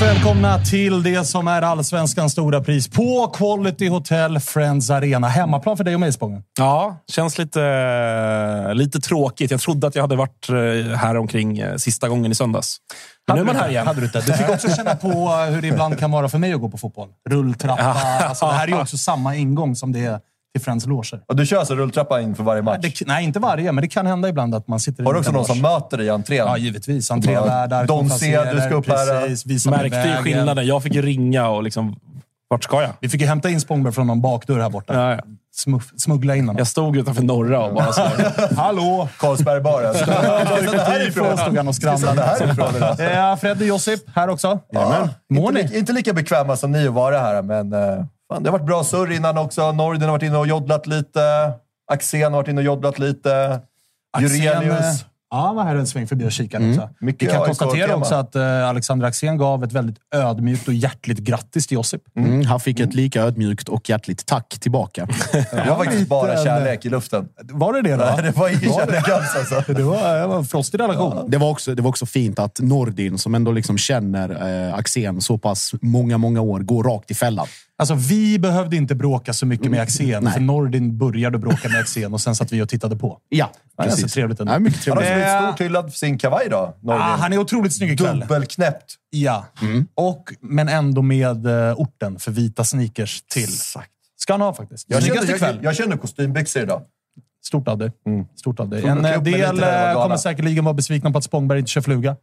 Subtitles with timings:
[0.00, 5.28] Varmt välkomna till det som är allsvenskans stora pris på Quality Hotel Friends Arena.
[5.28, 6.42] Hemmaplan för dig och mig, Spången.
[6.58, 9.50] Ja, känns lite, lite tråkigt.
[9.50, 12.76] Jag trodde att jag hade varit eh, här omkring eh, sista gången i söndags.
[13.26, 13.86] Men nu är man här igen.
[13.86, 14.20] Hade du, inte?
[14.20, 16.78] du fick också känna på hur det ibland kan vara för mig att gå på
[16.78, 17.08] fotboll.
[17.28, 17.82] Rulltrappa.
[18.28, 20.20] Alltså, det här är ju också samma ingång som det är
[20.56, 21.20] till Friends loger.
[21.26, 22.78] Och du kör alltså rulltrappa inför varje match?
[22.82, 25.18] Det, nej, inte varje, men det kan hända ibland att man sitter i Har du
[25.18, 26.46] också någon som möter dig i entrén?
[26.46, 27.10] Ja, givetvis.
[27.10, 29.70] Entrévärdar, De ser att du ska upp här.
[29.70, 30.66] Märkte ju skillnaden.
[30.66, 31.96] Jag fick ju ringa och liksom...
[32.48, 32.90] Vart ska jag?
[33.00, 34.94] Vi fick ju hämta in Spångberg från någon bakdörr här borta.
[34.94, 35.20] Ja, ja.
[35.54, 36.58] Smuff, smuggla in honom.
[36.58, 37.92] Jag stod utanför Norra och bara.
[38.56, 39.08] Hallå!
[39.18, 40.04] Carlsberg bar alltså.
[40.10, 41.38] Det härifrån.
[41.38, 43.12] Stod han och skramlade.
[43.14, 44.58] Ja, Freddy Josip här också.
[44.70, 45.78] Ja, Mår inte, ni?
[45.78, 48.84] inte lika bekväma som ni att vara här, men eh, fan, det har varit bra
[48.84, 49.72] surr innan också.
[49.72, 51.52] Norden har varit inne och joddlat lite.
[51.92, 53.60] Axén har varit inne och joddlat lite.
[54.12, 55.04] Axén, eh, Jurelius.
[55.30, 56.88] Ja, var här en sväng förbi och kikade också.
[57.00, 60.74] Vi Mycket kan AIK konstatera också att uh, Alexander Axén gav ett väldigt ödmjukt och
[60.74, 62.02] hjärtligt grattis till Josip.
[62.16, 65.06] Mm, han fick ett lika ödmjukt och hjärtligt tack tillbaka.
[65.32, 67.28] Det var faktiskt bara kärlek i luften.
[67.42, 68.04] Var det det då?
[68.04, 69.72] Nej, det var ingen kärlek alls alltså.
[69.72, 71.30] Det var, det var en frostig relation.
[71.30, 75.20] Det var, också, det var också fint att Nordin, som ändå liksom känner eh, Axén
[75.20, 77.46] så pass många, många år, går rakt i fällan.
[77.78, 80.32] Alltså, vi behövde inte bråka så mycket med Axén, Nej.
[80.32, 83.18] för Nordin började bråka med Axén och sen satt vi och tittade på.
[83.28, 84.12] Ja, Det är precis.
[84.12, 84.52] trevligt ändå.
[84.52, 85.24] Ja, mycket Han har trevligt.
[85.24, 86.76] blivit Eh, stort hyllad för sin kavaj då.
[86.82, 87.00] Nordin.
[87.02, 88.20] Ah, han är otroligt snygg ikväll.
[88.20, 88.94] Dubbelknäppt.
[89.10, 89.46] Ja.
[89.94, 93.42] Och, men ändå med uh, orten för vita sneakers till.
[93.44, 93.90] Exakt.
[94.16, 94.86] Ska han ha faktiskt.
[94.88, 95.56] Jag Snyggaste känner, ikväll.
[95.56, 96.82] jag, jag känner kostymbyxor idag.
[97.46, 97.90] Stort av dig.
[98.36, 98.86] Stort av dig.
[98.86, 100.18] En eh, del lite eh, kommer gala.
[100.18, 102.16] säkerligen vara besvikna på att Spångberg inte kör fluga.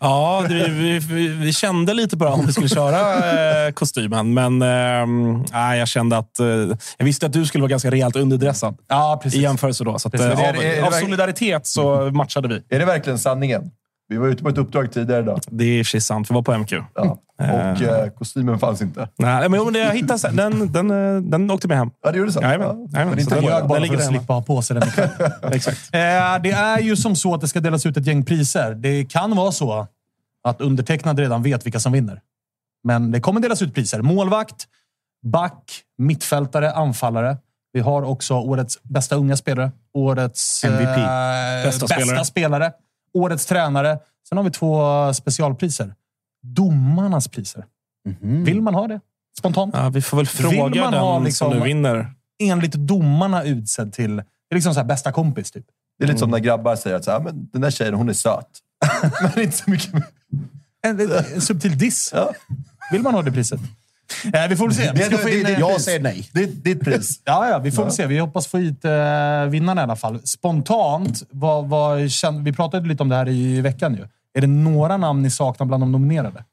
[0.00, 4.34] Ja, det, vi, vi, vi kände lite på det om vi skulle köra eh, kostymen.
[4.34, 6.40] Men eh, jag kände att...
[6.40, 6.46] Eh,
[6.96, 9.38] jag visste att du skulle vara ganska rejält underdressad Ja, precis.
[9.40, 9.98] i jämförelse då.
[9.98, 10.26] Så att, Precis.
[10.28, 12.62] eh, Är av, det- är det av solidaritet så matchade vi.
[12.76, 13.70] Är det verkligen sanningen?
[14.10, 15.40] Vi var ute på ett uppdrag tidigare idag.
[15.50, 16.30] Det är i och för sig sant.
[16.30, 16.72] Vi var på MQ.
[16.94, 17.18] Ja.
[17.38, 19.08] Och eh, kostymen fanns inte.
[19.18, 20.36] Nej, men, jo, men det jag hittade sen.
[20.36, 21.90] Den, den, eh, den åkte med hem.
[22.02, 22.40] Ja, det gjorde så?
[22.42, 22.66] Jajamän.
[22.68, 22.98] Ja.
[22.98, 23.14] Jajamän.
[23.16, 24.74] Men Så inte den- jag ljög den bara för ligger att slippa ha på sig
[24.80, 25.08] den ikväll.
[25.52, 25.78] Exakt.
[25.94, 26.00] Eh,
[26.42, 28.74] det är ju som så att det ska delas ut ett gäng priser.
[28.74, 29.86] Det kan vara så
[30.48, 32.20] att undertecknad redan vet vilka som vinner.
[32.84, 34.02] Men det kommer delas ut priser.
[34.02, 34.66] Målvakt,
[35.26, 37.36] back, mittfältare, anfallare.
[37.72, 40.80] Vi har också årets bästa unga spelare, årets MVP.
[40.80, 40.96] eh,
[41.64, 42.24] Bästa bästa spelare.
[42.24, 42.72] spelare,
[43.14, 43.98] årets tränare.
[44.28, 45.94] Sen har vi två specialpriser.
[46.42, 47.64] Domarnas priser.
[48.20, 49.00] Vill man ha det?
[49.38, 49.74] Spontant?
[49.76, 52.12] Ja, vi får väl Vill fråga man den ha liksom- som nu vinner.
[52.42, 54.16] Enligt domarna utsedd till...
[54.16, 55.64] Det är liksom så här bästa kompis, typ.
[55.98, 58.08] Det är lite som när grabbar säger att så här, men den där tjejen, hon
[58.08, 58.46] är söt.
[59.22, 60.04] men inte så mycket mer.
[60.82, 61.00] En,
[61.34, 62.10] en subtil diss.
[62.14, 62.32] Ja.
[62.92, 63.60] Vill man ha det priset?
[64.34, 64.90] Eh, vi får väl se.
[64.94, 66.28] Vi ska Det- få det- in, det- eh, Jag säger nej.
[66.32, 67.20] Det är ditt pris.
[67.24, 68.06] Ja, ja, vi får väl se.
[68.06, 68.90] Vi hoppas få hit eh,
[69.48, 70.20] vinnaren i alla fall.
[70.24, 71.98] Spontant, vad, vad,
[72.42, 74.06] vi pratade lite om det här i veckan ju.
[74.34, 76.44] Är det några namn ni saknar bland de nominerade?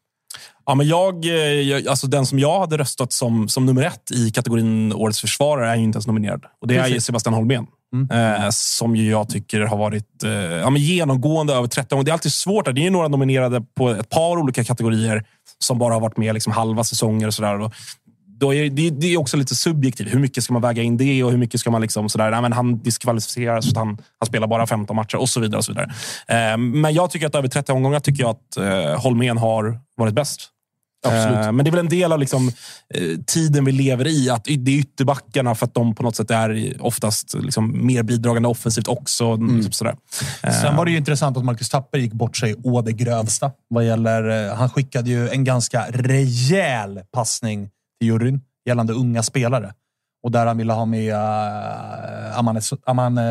[0.65, 4.11] Ja, men jag, eh, jag, alltså den som jag hade röstat som, som nummer ett
[4.11, 6.41] i kategorin Årets försvarare är ju inte ens nominerad.
[6.61, 7.05] Och det är Precis.
[7.05, 7.65] Sebastian Holmén.
[7.93, 8.43] Mm.
[8.43, 12.05] Eh, som ju jag tycker har varit eh, ja, men genomgående över 30 gånger.
[12.05, 12.65] Det är alltid svårt.
[12.65, 12.73] Där.
[12.73, 15.25] Det är ju några nominerade på ett par olika kategorier
[15.59, 17.59] som bara har varit med liksom halva säsonger och sådär.
[17.59, 17.73] Och
[18.39, 20.13] Då är det, det är också lite subjektivt.
[20.13, 22.41] Hur mycket ska man väga in det och hur mycket ska man liksom sådär, nej,
[22.41, 25.57] men han diskvalificeras för att han, han spelar bara 15 matcher och så vidare.
[25.57, 25.91] Och så vidare.
[26.27, 30.13] Eh, men jag tycker att över 30 omgångar tycker jag att eh, Holmén har varit
[30.13, 30.49] bäst.
[31.05, 31.45] Absolut.
[31.45, 32.51] Eh, Men det är väl en del av liksom,
[32.93, 34.29] eh, tiden vi lever i.
[34.29, 38.49] Att det är ytterbackarna för att de på något sätt är oftast liksom, mer bidragande
[38.49, 39.37] offensivt också.
[39.37, 39.95] Typ sådär.
[40.61, 43.51] Sen var det ju intressant att Marcus Tapper gick bort sig å det grövsta.
[43.69, 49.73] Vad gäller, eh, han skickade ju en ganska rejäl passning till juryn gällande unga spelare.
[50.23, 53.23] Och där han ville ha med uh, Aman, Aman eh,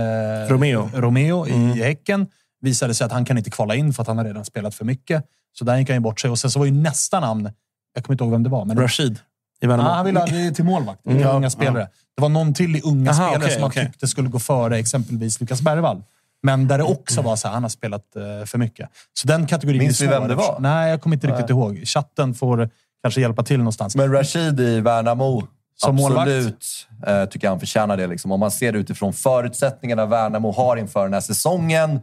[0.49, 0.91] Romeo.
[0.95, 2.27] Romeo i Häcken.
[2.67, 4.85] Visade sig att han kan inte kvala in för att han har redan spelat för
[4.85, 5.25] mycket.
[5.59, 6.31] Så där gick han ju bort sig.
[6.31, 7.51] Och sen så var ju nästa namn,
[7.95, 8.65] jag kommer inte ihåg vem det var.
[8.65, 9.19] Men Rashid
[9.61, 9.89] i Värnamo.
[9.89, 11.07] Ja, han ville ha det till målvakt.
[11.07, 11.37] Mm.
[11.37, 11.89] unga spelare.
[12.17, 13.87] Det var någon till i unga Aha, spelare okej, som man okej.
[13.87, 16.03] tyckte skulle gå före exempelvis Lukas Bergvall.
[16.43, 18.89] Men där det också var så här, han har spelat eh, för mycket.
[19.15, 20.57] Så den kategorin Minns vi vem det var?
[20.61, 21.83] Nej, jag kommer inte riktigt ihåg.
[21.85, 22.71] Chatten får
[23.03, 23.97] kanske hjälpa till någonstans.
[23.97, 25.47] Men Rashid i Värnamo,
[25.77, 26.29] Som målvakt?
[26.29, 28.07] absolut eh, tycker jag han förtjänar det.
[28.07, 28.33] Liksom.
[28.33, 32.01] Om man ser det utifrån förutsättningarna Värnamo har inför den här säsongen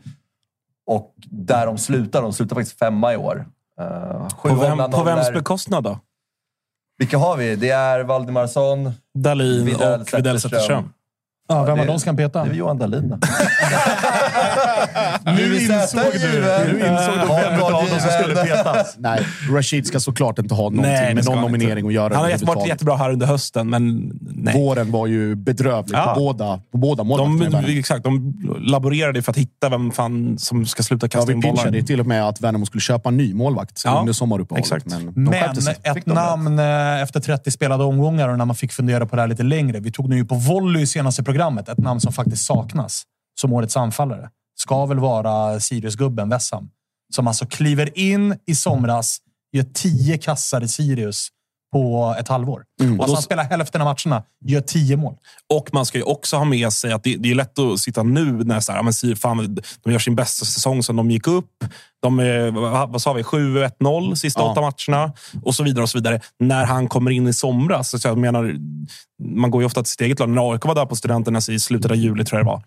[0.88, 2.22] och där de slutar.
[2.22, 3.46] De slutar faktiskt femma i år.
[3.82, 6.00] Uh, på, vem, på vems bekostnad då?
[6.98, 7.56] Vilka har vi?
[7.56, 8.92] Det är Valdemarsson.
[9.18, 10.94] Dahlin Widell och Widell Zetterström.
[11.48, 12.44] Ja, vem av dem ska han peta?
[12.44, 13.10] Det är Johan Dahlin.
[15.26, 16.42] Nu insåg du,
[16.74, 18.96] nu insåg du vem av dem som skulle petas.
[18.98, 21.52] Nej, Rashid ska såklart inte ha någonting Nej, med någon han inte.
[21.58, 24.54] nominering att göra Han har varit jättebra här under hösten, men nej.
[24.54, 26.14] Våren var ju bedrövlig Ja.
[26.16, 30.66] på båda, på båda målvakterna De, exakt, de laborerade för att hitta vem fan som
[30.66, 31.54] ska sluta Ja, kasta vi in bollar.
[31.56, 34.66] pitchade ju till och med att Värnamo skulle köpa en ny målvakt Ja, under sommaruppehållet.
[34.66, 34.86] exakt.
[34.86, 35.34] Men, Men
[35.84, 39.28] ett namn eh, efter 30 spelade omgångar och när man fick fundera på det här
[39.30, 39.80] lite längre.
[39.80, 41.70] Vi tog nu ju på volley i senaste programmet.
[41.70, 43.04] Ett namn som faktiskt saknas
[43.42, 44.30] som årets anfallare.
[44.56, 46.70] Ska väl vara Sirius-gubben Wessam.
[47.16, 49.18] Som alltså kliver in i somras,
[49.54, 51.28] gör tio kassar i Sirius
[51.74, 52.64] på ett halvår.
[52.82, 53.00] Mm.
[53.00, 55.16] Och alltså han spelar hälften av matcherna, gör tio mål.
[55.54, 58.04] Och man ska ju också ha med sig att det, det är lätt att sitta
[58.04, 61.28] nu när så här, men, si- fan, de gör sin bästa säsong sen de gick
[61.28, 61.64] upp.
[62.02, 64.52] De är, vad vad sa vi, 7-1-0 sista Ja.
[64.52, 65.14] åtta matcherna
[65.44, 65.84] och så vidare.
[65.84, 66.22] och så vidare.
[66.40, 68.02] När han kommer in i somras.
[68.02, 68.56] Så jag menar,
[69.24, 70.30] man går ju ofta till sitt eget lag.
[70.30, 72.64] När AIK var där på Studenternas i slutet av juli, tror jag det var.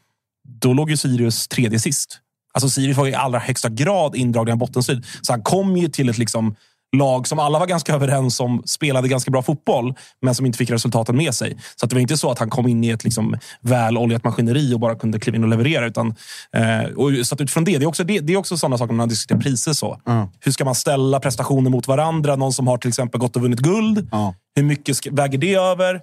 [0.48, 2.20] Då låg ju Sirius tredje sist.
[2.54, 5.04] Alltså Sirius var i allra högsta grad indragna i bottenstrid.
[5.22, 6.56] Så han kom ju till ett liksom
[6.96, 10.70] lag som alla var ganska överens om spelade ganska bra fotboll, men som inte fick
[10.70, 11.56] resultaten med sig.
[11.76, 14.80] Så det var inte så att han kom in i ett liksom väloljat maskineri och
[14.80, 15.86] bara kunde kliva in och leverera.
[15.86, 16.14] Utan,
[16.52, 18.92] eh, och så att utifrån det, det är också, det, det är också sådana saker
[18.92, 19.72] när man diskuterar priser.
[19.72, 20.00] så.
[20.40, 22.36] Hur ska man ställa prestationer mot varandra?
[22.36, 24.08] Någon som har till exempel gått och vunnit guld.
[24.12, 24.34] Ja.
[24.54, 26.00] Hur mycket väger det över?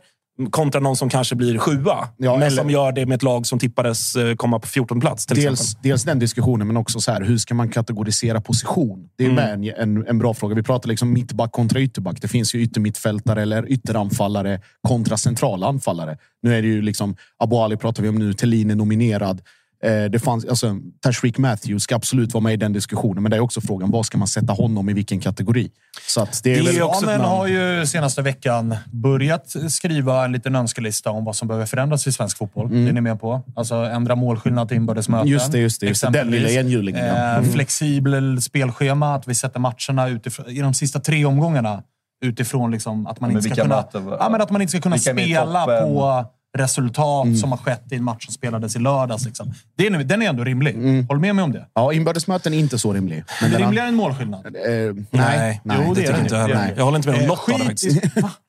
[0.51, 3.45] Kontra någon som kanske blir sjua, Ja, men eller- som gör det med ett lag
[3.45, 5.25] som tippades eh, komma på 14 plats.
[5.25, 5.81] Dels, exempel.
[5.89, 9.09] dels den diskussionen, men också så här, hur ska man kategorisera position?
[9.18, 9.63] Det är Mm.
[9.63, 10.56] en, en, en bra fråga.
[10.56, 12.21] Vi pratar liksom mittback kontra ytterback.
[12.21, 16.18] Det finns ju yttermittfältare eller ytteranfallare kontra centrala anfallare.
[16.44, 19.42] Nu är det ju liksom, Abu Ali pratar vi om nu, Thelin är nominerad.
[19.83, 23.35] Eh, det fanns, alltså, Tashreeq Matthews ska absolut vara med i den diskussionen, men det
[23.37, 25.71] är också frågan, vad ska man sätta honom i vilken kategori?
[26.07, 27.23] Så att det är Svanen namn.
[27.23, 32.11] har ju senaste veckan börjat skriva en liten önskelista om vad som behöver förändras i
[32.11, 32.69] svensk fotboll.
[32.69, 33.42] Det är ni med på?
[33.56, 35.28] Alltså ändra målskillnad till inbördes möten.
[35.28, 36.09] Just det, just det, just det.
[36.09, 37.37] Den lilla enhjulingen, ja.
[37.37, 41.83] Eh, Flexibel spelschema, att vi sätter matcherna utifrån, i de sista tre omgångarna
[42.25, 44.71] utifrån liksom att man Men inte ska kunna, möten var- ja, men att man inte
[44.71, 46.25] ska kunna spela på
[46.57, 47.38] resultat Mm.
[47.38, 49.26] som har skett i en match som spelades i lördags.
[49.26, 49.54] Liksom.
[49.78, 50.76] Det är, nu- den är ändå rimlig.
[50.76, 51.07] Mm.
[51.07, 51.68] Håll med mig om det.
[51.74, 53.24] Ja, inbördesmöten är inte så rimlig.
[53.42, 54.45] Men den Rimligare än målskillnad.
[54.45, 55.78] eh, Nej, nej, nej.
[55.88, 56.19] Jo, det, det är det.
[56.19, 56.56] inte Det heller.
[56.56, 56.74] det.
[56.78, 58.02] Jag håller inte med om Eh, något av det faktiskt.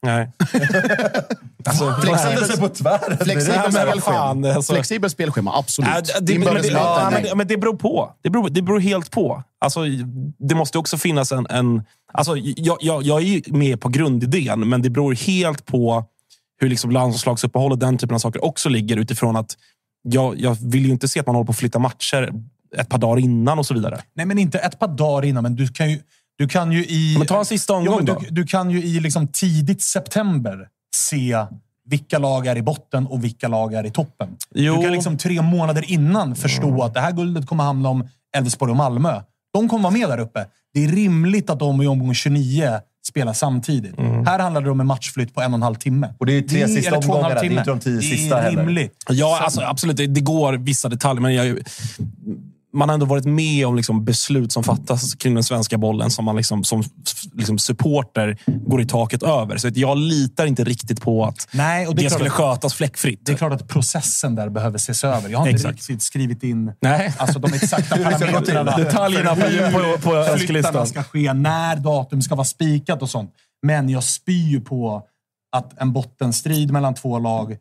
[0.02, 0.30] Nej.
[1.64, 3.18] alltså, Ställde sig på tvären.
[3.18, 4.54] Flexibelt Nej, men vad fan, spelschema.
[4.54, 4.72] alltså.
[4.72, 5.90] Flexibelt spelschema, absolut.
[5.94, 7.30] Ja, det, det, men, det, Inbördesmöten, ja, men, nej.
[7.30, 8.10] det, men det beror på.
[8.22, 9.42] Det beror, det beror helt på.
[9.60, 9.80] Alltså,
[10.38, 11.46] det måste också finnas en...
[11.50, 11.82] en
[12.12, 16.04] alltså, jag, jag, jag är ju med på grundidén, men det beror helt på
[16.60, 19.56] hur liksom landslagsuppehåll och den typen av saker också ligger utifrån att
[20.02, 22.32] jag, jag vill ju inte se att man håller på att flytta matcher
[22.76, 24.00] ett par dagar innan och så vidare.
[24.14, 26.00] Nej, men inte ett par dagar innan, men du kan ju,
[26.38, 27.14] du kan ju i...
[27.18, 28.18] Men ta en sista omgång då.
[28.20, 31.46] du, du kan ju i liksom tidigt september se
[31.84, 34.36] vilka lag är i botten och vilka lag är i toppen.
[34.54, 34.76] Jo.
[34.76, 38.70] Du kan liksom tre månader innan förstå att det här guldet kommer handla om Elfsborg
[38.70, 39.22] och Malmö.
[39.52, 40.46] De kommer vara med där uppe.
[40.74, 43.94] Det är rimligt att de i omgång 29 spela samtidigt.
[44.26, 46.14] Här handlar det om en matchflytt på en och en halv timme.
[46.18, 47.60] Och det är ju tre sista eller två och en halv omgångarna, det är timme.
[47.60, 48.60] inte de tio Det är sista heller.
[48.66, 49.04] rimligt.
[49.08, 49.96] Ja, Så- alltså, absolut.
[49.96, 51.58] Det, det går vissa detaljer, men jag,
[52.74, 56.24] man har ändå varit med om liksom beslut som fattas kring den svenska bollen som
[56.24, 56.82] man liksom, som
[57.32, 59.56] liksom supporter går i taket över.
[59.56, 63.20] Så jag litar inte riktigt på att Nej, och det det, skulle att- skötas fläckfritt.
[63.22, 65.28] Det är klart att processen där behöver ses över.
[65.28, 65.74] Jag har inte Exakt.
[65.78, 67.14] riktigt skrivit in Nej.
[67.18, 68.76] alltså, de exakta parametrarna.
[68.76, 70.86] Detaljerna på- hur på- på önskelistan.
[70.86, 73.30] ska ske, när datum ska vara spikat och sånt.
[73.62, 75.02] Men jag spyr ju på
[75.56, 77.56] att en bottenstrid mellan två lag,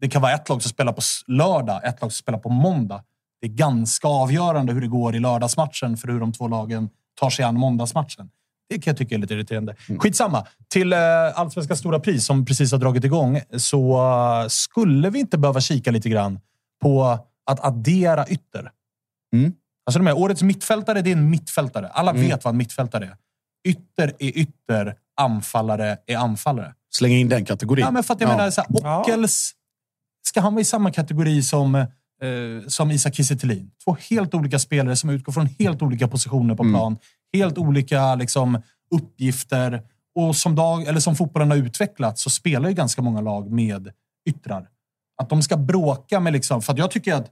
[0.00, 3.02] det kan vara ett lag som spelar på lördag, ett lag som spelar på måndag.
[3.42, 6.88] Det är ganska avgörande hur det går i lördagsmatchen för hur de två lagen
[7.20, 8.30] tar sig an måndagsmatchen.
[8.68, 9.76] Det kan jag tycka är lite irriterande.
[9.98, 10.46] Skitsamma.
[10.68, 10.98] Till eh,
[11.34, 13.96] Allsvenska stora pris som precis har dragit igång så
[14.42, 16.40] eh, skulle vi inte behöva kika lite grann
[16.82, 18.70] på att addera ytter.
[19.36, 19.52] Mm.
[19.86, 21.88] Alltså de här, årets mittfältare, det är en mittfältare.
[21.88, 23.16] Alla vet vad en mittfältare är.
[23.68, 26.74] Ytter är ytter, anfallare är anfallare.
[26.90, 27.84] Slänga in den kategorin.
[27.84, 28.36] Ja, men för att jag Ja.
[28.36, 29.52] menar, så här, Ockels,
[30.22, 31.86] ska han vara i samma kategori som,
[32.22, 33.36] eh, som Isak Kiese?
[33.84, 36.96] Två helt olika spelare som utgår från helt olika positioner på plan.
[37.32, 38.62] Helt olika liksom,
[38.94, 39.82] uppgifter.
[40.14, 43.92] Och som, dag, eller som fotbollen har utvecklats så spelar ju ganska många lag med
[44.28, 44.68] yttrar.
[45.22, 46.32] Att de ska bråka med...
[46.32, 47.30] Liksom, för jag tycker att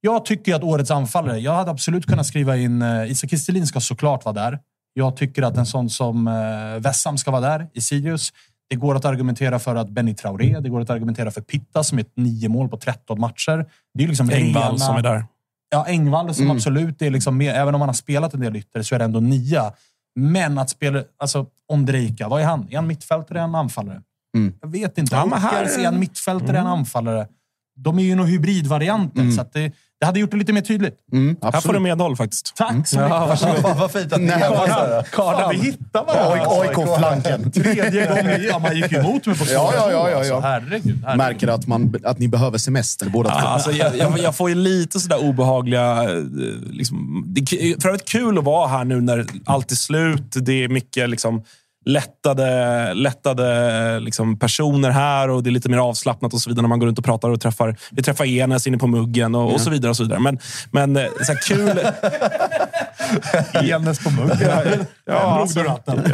[0.00, 2.82] jag tycker att årets anfallare, jag hade absolut kunnat skriva in...
[2.82, 4.58] Uh, Isak Kistelin ska såklart vara där.
[4.92, 8.32] Jag tycker att en sån som uh, Vessam ska vara där i Sirius.
[8.70, 11.98] Det går att argumentera för att Benny Traoré, det går att argumentera för Pitta som
[11.98, 13.66] är ett nio mål på 13 matcher.
[13.94, 15.24] Det är liksom Engvall rena- som är där.
[15.70, 18.82] Ja, Engvall som absolut är liksom med, även om han har spelat en del ytter
[18.82, 19.72] så är det ändå nia.
[20.14, 22.66] Men att spela, alltså Ondrejka, vad är han?
[22.70, 24.02] Är han mittfältare eller anfallare?
[24.60, 25.16] Jag vet inte.
[25.16, 25.50] Ja, här-
[25.80, 27.28] är han mittfältare han anfallare?
[27.76, 30.94] De är ju några hybridvarianter, så att det, det hade gjort det lite mer tydligt.
[31.12, 32.52] Mm, Här får du medhåll faktiskt.
[32.56, 33.62] Tack så mycket.
[33.62, 35.02] Vad vad fint att ni är här.
[35.16, 36.46] Fan, vi hittar varandra.
[36.48, 37.52] AIK-flanken.
[37.52, 38.42] Tredje gången.
[38.48, 40.40] Ja, man gick ju emot mig på Ja, ja, ja, ja, Alltså, ja.
[40.40, 41.16] herregud, herregud.
[41.16, 43.38] Märker att, man, att ni behöver semester båda två.
[43.42, 46.02] Ja, alltså, jag, jag, jag får ju lite sådär obehagliga...
[46.10, 46.16] eh,
[46.70, 50.22] Liksom, det är för övrigt kul att vara här nu när allt är slut.
[50.32, 51.42] Det är mycket liksom,
[51.84, 56.68] lättade, lättade liksom, personer här och det är lite mer avslappnat och så vidare när
[56.68, 57.76] man går runt och pratar och träffar.
[57.90, 59.90] Vi träffar Enes inne på muggen och, och så vidare.
[59.90, 60.20] och så vidare.
[60.20, 60.38] Men,
[60.70, 61.80] men eh, så här, kul...
[63.70, 64.86] Enes på muggen.
[65.04, 66.12] Ja, alltså, ratten?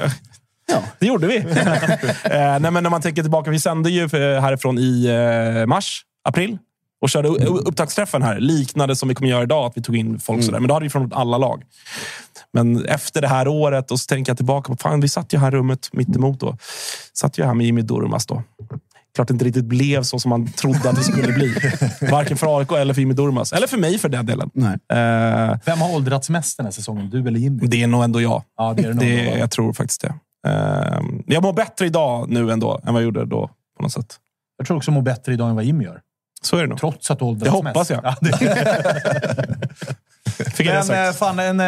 [0.73, 1.37] Ja, det gjorde vi.
[2.25, 4.09] eh, nej, men när man tänker tillbaka, vi sände ju
[4.41, 6.59] härifrån i eh, mars, april
[7.01, 8.41] och körde upptaktsträffen här.
[8.41, 10.61] Liknande som vi kommer göra idag, att vi tog in folk sådär.
[10.61, 11.63] Men då hade vi från alla lag.
[12.57, 15.39] Men efter det här året, och så tänker jag tillbaka på, fan, vi satt ju
[15.39, 16.57] här rummet mitt emot då.
[17.13, 18.43] Satt ju här med Jimmy Durmaz då.
[19.15, 21.55] Klart det inte riktigt blev så som man trodde att det skulle bli.
[22.11, 23.53] Varken för AIK eller för Jimmy Durmaz.
[23.53, 24.51] Eller för mig för den delen.
[24.55, 24.73] Nej.
[24.73, 27.11] Eh, Vem har åldrats mest den här säsongen?
[27.11, 27.67] Du eller Jimmy?
[27.67, 28.43] det är nog ändå jag.
[28.57, 30.15] Ja, det är det nog det, jag tror faktiskt det.
[30.49, 33.51] Eh, jag mår bättre idag nu ändå än vad jag gjorde då.
[33.77, 34.17] På något sätt.
[34.59, 36.01] Jag tror också mår bättre idag än vad Jimmy gör.
[36.43, 36.79] Så är det nog.
[36.79, 37.91] Trots att du åldrats Det hoppas mest.
[37.91, 38.01] jag.
[38.05, 39.57] Ja, det...
[40.27, 41.67] Fick Men eh, fan, en äh,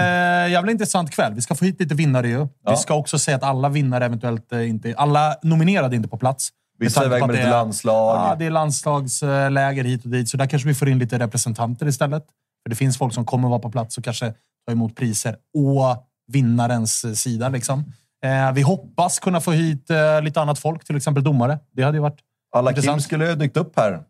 [0.52, 1.34] jävla intressant kväll.
[1.34, 2.46] Vi ska få hit lite vinnare ju.
[2.70, 4.94] Vi ska också säga att alla vinnare eventuellt eh, inte...
[4.96, 6.48] Alla nominerade är inte på plats.
[6.78, 8.16] Vissa är iväg med lite det är- landslag.
[8.16, 11.86] Ja, det är landslagsläger hit och dit, så där kanske vi får in lite representanter
[11.88, 12.24] istället.
[12.62, 14.34] För det finns folk som kommer vara på plats och kanske
[14.66, 15.96] ta emot priser å
[16.32, 17.48] vinnarens eh, sida.
[17.48, 17.84] Liksom.
[18.24, 21.58] Eh, vi hoppas kunna få hit eh, lite annat folk, till exempel domare.
[21.72, 22.18] Det hade ju varit
[22.56, 23.02] Alla Kim intressant.
[23.02, 24.02] skulle ju ha dykt upp här.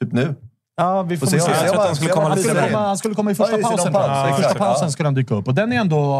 [0.00, 0.34] Typ nu.
[0.76, 2.70] Ja, vi får se, Jag tror att han skulle komma lite senare.
[2.76, 3.92] han skulle komma i första Ja, pausen.
[3.92, 5.48] paus, I första pausen skulle han dyka upp.
[5.48, 6.14] Och den är ändå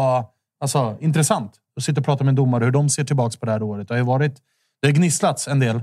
[0.61, 1.51] alltså, intressant.
[1.77, 3.87] Att sitta och prata med en domare hur de ser tillbaka på det här året.
[3.87, 4.35] Det har ju varit,
[4.81, 5.81] det har gnisslats en del.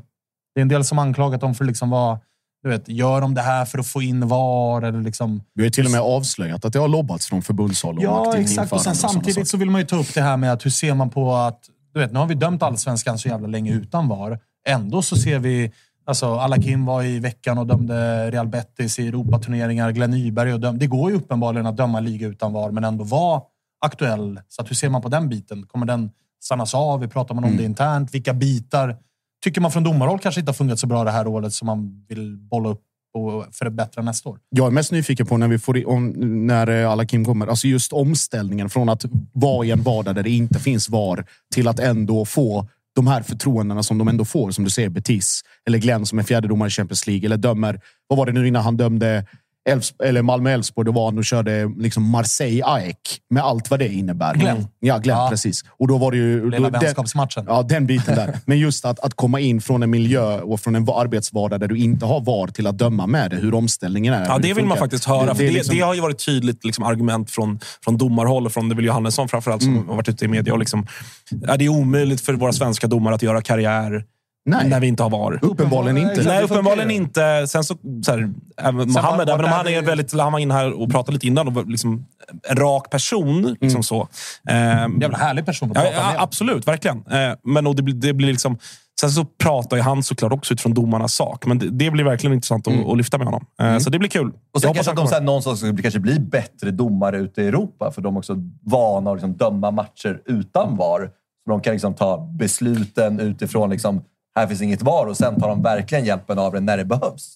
[0.55, 2.19] Det är en del som anklagat dem för liksom vara,
[2.63, 4.83] du vet, gör de det här för att få in VAR?
[4.83, 8.37] Eller liksom, Vi har till och med avslöjat att det har lobbats från förbundshåll Ja,
[8.37, 8.73] exakt.
[8.73, 10.95] Och sen samtidigt så vill man ju ta upp det här med att hur ser
[10.95, 11.61] man på att...
[11.95, 14.39] Du vet, nu har vi dömt allsvenskan så jävla länge utan VAR.
[14.69, 15.73] Ändå så ser vi...
[16.05, 19.91] Alltså, Alakim var i veckan och dömde Real Betis i Europaturneringar.
[19.91, 23.05] Glenn Nyberg och döm, Det går ju uppenbarligen att döma liga utan VAR, men ändå
[23.05, 23.43] vara
[23.85, 24.41] aktuell.
[24.49, 25.67] Så hur ser man på den biten?
[25.67, 27.09] Kommer den stannas av?
[27.09, 28.15] Pratar man om det internt?
[28.15, 28.97] Vilka bitar
[29.45, 32.05] tycker man från domarhåll kanske inte har fungerat så bra det här året som man
[32.09, 32.83] vill bolla upp
[33.15, 34.39] och förbättra nästa år?
[34.51, 36.09] Jag är mest nyfiken på när vi får om,
[36.47, 37.47] när eh, alla Kim kommer.
[37.47, 41.69] Alltså just omställningen från att vara i en vardag där det inte finns VAR till
[41.69, 44.51] att ändå få de här förtroendena som de ändå får.
[44.51, 47.81] Som du säger, Betis eller Glenn som är fjärde domare i Champions League eller dömer.
[48.09, 49.27] Vad var det nu innan han dömde
[49.71, 54.35] Elfs eller Malmö-Elfsborg, det var när de körde liksom Marseille-AEK med allt vad det innebär.
[54.35, 54.67] Glenn.
[54.81, 55.29] Ja, Glenn, Ja.
[55.31, 55.65] precis.
[55.79, 56.51] Och då var det ju...
[56.51, 57.45] Lilla då, vänskapsmatchen.
[57.49, 58.37] Ja, den biten där.
[58.47, 61.79] Men just att, att komma in från en miljö och från en arbetsvardag där du
[61.79, 64.25] inte har VAR till att döma med det, hur omställningen är.
[64.25, 65.27] Ja, det vill man faktiskt höra.
[65.27, 68.47] Det- det det, är liksom- det har ju varit tydligt liksom, argument från, från domarhåll
[68.47, 69.89] och från det är väl Johannesson framförallt som Mm.
[69.89, 70.53] har varit ute i media.
[70.53, 70.87] Och liksom,
[71.31, 74.05] ja, det är omöjligt för våra svenska domare att göra karriär
[74.45, 74.69] Nej.
[74.69, 75.39] när vi inte har VAR.
[75.43, 76.23] Uppenbarligen inte.
[76.23, 77.47] Nej, uppenbarligen inte.
[77.49, 80.13] Sen så, så här, även Mohammed, var- även om han är väldigt...
[80.21, 82.07] Han var inne här och pratade lite innan och liksom
[82.51, 83.43] en rak person.
[83.43, 83.83] Liksom Mm.
[83.83, 84.09] så.
[84.49, 86.23] Ehm, Jävla härlig person att Ja, prata ja, med.
[86.23, 86.97] absolut, verkligen.
[87.11, 88.59] Eh, men och det, blir- det blir liksom...
[89.01, 92.35] Sen så pratar ju han såklart också utifrån domarnas sak, men det, det blir verkligen
[92.35, 93.45] intressant att, att lyfta med honom.
[93.63, 94.33] Eh, Så det blir kul.
[94.55, 97.47] Och sen kanske att de sen någonstans ska bli, kanske bli bättre domare ute i
[97.49, 101.11] Europa, för de är också vana att liksom döma matcher utan VAR.
[101.45, 104.03] Så de kan liksom ta besluten utifrån liksom,
[104.37, 107.35] här finns inget VAR och sen tar de verkligen hjälpen av det när det behövs.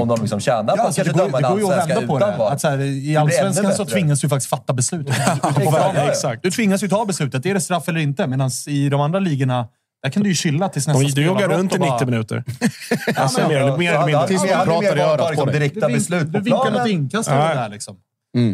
[0.00, 2.06] Om de liksom tjänar på Ja, att alltså, det, kanske döma det en att allsvenska
[2.06, 2.36] på utan det.
[2.36, 2.52] VAR.
[2.52, 5.08] Att så här, I Allsvenskan så tvingas du faktiskt fatta beslut.
[5.08, 5.44] Exakt.
[5.64, 6.42] Ja, exakt.
[6.42, 7.46] Du tvingas ju ta beslutet.
[7.46, 8.26] Är det straff eller inte?
[8.26, 9.68] Medan i de andra ligorna,
[10.02, 12.06] där kan du ju chilla tills nästa De, du joggar runt i och bara- 90
[12.06, 12.44] minuter.
[13.16, 14.26] Alltså, mer, eller- mer eller Ja, mindre.
[14.28, 15.54] Tills är pratar i örat att på liksom dig.
[15.58, 17.68] direkta Du, vink, beslut du på vinkar något inkast det där.
[17.68, 17.96] Liksom.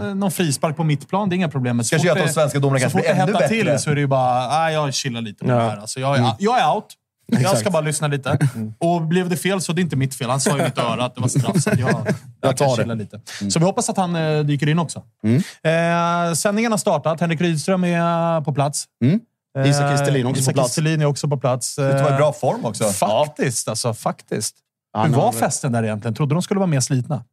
[0.00, 1.76] Eh, Någon frispark på mittplan, det är inga problem.
[1.76, 3.20] Men så Kanske fort gör att de det- svenska domarna så kanske fort blir det
[3.22, 3.72] ännu hettar bättre.
[3.74, 5.58] till så är det ju bara, nej, jag chillar lite med Ja.
[5.60, 5.76] det här.
[5.76, 6.84] Alltså, jag, är, jag är out.
[7.32, 8.38] Jag ska bara lyssna lite.
[8.78, 10.30] Och blev det fel så det är inte mitt fel.
[10.30, 12.06] Han sa i mitt öra att det var straff, så jag,
[12.40, 12.94] jag, tar det.
[12.94, 13.20] lite.
[13.50, 15.02] Så vi hoppas att han eh, dyker in också.
[15.62, 17.20] Eh, sändningen har startat.
[17.20, 18.84] Henrik Rydström är på plats.
[19.58, 20.68] Eh, Isak Kistelin också Isak på plats.
[20.74, 21.76] Kistelin är också på plats.
[21.76, 22.84] Du var i bra form också.
[22.84, 23.94] Faktiskt, alltså.
[23.94, 24.54] Faktiskt.
[25.04, 26.14] Hur var festen där egentligen?
[26.14, 27.24] Trodde de skulle vara mer slitna?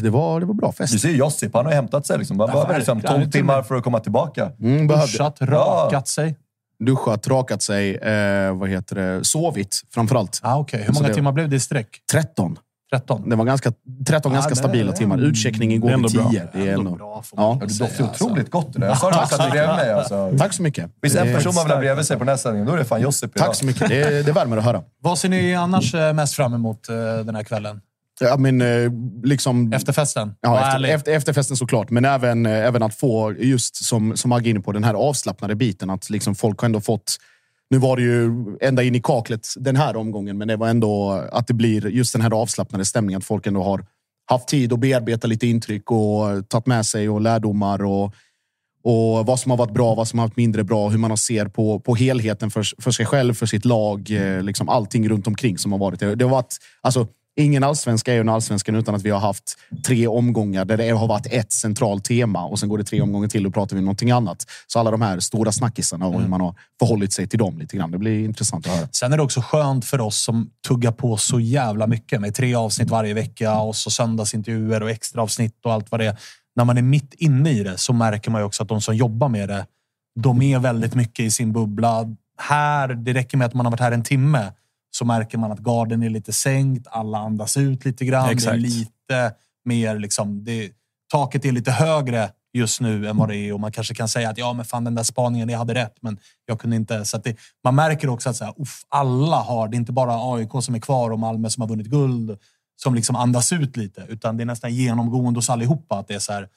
[0.00, 1.00] Det var, det var bra Du fest.
[1.00, 2.18] ser ju Josip, han har hämtat sig.
[2.18, 2.40] Liksom.
[2.40, 3.20] Han Ja, behöver liksom verkligen.
[3.22, 4.50] 12 timmar för att komma tillbaka.
[4.60, 6.36] Mm, Duschat, rakat sig.
[6.80, 10.40] Duschat, rakat sig, eh, vad heter det, sovit framförallt.
[10.42, 10.82] Ah, okay.
[10.82, 11.88] Hur många det- timmar blev det i sträck?
[12.12, 12.56] 13.
[12.92, 13.30] 13?
[13.30, 13.72] Det var ganska,
[14.06, 15.18] 13 Ja, ganska det- stabila timmar.
[15.18, 16.40] Utcheckning igår Det är ändå vid 10.
[16.40, 16.50] bra.
[16.52, 16.96] Det är Ändå ändå...
[16.96, 17.58] bra, Ja.
[17.60, 18.24] Du doftar alltså.
[18.24, 18.72] otroligt gott.
[18.72, 18.86] Det där.
[18.86, 19.92] Jag sa det också att det bredvid mig.
[19.92, 20.32] Alltså.
[20.38, 20.90] Tack så mycket.
[21.02, 22.72] Finns det en är- person man vill ha bredvid sig på den här sändningen, då
[22.72, 23.46] är det fan Josip idag.
[23.46, 23.88] Tack så mycket.
[23.88, 24.82] Det, det värmer att höra.
[25.02, 26.94] Vad ser ni annars eh, mest fram emot eh,
[27.24, 27.80] den här kvällen?
[28.20, 28.92] Ja, men, eh,
[29.24, 30.34] liksom, Efterfesten?
[30.40, 31.90] Ja, efter, efter, efterfesten såklart.
[31.90, 35.54] Men även, eh, även att få, just som, som Agge inne på, den här avslappnade
[35.54, 35.90] biten.
[35.90, 37.16] Att liksom folk har ändå fått...
[37.70, 41.10] Nu var det ju ända in i kaklet den här omgången, men det var ändå
[41.32, 43.18] att det blir just den här avslappnade stämningen.
[43.18, 43.84] Att folk ändå har
[44.26, 47.84] haft tid att bearbeta lite intryck och tagit med sig och lärdomar.
[47.84, 48.04] Och,
[48.82, 51.46] och vad som har varit bra, vad som har varit mindre bra, hur man ser
[51.46, 54.10] på, på helheten för, för sig själv, för sitt lag.
[54.10, 56.00] eh, Liksom allting runt omkring som har varit.
[56.00, 57.06] Det, det har varit alltså,
[57.40, 60.88] ingen allsvenska är ju en allsvenskan utan att vi har haft tre omgångar där det
[60.88, 63.78] har varit ett centralt tema och sen går det tre omgångar till och pratar vi
[63.78, 64.46] om någonting annat.
[64.66, 67.76] Så alla de här stora snackisarna och hur man har förhållit sig till dem lite
[67.76, 67.90] grann.
[67.90, 68.88] Det blir intressant att höra.
[68.92, 72.54] Sen är det också skönt för oss som tuggar på så jävla mycket med tre
[72.54, 76.16] avsnitt varje vecka och så söndagsintervjuer och extra avsnitt och allt vad det är.
[76.56, 78.96] När man är mitt inne i det så märker man ju också att de som
[78.96, 79.66] jobbar med det,
[80.20, 82.16] de är väldigt mycket i sin bubbla.
[82.38, 84.52] Här, det räcker med att man har varit här en timme
[84.90, 86.86] så märker man att garden är lite sänkt.
[86.90, 88.24] Alla andas ut lite grann.
[88.24, 88.58] Det är Exakt.
[88.58, 90.72] lite mer liksom, det,
[91.12, 94.30] taket är lite högre just nu än vad det är och man kanske kan säga
[94.30, 97.04] att ja, men fan den där spaningen, jag hade rätt, men jag kunde inte.
[97.04, 100.34] Så det, man märker också att så här, uff, alla har, det är inte bara
[100.34, 102.38] AIK som är kvar och Malmö som har vunnit guld
[102.82, 106.18] som liksom andas ut lite, utan det är nästan genomgående hos allihopa att det är
[106.18, 106.48] så här.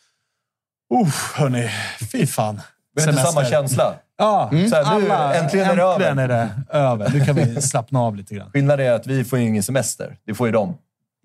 [1.02, 1.70] Uff, hörni,
[2.12, 2.62] fy fan.
[2.96, 3.94] Det är inte samma känsla.
[4.18, 5.94] Ja, Så här, nu, alla, äntligen är det över.
[5.94, 7.10] äntligen är det över.
[7.14, 8.50] Nu kan vi slappna av lite grann.
[8.54, 10.16] Skillnaden är att vi får ju ingen semester.
[10.28, 10.76] Det får ju de.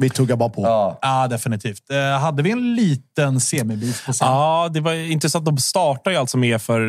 [0.03, 0.63] Vi tuggar bara på.
[0.63, 0.99] Ja.
[1.03, 1.91] Ja, definitivt.
[1.91, 4.29] Eh, hade vi en liten semibit på scen?
[4.29, 5.45] Ja, det var intressant.
[5.45, 6.81] De startar ju alltså med för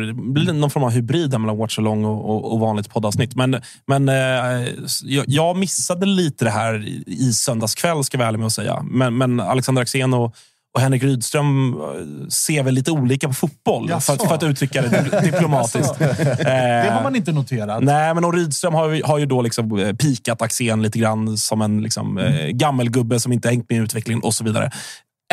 [0.52, 3.34] någon form av hybrid mellan Watch Along och, och, och vanligt poddavsnitt.
[3.34, 4.68] Men, men eh,
[5.02, 8.46] jag, jag missade lite det här i, i söndags kväll, ska jag vara ärlig med
[8.46, 8.82] att säga.
[8.82, 10.34] Men, men Alexander Axén och,
[10.74, 14.82] och Henrik Rydström eh, ser väl lite olika på fotboll, för, att- för att uttrycka
[14.82, 14.88] det
[15.20, 15.98] di- diplomatiskt.
[15.98, 17.82] Det har Eh, man inte noterat.
[17.82, 21.36] Nej, men och Rydström har ju, har ju då liksom eh, pikat Axén lite grann
[21.36, 24.70] som en liksom, eh, gammelgubbe som inte hängt med i utvecklingen och så vidare.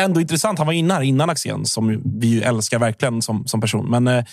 [0.00, 0.58] Ändå intressant.
[0.58, 3.90] Han var inne här innan Axén, som vi ju älskar verkligen som, som person.
[3.90, 4.24] Men eh,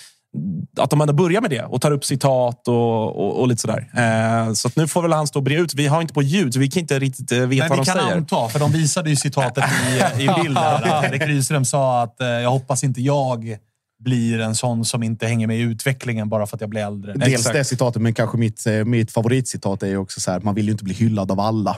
[0.78, 3.90] att de ändå börjar med det och tar upp citat och, och, och lite sådär.
[3.98, 5.74] Eh, så att nu får väl han stå och bre ut.
[5.74, 7.86] Vi har inte på ljud, så vi kan inte riktigt eh, veta Men vad vi
[7.86, 8.18] de kan säger.
[8.18, 9.64] anta, för de visade ju citatet
[10.18, 10.58] i, i bild.
[10.58, 13.58] Henrik Rydström sa att eh, jag hoppas inte jag
[14.00, 17.14] blir en sån som inte hänger med i utvecklingen bara för att jag blir äldre.
[17.14, 17.54] Dels Exakt.
[17.54, 20.66] det citatet, men kanske mitt, eh, mitt favoritcitat är ju också så här, man vill
[20.66, 21.78] ju inte bli hyllad av alla.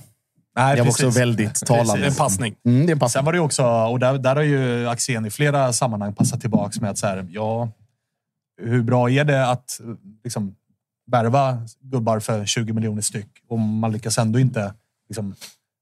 [0.58, 1.06] Nej, Det var precis.
[1.06, 2.02] också väldigt talande.
[2.02, 2.56] Det är en passning.
[2.66, 3.20] Mm, det är en passning.
[3.20, 6.42] Sen var det ju också, och där, där har ju Axén i flera sammanhang passat
[6.42, 7.70] tillbaka med att så här, ja,
[8.62, 9.82] hur bra är det att
[10.24, 10.56] liksom,
[11.12, 14.74] värva gubbar för 20 miljoner styck och man lyckas ändå inte
[15.10, 15.36] liksom,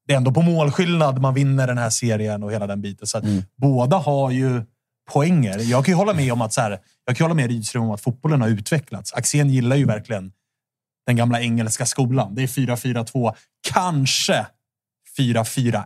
[0.08, 3.08] det är ändå på målskillnad man vinner den här serien och hela den biten.
[3.08, 3.44] Så Mm.
[3.58, 4.64] båda har ju
[5.12, 5.60] poänger.
[5.60, 7.92] Jag kan ju hålla med om att så här, jag kan hålla med Rydström om
[7.92, 9.14] att fotbollen har utvecklats.
[9.14, 10.32] Axén gillar ju verkligen
[11.06, 12.36] den gamla engelska skolan.
[12.36, 13.36] Det är 4-4-2,
[13.74, 14.46] kanske
[15.18, 15.84] 4-4-1-1.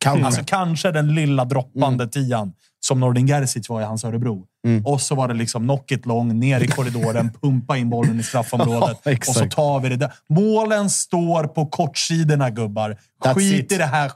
[0.00, 0.26] Kanske.
[0.26, 2.52] Alltså kanske den lilla droppande tian
[2.84, 4.44] som Nordin Gerzic var i hans Örebro.
[4.66, 4.86] Mm.
[4.86, 8.22] Och så var det liksom knock it long, ner i korridoren, pumpa in bollen i
[8.22, 8.98] straffområdet.
[9.04, 10.12] Ja, och så tar vi det där.
[10.28, 12.96] Målen står på kortsidorna, gubbar.
[13.24, 13.72] That's Skit it.
[13.72, 14.12] i det här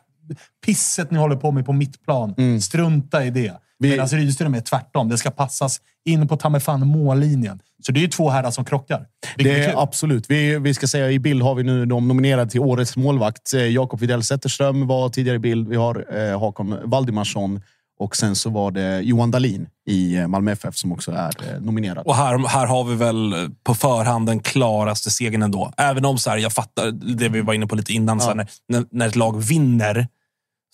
[0.66, 2.60] pisset ni håller på med på mittplan.
[2.60, 3.48] Strunta i det.
[3.48, 3.60] Mm.
[3.78, 5.08] Vi- Medan Rydström är tvärtom.
[5.08, 7.60] Det ska passas in på ta mig fan mållinjen.
[7.86, 9.06] Så det är ju två herrar som krockar.
[9.36, 10.30] Det är är absolut.
[10.30, 13.52] Vi, vi ska säga i bild har vi nu de nominerade till årets målvakt.
[13.54, 15.68] Eh, Jakob Widell Zetterström var tidigare i bild.
[15.68, 17.60] Vi har eh, Hakon Valdimarsson
[17.98, 21.60] och sen så var det Johan Dahlin i eh, Malmö FF som också är eh,
[21.60, 22.06] nominerad.
[22.06, 25.72] Och här, här har vi väl på förhand den klaraste segern ändå.
[25.76, 28.20] Även om så här, jag fattar det vi var inne på lite innan.
[28.20, 30.08] Så här, när, när, när ett lag vinner,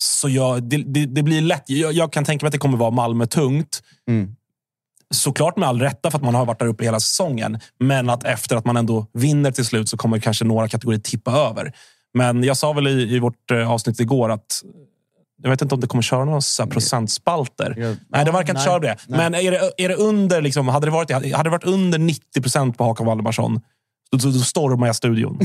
[0.03, 1.63] så jag, det, det, det blir lätt.
[1.65, 3.83] Jag, jag kan tänka mig att det kommer vara Malmö tungt.
[4.07, 4.35] Mm.
[5.13, 7.59] Såklart med all rätta för att man har varit där uppe hela säsongen.
[7.79, 11.31] Men att efter att man ändå vinner till slut så kommer kanske några kategorier tippa
[11.31, 11.73] över.
[12.13, 14.63] Men jag sa väl i, i vårt eh, avsnitt igår att
[15.43, 17.75] jag vet inte om det kommer köra några så procentspalter.
[17.77, 18.95] Ja, nej, det verkar inte nej, köra det.
[19.07, 19.17] nej.
[19.19, 22.41] Men är det, är det under, liksom, hade, det varit, hade det varit under 90
[22.41, 23.61] procent på Hakan Valdemarsson,
[24.11, 25.39] då, då, stormar jag studion.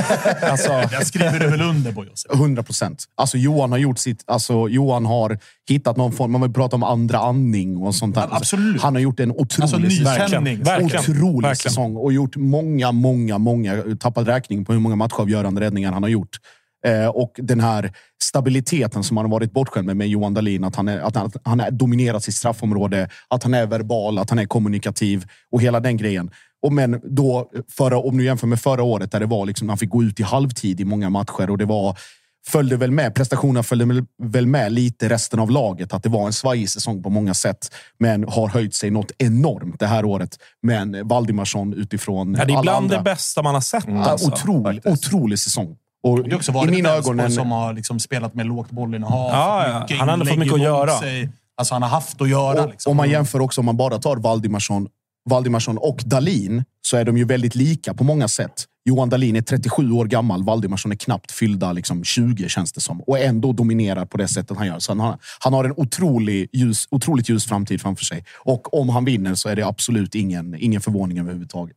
[0.42, 2.32] alltså, Jag skriver du väl under på, Josef?
[2.32, 3.04] 100 procent.
[3.14, 4.24] Alltså Johan har gjort sitt...
[4.26, 5.38] Alltså Johan har
[5.68, 6.32] hittat någon form...
[6.32, 8.26] Man vill prata om andra andning och sånt där.
[8.30, 8.82] Ja, absolut.
[8.82, 10.62] Han har gjort en otrolig Alltså, nytändning.
[10.62, 11.00] Verkligen.
[11.00, 11.56] Otrolig Verkligen.
[11.56, 13.82] säsong och gjort många, många, många...
[14.00, 16.38] Tappat räkning på hur många matchavgörande räddningar han har gjort.
[16.86, 17.92] Eh, och den här
[18.22, 20.64] stabiliteten som han har varit bortskämd med med Johan Dahlin.
[20.64, 24.18] Att han, är, att han, att han är dominerat sitt straffområde, att han är verbal,
[24.18, 26.30] att han är kommunikativ och hela den grejen.
[26.62, 29.78] Och men då, förra, om du jämför med förra året där det var liksom, han
[29.78, 31.98] fick gå ut i halvtid i många matcher och det var
[32.46, 35.92] följde väl med, prestationerna följde väl- med lite resten av laget.
[35.92, 37.74] Att det var en svajig säsong på många sätt.
[37.98, 40.38] Men har höjt sig något enormt det här året.
[40.62, 42.96] Men Valdimarsson utifrån ja, det är alla bland andra.
[42.96, 43.84] det bästa man har sett.
[43.88, 44.32] Ja, Alltså.
[44.32, 45.76] otrolig, otrolig säsong.
[46.04, 48.46] Och Det har också i varit mina Elfsborg ögon en, som har liksom spelat med
[48.46, 49.30] lågt bollinnehav.
[49.32, 49.96] Ja, ja.
[49.96, 50.98] Han har ändå fått mycket att göra.
[50.98, 51.28] Sig.
[51.56, 52.64] Alltså han har haft att göra.
[52.64, 52.90] och, liksom.
[52.90, 54.88] Om man jämför också, om man bara tar Valdimarsson,
[55.30, 58.64] Valdimarsson och Dalin så är de ju väldigt lika på många sätt.
[58.84, 63.00] Johan Dalin är 37 år gammal, Valdimarsson är knappt fyllda liksom 20 känns det som.
[63.00, 64.78] Och ändå dominerar på det sättet han gör.
[64.78, 68.24] Så han har, han har en otrolig ljus, otroligt ljus framtid framför sig.
[68.38, 71.76] Och om han vinner så är det absolut ingen, ingen förvåning överhuvudtaget.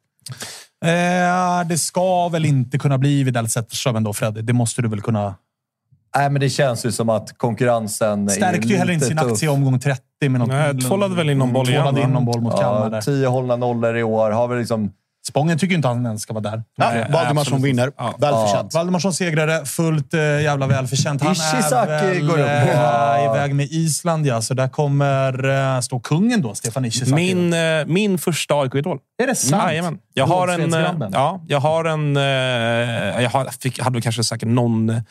[0.86, 4.42] Eh, det ska väl inte kunna bli Widell Zetterström ändå, Fredde.
[4.42, 5.36] Det måste du väl kunna...
[6.18, 9.32] Nej, men det känns ju som att konkurrensen Stärkte ju heller inte sin tuff.
[9.32, 10.48] aktie i omgång 30 med något...
[10.50, 13.02] Nej, tvålade väl in någon boll igen, in någon boll mot Kalmar Ja, där.
[13.02, 14.32] tio hållna nollor i år.
[14.32, 14.92] Har väl liksom...
[15.28, 16.64] Spången tycker inte han ens ska vara där.
[16.78, 17.64] Nej, Valdimarsson absolut.
[17.64, 17.92] vinner.
[17.98, 18.16] Ja.
[18.20, 18.74] Välförtjänt.
[18.74, 19.66] Valdemarsson segrare.
[19.66, 21.22] Fullt äh, jävla välförtjänt.
[21.24, 22.48] Han Ishizaki är väl går upp.
[22.48, 23.36] eh, Ja.
[23.36, 24.42] iväg med Island, ja.
[24.42, 27.14] Så där kommer äh, stå kungen då, Stefan Ishizaki.
[27.36, 28.98] Min, eh, min första AIK-idol.
[29.24, 29.64] Är det sant?
[29.64, 29.98] Jajamän.
[30.14, 30.74] Jag har en...
[30.74, 31.10] eh.
[31.12, 32.18] Ja, jag har en...
[32.18, 32.24] eh,
[33.24, 35.02] Jag har, fick, hade väl kanske säkert någon eh,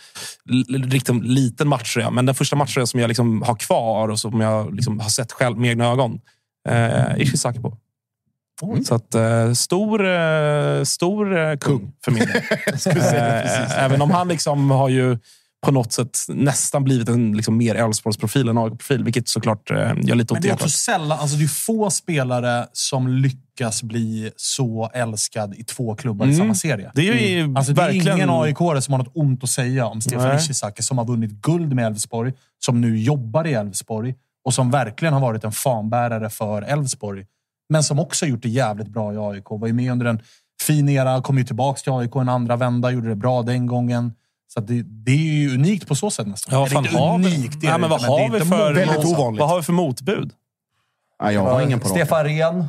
[0.75, 4.75] riktigt liten matchtröja, men den första matchtröjan som jag liksom har kvar och som jag
[4.75, 6.21] liksom har sett själv med egna ögon.
[6.69, 7.77] Eh, Ishizaki på.
[8.85, 12.37] Så att, eh, stor, eh, stor eh, kung för min del.
[13.15, 15.19] eh, även om han liksom har ju
[15.67, 20.15] på något sätt nästan blivit en liksom mer Elfsborgsprofil än AIK-profil, vilket såklart eh, gör
[20.15, 21.19] lite Men ont det i är också sällan...
[21.19, 26.39] Alltså det är få spelare som lyckas bli så älskad i två klubbar i Mm.
[26.39, 26.91] samma serie.
[26.95, 28.17] Det är ju Alltså det är verkligen...
[28.17, 30.37] ingen aik som har något ont att säga om Stefan.
[30.37, 32.33] Ishizaki som har vunnit guld med Elfsborg,
[32.65, 34.15] som nu jobbar i Elfsborg
[34.45, 37.25] och som verkligen har varit en fanbärare för Elfsborg.
[37.69, 39.51] Men som också har gjort det jävligt bra i AIK.
[39.51, 40.21] Var ju med under en
[40.63, 44.13] fin era, kom ju tillbaka till AIK en andra vända, gjorde det bra den gången.
[44.49, 46.61] Så att det, det är ju unikt på så sätt nästan.
[46.61, 49.41] Ja, fan, vi, unikt, det är nej, det men vad har vi för, Väldigt ovanligt.
[49.41, 50.33] vad har vi för motbud?
[51.23, 51.97] Nej, jag har ingen på dem.
[51.97, 52.65] Stefan Rehn,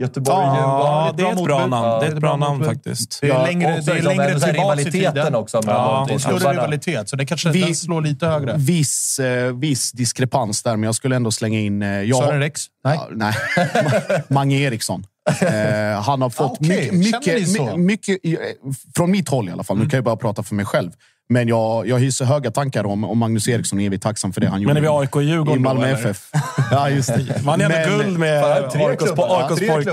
[0.00, 1.88] Göteborg, Ja, det är ett bra namn.
[1.88, 3.18] Ja, Det är ett bra namn faktiskt.
[3.20, 5.34] Det är längre, det är längre tillbaka i rivaliteten tiden.
[5.34, 8.54] också Ja, är större rivalitet, så det kanske Vi- den slår lite högre.
[8.56, 11.82] Viss, eh, viss diskrepans där, men jag skulle ändå slänga in...
[11.82, 12.60] Eh, jag Sören Rex?
[12.84, 12.98] Nej.
[13.00, 13.34] Ja, nej.
[14.28, 15.04] Mange Eriksson.
[15.40, 16.60] Eh, han har fått
[16.92, 19.78] mycket, Känner ni mycket, mycket, eh, från mitt håll i alla fall.
[19.78, 20.90] Nu kan jag bara prata för mig själv.
[21.32, 24.40] Men jag, jag hyser höga tankar om, om Magnus Eriksson och är evigt tacksam för
[24.40, 25.96] det han Men är gjorde vi AIK och i Djurgården Malmö då?
[26.08, 26.30] FF.
[26.70, 27.42] Ja, just det.
[27.44, 29.12] Man är ändå Men- guld med AIKs.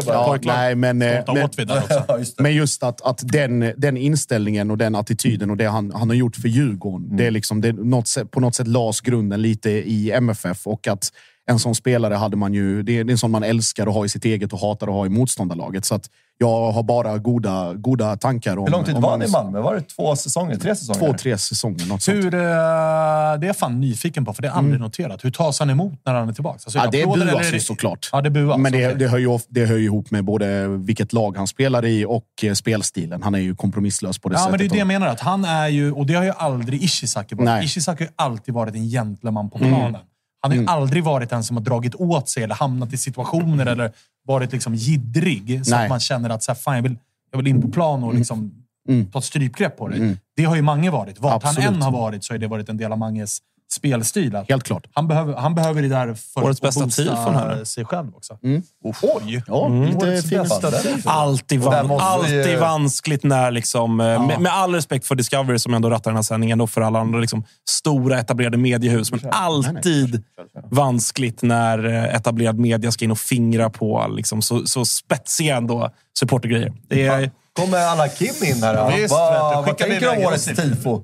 [0.07, 0.55] Ja, pojklag.
[0.55, 1.49] nej, men, eh, men.
[2.07, 2.43] Ja, just det.
[2.43, 6.15] men just att, att den, den inställningen och den attityden och det han, han har
[6.15, 7.17] gjort för Djurgården.
[7.17, 10.87] Det är liksom, det något, sätt- på något sätt las grunden lite i MFF och
[10.87, 11.11] att
[11.49, 12.83] en sån spelare hade man ju.
[12.83, 14.87] Det är, det är en sån man älskar att ha i sitt eget och hatar
[14.87, 15.85] att ha i motståndarlaget.
[15.85, 18.63] Så att jag har bara goda, goda tankar om...
[18.65, 19.59] Hur lång tid var han i Malmö?
[19.59, 20.55] Var det två säsonger?
[20.55, 20.99] Tre säsonger?
[20.99, 21.85] Två, tre säsonger.
[21.85, 22.17] Något sånt.
[22.17, 25.25] Hur, eh, det är jag fan nyfiken på, för det jag aldrig noterat.
[25.25, 26.53] Hur tas han emot när han är tillbaka?
[26.63, 28.09] Alltså, är Ja, det eller buas är ju såklart.
[28.11, 28.57] Ja, det buas.
[28.57, 28.99] Men det, okej.
[28.99, 32.23] det, hör ju, det hör ju ihop med både vilket lag han spelar i och
[32.43, 33.23] eh, spelstilen.
[33.23, 34.51] Han är ju kompromisslös på det Ja, sättet.
[34.51, 35.07] men det är det jag menar.
[35.07, 37.45] Att han är ju, och det har ju aldrig Ishizaki varit.
[37.45, 37.65] Nej.
[37.65, 39.97] Ishizaki har ju alltid varit en gentleman på planen.
[40.41, 43.65] Han har ju aldrig varit den som har dragit åt sig eller hamnat i situationer
[43.65, 43.91] eller
[44.25, 45.65] varit liksom jiddrig.
[45.65, 45.83] Så Nej.
[45.83, 46.97] att man känner att så här, fan, jag, vill,
[47.31, 48.51] jag vill in på plan och liksom
[49.11, 50.17] ta ett strypgrepp på det.
[50.35, 51.19] Det har ju Mange varit.
[51.19, 53.39] Vart han än har varit så har det varit en del av Manges
[53.71, 54.35] spelstil.
[54.35, 54.87] Att Helt klart.
[54.93, 57.63] Han behöver, han behöver det där för Årets att bästa boosta tifon här.
[57.63, 58.37] sig själv också.
[59.01, 59.43] Oj!
[59.47, 60.81] Ja, lite Årets fin bästa stöd.
[60.81, 61.09] tifo.
[61.09, 65.89] Alltid, van, alltid vanskligt när, liksom, eh, med, med all respekt för Discovery som ändå
[65.89, 69.11] rattar den här sändningen och för alla andra liksom, stora etablerade mediehus.
[69.11, 70.23] Men alltid
[70.69, 75.91] vanskligt när eh, etablerad media ska in och fingra på liksom, så, så spetsiga ändå
[76.19, 76.73] supportergrejer.
[76.87, 78.75] Det är, Kommer Anna Kim in här?
[78.75, 78.97] då?
[78.97, 80.55] Visst, vad vad tänker du om årets oss.
[80.55, 81.03] tifo?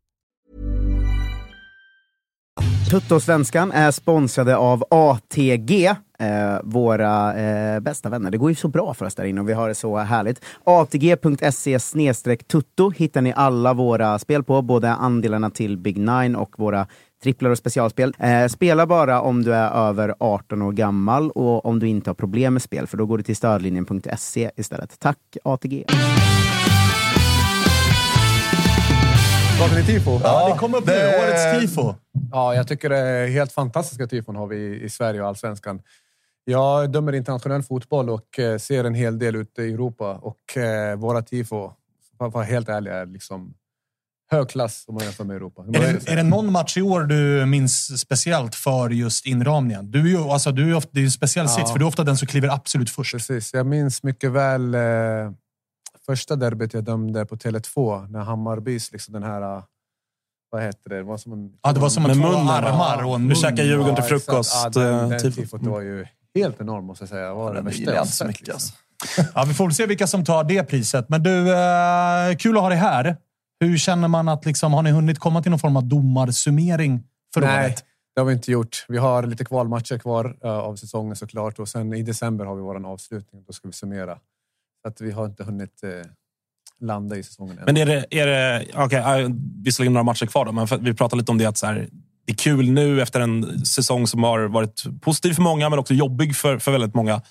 [2.91, 5.95] Tuttosvenskan är sponsrade av ATG, eh,
[6.63, 8.31] våra eh, bästa vänner.
[8.31, 10.41] Det går ju så bra för oss där inne och vi har det så härligt.
[10.63, 11.79] ATG.se
[12.47, 16.87] tutto hittar ni alla våra spel på, både andelarna till Big Nine och våra
[17.23, 18.13] tripplar och specialspel.
[18.19, 22.15] Eh, spela bara om du är över 18 år gammal och om du inte har
[22.15, 24.99] problem med spel, för då går du till stödlinjen.se istället.
[24.99, 25.85] Tack ATG!
[29.61, 30.19] Pratar ni tifo?
[30.23, 30.93] Ja, det kom upp nu.
[30.93, 31.95] det- Årets tifo.
[32.31, 35.81] Ja, jag tycker det är helt fantastiska tifon har vi i- Sverige och allsvenskan.
[36.45, 40.95] Jag dömer internationell fotboll och eh, ser en hel del ute i Europa och eh,
[40.95, 41.71] våra tifo,
[42.17, 43.53] för att vara helt ärlig, är liksom
[44.31, 45.61] hög klass om man jämför med Europa.
[45.67, 49.91] Är det, är det någon match i år du minns speciellt för just inramningen?
[49.91, 51.55] Du är ju, alltså, du är ofta, det är ju en speciell Ja.
[51.55, 53.13] sits, för du är ofta den som kliver absolut först.
[53.13, 53.53] Precis.
[53.53, 54.81] Jag minns mycket väl eh,
[56.05, 59.41] första derbyt jag dömde på Tele2 när Hammarbys, liksom den här...
[59.57, 59.63] eh,
[60.51, 60.95] Vad heter det?
[60.95, 61.51] Det var som en...
[61.61, 63.35] Ja, det var som en Med två munnen, armar och en Du mun.
[63.35, 64.53] käkar Djurgården till frukost.
[64.63, 65.41] Ja, den, eh, den tifo.
[65.41, 67.27] tifot var ju helt enorm måste jag säga.
[67.27, 68.47] Det var det Den värsta jag sett, mycket.
[68.47, 68.55] liksom.
[69.01, 69.31] Alltså.
[69.35, 71.09] Ja, vi får väl se vilka som tar det priset.
[71.09, 73.17] Men du, eh, kul att ha dig här.
[73.59, 77.41] Hur känner man att, liksom, har ni hunnit komma till någon form av domarsummering för
[77.41, 77.83] Nej, året?
[78.15, 78.85] det har vi inte gjort.
[78.87, 82.61] Vi har lite kvalmatcher kvar eh, av säsongen såklart och sen i december har vi
[82.61, 83.43] vår avslutning.
[83.47, 84.17] Då ska vi summera.
[84.81, 85.89] Så att vi har inte hunnit eh,
[86.81, 87.63] landa i säsongen än.
[87.65, 88.05] Men är det...
[88.11, 89.29] Är det okay,
[89.63, 91.89] visserligen några matcher kvar, då, men vi pratar lite om det att så här,
[92.25, 95.93] det är kul nu efter en säsong som har varit positiv för många, men också
[95.93, 97.21] jobbig för, för väldigt många.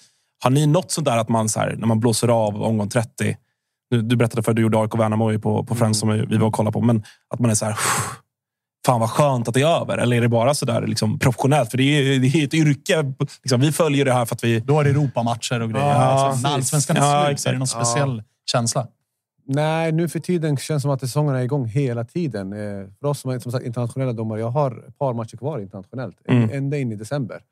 [0.43, 3.37] Har ni något sånt där att man, så här, när man blåser av omgång 30,
[3.91, 6.47] du, du berättade för att du gjorde AIK Värnamo på, på Friends som vi var
[6.47, 7.77] och kollade på, men att man är så här,
[8.87, 9.99] fan vad skönt att det är över.
[9.99, 11.71] Eller är det bara så där liksom, professionellt?
[11.71, 13.15] För det är, det är ett yrke.
[13.43, 14.61] Liksom, vi följer det här för att vi...
[14.61, 15.87] Då är det Europamatcher och grejer.
[15.87, 17.87] Ja, liksom, när allsvenskan är Ja, slut så är det någon exakt.
[17.87, 18.87] speciell känsla.
[19.47, 22.53] Nej, nu för tiden känns det som att säsongen är igång hela tiden.
[22.53, 25.59] Eh, För oss som är som sagt, internationella domare, jag har ett par matcher kvar
[25.59, 26.17] internationellt.
[26.29, 26.51] Mm.
[26.53, 27.43] Ända in i december.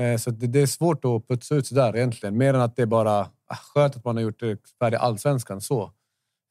[0.00, 2.36] Eh, Så det, det är svårt att putsa ut sådär egentligen.
[2.36, 5.60] Mer än att det är bara ah, skönt att man har gjort det färdigt allsvenskan
[5.60, 5.90] så.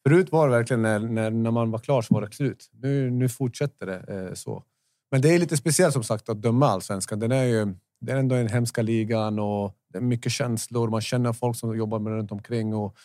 [0.07, 2.69] Förut var det verkligen när, när, när man var klar så var det slut.
[2.71, 4.63] Nu, nu fortsätter det eh, så.
[5.11, 7.19] Men det är lite speciellt som sagt att döma allsvenskan.
[7.19, 7.73] Den är ju
[8.05, 10.89] det är ändå en hemska ligan och det är mycket känslor.
[10.89, 12.73] Man känner folk som jobbar med runt omkring.
[12.73, 12.97] Och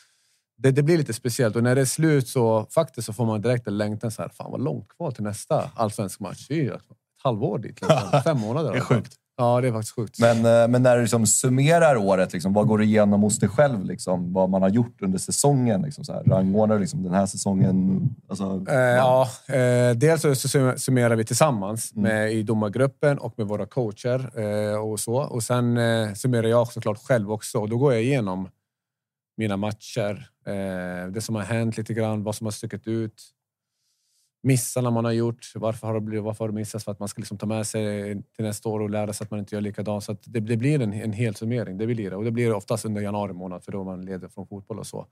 [0.57, 3.41] det, det blir lite speciellt och när det är slut så faktiskt så får man
[3.41, 4.11] direkt en längtan.
[4.11, 6.47] Så här, Fan vad långt kvar till nästa allsvensk match.
[6.49, 6.83] Det är ju ett
[7.23, 7.81] halvår dit.
[7.81, 8.21] Liksom.
[8.25, 8.73] Fem månader.
[8.73, 9.15] Det är sjukt.
[9.41, 10.19] Ja, det är faktiskt sjukt.
[10.21, 13.49] Men, eh, men när du liksom summerar året, liksom, vad går du igenom hos dig
[13.49, 13.85] själv?
[13.85, 15.83] Liksom, vad man har gjort under säsongen?
[15.83, 18.01] Liksom, så här, rangordnar du liksom, den här säsongen?
[18.29, 23.47] Alltså, Eh, ja, eh, dels så sum- summerar vi tillsammans med, i domargruppen och med
[23.47, 25.15] våra coacher eh, och så.
[25.17, 28.49] Och sen eh, summerar jag såklart själv också och då går jag igenom
[29.37, 33.23] mina matcher, eh, det som har hänt lite grann, vad som har stuckit ut,
[34.43, 35.53] missarna man har gjort.
[35.55, 36.85] Varför har det, blivit, varför har det missats?
[36.85, 39.31] För att man ska liksom ta med sig till nästa år och lära sig att
[39.31, 40.05] man inte gör likadant.
[40.05, 41.79] Så att det, det blir en, en hel summering.
[41.79, 42.17] Det blir det.
[42.17, 45.07] Och det blir oftast under januari månad för då man leder från fotboll och så.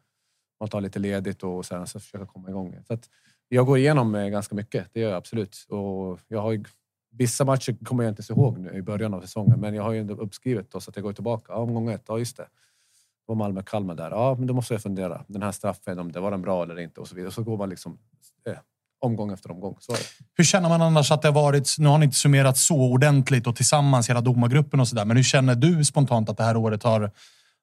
[0.61, 2.77] Man tar lite ledigt och sen så försöker komma igång.
[2.87, 3.09] Så att
[3.49, 4.87] jag går igenom eh, ganska mycket.
[4.93, 5.67] Det gör jag absolut.
[5.69, 6.65] Och jag har ju,
[7.11, 9.93] vissa matcher kommer jag inte ens ihåg nu i början av säsongen, men jag har
[9.93, 11.53] ju ändå uppskrivet då, så att jag går tillbaka.
[11.53, 12.43] Ja, omgång ett, ja just det.
[12.43, 14.11] Det var Malmö-Kalmar där.
[14.11, 15.25] Ja, men då måste jag fundera.
[15.27, 17.31] Den här straffen, om det var den bra eller inte och så vidare.
[17.31, 17.99] Så går man liksom
[18.47, 18.59] eh,
[19.01, 19.77] omgång efter omgång.
[19.81, 19.97] Så.
[20.37, 21.77] Hur känner man annars att det har varit?
[21.79, 25.05] Nu har ni inte summerat så ordentligt och tillsammans hela domargruppen och sådär.
[25.05, 27.11] Men hur känner du spontant att det här året har,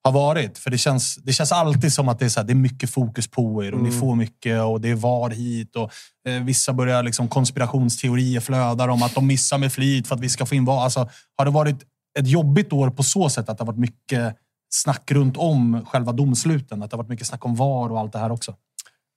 [0.04, 0.58] har varit?
[0.58, 2.90] För det känns, det känns alltid som att det är, så här, det är mycket
[2.90, 5.92] fokus på er och ni får mycket och det är VAR hit och
[6.28, 10.30] eh, vissa börjar liksom konspirationsteorier flödar om att de missar med flit för att vi
[10.30, 10.84] ska få in VAR.
[10.84, 11.84] Alltså, har det varit
[12.20, 14.36] ett jobbigt år på så sätt att det har varit mycket
[14.70, 16.84] snack runt om själva domsluten?
[16.84, 18.56] Att det har varit mycket snack om VAR och allt det här också?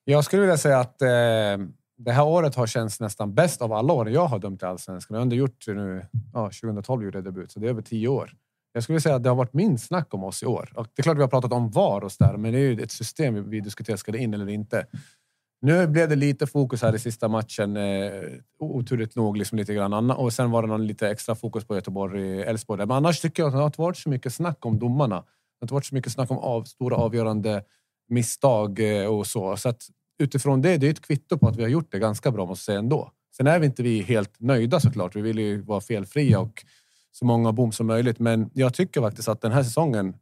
[0.04, 1.08] Jag skulle vilja säga att eh,
[1.96, 5.14] det här året har känts nästan bäst av alla år jag har dömt i Allsvenskan.
[5.14, 6.06] Jag har ändå gjort det nu...
[6.32, 8.32] Ja, 2012 gjorde jag debut, så det är över tio år.
[8.72, 10.72] Jag skulle säga att det har varit minst snack om oss i år.
[10.74, 12.82] Och det är klart vi har pratat om VAR och sådär, men det är ju
[12.82, 13.96] ett system vi, diskuterar.
[13.96, 14.86] Ska det in eller inte?
[15.60, 17.76] Nu blev det lite fokus här i sista matchen.
[17.76, 18.10] Eh,
[18.58, 20.10] oturligt nog liksom lite grann.
[20.10, 22.82] Och sen var det någon lite extra fokus på Göteborg-Elfsborg.
[22.82, 25.16] Eh, men annars tycker jag att det har inte varit så mycket snack om domarna.
[25.16, 25.22] Det
[25.60, 27.62] har inte varit så mycket snack om av, stora avgörande
[28.08, 29.56] misstag eh, och så.
[29.56, 29.82] Så att
[30.18, 32.60] utifrån det, det är ett kvitto på att vi har gjort det ganska bra måste
[32.60, 33.10] jag säga ändå.
[33.36, 35.16] Sen är vi inte vi helt nöjda såklart.
[35.16, 36.64] Vi vill ju vara felfria och
[37.12, 38.18] så många bom som möjligt.
[38.18, 40.14] Men jag tycker faktiskt att den här säsongen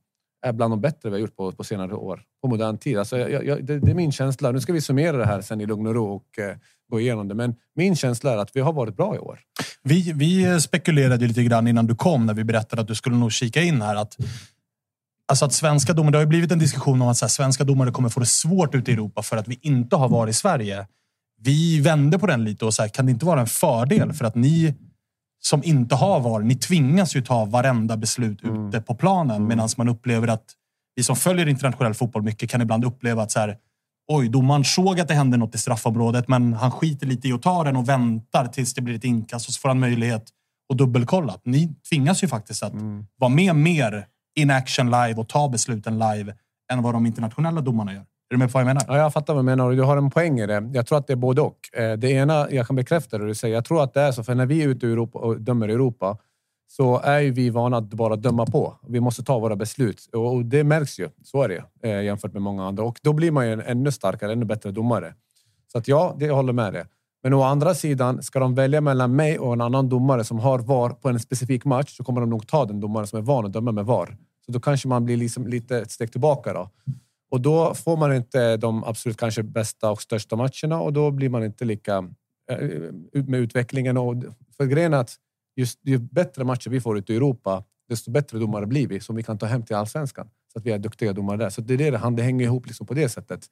[0.46, 2.22] är bland de bättre vi har gjort på, på senare år.
[2.42, 2.98] På modern tid.
[2.98, 4.50] Alltså jag, jag, det, det är min känsla.
[4.50, 6.56] Nu ska vi summera det här sen i lugn och ro och eh,
[6.90, 7.34] gå igenom det.
[7.34, 9.40] Men min känsla är att vi har varit bra i år.
[9.82, 13.32] Vi, vi spekulerade lite grann innan du kom när vi berättade att du skulle nog
[13.32, 13.96] kika in här.
[13.96, 14.16] Att,
[15.28, 17.64] alltså att svenska domare, det har ju blivit en diskussion om att så här, svenska
[17.64, 20.34] domare kommer få det svårt ute i Europa för att vi inte har varit i
[20.34, 20.86] Sverige.
[21.40, 24.12] Vi vände på den lite och så här, kan det inte vara en fördel?
[24.12, 24.74] För att ni
[25.42, 29.46] som inte har VAR, ni tvingas ju ta varenda beslut ute på planen.
[29.46, 30.44] Medan man upplever att
[30.96, 33.56] vi som följer internationell fotboll mycket kan ibland uppleva att så här,
[34.12, 37.42] oj, domaren såg att det hände något i straffområdet, men han skiter lite i att
[37.42, 40.24] ta den och väntar tills det blir ett inkast och så får han möjlighet
[40.72, 41.38] att dubbelkolla.
[41.44, 42.72] Ni tvingas ju faktiskt att
[43.18, 46.34] vara med mer in action live och ta besluten live
[46.72, 48.00] än vad de internationella domarna gör.
[48.00, 48.82] Är du med på vad jag menar?
[48.88, 50.70] Ja, jag fattar vad du menar och du har en poäng i det.
[50.74, 51.58] Jag tror att det är både och.
[51.72, 53.54] Eh, det ena, jag kan bekräfta det du säger.
[53.54, 55.68] Jag tror att det är så, för när vi är ute i Europa och dömer
[55.68, 56.18] i Europa
[56.66, 58.76] så är ju vi vana att bara döma på.
[58.88, 61.08] Vi måste ta våra beslut och det märks ju.
[61.24, 63.92] Så är det eh, jämfört med många andra och då blir man ju en ännu
[63.92, 65.14] starkare, ännu bättre domare.
[65.72, 66.84] Så att ja, det jag håller med dig.
[67.24, 70.58] Men å andra sidan, ska de välja mellan mig och en annan domare som har
[70.58, 73.46] VAR på en specifik match så kommer de nog ta den domare som är van
[73.46, 74.16] att döma med VAR.
[74.46, 76.52] Så då kanske man blir liksom lite ett steg tillbaka.
[76.52, 76.70] Då.
[77.30, 81.28] Och då får man inte de absolut kanske bästa och största matcherna och då blir
[81.28, 81.96] man inte lika
[82.50, 82.68] eh,
[83.12, 83.96] med utvecklingen.
[83.96, 84.24] Och,
[84.56, 85.16] för grejen är att
[85.56, 89.16] just, ju bättre matcher vi får ute i Europa, desto bättre domare blir vi som
[89.16, 90.28] vi kan ta hem till allsvenskan.
[90.52, 91.50] Så att vi är duktiga domare där.
[91.50, 93.46] Så det, är det, det hänger ihop liksom på det sättet.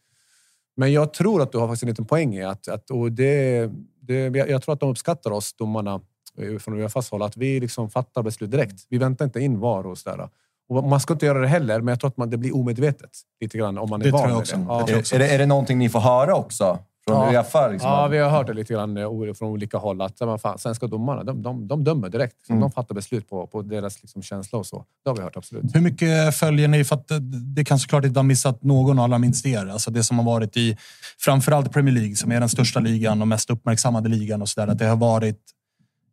[0.77, 3.71] Men jag tror att du har faktiskt en liten poäng i att, att och det,
[4.01, 6.01] det, jag tror att de uppskattar oss, domarna,
[6.39, 8.87] eh, från Uefas håll, att vi liksom fattar beslut direkt.
[8.89, 10.29] Vi väntar inte in VAR och sådär.
[10.69, 13.11] Och man ska inte göra det heller, men jag tror att man, det blir omedvetet
[13.41, 14.57] lite grann om man är Det van tror jag vid också.
[14.57, 14.65] det.
[14.69, 14.79] Ja.
[14.79, 15.15] Det tror jag också.
[15.15, 16.79] är, det, är det någonting ni får höra också?
[17.07, 17.39] Från Ja.
[17.41, 17.69] Uefa?
[17.69, 17.91] Liksom?
[17.91, 20.01] Ja, vi har hört det lite grann eh, från olika håll.
[20.03, 22.37] Att men fan, svenska domarna, de, de, de dömer direkt.
[22.47, 24.85] Så De fattar beslut på, på deras liksom, känsla och så.
[25.05, 25.65] Det har vi hört, absolut.
[25.77, 26.85] Hur mycket följer ni?
[26.85, 29.67] För att det- det kan såklart inte ha missat någon, allra minst er.
[29.67, 30.77] Alltså det som har varit i
[31.21, 34.69] framförallt Premier League, som är den största ligan och mest uppmärksammade ligan och så där,
[34.69, 35.39] Att det har varit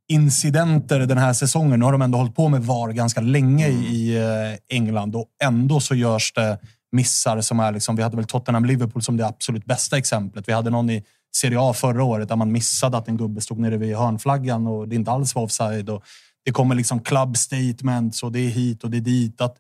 [0.08, 1.80] incidenter den här säsongen.
[1.80, 5.80] Nu har de ändå hållit på med VAR ganska länge i eh, England och ändå
[5.80, 6.58] så görs det
[6.92, 10.48] missar som är liksom, vi hade väl Tottenham-Liverpool som det absolut bästa exemplet.
[10.48, 11.04] Vi hade någon i
[11.36, 14.88] Serie A förra året där man missade att en gubbe stod nere vid hörnflaggan och
[14.88, 15.90] det inte alls var offside.
[15.90, 16.04] Och
[16.46, 19.42] det kommer liksom club statements och det är hit och det är dit.
[19.42, 19.58] Att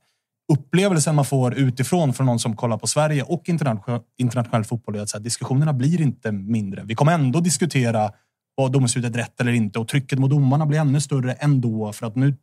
[0.53, 5.01] upplevelsen man får utifrån från någon som kollar på Sverige och internationell, internationell fotboll är
[5.01, 6.84] att så här, diskussionerna blir inte mindre.
[6.84, 8.11] Vi kommer ändå diskutera
[8.59, 9.80] var domslutet rätt eller inte?
[9.80, 11.93] Och trycket mot domarna blir ännu större ändå.
[11.93, 12.36] För att nu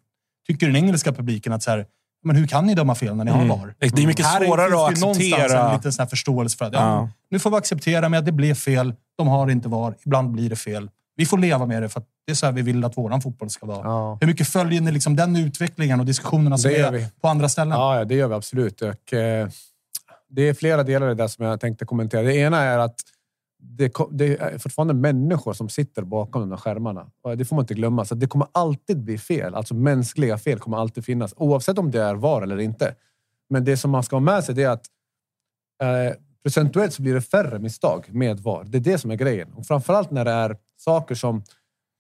[0.46, 1.86] tycker den engelska publiken att så här,
[2.26, 3.50] men hur kan ni döma fel när ni Mm.
[3.50, 3.74] har VAR?
[3.78, 5.68] Det är mycket Här svårare finns att det ju någonstans acceptera.
[5.70, 8.32] en liten sån här förståelse för att ja, nu får vi acceptera med att det
[8.32, 8.94] blev fel.
[9.18, 9.94] De har inte VAR.
[10.06, 10.90] Ibland blir det fel.
[11.16, 13.20] Vi får leva med det för att det är så här vi vill att våran
[13.20, 13.80] fotboll ska vara.
[13.84, 14.18] Ja.
[14.20, 17.78] Hur mycket följer ni liksom den utvecklingen och diskussionerna som är på andra ställen?
[17.78, 18.82] Ja, ja, det gör vi absolut.
[18.82, 19.48] Och, eh,
[20.28, 22.22] det är flera delar i det som jag tänkte kommentera.
[22.22, 22.94] Det ena är att
[23.58, 27.10] det, det är fortfarande människor som sitter bakom de där skärmarna.
[27.36, 28.04] Det får man inte glömma.
[28.04, 29.54] Så det kommer alltid bli fel.
[29.54, 31.34] Alltså mänskliga fel kommer alltid finnas.
[31.36, 32.94] Oavsett om det är VAR eller inte.
[33.50, 34.86] Men det som man ska ha med sig det är att
[35.82, 38.64] eh, procentuellt så blir det färre misstag med VAR.
[38.64, 39.52] Det är det som är grejen.
[39.52, 41.42] Och framförallt när det är saker som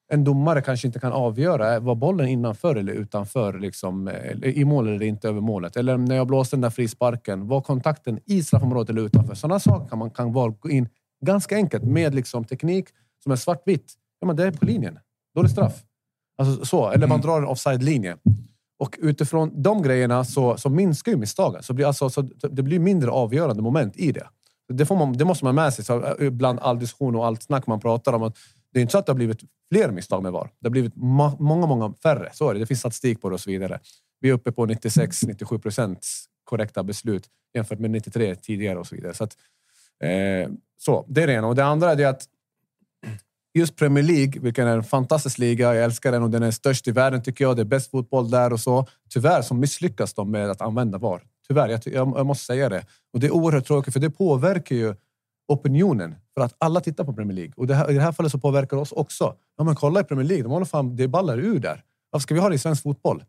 [0.08, 1.74] en domare kanske inte kan avgöra.
[1.74, 3.58] Eh, var bollen innanför eller utanför?
[3.58, 5.76] Liksom, eh, I mål eller inte över målet?
[5.76, 7.48] Eller när jag blåste den där frisparken.
[7.48, 9.34] Var kontakten i straffområdet eller utanför?
[9.34, 10.88] Sådana saker kan man kan VAR gå in
[11.20, 12.88] ganska enkelt med liksom teknik
[13.22, 13.94] som är svartvitt.
[14.20, 14.98] Ja, men det är på linjen.
[15.34, 15.82] Då är det straff.
[16.38, 16.90] Alltså, så.
[16.90, 18.16] Eller man drar en offside-linje.
[18.78, 21.62] Och utifrån de grejerna så, så minskar ju misstagen.
[21.62, 24.26] Så blir alltså, så det blir mindre avgörande moment i det.
[24.68, 25.84] Det, man, det måste man ha med sig.
[25.84, 28.22] Så, eh, bland all diskussion och allt snack man pratar om.
[28.22, 28.36] Att
[28.72, 29.40] det är inte så att det har blivit
[29.72, 30.50] fler misstag med VAR.
[30.60, 32.30] Det har blivit många, många färre.
[32.32, 32.60] Så är det.
[32.60, 33.80] Det finns statistik på det och så vidare.
[34.20, 39.14] Vi är uppe på 96-97 procents korrekta beslut jämfört med 93 tidigare och så vidare.
[39.14, 39.36] Så, att,
[40.02, 41.46] eh, så det är det ena.
[41.46, 42.28] Och det andra är att
[43.54, 45.74] just Premier League, vilken är en fantastisk liga.
[45.74, 47.56] Jag älskar den och den är störst i världen tycker jag.
[47.56, 48.86] Det är bäst fotboll där och så.
[49.10, 51.22] Tyvärr så misslyckas de med att använda VAR.
[51.48, 52.86] Tyvärr, jag, jag, jag måste säga det.
[53.12, 54.94] Och det är oerhört tråkigt för det påverkar ju
[55.48, 56.14] opinionen.
[56.34, 57.52] För att alla tittar på Premier League.
[57.56, 59.34] Och det här, i det här fallet så påverkar det oss också.
[59.56, 61.82] Ja, men kolla i Premier League, de håller fan, det ballar ur där.
[62.10, 63.24] Varför ska vi ha det i svensk fotboll?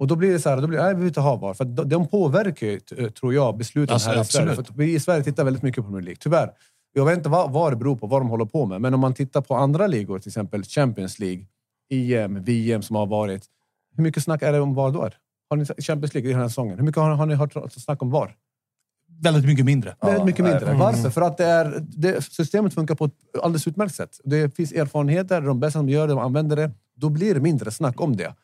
[0.00, 1.54] Och då blir det så här, då blir, nej, vi vill inte ha VAR.
[1.54, 2.80] För de, påverkar ju,
[3.10, 4.50] tror jag, besluten Alltså, här i Sverige.
[4.50, 4.66] absolut.
[4.66, 6.50] För vi i Sverige tittar väldigt mycket på Premier League, tyvärr.
[6.92, 8.80] Jag vet inte vad, vad det beror på, vad de håller på med.
[8.80, 11.44] Men om man tittar på andra ligor, till exempel Champions League,
[11.90, 13.44] EM, VM som har varit.
[13.96, 15.10] Hur mycket snack är det om VAR då?
[15.50, 16.78] Har ni Champions League i den här säsongen?
[16.78, 18.36] Hur mycket har, har ni hört snack om VAR?
[19.22, 19.96] Väldigt mycket mindre.
[20.00, 20.60] Väldigt mycket mindre.
[20.60, 20.80] faktiskt.
[20.80, 21.10] Varför?
[21.10, 24.20] För att det är, det, systemet funkar på ett alldeles utmärkt sätt.
[24.24, 26.70] Det finns erfarenheter, de bästa som gör det, de använder det.
[26.94, 28.34] Då blir det mindre snack om det.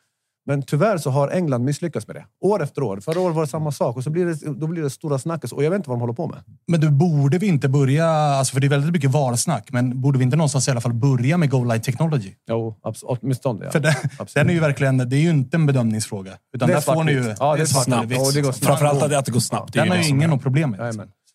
[0.47, 2.25] Men tyvärr så har England misslyckats med det.
[2.41, 2.99] År efter år.
[2.99, 5.51] Förra året var det samma sak och så blir det, då blir det stora snacket.
[5.51, 6.39] Och jag vet inte vad de håller på med.
[6.67, 10.17] Men du, borde vi inte börja, alltså för det är väldigt mycket VAR-snack, men borde
[10.17, 12.33] vi inte någonstans i alla fall börja med goal line technology?
[12.49, 13.71] Jo, åtminstone ja.
[13.71, 13.93] För den,
[14.35, 16.31] den är ju verkligen, det är ju inte en bedömningsfråga.
[16.53, 17.35] Utan Det är där får ni ju...
[17.39, 18.11] Ja, det är svart snabbt.
[18.11, 18.65] Ja, det går snabbt.
[18.65, 19.73] Framförallt att det- går snabbt.
[19.73, 20.79] Det är Den har ju ingen något problem med.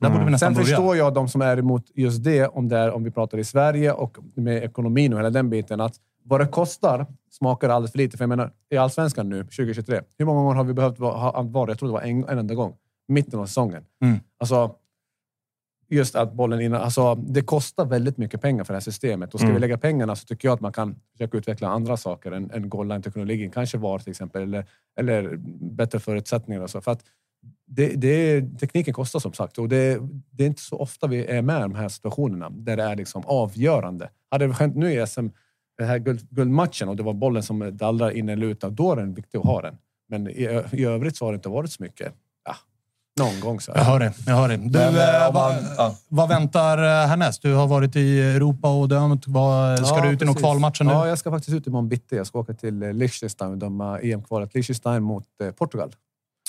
[0.00, 0.66] Vi nästan Sen börja.
[0.66, 3.44] förstår jag de som är emot just det, om, det är, om vi pratar i
[3.44, 5.80] Sverige och med ekonomin och hela den biten.
[5.80, 5.94] Att
[6.24, 8.16] vad det kostar smakar alldeles för lite.
[8.16, 11.42] För jag menar, i Allsvenskan nu, 2023, hur många gånger har vi behövt va- ha
[11.42, 11.68] VAR?
[11.68, 12.76] Jag tror det var en, en enda gång.
[13.08, 13.84] Mitten av säsongen.
[14.04, 14.18] Mm.
[14.38, 14.74] Alltså,
[15.88, 16.80] just att bollen innan...
[16.80, 19.34] Alltså, det kostar väldigt mycket pengar för det här systemet.
[19.34, 19.54] Och ska Mm.
[19.54, 22.68] vi lägga pengarna så tycker jag att man kan försöka utveckla andra saker än, än
[22.68, 23.50] goal line-teknologin.
[23.50, 24.64] Kanske VAR till exempel, eller,
[24.98, 25.36] eller
[25.76, 26.60] bättre förutsättningar.
[26.62, 26.80] Och så.
[26.80, 27.04] För att
[27.66, 29.98] det, det, tekniken kostar som sagt och det,
[30.30, 32.96] det är inte så ofta vi är med i de här situationerna där det är
[32.96, 34.10] liksom avgörande.
[34.30, 35.26] Hade det hänt nu i SM,
[35.82, 38.96] den här guld, guldmatchen och det var bollen som dallrar in eller ut, då är
[38.96, 39.74] det viktigt att ha den.
[40.08, 42.12] Men i, i övrigt så har det inte varit så mycket.
[42.44, 42.54] Ja,
[43.24, 43.72] någon gång så.
[43.74, 44.12] Jag hör det.
[44.26, 44.56] Jag hör det.
[44.56, 45.96] Du, Men, eh, eh, man- vad, ja.
[46.08, 47.42] vad väntar eh, härnäst?
[47.42, 49.26] Du har varit i Europa och dömt.
[49.26, 50.44] Vad, ska Ja, du ut i någon precis.
[50.44, 50.90] kvalmatcher nu?
[50.90, 52.16] Ja, jag ska faktiskt ut imorgon bitti.
[52.16, 54.54] Jag ska åka till eh, Liechtenstein och döma EM-kvalet.
[54.54, 55.24] Liechtenstein mot
[55.58, 55.92] Portugal.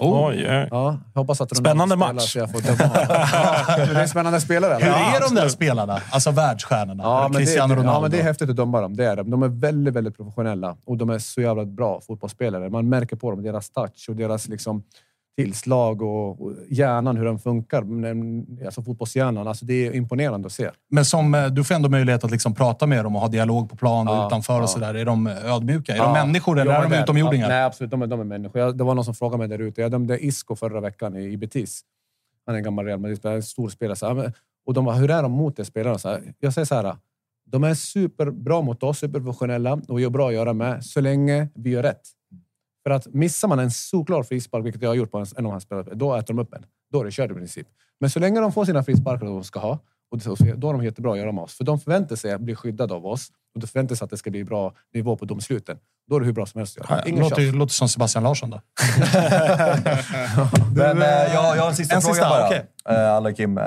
[0.02, 0.28] Oh.
[0.28, 0.68] Oj, oj.
[0.72, 2.32] Ja, hoppas att Spännande spelar match.
[2.34, 2.76] Så jag får ja,
[3.78, 4.74] det är spännande spelare.
[4.74, 6.02] Hur är de där spelarna?
[6.12, 7.04] Alltså världsstjärnorna?
[7.04, 7.92] Ja men, det, Cristiano Ronaldo.
[7.92, 8.96] ja, men det är häftigt att döma dem.
[8.96, 9.30] Det är de.
[9.32, 12.70] De är väldigt, väldigt professionella och de är så jävla bra fotbollsspelare.
[12.70, 14.84] Man märker på dem deras touch och deras liksom,
[15.38, 17.86] tillslag och, och hjärnan, hur den funkar.
[18.66, 19.48] Alltså fotbollshjärnan.
[19.48, 20.70] Alltså, det är imponerande att se.
[20.90, 23.70] Men som, eh, du får ändå möjlighet att liksom prata med dem och ha dialog
[23.70, 24.64] på plan och Ja, utanför ja.
[24.64, 24.94] och sådär.
[24.94, 25.94] Är de ödmjuka?
[25.94, 27.04] Är Ja, de människor eller är de där.
[27.04, 27.48] utomjordingar?
[27.50, 27.92] Nej, absolut.
[27.92, 28.62] De är, de är människor.
[28.62, 29.82] Jag, det var någon som frågade mig där ute.
[29.82, 31.82] Jag dömde Isco förra veckan i, i Betis.
[32.46, 33.96] Han är en gammal Real Madrid-spelare, en stor spelare.
[33.96, 34.34] Så, här,
[34.66, 35.98] och de bara, hur är de mot det spelarna?
[35.98, 36.96] Så här, jag säger så här.
[37.46, 41.70] De är superbra mot oss, superprofessionella och gör bra att göra med, så länge vi
[41.70, 42.02] gör rätt.
[42.84, 45.52] För att missar man en solklar frispark, vilket jag har gjort på en, en av
[45.52, 46.66] hans spelare, då äter de upp en.
[46.92, 47.68] Då är det kört i princip.
[48.00, 49.80] Men så länge de får sina frisparkar de ska ha,
[50.12, 51.54] och det- och så- då är de jättebra att göra med oss.
[51.58, 54.18] För de förväntar sig att bli skyddade av oss och de förväntar sig att det
[54.18, 55.78] ska bli bra nivå på domsluten.
[56.10, 57.00] Då är det hur bra som helst att göra.
[57.06, 58.62] Ja, Ingen låter, låter som Sebastian Larsson då.
[60.76, 62.48] Men eh, jag, jag har en sista En fråga sista, bara.
[62.48, 62.66] okej.
[62.90, 63.66] Eh, Alla Kim, eh,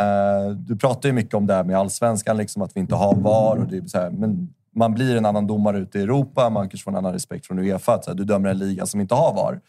[0.57, 3.57] du pratar ju mycket om det här med allsvenskan, liksom att vi inte har VAR.
[3.57, 6.85] Och det så här, men man blir en annan domare ute i Europa, man kanske
[6.85, 7.95] får en annan respekt från Uefa.
[7.95, 9.61] Att, så här, du dömer en liga som inte har VAR.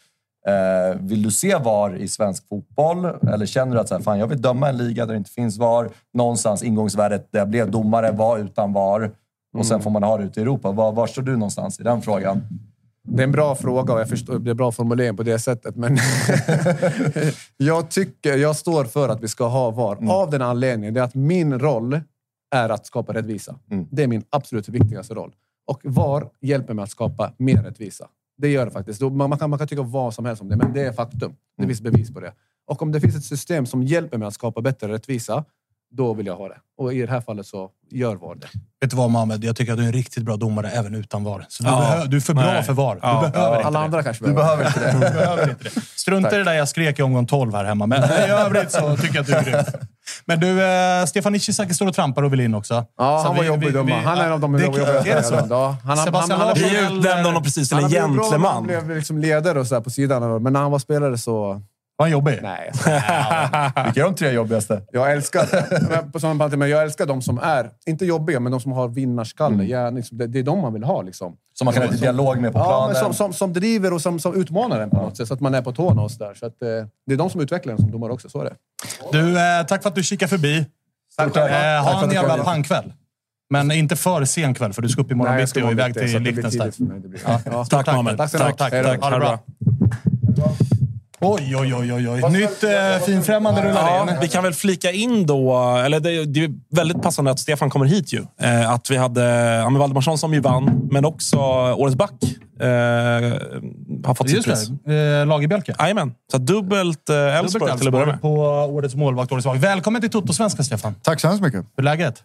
[0.46, 3.04] Eh, vill du se VAR i svensk fotboll?
[3.04, 5.30] Eller känner du att så här, fan, jag vill döma en liga där det inte
[5.30, 5.90] finns VAR?
[6.14, 9.10] Någonstans ingångsvärdet där jag blev domare var utan VAR.
[9.58, 10.72] och sen får man ha det ute i Europa.
[10.72, 12.42] Var, var står du någonstans i den frågan?
[13.02, 15.76] Det är en bra fråga och jag förstår, det är bra formulering på det sättet.
[15.76, 15.98] Men
[17.56, 19.96] jag tycker, jag står för att vi ska ha VAR.
[19.96, 20.10] Mm.
[20.10, 22.00] Av den anledningen, det är att min roll
[22.50, 23.54] är att skapa rättvisa.
[23.70, 23.86] Mm.
[23.90, 25.32] Det är min absolut viktigaste roll.
[25.66, 28.06] Och VAR hjälper mig att skapa mer rättvisa.
[28.38, 29.00] Det gör det faktiskt.
[29.00, 31.18] Man kan, man kan tycka vad som helst om det, men det är faktum.
[31.56, 31.68] Det Mm.
[31.68, 32.32] finns bevis på det.
[32.66, 35.44] Och om det finns ett system som hjälper mig att skapa bättre rättvisa,
[35.90, 36.56] då vill jag ha det.
[36.78, 38.46] Och i det här fallet så gör VAR det.
[38.80, 39.44] Vet du vad Mohamed?
[39.44, 41.46] Jag tycker att du är en riktigt bra domare även utan VAR.
[41.48, 42.04] Så du, Ja.
[42.06, 42.62] du är för bra Nej.
[42.62, 42.94] för VAR.
[42.94, 43.30] Du Ja.
[43.32, 43.84] behöver inte Alla det.
[43.84, 44.92] andra kanske Du behöver inte det.
[44.92, 45.70] Du behöver inte det.
[45.96, 47.86] Strunta i det där jag skrek i omgång 12 här hemma.
[47.86, 49.64] Men i övrigt så tycker jag att du är grym.
[50.24, 52.74] Men du, eh, Stefan Ishizaki står och trampar och vill in också.
[52.74, 52.84] Ja,
[53.22, 53.86] Så han var vi- jobbig vi- döma.
[53.86, 55.46] vi- Han är en av de det- jobbigaste Är det så?
[55.50, 58.10] Ja, han, Sebastian han, han, Larsson Vi utnämnde honom precis till han en blev bra
[58.14, 58.54] när gentleman.
[58.54, 60.42] Han blev liksom ledare och så här på sidan.
[60.42, 61.62] Men när han var spelare så...
[61.98, 62.38] Var han jobbig?
[62.42, 62.70] Nej.
[63.84, 64.82] Vilka är de tre jobbigaste?
[64.92, 68.72] Jag älskar, på sådana men jag älskar de som är, inte jobbiga, men de som
[68.72, 69.54] har vinnarskalle.
[69.54, 69.68] Mm.
[69.68, 71.02] Ja, liksom, det, det är de man vill ha.
[71.02, 71.36] Liksom.
[71.54, 72.92] Som man kan ha lite dialog med på Ja, planen.
[72.92, 75.28] men som, som, som driver och som, som utmanar en på något sätt.
[75.28, 76.34] Så att man är på tårna och så där.
[76.34, 76.68] Så att, eh,
[77.06, 78.28] det är de som utvecklar en som domare också.
[78.28, 78.54] Så är det.
[79.12, 80.66] Du, eh, tack för att du kikade förbi.
[81.16, 81.26] Tack.
[81.26, 82.92] Eh, Tack ha för en jävla pangkväll.
[83.50, 85.94] Men inte för sen kväll, för du ska upp imorgon Nej, jag bitti och iväg
[85.94, 87.12] till Liechtenstein.
[87.26, 87.40] Ja.
[87.44, 87.64] Ja.
[87.64, 88.16] Tack Mohamed.
[88.16, 88.58] Tack mycket.
[88.58, 88.82] Tack, då.
[88.82, 89.02] tack.
[89.02, 89.38] Ha det bra.
[91.20, 92.30] Oj, oj, oj, oj, oj.
[92.32, 94.16] Nytt eh, finfrämmande rullar Ja, in.
[94.20, 97.86] vi kan väl flika in då, eller det, det är väldigt passande att Stefan kommer
[97.86, 98.24] hit ju.
[98.40, 99.22] Eh, att vi hade
[99.54, 101.36] ja, Valdemarsson som ju vann, men också
[101.76, 102.12] Årets back
[102.60, 102.66] eh,
[104.04, 104.68] har fått sitt Just pris.
[104.84, 105.18] det.
[105.20, 105.74] Eh, Lagerbjälke.
[105.78, 106.14] Jajamän.
[106.32, 108.20] Så dubbelt eh, Elfsborg till att börja med.
[108.22, 108.34] på
[108.70, 109.56] årets målvakt, årets lag.
[109.56, 110.94] Välkommen till Toto-svenska, Stefan.
[111.02, 111.60] Tack så hemskt mycket.
[111.76, 112.22] Hur är läget?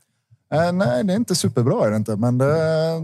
[0.53, 2.55] Eh, nej, det är inte superbra är det inte, men det,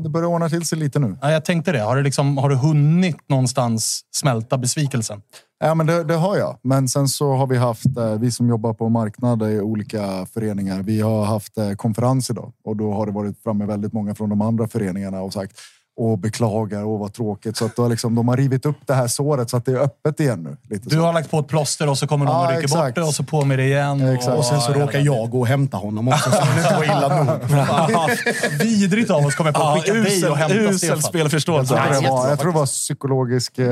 [0.04, 1.18] det börjar ordna till sig lite nu.
[1.22, 1.80] Ja, jag tänkte det.
[1.80, 5.22] Har du, liksom, har du hunnit någonstans smälta besvikelsen?
[5.60, 6.58] Ja, men det, det har jag.
[6.64, 10.82] Men sen så har vi haft, eh, vi som jobbar på marknad i olika föreningar,
[10.82, 14.30] vi har haft eh, konferens idag och då har det varit framme väldigt många från
[14.30, 15.60] de andra föreningarna och sagt
[16.00, 17.58] och beklagar och vad tråkigt.
[17.58, 19.72] Så att då har liksom, de har rivit upp det här såret så att det
[19.72, 20.58] är öppet igen nu.
[20.76, 21.02] Lite Du så.
[21.02, 22.86] har lagt på ett plåster och så kommer någon Ja, och rycker exakt.
[22.86, 24.08] bort det och så på med det igen.
[24.08, 24.38] Exakt.
[24.38, 27.24] Och sen så råkar jag gå och hämta honom också, så det inte var illa
[27.24, 28.10] nog.
[28.60, 31.02] Vidrigt av oss kommer på att skicka dig och hämta usel Stefan.
[31.02, 31.74] spelförståelse.
[31.76, 33.66] Jag tror, det var, jag tror det var psykologisk eh,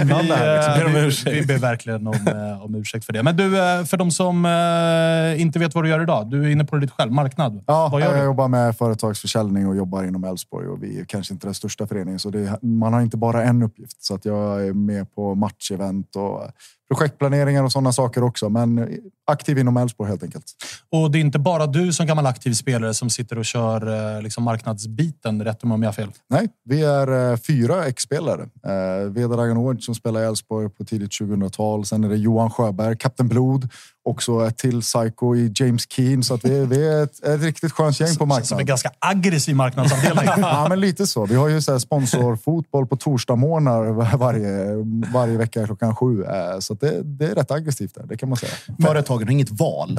[0.00, 0.92] inblandad här, liksom.
[0.92, 3.22] Vi, eh, vi, vi ber verkligen om, eh, om ursäkt för det.
[3.22, 6.30] Men du, eh, för de som eh, inte vet vad du gör idag.
[6.30, 7.12] Du är inne på det lite själv.
[7.12, 7.64] Marknad.
[7.66, 8.24] Ja, vad gör jag du?
[8.24, 12.30] jobbar med företagsförsäljning och jobbar inom Elfsborg vi är kanske inte den största föreningen så
[12.30, 14.04] det man har inte bara en uppgift.
[14.04, 16.42] Så att jag är med på matchevent och
[16.88, 18.48] projektplaneringar och sådana saker också.
[18.48, 18.88] Men
[19.26, 20.44] aktiv inom Elfsborg helt enkelt.
[20.90, 24.22] Och det är inte bara du som gammal aktiv spelare som sitter och kör eh,
[24.22, 25.44] liksom marknadsbiten.
[25.44, 26.12] Rätt om jag har fel.
[26.30, 28.42] Nej, vi är eh, fyra ex-spelare.
[28.42, 31.84] Eh, Veda Raganovic som spelar i Elfsborg på tidigt 2000-tal.
[31.84, 33.68] Sen är det Johan Sjöberg, Kapten Blod.
[34.06, 36.22] Också ett till psycho i James Keen.
[36.22, 38.66] Så att vi, vi är ett, ett riktigt skönt gäng på Som en marknaden.
[38.66, 40.24] ganska aggressiv marknadsavdelning.
[40.36, 41.26] Ja, men lite så.
[41.26, 44.66] Vi har ju så här sponsorfotboll på torsdagsmorgnar varje,
[45.12, 46.24] varje vecka klockan sju.
[46.24, 48.52] Eh, Så att det, det är rätt aggressivt där, det kan man säga.
[48.82, 49.98] Företagen har inget val.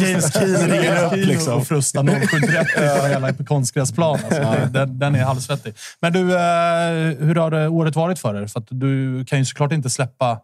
[0.00, 1.54] James Keen ringer upp liksom.
[1.54, 4.18] och frustar 07.30 på en jävla konstgräsplan.
[4.24, 5.74] Alltså, den, den är halvsvettig.
[6.00, 8.46] Men du, eh, hur har året varit för er?
[8.46, 10.38] För att du kan ju såklart inte släppa...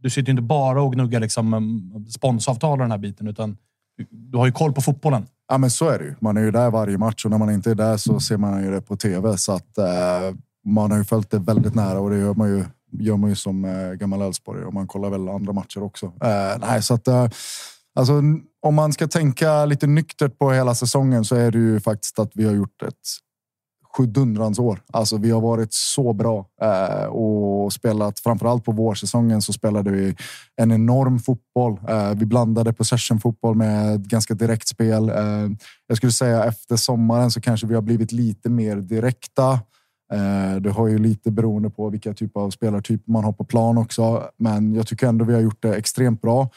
[0.00, 3.56] Du sitter ju inte bara och gnuggar liksom, um, sponsavtal och den här biten, utan
[3.96, 5.26] du, du har ju koll på fotbollen.
[5.48, 6.14] Ja, men så är det ju.
[6.20, 8.64] Man är ju där varje match och när man inte är där så ser man
[8.64, 9.38] ju det på tv.
[9.38, 10.34] Så att eh,
[10.64, 13.36] man har ju följt det väldigt nära och det gör man ju, gör man ju
[13.36, 16.06] som eh, gammal Elfsborg och man kollar väl andra matcher också.
[16.06, 17.28] Eh, nej, så att eh,
[17.94, 18.22] alltså,
[18.62, 22.30] om man ska tänka lite nyktert på hela säsongen så är det ju faktiskt att
[22.34, 22.94] vi har gjort ett
[23.96, 24.80] sjudundrans år.
[24.92, 30.16] Alltså vi har varit så bra eh, och spelat framförallt på vårsäsongen så spelade vi
[30.56, 31.80] en enorm fotboll.
[31.88, 35.08] Eh, vi blandade possession fotboll med ganska direkt spel.
[35.08, 35.48] Eh,
[35.86, 39.52] jag skulle säga efter sommaren så kanske vi har blivit lite mer direkta.
[40.12, 43.78] Eh, det har ju lite beroende på vilka typer av spelartyper man har på plan
[43.78, 46.48] också, men jag tycker ändå vi har gjort det extremt bra.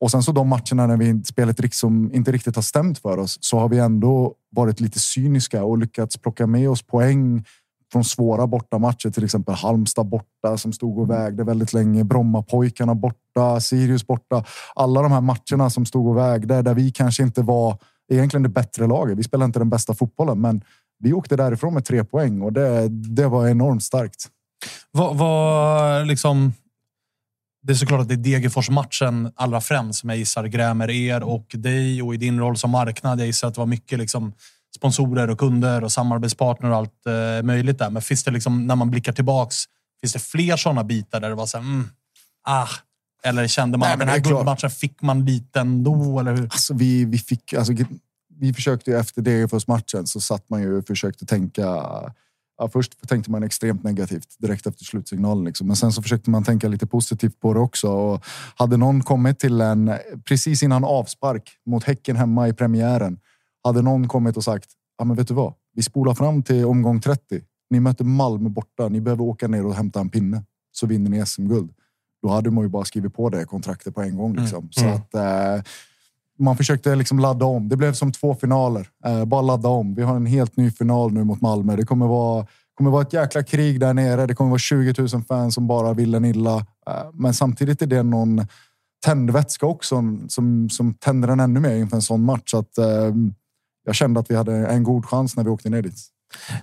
[0.00, 3.38] Och sen så de matcherna när vi spelet liksom inte riktigt har stämt för oss
[3.40, 7.44] så har vi ändå varit lite cyniska och lyckats plocka med oss poäng
[7.92, 13.60] från svåra bortamatcher, till exempel Halmstad borta som stod och vägde väldigt länge, Brommapojkarna borta,
[13.60, 14.44] Sirius borta.
[14.74, 17.78] Alla de här matcherna som stod och vägde där vi kanske inte var
[18.12, 19.18] egentligen det bättre laget.
[19.18, 20.62] Vi spelade inte den bästa fotbollen, men
[20.98, 24.28] vi åkte därifrån med tre poäng och det, det var enormt starkt.
[24.90, 26.52] Vad, vad liksom...
[27.62, 31.46] Det är såklart att det är Degerfors-matchen allra främst som jag gissar grämer er och
[31.52, 33.20] dig och i din roll som marknad.
[33.20, 34.32] Jag gissar att det var mycket liksom
[34.76, 37.90] sponsorer och kunder och samarbetspartner och allt eh, möjligt där.
[37.90, 39.56] Men finns det liksom, när man blickar tillbaks,
[40.00, 41.88] finns det fler sådana bitar där det var så här, mm,
[42.48, 42.68] ah,
[43.22, 46.42] eller kände man Nej, att den här guldmatchen fick man lite ändå, eller hur?
[46.42, 47.72] Alltså, vi, vi fick, alltså,
[48.40, 51.66] vi försökte ju efter Degerfors-matchen så satt man ju och försökte tänka
[52.60, 55.44] Ja, först tänkte man extremt negativt direkt efter slutsignalen.
[55.44, 55.66] Liksom.
[55.66, 57.88] Men sen så försökte man tänka lite positivt på det också.
[57.90, 58.24] Och
[58.56, 59.92] hade någon kommit till en,
[60.28, 63.18] precis innan avspark mot Häcken hemma i premiären.
[63.64, 65.54] Hade någon kommit och sagt, ja men vet du vad?
[65.74, 67.40] Vi spolar fram till omgång 30.
[67.70, 68.88] Ni möter Malmö borta.
[68.88, 70.44] Ni behöver åka ner och hämta en pinne.
[70.72, 71.70] Så vinner ni SM-guld.
[72.22, 74.36] Då hade man ju bara skrivit på det kontraktet på en gång.
[74.36, 74.58] Liksom.
[74.58, 74.72] Mm.
[74.72, 74.94] Så Mm.
[74.94, 75.62] att, eh,
[76.40, 77.68] man försökte liksom ladda om.
[77.68, 78.88] Det blev som två finaler.
[79.04, 79.94] Eh, bara ladda om.
[79.94, 81.76] Vi har en helt ny final nu mot Malmö.
[81.76, 84.26] Det kommer vara, kommer vara ett jäkla krig där nere.
[84.26, 86.56] Det kommer vara 20 000 fans som bara vill en illa.
[86.56, 88.46] Eh, men samtidigt är det någon
[89.04, 92.50] tändvätska också som, som tänder en ännu mer inför en sån match.
[92.50, 93.14] Så att, eh,
[93.84, 96.00] jag kände att vi hade en god chans när vi åkte ner dit.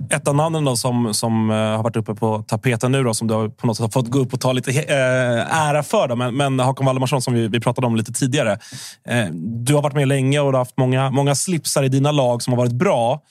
[0.10, 3.28] Ett av namnen då som, som eh, har varit uppe på tapeten nu, då, som
[3.28, 6.08] du har på något sätt har fått gå upp och ta lite eh, ära för.
[6.08, 8.60] Då, men, men Håkan Valdemarsson, som vi, vi pratade om lite tidigare.
[9.08, 12.12] Eh, du har varit med länge och du har haft många, många slipsar i dina
[12.12, 13.22] lag som har varit bra.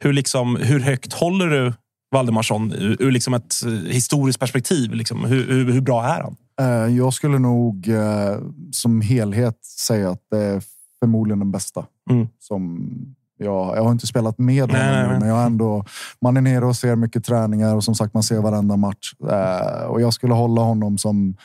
[0.00, 1.72] Hur, liksom, hur högt håller du
[2.10, 3.54] Valdemarsson ur, ur liksom ett
[3.88, 4.94] historiskt perspektiv?
[4.94, 5.24] Liksom?
[5.24, 6.36] Hur, hur, hur bra är han?
[6.96, 7.88] Jag skulle nog
[8.72, 10.62] som helhet säga att det är
[11.00, 11.86] förmodligen den bästa.
[12.10, 12.28] Mm.
[12.38, 12.88] Som
[13.38, 15.18] jag, jag har inte spelat med honom nej, nu, nej.
[15.20, 15.84] men jag ändå,
[16.22, 19.12] man är nere och ser mycket träningar och som sagt man ser varenda match.
[19.30, 21.36] Eh, Och jag skulle hålla honom som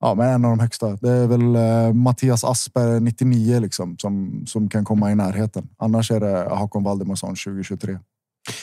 [0.00, 0.96] ja, men en av de högsta.
[0.96, 5.68] Det är väl eh, Mattias Asper, 99, liksom, som, som kan komma i närheten.
[5.78, 7.98] Annars är det Hakon Valdemarsson 2023.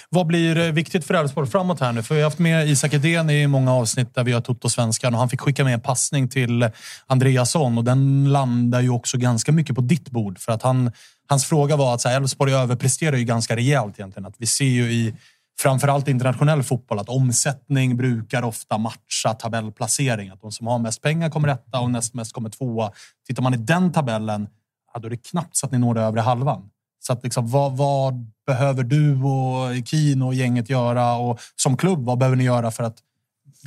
[0.09, 2.03] Vad blir eh, viktigt för Elfsborg framåt här nu?
[2.03, 5.19] För vi har haft med Isak Edén i många avsnitt där vi har Toto-svenskan och
[5.19, 6.69] han fick skicka med en passning till
[7.07, 10.39] Andreasson och den landar ju också ganska mycket på ditt bord.
[10.39, 10.91] För att han,
[11.30, 14.25] hans fråga var att Elfsborg överpresterar ju ganska rejält egentligen.
[14.25, 15.15] Att vi ser ju i
[15.59, 20.30] framförallt internationell fotboll att omsättning brukar ofta matcha tabellplacering.
[20.30, 22.91] Att de som har mest pengar kommer etta och näst mest kommer tvåa.
[23.27, 24.47] Tittar man i den tabellen,
[24.93, 26.69] ja, då är det knappt så att ni når det övre halvan.
[26.99, 31.15] Så att liksom, vad, vad behöver du och Kino och gänget göra?
[31.15, 32.97] Och som klubb, vad behöver ni göra för att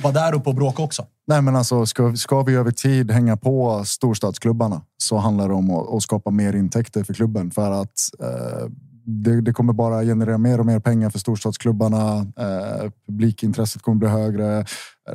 [0.01, 1.05] vara där uppe och bråka också?
[1.27, 5.71] Nej, men alltså, ska, ska vi över tid hänga på storstadsklubbarna så handlar det om
[5.71, 7.51] att, att skapa mer intäkter för klubben.
[7.51, 8.69] För att eh,
[9.05, 12.17] det, det kommer bara generera mer och mer pengar för storstadsklubbarna.
[12.19, 14.59] Eh, publikintresset kommer bli högre.
[14.59, 14.65] Eh,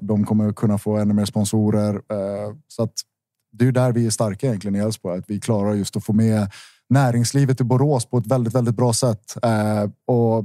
[0.01, 1.95] de kommer kunna få ännu mer sponsorer.
[1.95, 2.93] Eh, så att
[3.53, 5.19] det är där vi är starka egentligen i Elfsborg.
[5.19, 6.51] Att vi klarar just att få med
[6.89, 9.37] näringslivet i Borås på ett väldigt, väldigt bra sätt.
[9.43, 10.45] Eh, och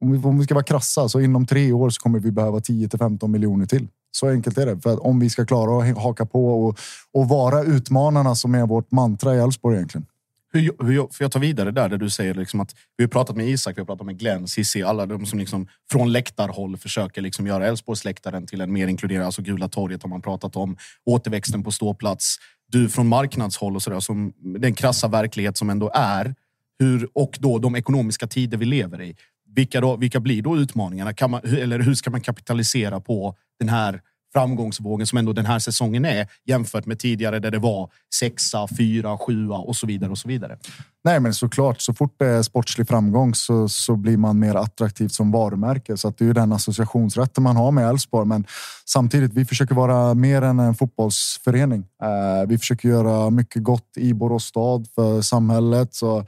[0.00, 2.60] om vi, om vi ska vara krassa så inom tre år så kommer vi behöva
[2.60, 3.88] 10 till 15 miljoner till.
[4.10, 4.80] Så enkelt är det.
[4.80, 6.78] För att om vi ska klara att haka på och,
[7.12, 10.06] och vara utmanarna som är vårt mantra i Elfsborg egentligen.
[10.52, 13.36] Hur, hur, för jag tar vidare där, där du säger liksom att vi har pratat
[13.36, 17.22] med Isak, vi har pratat med Glenn, Cissi, alla de som liksom från läktarhåll försöker
[17.22, 20.76] liksom göra Elfsborgsläktaren till en mer inkluderad, alltså Gula torget har man pratat om,
[21.06, 22.36] återväxten på ståplats.
[22.68, 26.34] Du från marknadshåll och sådär, som den krassa verklighet som ändå är,
[26.78, 29.16] hur, och då de ekonomiska tider vi lever i.
[29.56, 31.12] Vilka, då, vilka blir då utmaningarna?
[31.12, 34.00] Kan man, eller hur ska man kapitalisera på den här
[34.32, 39.18] framgångsvågen som ändå den här säsongen är jämfört med tidigare där det var sexa, fyra,
[39.18, 40.58] sjua och så vidare och så vidare.
[41.04, 45.08] Nej, men såklart, så fort det är sportslig framgång så, så blir man mer attraktiv
[45.08, 45.96] som varumärke.
[45.96, 48.26] Så att det är ju den associationsrätten man har med Elfsborg.
[48.28, 48.46] Men
[48.84, 51.84] samtidigt, vi försöker vara mer än en fotbollsförening.
[52.02, 55.94] Eh, vi försöker göra mycket gott i Borås stad för samhället.
[55.94, 56.26] Så,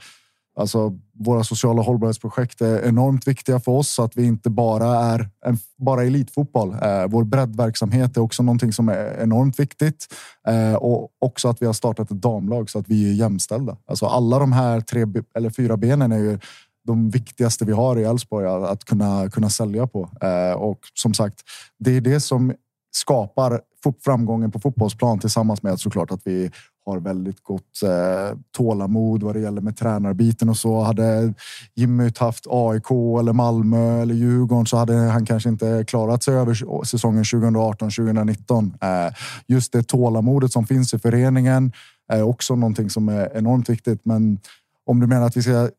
[0.59, 5.29] alltså, våra sociala hållbarhetsprojekt är enormt viktiga för oss så att vi inte bara är
[5.45, 6.69] en, bara elitfotboll.
[6.69, 10.07] Eh, vår breddverksamhet är också någonting som är enormt viktigt
[10.47, 13.77] eh, och också att vi har startat ett damlag så att vi är jämställda.
[13.85, 15.05] Alltså alla de här tre
[15.35, 16.39] eller fyra benen är ju
[16.83, 20.09] de viktigaste vi har i Elfsborg att, kunna, kunna sälja på.
[20.21, 21.41] Eh, och som sagt,
[21.79, 22.53] det är det som
[22.91, 23.61] skapar
[24.03, 26.51] framgången på fotbollsplan tillsammans med såklart att vi
[26.85, 30.81] har väldigt gott eh, tålamod vad det gäller med tränarbiten och så.
[30.81, 31.33] Hade
[31.75, 36.83] Jimmy haft AIK eller Malmö eller Djurgården så hade han kanske inte klarat sig över
[36.83, 39.07] säsongen 2018-2019.
[39.07, 39.13] Eh,
[39.47, 41.71] just det tålamodet som finns i föreningen
[42.07, 44.05] är också någonting som är enormt viktigt.
[44.05, 44.39] Men
[44.85, 45.69] om du menar att vi ska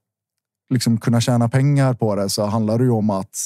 [0.71, 3.37] liksom kunna tjäna pengar på det så handlar det ju om att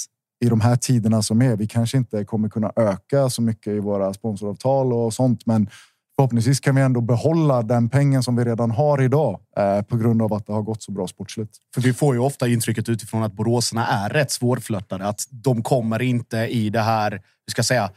[0.44, 3.78] i de här tiderna som är, vi kanske inte kommer kunna öka så mycket i
[3.78, 5.68] våra sponsoravtal och sånt, men
[6.16, 10.22] förhoppningsvis kan vi ändå behålla den pengen som vi redan har idag eh, på grund
[10.22, 11.50] av att det har gått så bra sportsligt.
[11.74, 15.06] För vi får ju ofta intrycket utifrån att boråsarna är rätt svårflörtade.
[15.06, 17.10] Att de kommer inte i det här,
[17.46, 17.90] vi ska säga,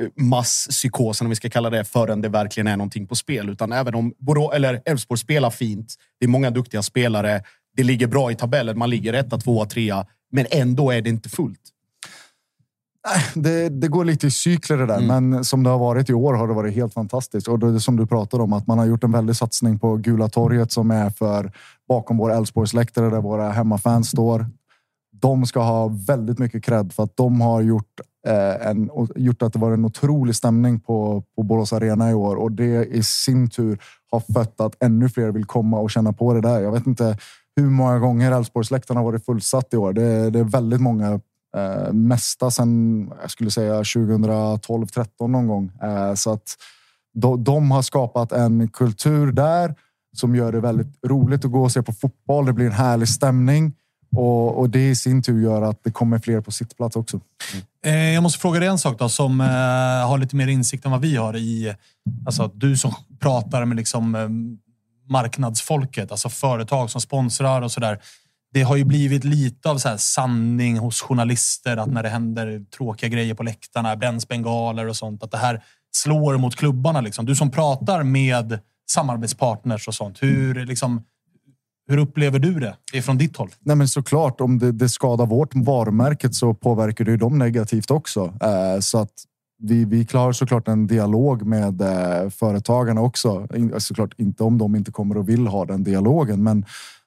[0.00, 3.48] eh, masspsykosen, om vi ska kalla det, förrän det verkligen är någonting på spel.
[3.48, 7.42] Utan även om Borå, eller Elfsborg spelar fint, det är många duktiga spelare,
[7.76, 11.28] det ligger bra i tabellen, man ligger etta, tvåa, trea, men ändå är det inte
[11.28, 11.73] fullt
[13.34, 16.34] det, det går lite i cykler det där, men som det har varit i år
[16.34, 17.48] har det varit helt fantastiskt.
[17.48, 20.28] Och det som du pratade om, att man har gjort en väldig satsning på Gula
[20.28, 21.52] torget som är för
[21.88, 24.46] bakom vår Älvsborgsläktare där våra hemmafans står.
[25.12, 29.52] De ska ha väldigt mycket cred för att de har gjort, eh, en, gjort att
[29.52, 33.50] det var en otrolig stämning på, på Borås Arena i år och det i sin
[33.50, 33.78] tur
[34.10, 36.60] har fött att ännu fler vill komma och känna på det där.
[36.60, 37.18] Jag vet inte
[37.56, 39.92] hur många gånger Älvsborgsläktaren har varit fullsatt i år.
[39.92, 41.20] Det, det är väldigt många
[41.56, 45.70] Eh, mesta sen, jag skulle säga 2012-13 någon gång.
[45.82, 46.56] Eh, så att
[47.14, 49.74] de, de har skapat en kultur där
[50.16, 52.46] som gör det väldigt roligt att gå och se på fotboll.
[52.46, 53.72] Det blir en härlig stämning
[54.16, 57.20] och, och det i sin tur gör att det kommer fler på sittplats också.
[57.84, 59.46] Eh, Jag måste fråga dig en sak då, som eh,
[60.08, 61.74] har lite mer insikt än vad vi har i...
[62.26, 64.28] Alltså, du som pratar med liksom, eh,
[65.12, 67.98] marknadsfolket, alltså företag som sponsrar och sådär.
[68.54, 73.08] Det har ju blivit lite av så sanning hos journalister att när det händer tråkiga
[73.08, 75.62] grejer på läktarna, bränns bengaler och sånt, att det här
[75.96, 77.00] slår mot klubbarna.
[77.00, 77.26] Liksom.
[77.26, 78.58] Du som pratar med
[78.90, 81.02] samarbetspartners och sånt, hur, liksom,
[81.88, 83.50] hur upplever du det ifrån ditt håll?
[83.60, 87.90] Nej, men såklart, om det, det skadar vårt varumärke så påverkar det ju dem negativt
[87.90, 88.34] också.
[88.42, 89.12] Eh, så att
[89.62, 93.48] vi, vi klarar såklart en dialog med eh, företagarna också.
[93.54, 96.64] In, såklart inte om de inte kommer och vill ha den dialogen, men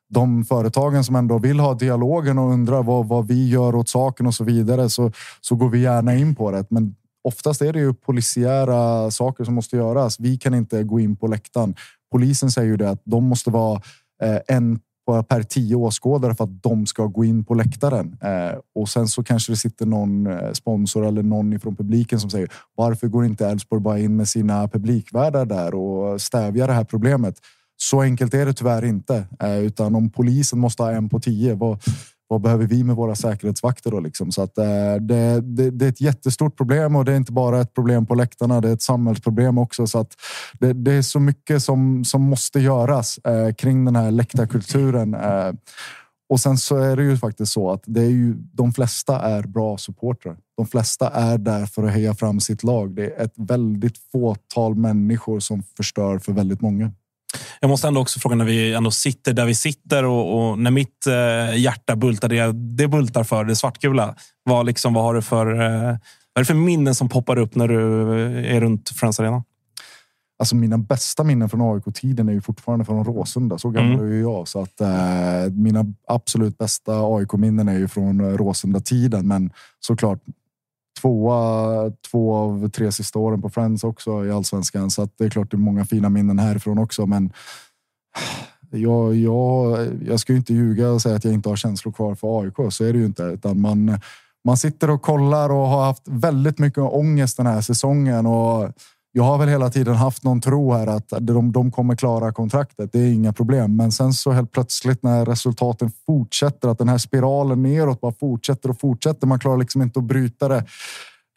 [0.10, 4.28] de företagen som ändå vill ha dialogen och undrar vad, vad vi gör åt saken
[4.28, 6.66] och så vidare så, så går vi gärna in på det.
[6.70, 10.20] Men oftast är det ju polisiära saker som måste göras.
[10.20, 11.76] Vi kan inte gå in på läktaren.
[12.12, 13.82] Polisen säger ju det att de måste vara
[14.24, 14.80] eh, en
[15.30, 18.18] per tio åskådare för att de ska gå in på läktaren.
[18.22, 22.30] Eh, och sen så kanske det sitter någon eh, sponsor eller någon ifrån publiken som
[22.30, 26.84] säger varför går inte Elfsborg bara in med sina publikvärdar där och stävjar det här
[26.84, 27.36] problemet?
[27.78, 31.56] Så enkelt är det tyvärr inte, eh, utan om polisen måste ha en på tio,
[31.56, 31.80] vad,
[32.28, 34.00] vad behöver vi med våra säkerhetsvakter då?
[34.00, 34.32] Liksom?
[34.32, 37.62] Så att, eh, det, det, det är ett jättestort problem och det är inte bara
[37.62, 39.88] ett problem på läktarna, det är ett samhällsproblem också.
[39.88, 40.12] Så att
[40.60, 45.14] det, det är så mycket som, som måste göras eh, kring den här läktarkulturen.
[45.14, 45.52] Eh,
[46.30, 49.44] och sen så är det ju faktiskt så att det är ju, de flesta är
[49.44, 50.38] bra supportrar.
[50.58, 52.96] De flesta är där för att heja fram sitt lag.
[52.96, 56.92] Det är ett väldigt fåtal människor som förstör för väldigt många.
[57.60, 60.72] Jag måste ändå också fråga när vi ändå sitter där vi sitter och, och när
[60.72, 64.16] mitt eh, hjärta bultar det, det bultar för det svartgula.
[64.44, 65.82] Vad, liksom, vad har du för, eh,
[66.34, 68.02] vad är det för minnen som poppar upp när du
[68.48, 69.44] är runt Friends Arena?
[70.40, 73.58] Alltså mina bästa minnen från AIK-tiden är ju fortfarande från Råsunda.
[73.58, 74.06] Så gammal Mm.
[74.06, 74.48] är ju jag.
[74.48, 79.28] Så att, eh, mina absolut bästa AIK-minnen är ju från eh, Råsunda-tiden.
[79.28, 80.20] Men såklart
[81.02, 84.92] tvåa, två av tre sista åren på Friends också i allsvenskan.
[84.92, 87.06] Så att det är klart det är många fina minnen härifrån också.
[87.06, 87.32] Men
[88.72, 92.16] jag, jag, jag ska ju inte ljuga och säga att jag inte har känslor kvar
[92.16, 92.74] för AIK.
[92.74, 93.24] Så är det ju inte.
[93.24, 94.00] Utan man,
[94.46, 98.26] man sitter och kollar och har haft väldigt mycket ångest den här säsongen.
[98.26, 98.72] Och
[99.18, 102.92] jag har väl hela tiden haft någon tro här att de, de kommer klara kontraktet.
[102.92, 103.76] Det är inga problem.
[103.76, 108.70] Men sen så helt plötsligt när resultaten fortsätter, att den här spiralen neråt bara fortsätter
[108.70, 109.28] och fortsätter.
[109.28, 110.66] Man klarar liksom inte att bryta det.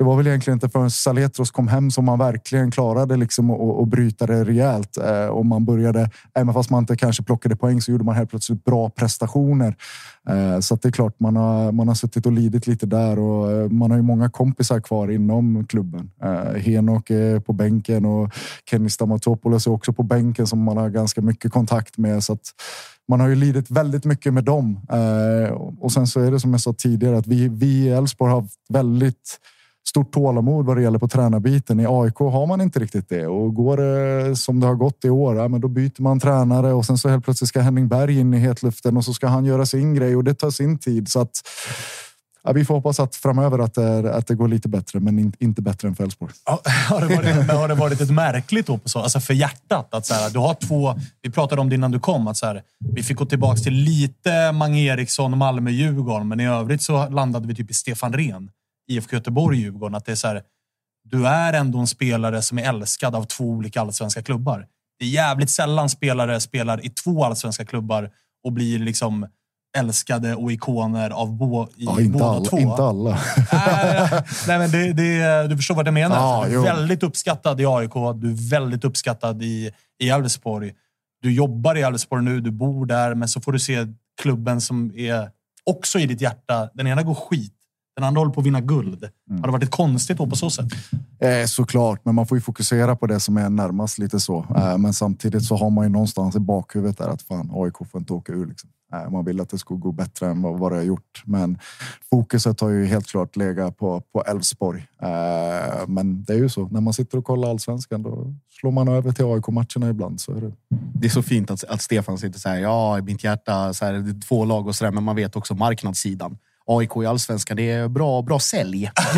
[0.00, 3.82] Det var väl egentligen inte förrän Saletros kom hem som man verkligen klarade liksom att,
[3.82, 4.96] att bryta det rejält.
[4.96, 8.30] Eh, och man började, även fast man inte kanske plockade poäng, så gjorde man helt
[8.30, 9.76] plötsligt bra prestationer.
[10.28, 13.18] Eh, så att det är klart, man har, man har suttit och lidit lite där
[13.18, 16.10] och eh, man har ju många kompisar kvar inom klubben.
[16.22, 18.30] Eh, Henok är på bänken och
[18.70, 22.24] Kenny Stamatopoulos är också på bänken som man har ganska mycket kontakt med.
[22.24, 22.46] Så att
[23.08, 24.80] man har ju lidit väldigt mycket med dem.
[24.92, 28.30] Eh, och sen så är det som jag sa tidigare att vi, vi i Elfsborg
[28.30, 29.38] har haft väldigt
[29.88, 31.80] stort tålamod vad det gäller på tränarbiten.
[31.80, 35.10] I AIK har man inte riktigt det och går det som det har gått i
[35.10, 38.20] år, ja, men då byter man tränare och sen så helt plötsligt ska Henning Berg
[38.20, 41.08] in i hetluften och så ska han göra sin grej och det tar sin tid.
[41.08, 41.42] Så att
[42.42, 45.32] ja, vi får hoppas att framöver att det, att det går lite bättre, men in,
[45.38, 46.32] inte bättre än för Elfsborg.
[46.46, 49.94] Ja, Har det, varit, har det varit ett märkligt då på så, alltså för hjärtat?
[49.94, 52.46] Att så här, du har två, vi pratade om det innan du kom, att så
[52.46, 57.08] här, vi fick gå tillbaka till lite Mange Eriksson, Malmö, Djurgården, men i övrigt så
[57.08, 58.50] landade vi typ i Stefan Rehn,
[58.90, 59.94] IFK Göteborg, Djurgården.
[59.94, 60.42] Att det är så här,
[61.04, 64.66] du är ändå en spelare som är älskad av två olika allsvenska klubbar.
[64.98, 68.10] Det är jävligt sällan spelare spelar i två allsvenska klubbar
[68.44, 69.26] och blir liksom
[69.78, 72.58] älskade och ikoner av bo, i Ja, båda alla, två.
[72.58, 73.10] inte alla.
[73.52, 76.16] Nej, nej, men det, det, du förstår vad jag menar.
[76.16, 76.62] Ja, du är jo.
[76.62, 79.70] väldigt uppskattad i AIK, du är väldigt uppskattad i,
[80.00, 80.72] i Elfsborg.
[81.22, 83.86] Du jobbar i Elfsborg nu, du bor där, men så får du se
[84.22, 85.30] klubben som är
[85.64, 86.70] också i ditt hjärta.
[86.74, 87.54] Den ena går skit,
[88.00, 89.04] den andra håller på att vinna guld.
[89.30, 89.40] Mm.
[89.40, 90.66] Har det varit ett konstigt då på så sätt?
[91.20, 94.46] Eh, såklart, men man får ju fokusera på det som är närmast lite så.
[94.56, 97.98] Eh, men samtidigt så har man ju någonstans i bakhuvudet där att fan, AIK får
[98.00, 98.46] inte åka ur.
[98.46, 98.70] Liksom.
[98.94, 101.22] Eh, Man vill att det ska gå bättre än vad vad det har gjort.
[101.24, 101.58] Men
[102.10, 104.86] fokuset har ju helt klart legat på på Elfsborg.
[105.02, 106.68] Eh, Men det är ju så.
[106.68, 110.20] När man sitter och kollar allsvenskan då slår man över till AIK-matcherna ibland.
[110.20, 110.52] Så är det.
[110.94, 113.84] Det är så fint att, att Stefan sitter så här, ja, i mitt hjärta, så
[113.84, 116.38] här, det är två lag och så där, men man vet också marknadssidan.
[116.78, 118.90] AIK i allsvenskan, det är bra, bra sälj.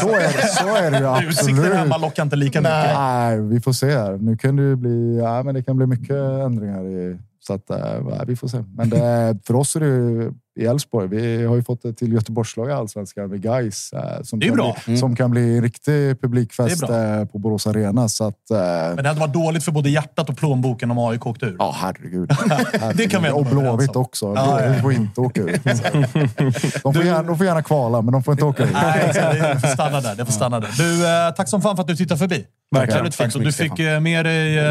[0.00, 2.00] så, är det, så är det ju Utsikten hemma absolut.
[2.00, 2.94] lockar inte lika mycket.
[2.94, 4.16] Nej, vi får se här.
[4.16, 6.16] Nu kan det bli, ja, men det kan bli mycket
[6.46, 6.84] ändringar.
[6.84, 8.64] I, så att, äh, ja, vi får se.
[8.76, 11.08] Men det, för oss är det ju i Elfsborg.
[11.08, 14.48] Vi har ju fått ett till Göteborgslag i allsvenskan med Gais äh, som, Det är
[14.48, 14.76] kan bra.
[14.86, 18.08] bli, som kan bli en riktig publikfest äh, på Borås Arena.
[18.08, 21.26] Så att, äh, Men det hade varit dåligt för både hjärtat och plånboken om AIK
[21.26, 21.56] åkte ur.
[21.58, 22.30] Ja, herregud.
[22.94, 24.32] Det kan vi Och Blåvitt också.
[24.36, 24.82] Ja, Blåvitt ja.
[24.82, 25.64] får inte åka ut.
[26.82, 28.72] De får, gärna, de får gärna kvala, men de får inte åka ut.
[28.72, 30.14] Nej, det får stanna där.
[30.14, 30.70] Det får stanna där.
[30.76, 32.44] Du, eh, tack som fan för att du tittade förbi.
[32.70, 33.12] Verkligen.
[33.12, 33.32] Fint.
[33.32, 34.64] så Och du fick eh, med dig uh,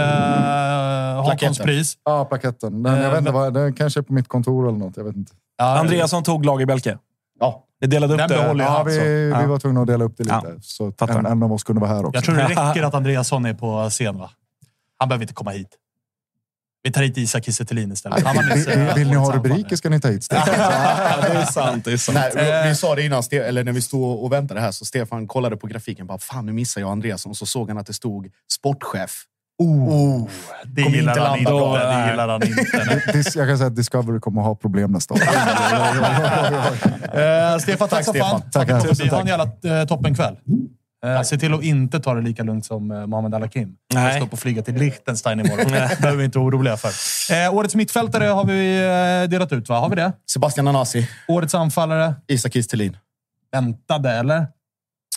[1.23, 1.97] Hakons pris.
[2.05, 2.83] Ja, plaketten.
[2.83, 4.97] Den, jag vet inte, den kanske är på mitt kontor eller något.
[4.97, 5.31] Jag vet inte.
[5.57, 6.97] Ja, Andreasson tog lagerbälke.
[7.39, 7.63] Ja.
[7.81, 8.35] Ni delade upp Den det.
[8.35, 8.59] jag.
[8.59, 8.99] Ja, alltså.
[8.99, 9.39] vi, Ja.
[9.41, 10.39] vi var tvungna att dela upp det lite.
[10.43, 12.17] Ja, Så att en, en av oss kunde vara här också.
[12.17, 14.29] Jag tror det räcker att Andreasson är på scen, va?
[14.97, 15.69] Han behöver inte komma hit.
[16.83, 18.23] Vi tar hit Isak Kiese istället.
[18.25, 20.47] Han vill, eh, vill ni ha rubriker ska ni ta hit Stefan.
[20.57, 21.85] Ja, det är sant.
[21.85, 22.17] Det är sant.
[22.35, 25.27] Nej, vi, vi sa det innan, eller när vi stod och väntade här, så Stefan
[25.27, 26.07] kollade på grafiken.
[26.07, 27.35] Bara, Fan, nu missar jag Andreasson.
[27.35, 29.23] Så såg han att det stod sportchef.
[29.59, 30.27] Oh,
[30.65, 31.51] det Kommer gillar inte han landa inte.
[31.51, 31.77] bra.
[31.77, 33.31] Det gillar han inte.
[33.39, 35.19] Jag kan säga att Discovery kommer att ha problem nästa år.
[37.13, 38.41] Eh, Stefan, tack som fan.
[38.41, 38.99] Tack, Tack, tack.
[38.99, 40.35] Vi har en jävla eh, toppenkväll.
[41.05, 43.69] Eh, se till att inte ta det lika lugnt som eh, Mohamed Al-Hakim.
[43.93, 44.03] Nej.
[44.03, 45.71] Jag ska upp och flyga till Liechtenstein imorgon.
[45.71, 46.89] Det behöver vi inte vara oroliga för.
[47.45, 48.77] Eh, årets mittfältare har vi
[49.23, 49.79] eh, delat ut, va?
[49.79, 50.11] Har vi det?
[50.31, 52.13] Sebastian Anasi, Årets anfallare?
[52.27, 52.97] Isak Kistelin.
[53.51, 54.47] Väntade, eller?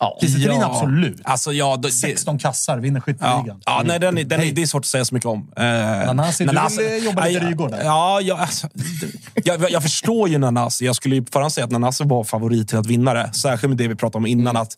[0.00, 0.18] Ja.
[0.20, 0.64] Kiese Ja.
[0.66, 1.20] absolut.
[1.24, 3.62] Alltså, ja, det, det, 16 kassar, vinner ja, skytteligan.
[3.66, 5.52] ja, nej, den, är- den, är- det är svårt att säga så mycket om.
[5.56, 7.84] Eh, Nanasi, du Nanasi- vill, eh, jobba lite Ja, Rygaard där.
[7.84, 10.86] Ja, ja, alltså, det- jag, jag förstår ju Nanasi.
[10.86, 13.32] Jag skulle ju förhand säga att Nanasi var favorit till att vinna det.
[13.32, 14.56] Särskilt med det vi pratade om innan.
[14.56, 14.72] Att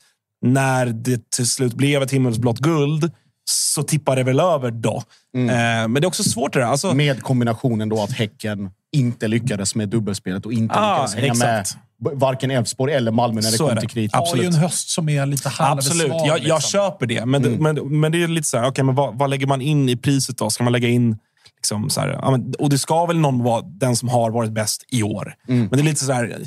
[0.47, 3.11] när det till slut blev ett himmelsblått guld
[3.51, 4.97] så tippar det väl över då.
[5.37, 6.67] Eh, men det är också svårt det där.
[6.67, 11.27] Alltså, Med kombinationen då att Häcken inte lyckades med dubbelspelet och inte Ah, lyckades hänga
[11.33, 11.75] exakt.
[11.75, 13.81] med varken Elfsborg eller Malmö när det Så är kom det.
[13.81, 14.23] till kritan.
[14.29, 15.79] Har ju en höst som är lite halvsvag.
[15.79, 16.61] Absolut, jag, jag liksom.
[16.61, 17.27] köper det.
[17.27, 19.61] Men, det, men, men det är lite så här, okay, men vad, vad lägger man
[19.61, 20.51] in i priset då?
[20.51, 21.19] Ska man lägga in...
[21.57, 25.03] Liksom så här, och det ska väl någon vara den som har varit bäst i
[25.03, 25.35] år.
[25.47, 26.43] Men det är lite så här,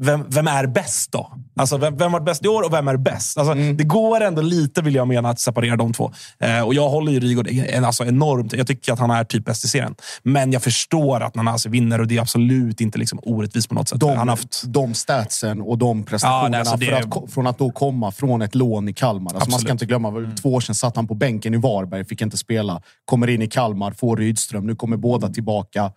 [0.00, 1.32] vem, vem är bäst då?
[1.56, 3.38] Alltså, vem, vem varit bäst i år och vem är bäst?
[3.38, 6.12] Alltså, Det går ändå lite, vill jag mena, att separera de två.
[6.38, 8.52] Eh, och jag håller ju Rygaard en- alltså, enormt.
[8.52, 9.94] Jag tycker att han är typ bäst i serien.
[10.22, 13.88] Men jag förstår att Nanasi vinner och det är absolut inte liksom orättvist på något
[13.88, 14.00] sätt.
[14.00, 14.62] de, han haft...
[14.66, 18.10] de statsen och de prestationerna Ja, nej, alltså det- för att, från att då komma
[18.12, 19.34] från ett lån i Kalmar.
[19.34, 22.04] Alltså man ska inte glömma, för två år sedan satt han på bänken i Varberg,
[22.04, 22.82] fick inte spela.
[23.04, 24.66] Kommer in i Kalmar, får Rydström.
[24.66, 25.92] Nu kommer båda tillbaka.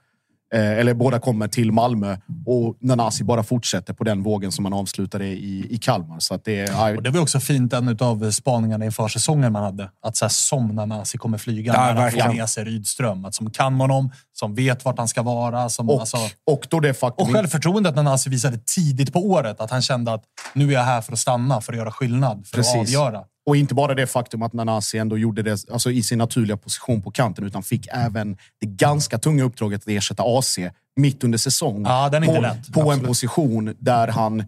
[0.54, 4.74] Eh, eller båda kommer till Malmö och Nanasi bara fortsätter på den vågen som man
[4.74, 6.20] avslutade i, i Kalmar.
[6.20, 6.98] Så att det är...
[6.98, 9.90] Och det var också fint, en av spaningarna inför säsongen man hade.
[10.02, 13.26] Att så här, som Nanasi kommer flyga Ja, när han får med sig Rydström.
[13.26, 15.70] Att som kan honom, som vet vart han ska vara.
[15.70, 16.18] Som, Och, alltså,
[16.52, 17.28] och då det faktum...
[17.28, 19.62] och självförtroendet när Nanasi visade tidigt på året.
[19.62, 20.24] Att han kände att
[20.54, 22.74] nu är jag här för att stanna, för att göra skillnad, för Precis.
[22.74, 23.24] att avgöra.
[23.46, 27.02] Och inte bara det faktum att Nanasi ändå gjorde det alltså i sin naturliga position
[27.02, 30.60] på kanten, utan fick även det ganska tunga uppdraget att ersätta AC
[30.96, 31.84] mitt under säsong.
[31.86, 32.82] Ja, på.
[32.82, 34.44] På en position där han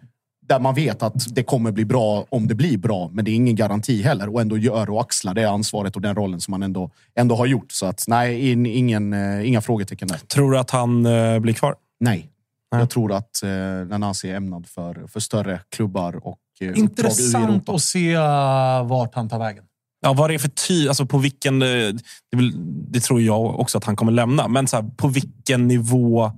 [0.48, 3.36] där man vet att det kommer bli bra om det blir bra, men det är
[3.36, 4.34] ingen garanti heller.
[4.34, 7.46] Och ändå gör och axlar det ansvaret och den rollen som man ändå, ändå har
[7.46, 7.72] gjort.
[7.72, 10.18] Så att nej, in, ingen, eh, inga frågetecken där.
[10.18, 11.76] Tror du att han eh, blir kvar?
[12.00, 12.30] Nej.
[12.72, 13.50] Jag tror att eh,
[13.90, 19.30] Nanasi är ämnad för, för större klubbar och eh, Intressant att se uh, vart han
[19.30, 19.64] tar vägen.
[20.02, 21.62] Ja, vad det är för ty, alltså på vilken...
[21.62, 22.52] eh, Det,
[22.90, 26.32] det tror jag också att han kommer lämna, men så här, på vilken nivå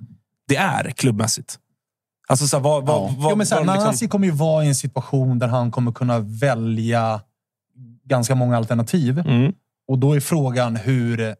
[0.47, 1.59] det är klubbmässigt.
[2.27, 4.63] Alltså så här, vad, vad, vad, jo, men så här, liksom- Nanasi kommer ju vara
[4.65, 7.21] i en situation där han kommer kunna välja
[8.03, 9.19] ganska många alternativ.
[9.19, 9.53] Mm.
[9.87, 11.35] Och då är frågan hur...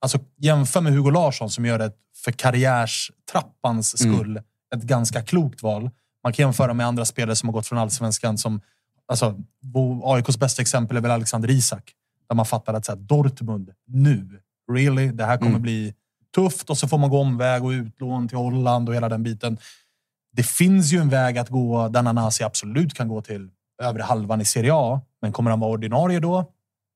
[0.00, 4.40] Alltså jämför med Hugo Larsson som gör ett för karriärstrappans skull
[4.74, 5.90] ett ganska klokt val.
[6.22, 8.60] Man kan jämföra med andra spelare som har gått från allsvenskan som...
[9.08, 9.40] Alltså,
[10.04, 11.92] AIKs bästa exempel är väl Alexander Isak.
[12.28, 14.40] Där man fattar att så här, Dortmund, nu,
[14.72, 15.08] really?
[15.08, 15.62] Det här kommer Mm.
[15.62, 15.94] bli
[16.34, 19.58] tufft och så får man gå omväg och utlån till Holland och hela den biten.
[20.36, 23.48] Det finns ju en väg att gå där Nanasi absolut kan gå till
[23.82, 25.00] övre halvan i Serie A.
[25.22, 26.50] Men kommer han vara ordinarie då?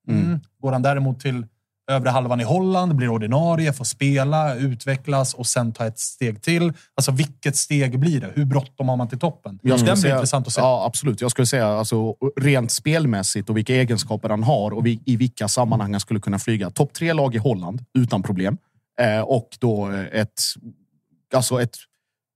[0.08, 0.40] Mm.
[0.62, 1.46] Går han däremot till
[1.90, 6.72] övre halvan i Holland, blir ordinarie, får spela, utvecklas och sen ta ett steg till.
[6.94, 8.30] Alltså vilket steg blir det?
[8.34, 9.58] Hur bråttom har man till toppen?
[9.58, 10.60] Skulle Den blir säga- intressant att se.
[10.60, 11.20] Ja, absolut.
[11.20, 15.92] Jag skulle säga alltså, rent spelmässigt och vilka egenskaper han har och i vilka sammanhang
[15.92, 16.70] han skulle kunna flyga.
[16.70, 18.58] Topp tre lag i Holland utan problem.
[19.00, 20.40] Eh, och då ett
[21.34, 21.76] alltså ett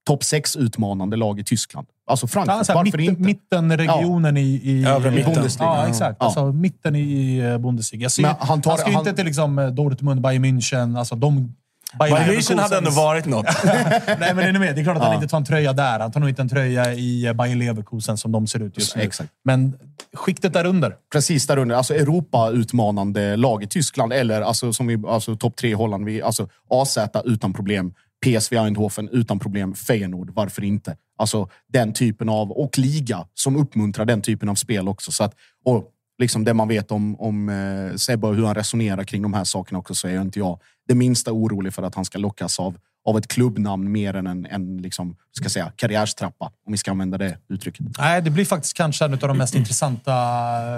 [0.07, 1.87] topp 6-utmanande lag i Tyskland.
[2.07, 3.23] Alltså Frankfurt, Ja, så här, varför mitten, inte?
[3.23, 5.33] mittenregionen i, i, Övre i mitten.
[5.35, 5.69] Bundesliga.
[5.69, 5.89] Ja, Ja.
[5.89, 6.17] exakt.
[6.21, 6.27] Ja.
[6.27, 8.03] Alltså, mitten i eh, Bundesliga.
[8.03, 10.45] Jag ser, Men han, han tar- ska ju han- inte till liksom eh, Dortmund, Bayern
[10.45, 10.99] München.
[10.99, 11.55] Alltså, de,
[11.99, 13.47] Bayern München hade ändå varit något.
[13.65, 14.75] Nej, men är ni med?
[14.75, 15.17] Det är klart att han Ja.
[15.17, 16.01] inte tar en tröja där.
[16.01, 18.97] Han tar nog inte en tröja i eh, Bayer Leverkusen som de ser ut just
[18.97, 19.03] nu.
[19.03, 19.31] Exakt.
[19.45, 19.75] Men
[20.17, 20.95] skiktet där under.
[21.13, 21.77] Precis där under.
[21.77, 24.13] Alltså Europa-utmanande lag i Tyskland.
[24.13, 26.05] Eller alltså, som vi, alltså, topp tre i Holland.
[26.05, 27.93] Vi, alltså, AZ utan problem.
[28.25, 29.75] PSV Eindhoven utan problem.
[29.75, 30.97] Feyenoord, varför inte?
[31.19, 32.53] Alltså den typen av...
[32.53, 35.13] Och liga som uppmuntrar den typen av spel också.
[35.13, 39.05] Så att, och liksom det man vet om, om eh, Sebbe och hur han resonerar
[39.05, 40.59] kring de här sakerna också så är jag inte jag
[40.89, 44.47] det minsta orolig för att han ska lockas av, av ett klubbnamn mer än en,
[44.47, 46.53] en liksom, ska säga, karriärstrappa.
[46.67, 47.87] Om vi ska använda det uttrycket.
[47.99, 50.13] Nej, det blir faktiskt kanske en av de mest intressanta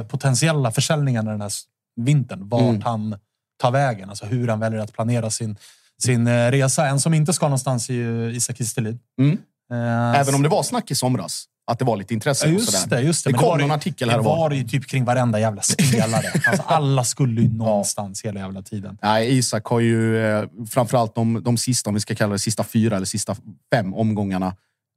[0.09, 1.53] potentiella försäljningarna den här
[1.97, 2.49] vintern.
[2.49, 2.83] Vart Mm.
[2.83, 3.17] han
[3.57, 4.09] tar vägen.
[4.09, 5.57] Alltså hur han väljer att planera sin,
[6.05, 6.87] sin eh, resa.
[6.87, 8.99] En som inte ska någonstans är ju Isak Kistelin.
[9.21, 9.39] Mm.
[9.73, 11.45] Eh, Även om det var snack i somras.
[11.67, 12.47] Att det var lite intresse.
[12.47, 13.01] Ja, just det.
[13.01, 13.31] Just det.
[13.33, 14.37] det kom var någon ju- artikel här Det var.
[14.37, 16.27] var det ju typ kring varenda jävla spelare.
[16.47, 18.99] alltså, alla skulle ju någonstans hela jävla tiden.
[19.03, 22.65] Nej, Isak har ju eh, framförallt de, de sista, om vi ska kalla det sista
[22.65, 23.37] fyra eller sista
[23.75, 24.57] fem omgångarna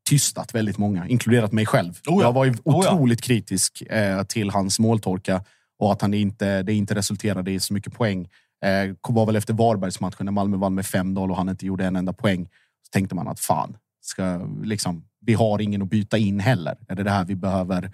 [0.09, 1.93] tystat väldigt många, inkluderat mig själv.
[2.07, 2.21] Oh ja.
[2.21, 2.93] Jag var ju Oh ja.
[2.93, 5.43] otroligt kritisk eh, till hans måltorka
[5.79, 8.27] och att han inte, det inte resulterade i så mycket poäng.
[8.65, 11.95] Eh, var väl efter Varbergsmatchen när Malmö vann med 5-0 och han inte gjorde en
[11.95, 12.45] enda poäng.
[12.83, 16.77] Så tänkte man att fan, ska, liksom, vi har ingen att byta in heller.
[16.87, 17.91] Är det det här vi behöver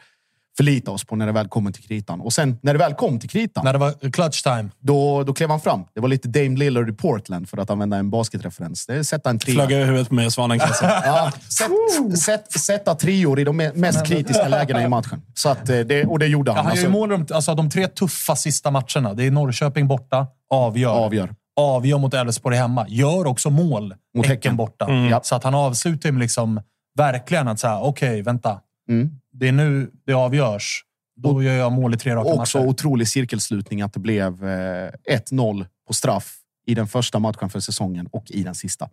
[0.57, 2.21] förlita oss på när det väl kommer till kritan?
[2.21, 4.69] Och sen när det väl kom till kritan, När det var clutch time.
[4.79, 5.83] då, då klev han fram.
[5.95, 8.85] Det var lite Dame Lillard i Portland för att använda en basketreferens.
[8.85, 9.53] Det är sätta en trea.
[9.55, 10.59] Flög över huvudet på mig och Svanen.
[10.81, 15.21] Ja, sätt, sätt, sätta treor i de me- mest kritiska lägena i matchen.
[15.33, 16.65] Så att, eh, det, och det gjorde Ja, han.
[16.65, 19.13] han gör Alltså, mål de, alltså, de tre tuffa sista matcherna.
[19.13, 20.89] Det är Norrköping borta, avgör.
[21.05, 21.35] avgör.
[21.55, 22.85] Avgör mot Elfsborg hemma.
[22.89, 24.85] Gör också mål Mot Häcken borta.
[24.85, 25.19] Mm.
[25.23, 26.61] Så att han avslutar med liksom
[26.97, 28.59] verkligen att säga, okej, vänta.
[28.89, 29.09] Mm.
[29.31, 30.83] Det är nu det avgörs.
[31.15, 32.67] Då gör jag mål i tre raka Och också matcher.
[32.67, 36.35] otrolig cirkelslutning att det blev eh, 1-0 på straff
[36.67, 38.89] i den första matchen för säsongen och i den sista.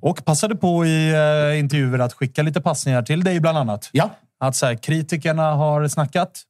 [0.00, 3.88] Och passade på i eh, intervjuer att skicka lite passningar till dig bland annat.
[3.92, 6.42] Ja, Att så här, kritikerna har snackat.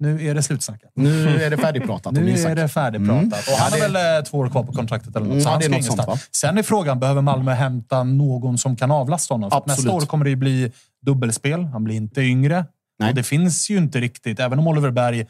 [0.00, 0.90] Nu är det slutsnackat.
[0.94, 3.22] nu är det färdigpratat Nu är det färdigpratat.
[3.22, 3.28] Mm.
[3.32, 5.32] Och han Ja, har det- väl eh, två år kvar på kontraktet eller något.
[5.32, 6.08] Mm, så han ska sånt, ingenstans.
[6.08, 6.18] va?
[6.32, 9.50] Sen är frågan, behöver Malmö hämta någon som kan avlasta honom?
[9.50, 10.72] För nästa år kommer det ju bli
[11.06, 11.64] dubbelspel.
[11.64, 12.64] Han blir inte yngre.
[12.98, 13.08] Nej.
[13.08, 15.26] Och det finns ju inte riktigt, även om Oliver Berg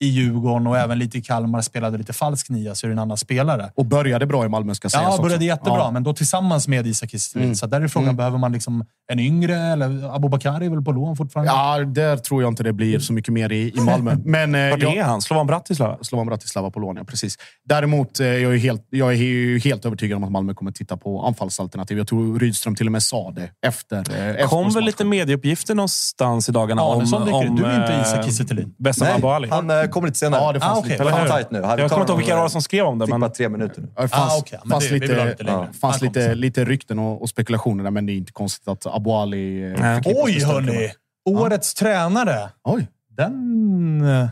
[0.00, 2.98] i Djurgården och även lite i Kalmar spelade lite falsk nia så är det en
[2.98, 3.70] annan spelare.
[3.74, 5.22] Och började bra i Malmö ska sägas Ja, också.
[5.22, 5.90] började jättebra, Ja.
[5.90, 7.44] men då tillsammans med Isak Kistelin.
[7.44, 7.54] Mm.
[7.54, 8.16] Så där är frågan, Mm.
[8.16, 9.56] behöver man liksom en yngre?
[9.56, 11.52] Eller Abubakar är väl på lån fortfarande?
[11.52, 14.16] Ja, där tror jag inte det blir så mycket mer i, i Malmö.
[14.24, 15.22] Men, eh, Vart jag- är han?
[15.22, 15.98] Slovan Bratislava?
[16.02, 17.04] Slovan Bratislava på lån, ja.
[17.04, 17.36] Precis.
[17.68, 20.96] Däremot, eh, jag är, helt, jag är ju helt övertygad om att Malmö kommer titta
[20.96, 21.98] på anfallsalternativ.
[21.98, 25.74] Jag tror Rydström till och med sa det efter eh, kom Elfsborgs väl lite medieuppgifter
[25.74, 27.14] någonstans i dagarna Ja, om...
[27.14, 28.44] om Du är inte eh, Isak Kiese.
[28.78, 29.48] Bästa Ali.
[29.50, 30.42] han eh, kommer lite senare.
[30.42, 30.90] Ja, det fanns Ah, okej.
[30.90, 31.04] lite.
[31.04, 31.28] Hur?
[31.28, 31.58] tajt nu.
[31.58, 33.48] Jag kommer inte ihåg vilka det var som skrev om det, Fick men bara tre
[33.48, 33.88] minuter nu.
[33.96, 34.56] Det fanns, Ah.
[34.64, 38.12] Men fanns, det- lite, lite fanns lite, lite rykten och, och spekulationer där, men det
[38.12, 39.72] är inte konstigt att Abu Ali...
[39.80, 40.92] eh, Oj, hörni!
[41.28, 42.48] Årets tränare.
[42.64, 42.88] Oj!
[43.16, 44.00] Den...
[44.04, 44.28] Är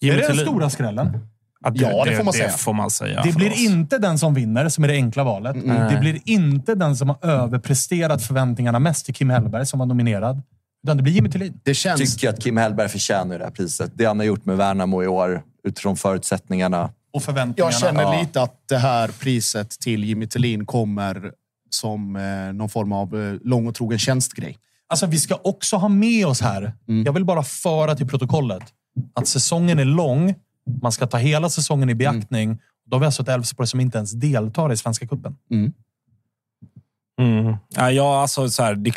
[0.00, 1.18] Jimmy det den stora skrällen?
[1.64, 2.50] Ja, Ja, det får man det säga.
[2.50, 3.22] får man säga.
[3.24, 3.60] det blir oss.
[3.60, 5.56] inte den som vinner, som är det enkla valet.
[5.56, 5.92] Mm.
[5.92, 10.42] Det blir inte den som har överpresterat förväntningarna mest till Kim Hellberg, som var nominerad.
[10.84, 11.60] Utan det blir Jimmy Thelin.
[11.64, 12.14] Det känns...
[12.16, 13.90] Tycker att Kim Hellberg förtjänar det här priset.
[13.94, 16.90] Det han har gjort med Värnamo i år, utifrån förutsättningarna.
[17.12, 17.72] Och förväntningarna.
[17.72, 18.20] Jag känner Ja.
[18.20, 21.30] lite att det här priset till Jimmy Thelin kommer
[21.70, 24.58] som eh, någon form av eh, lång och trogen tjänstgrej.
[24.88, 27.04] Alltså, vi ska också ha med oss här, Mm.
[27.04, 28.62] jag vill bara föra till protokollet,
[29.14, 30.34] att säsongen är lång.
[30.82, 32.58] Man ska ta hela säsongen i beaktning.
[32.86, 35.36] Då har vi alltså ett Elfsborg som inte ens deltar i Svenska cupen.
[35.50, 35.72] Mm.
[37.74, 38.92] Ja, ja, alltså, så här, det,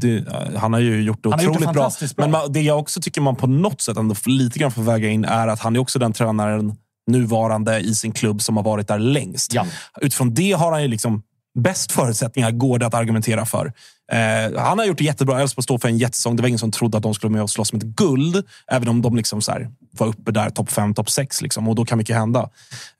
[0.00, 0.24] det,
[0.56, 2.28] han har ju gjort det Han har gjort det otroligt bra.
[2.28, 2.42] bra.
[2.42, 5.24] Men det jag också tycker man på något sätt ändå lite grann får väga in
[5.24, 6.76] är att han är också den tränaren
[7.10, 9.54] nuvarande i sin klubb som har varit där längst.
[9.54, 9.66] Ja.
[10.00, 11.22] Utifrån det har han ju liksom
[11.58, 13.72] bäst förutsättningar, går det att argumentera för.
[14.12, 15.40] Eh, han har gjort det jättebra.
[15.40, 16.36] Elfsborg står för en jättesäsong.
[16.36, 18.46] Det var ingen som trodde att de skulle vara med och slåss med ett guld.
[18.70, 21.42] Även om de liksom så här, var uppe där, topp 5, topp 6.
[21.42, 22.48] Liksom, och då kan mycket hända.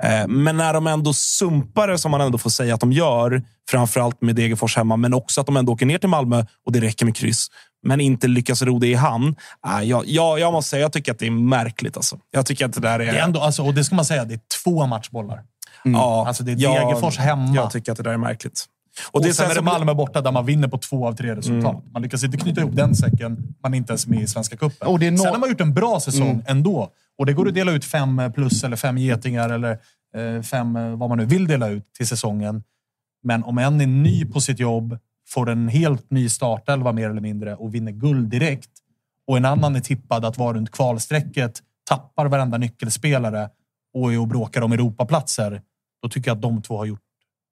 [0.03, 3.43] Eh, men när de ändå sumpar det, som man ändå får säga att de gör,
[3.71, 6.81] framförallt med Degerfors hemma, men också att de ändå åker ner till Malmö och det
[6.81, 7.47] räcker med kryss,
[7.87, 9.37] men inte lyckas ro det i hamn.
[9.67, 11.97] Eh, jag, jag, jag måste säga, jag tycker att det är märkligt.
[11.97, 12.19] Alltså.
[12.31, 13.13] Jag tycker att det där är...
[13.13, 15.43] Det är ändå, alltså, och det ska man säga, det är två matchbollar
[15.85, 17.55] ja, Alltså, det är jag- Degerfors hemma.
[17.55, 18.65] Jag tycker att det där är märkligt.
[19.11, 21.35] Och, Och det sen är det Malmö borta där man vinner på två av tre
[21.37, 21.75] resultat.
[21.75, 21.93] Mm.
[21.93, 23.55] Man lyckas inte knyta ihop den säcken.
[23.63, 24.89] Man är inte ens med i Svenska cupen.
[24.89, 26.43] Och det är no- Sen har man gjort en bra säsong Mm.
[26.47, 26.91] ändå.
[27.19, 29.79] Och det går att dela ut fem plus eller fem getingar eller
[30.17, 32.63] eh, fem, eh, vad man nu vill dela ut till säsongen.
[33.23, 37.21] Men om en är ny på sitt jobb, får en helt ny startelva mer eller
[37.21, 38.71] mindre och vinner guld direkt
[39.27, 43.49] och en annan är tippad att vara runt kvalstrecket, tappar varenda nyckelspelare
[43.95, 45.63] och är och bråkar om Europaplatser,
[46.03, 47.01] då tycker jag att de två har gjort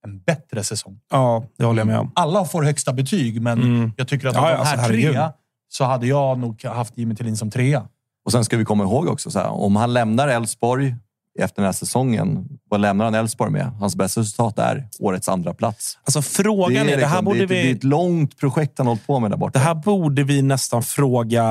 [0.04, 1.00] en bättre säsong.
[1.10, 2.12] Ja, det håller jag med om.
[2.14, 3.92] Alla får högsta betyg, men Mm.
[3.96, 5.12] jag tycker att av ja, de här alltså, herregud.
[5.14, 5.28] tre
[5.68, 7.88] så hade jag nog haft Jimmy Tillin som trea.
[8.24, 10.94] Och sen ska vi komma ihåg också, så här, om han lämnar Elfsborg
[11.42, 13.66] efter den här säsongen, vad lämnar han Elfsborg med?
[13.66, 15.98] Hans bästa resultat är årets andra plats.
[16.04, 17.62] Alltså frågan är, det, här liksom- borde det, är ett- vi...
[17.62, 19.58] det är ett långt projekt han hållit på med där borta.
[19.58, 21.44] Det här borde vi nästan fråga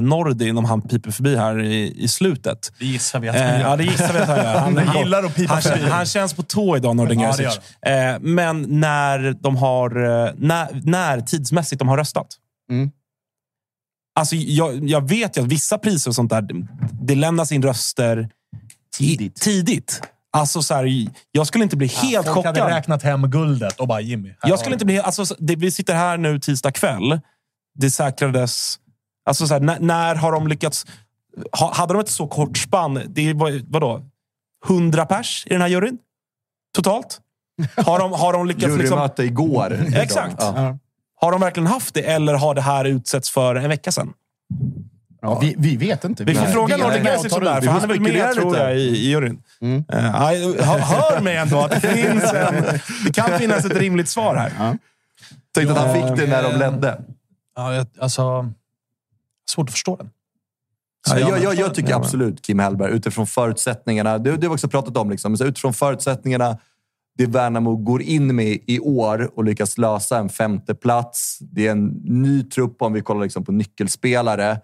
[0.00, 2.72] Nordin om han piper förbi här i, i slutet.
[2.78, 3.68] Det gissar vi att han Eh, gör.
[3.70, 4.58] ja, det gissar vi att han gör.
[4.58, 5.88] Han, Han gillar att pipa han, förbi.
[5.90, 7.60] han känns på tå idag, Nordin Ja, det Gerzic.
[7.82, 9.96] eh, Men när de har...
[10.26, 12.26] eh, När, när tidsmässigt de har röstat.
[12.70, 12.90] Mm.
[14.14, 16.48] Alltså, jag, jag vet ju att vissa priser och sånt där,
[17.02, 18.28] det lämnas in röster
[18.98, 19.34] tidigt.
[19.40, 20.00] tidigt.
[20.30, 22.58] Alltså, så här, jag skulle inte bli helt Folk chockad.
[22.58, 24.34] hade räknat hem guldet och bara Jimmy.
[24.42, 24.98] Jag skulle inte bli...
[24.98, 27.20] Alltså, det, vi sitter här nu tisdag kväll.
[27.74, 28.78] Det säkrades...
[29.26, 30.86] Alltså, så här, när, när har de lyckats...
[31.52, 33.02] Ha, hade de ett så kort spann?
[33.06, 34.02] Det var, vadå?
[34.68, 35.98] 100 pers i den här juryn?
[36.74, 37.20] Totalt?
[37.76, 38.64] Har de, har de lyckats...
[38.76, 39.86] Liksom, Jurymöte igår.
[39.94, 40.36] exakt.
[40.38, 40.78] Ja.
[41.20, 44.12] Har de verkligen haft det eller har det här utsetts för en vecka sedan?
[45.20, 46.24] Ja, vi, vi vet inte.
[46.24, 47.32] Vi får fråga det här, ut.
[47.32, 49.42] för Vi han är väl med tror jag, i, i juryn.
[49.60, 49.84] Mm.
[49.88, 52.54] Ja, hör, mig ändå att det finns en...
[53.04, 54.78] Det kan finnas ett rimligt svar här.
[55.54, 57.00] Tänkte att han fick det när de ledde.
[57.56, 58.52] Ja, jag, alltså...
[59.50, 60.10] Svårt att förstå den.
[61.08, 64.18] Ja, jag jag, jag, tycker absolut Kim Hellberg, utifrån förutsättningarna.
[64.18, 65.10] Det, det har också pratat om.
[65.10, 66.58] Liksom, så utifrån förutsättningarna,
[67.18, 71.38] det Värnamo går in med i år och lyckas lösa en femte plats.
[71.40, 74.60] Det är en ny trupp om vi kollar liksom på nyckelspelare.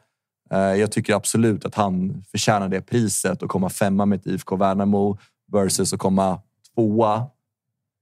[0.55, 4.57] Eh, Jag tycker absolut att han förtjänar det priset och komma femma med ett IFK
[4.57, 5.19] Värnamo
[5.53, 6.41] versus att komma
[6.75, 7.27] tvåa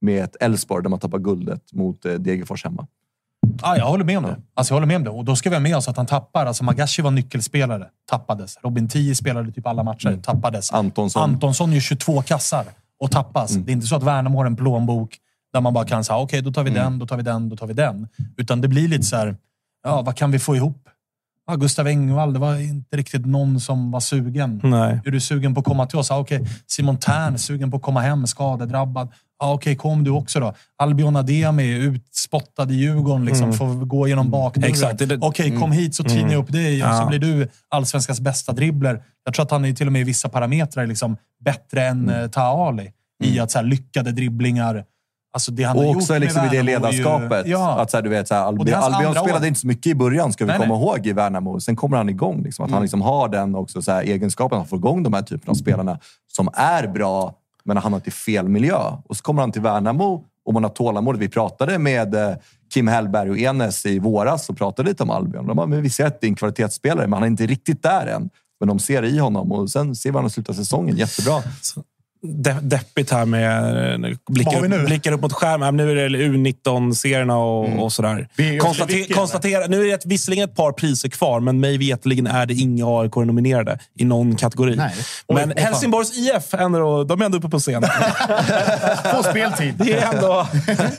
[0.00, 2.86] med ett Elfsborg där man tappar guldet mot eh, Degerfors hemma.
[3.62, 4.36] Ja, jag håller med om det.
[4.54, 5.10] Alltså, jag håller med om det.
[5.10, 6.46] Och då ska vi ha med oss att han tappar.
[6.46, 7.88] Alltså, Magashi var nyckelspelare.
[8.10, 8.58] Tappades.
[8.62, 10.20] Robin Tii spelade typ alla matcher.
[10.22, 10.72] Tappades.
[10.72, 11.22] Antonsson.
[11.22, 12.64] Antonsson gör 22 kassar
[12.98, 13.50] och tappas.
[13.52, 15.18] Det är inte så att Värnamo har en plånbok
[15.52, 17.56] där man bara kan säga okej, då tar vi den, då tar vi den, då
[17.56, 18.08] tar vi den.
[18.36, 19.36] Utan det blir lite så här,
[19.84, 20.88] ja, vad kan vi få ihop?
[21.46, 24.60] Ja, Gustav Engvall, det var inte riktigt någon som var sugen.
[24.64, 25.00] Nej.
[25.04, 26.10] Är du sugen på att komma till oss?
[26.10, 26.46] Ja, okej.
[26.66, 29.08] Simon Tern, sugen på att komma hem, skadedrabbad.
[29.40, 30.54] Ja, okej, kom du också då.
[30.78, 34.96] Albion Ademi, utspottad i Djurgården, liksom, får gå genom bakdörren.
[34.96, 37.00] Det- det- Okej, kom hit så tinar jag upp dig och Ja.
[37.00, 39.02] så blir du allsvenskans bästa dribbler.
[39.24, 42.30] Jag tror att han är till och med i vissa parametrar liksom bättre än mm.
[42.30, 42.90] Taali
[43.24, 44.84] i att så här, lyckade dribblingar.
[45.34, 47.46] Alltså det han har Och gjort också med liksom i det är ju- ledarskapet.
[47.46, 47.78] Ja.
[47.80, 49.46] Att så här, du vet, så här, Albion, Albion spelade år.
[49.46, 50.82] inte så mycket i början, ska vi Nej, komma nej.
[50.82, 51.60] ihåg, i Värnamo.
[51.60, 52.42] Sen kommer han igång.
[52.42, 52.74] Liksom, att Mm.
[52.74, 55.54] han liksom har den också, så här, egenskapen att få igång de här typen av
[55.54, 55.98] spelarna
[56.32, 58.76] som är bra, men har hamnat i fel miljö.
[59.06, 61.16] Och så kommer han till Värnamo och man har tålamod.
[61.16, 62.34] Vi pratade med eh,
[62.74, 65.46] Kim Hellberg och Enes i våras och pratade lite om Albion.
[65.46, 67.82] De bara, men vi ser att det är en kvalitetsspelare, men han är inte riktigt
[67.82, 68.30] där än.
[68.60, 71.32] Men de ser i honom och sen ser vi honom sluta säsongen jättebra.
[72.24, 73.98] De, deppigt här med eh,
[74.30, 75.76] blickar, blickar upp mot skärmen.
[75.76, 78.28] Nu är det U19-serierna och, och sådär.
[78.36, 79.16] Vi- Konstate, vilken?
[79.16, 82.54] konstatera, nu är det ett, visserligen ett par priser kvar, men mig vetligen är det
[82.54, 84.76] inga AIK nominerade i någon kategori.
[84.76, 84.94] Nej.
[85.28, 85.62] Men Oj.
[85.62, 87.82] Helsingborgs IF, ändå, de är ändå uppe på scen.
[89.14, 89.74] På speltid.
[89.78, 90.46] Det är ändå...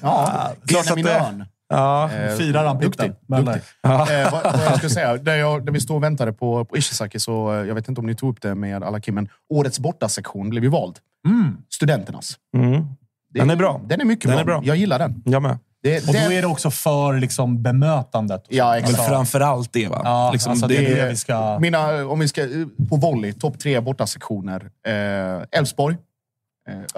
[0.02, 1.46] Ja, Benjamin att det-.
[1.78, 2.10] Ja.
[2.12, 3.12] Eh, Firar han Duktig.
[3.28, 3.62] Men, duktig.
[3.84, 6.78] Eh, vad, vad jag skulle säga, där, jag, där vi stod och väntade på, på
[6.78, 9.30] Ishizaki, så eh, jag vet inte om ni tog upp det med alla Kim, men
[9.50, 10.96] årets bortasektion blev ju vald.
[11.28, 11.58] Mm.
[11.74, 12.38] Studenternas.
[12.58, 12.86] Mm.
[13.34, 13.82] Den är bra.
[13.86, 14.42] Den är mycket Den bra.
[14.42, 14.62] är bra.
[14.66, 15.22] Jag gillar den.
[15.26, 15.58] Jag med.
[15.84, 18.46] Det, Och då är det också för liksom, bemötandet.
[18.50, 19.08] Ja, Men exakt.
[19.10, 20.02] framför allt det, va?
[20.04, 21.60] Ja, liksom, alltså, det, det det vi ska...
[21.60, 22.42] Mina, om vi ska,
[22.90, 24.70] på volley, topp tre bortasektioner.
[24.88, 25.96] Eh, Elfsborg.
[25.96, 26.00] Eh,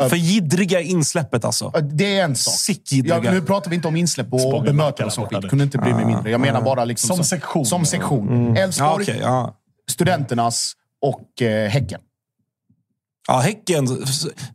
[0.10, 1.72] för jiddriga insläppet alltså.
[1.74, 2.54] Ja, Det är en sak.
[2.54, 5.50] Sick Ja, nu pratar vi inte om insläpp och bemötande och sånt skit.
[5.50, 6.32] Kunde inte bry mig Ah, mindre.
[6.32, 7.66] Jag menar bara liksom Som sektion.
[7.66, 8.54] Som sektion.
[8.56, 9.56] Ja, Elfsborg, okej, ja.
[9.92, 12.02] Studenternas och eh, Häcken.
[13.28, 13.88] Ja, Häcken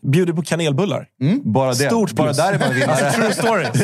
[0.03, 1.07] bjuder på kanelbullar.
[1.45, 1.75] Bara det.
[1.87, 2.37] Stort Bara plus.
[2.37, 3.13] där är man vinnare.
[3.13, 3.67] True story.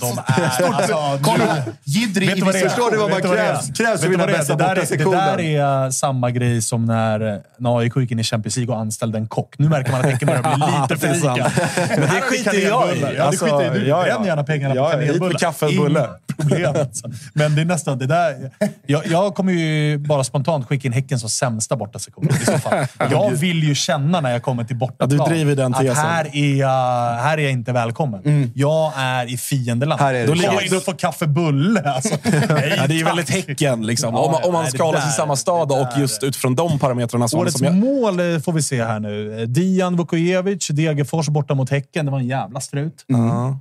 [0.00, 0.64] De är...
[0.74, 1.56] Alltså, Kolla!
[1.84, 2.68] Jiddrig Vet du vad det är?
[2.68, 5.18] Förstår du vad man krävs- krävs för att vinna bästa är, det bortasektionen?
[5.18, 9.18] där är samma grej som när, när AIK gick in i Champions League och anställde
[9.18, 9.54] en kock.
[9.58, 11.36] Nu märker man att Häcken börjar bli lite för Det är sant.
[11.38, 12.00] lika.
[12.00, 13.00] Men det skiter jag i.
[13.00, 14.26] Ja, det Alltså, skiter du ja, ja.
[14.26, 15.38] Gärna pengarna på ja, hit med kanelbullar.
[15.38, 16.00] kaffe och bulle.
[16.00, 16.74] Inga problem.
[16.80, 17.10] Alltså.
[17.34, 18.50] Men det är nästan det där.
[18.86, 22.86] Jag, jag kommer ju bara spontant skicka in Häcken som sämsta bortasektion i så fall.
[23.10, 25.96] Jag vill ju känna när jag kommer till bortaplan Ja, du driver den att tesen.
[25.96, 26.68] här är, jag,
[27.22, 28.50] här är jag inte välkommen.
[28.54, 30.00] Jag är i fiendeland.
[30.00, 31.80] Här är det Då ligger jag in och får kaffe-bulle.
[31.80, 32.14] Alltså.
[32.24, 34.14] Nej, Ja, det är väldigt Häcken, liksom.
[34.14, 34.66] Ja, om, om man
[35.00, 37.28] sig i samma stad och just utifrån de parametrarna.
[37.28, 39.40] Som, Årets som jag, mål eh, får vi se här nu.
[39.40, 42.04] Eh, Dijan Vukojevic, Degerfors borta mot Häcken.
[42.06, 43.04] Det var en jävla strut.
[43.06, 43.58] ja.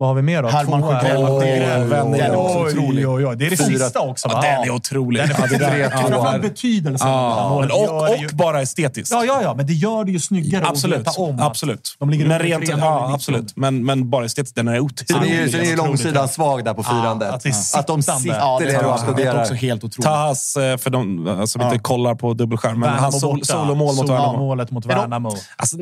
[0.00, 0.48] Vad har vi mer då?
[0.48, 1.00] Herman Tvåa.
[1.00, 1.90] Sjögren, Åh, Sjögren.
[1.90, 3.08] den är också otrolig.
[3.08, 4.34] Oj, oj, Det är det Fyra- sista också, va?
[4.44, 5.22] Ja, den är otrolig.
[5.22, 7.08] Den är Ja, det Framförallt betydelsen.
[7.08, 9.10] Ja, målet och, det ju- och bara estetiskt.
[9.14, 10.98] Ja, ja, ja, men det gör det ju snyggare Absolut.
[10.98, 11.96] att veta om absolut.
[11.98, 13.14] de ligger men rent, 3-0 i ja, 19.
[13.14, 13.56] absolut.
[13.56, 15.30] Men, men bara estetiskt, den är Sen otrolig.
[15.38, 17.34] är ju sen är ju långsidan svag där på firandet.
[17.34, 19.40] att det är att de sitter Ja, det och är också, det är applåderar.
[19.42, 20.06] också helt otroligt.
[20.06, 23.44] Tahas, eh, för de som inte kollar på dubbelskärm, men Värnamo hans sol, borta.
[23.46, 24.26] solomål mot Värnamo.
[24.32, 25.32] Solomålet mot Är Värnamo.
[25.56, 25.76] Alltså,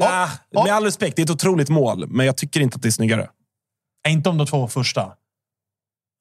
[0.64, 2.90] med all respekt, det är ett otroligt mål, men jag tycker inte att det är
[2.90, 3.26] snyggare.
[4.06, 5.12] Är inte om de två första.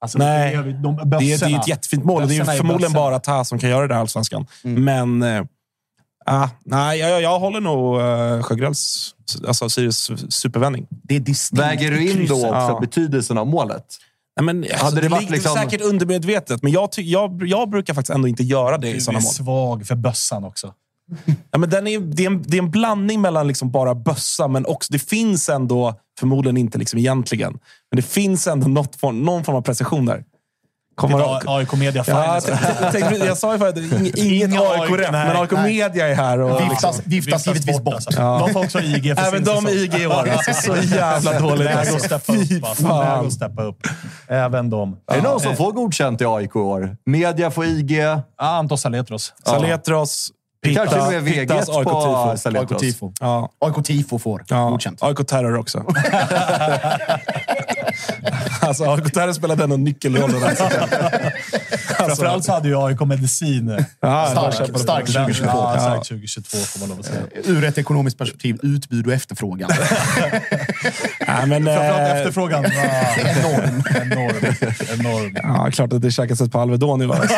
[0.02, 0.52] Alltså, Nej.
[0.52, 2.94] det är- de, Det är, det är ett jättefint mål det är är förmodligen bössorna.
[3.10, 4.46] bara Taha som kan göra det i Allsvenskan.
[4.64, 5.24] Men...
[5.24, 5.44] Eh,
[6.26, 9.10] ah, nej, jag, jag håller nog uh, Sjögrens,
[9.48, 10.88] alltså Sirius supervändning.
[10.90, 12.78] Det är distinkt Väger du in då också Ja.
[12.82, 13.86] betydelsen av målet?
[14.40, 17.70] Nej, men, alltså, Hade det det varit ligger liksom- säkert undermedvetet, men jag, jag, jag
[17.70, 19.32] brukar faktiskt ändå inte göra det i Du sådana är mål.
[19.34, 20.74] svag för bössan också.
[21.52, 24.48] Ja, men den är, det, är en, det är en blandning mellan liksom bara bössa,
[24.48, 27.52] men också, det finns ändå, förmodligen inte liksom egentligen,
[27.92, 30.24] men det finns ändå något form, någon form av precision där.
[30.96, 32.40] Kommer AIK Media Ja,
[32.82, 35.52] jag, tänkte- jag, sa ju förut, ing- ingen Inga AIK rätt, men AIK.
[35.52, 36.40] Media är här.
[36.40, 37.94] Och, Viftas, viftas givetvis bort.
[37.94, 38.10] Alltså.
[38.22, 39.68] De får också IG för Även de.
[39.68, 40.14] IG i år.
[40.32, 41.60] Alltså, så jävla dåligt.
[41.66, 41.96] Läge Alltså.
[41.96, 42.64] att steppa upp.
[42.66, 42.84] Alltså.
[42.88, 43.16] fan.
[43.16, 43.78] Läge att steppa upp.
[44.28, 44.98] Även de.
[45.12, 46.98] Är det någon som får godkänt i AIK i år?
[47.06, 47.92] Media får IG.
[47.92, 49.34] Ja, Anton Saletros.
[49.46, 50.30] Saletros,
[50.66, 52.30] Pita, kanske är VG Pittas, AIK på.
[52.30, 52.82] AIK Saletros.
[52.82, 53.12] Tifo.
[53.20, 53.50] Ja.
[53.60, 55.04] AIK Tifo får Ja, godkänt.
[55.04, 55.78] AIK Terror också.
[58.62, 60.56] alltså, AIK Terror spelade ändå nyckelroll där.
[62.06, 63.86] Alltså, Framförallt så hade ju AIK medicin.
[64.00, 65.46] ja, Stark, stark 2022.
[65.48, 67.22] Ja, stark 2022 får man lov att säga.
[67.44, 69.70] Ur ett ekonomiskt perspektiv, utbud och efterfrågan.
[71.28, 72.72] ja, men, Framförallt eh, efterfrågan var
[73.20, 73.84] enorm.
[74.02, 75.00] Enorm.
[75.00, 75.38] enorm.
[75.44, 77.34] Ja, klart att det käkas ett på Alvedon i lördags.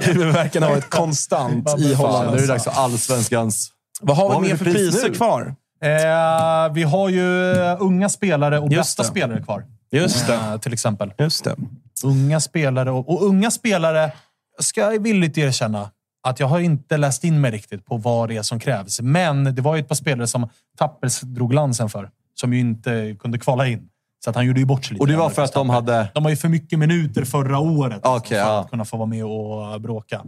[0.06, 2.30] Huvudvärken har varit konstant i Holland.
[2.30, 3.70] nu är det dags för allsvenskans...
[4.00, 5.14] Vad har vi mer för för pris priser nu?
[5.14, 5.54] kvar?
[5.80, 9.08] Eh, vi har ju eh, unga spelare och Just bästa det.
[9.08, 9.64] spelare kvar.
[9.90, 10.34] Just det.
[10.34, 11.12] Eh, till exempel.
[11.18, 11.56] Just det.
[12.04, 12.90] Unga spelare.
[12.90, 14.12] Och, och unga spelare,
[14.58, 15.90] ska jag villigt erkänna,
[16.22, 19.00] att jag har inte läst in mig riktigt på vad det är som krävs.
[19.00, 20.48] Men det var ju ett par spelare som
[20.78, 23.88] Tappers drog lansen för, som ju inte kunde kvala in.
[24.24, 25.02] Så att han gjorde ju bort sig lite.
[25.02, 26.08] Och det var för att de hade...
[26.14, 28.60] De har ju för mycket minuter förra året Okej, för ja.
[28.60, 30.22] att kunna få vara med och bråka.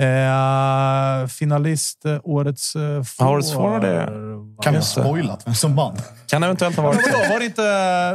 [0.00, 2.82] Eh, finalist, eh, årets eh,
[3.18, 4.82] Ja, årets forward är- Kan det.
[4.82, 5.96] spoilat vem som vann?
[6.26, 7.62] Kan eventuellt ha Men varit vadå, var det inte,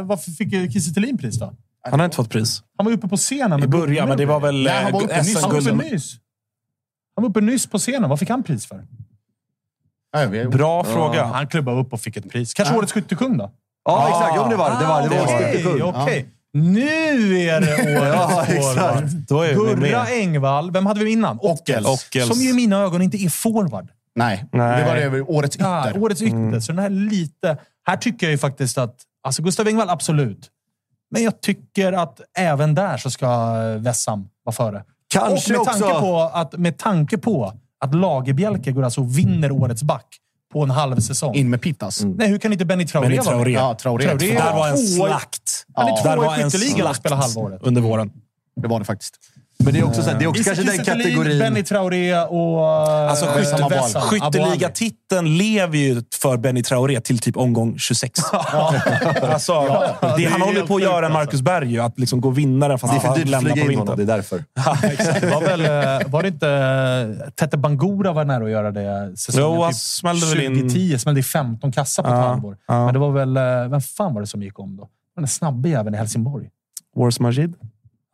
[0.02, 1.52] varför fick Kiese Thelin pris då?
[1.90, 2.62] Han har inte fått pris.
[2.76, 3.58] Han var uppe på scenen.
[3.58, 5.40] I med början, men det var väl Nej, han var eh, uppe nyss.
[5.42, 6.14] Han var uppe nyss.
[7.16, 8.10] Han var uppe nyss på scenen.
[8.10, 8.84] Vad fick han pris för?
[10.14, 11.24] Nej, vi- Bra fråga.
[11.24, 12.54] Han klubbade upp och fick ett pris.
[12.54, 13.50] Kanske årets skyttekung då?
[13.86, 14.32] Ja, exakt.
[14.36, 14.76] Jo, men det var det.
[14.78, 16.28] Det var, det var Okej, årets okej.
[16.52, 19.78] Nu är det Ja, årets forward.
[19.80, 20.06] Gurra.
[20.06, 20.70] Engvall.
[20.70, 21.38] Vem hade vi innan?
[21.42, 21.86] Ockels.
[21.86, 22.28] Ockels.
[22.28, 23.88] Som ju i mina ögon inte är forward.
[24.14, 24.82] Nej, Nej.
[24.82, 26.02] det var det, årets Ja, ytter.
[26.02, 26.60] årets ytter.
[26.60, 27.56] Så den här lite...
[27.86, 28.94] Här tycker jag ju faktiskt att...
[29.26, 30.50] Alltså Gustav Engvall, absolut.
[31.10, 34.84] Men jag tycker att även där så ska Vessam vara före.
[35.08, 37.52] Kanske och med tanke, också- på att, med tanke på
[37.84, 40.06] att Lagerbjälke går alltså och vinner årets back
[40.56, 41.34] på en halv säsong.
[41.34, 42.04] In med Pittas.
[42.04, 43.34] Nej, hur kan inte Benny Traoré Benny vara med?
[43.34, 43.52] Traoré.
[43.52, 44.04] Ja, Traoré.
[44.04, 44.34] Traoré.
[44.34, 45.66] Där var en slakt.
[45.74, 47.60] Han är Ja, Där i skytteligan och spelar halva året.
[47.62, 48.10] under våren.
[48.62, 49.14] Det var det faktiskt.
[49.58, 51.38] Men det är också, så här, det är också Isak kanske den kategorin...
[51.38, 54.20] Benny Traoré och Alltså, eh, skytte, Vessam, Aboali.
[54.20, 58.20] skytteligatiteln lever ju för Benny Traoré till typ omgång 26.
[59.22, 59.52] alltså,
[60.18, 62.92] det, han håller på att göra en Marcus Berg ju, att liksom gå vinnare fast
[62.92, 64.10] Det är för han lämnar på in honom, det vintern.
[64.10, 64.44] är därför.
[65.20, 66.48] Det var, väl, eh, var det inte
[67.26, 69.50] eh, Tete Bangura var nära att göra det säsongen?
[69.56, 72.56] Jo, han typ smällde väl in- 2010 smällde i 15 kassa på ett Ja, halvår.
[72.68, 72.84] ja.
[72.84, 73.36] Men det var väl...
[73.36, 74.88] eh, Vem fan var det som gick om då?
[75.16, 76.48] Den snabbe jäveln i Helsingborg.
[76.96, 77.54] Wars Majid.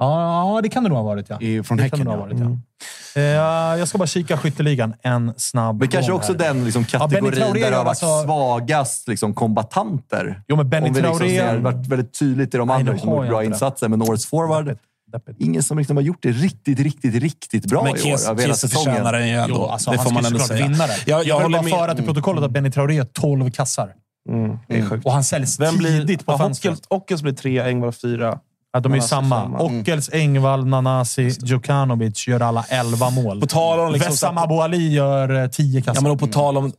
[0.02, 1.26] Ja, ja, det kan det nog ha varit.
[1.30, 1.40] Ja.
[1.40, 2.24] I- från det Häcken, kan det ha ja.
[2.24, 3.20] varit, ja.
[3.20, 6.38] Eh, Jag ska bara kika skytteligan en snabb Men kanske också här.
[6.38, 10.42] den liksom, Ja, kategorin Traoré där det har varit alltså- svagast liksom, kombatanter.
[10.48, 11.40] Jo, men Benny Om vi liksom Traoré...
[11.40, 14.26] har varit väldigt tydligt i de andra nu som har gjort bra insatser, men årets
[14.26, 14.76] forward,
[15.12, 15.40] deppigt.
[15.40, 18.18] ingen som liksom har gjort det riktigt, riktigt, riktigt bra Men i år.
[18.34, 19.54] Hela Kiese förtjänar den ju ändå.
[19.58, 20.66] Jo, alltså, det får man ändå säga.
[20.68, 20.96] vinna det.
[21.06, 21.72] Jag, Jag jag vill håller bara med.
[21.72, 23.92] föra till protokollet att Benny Traoré har 12 kassar.
[24.28, 25.06] Mm, sjukt.
[25.06, 25.98] Och han säljs Vem blir...
[26.00, 26.80] tidigt på ja, fönstret.
[26.88, 28.38] Ockels blir tre, Engvall fyra.
[28.72, 29.42] Ja, de är ju Nanasi samma.
[29.42, 29.60] femma.
[29.62, 33.40] Ockels, Engvall, Nanasi, Djukanovic gör alla 11 mål.
[33.40, 33.92] På tal om...
[33.92, 36.02] Liksom, Vessam Abouali gör 10 kassar.
[36.02, 36.72] ja, men på tal om...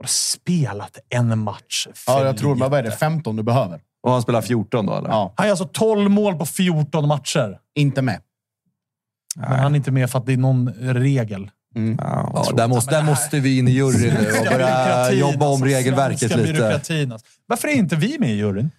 [0.00, 2.68] Har spelat en match för Ja, jag tror, lite.
[2.68, 2.90] vad är det?
[2.92, 3.80] 15 du behöver?
[4.02, 5.08] Och han spelar 14 då, eller?
[5.08, 7.58] Ja, Han gör alltså 12 mål på 14 matcher.
[7.74, 8.20] inte med.
[9.36, 11.50] Men han är inte med för att det är någon regel.
[11.98, 15.46] Ja, Ja, där, måste, där måste vi in i juryn nu och börja Byråkratin, jobba
[15.46, 16.52] om alltså, regelverket svenska lite.
[16.52, 17.26] byråkratin, alltså.
[17.46, 18.70] Varför är inte vi med i juryn?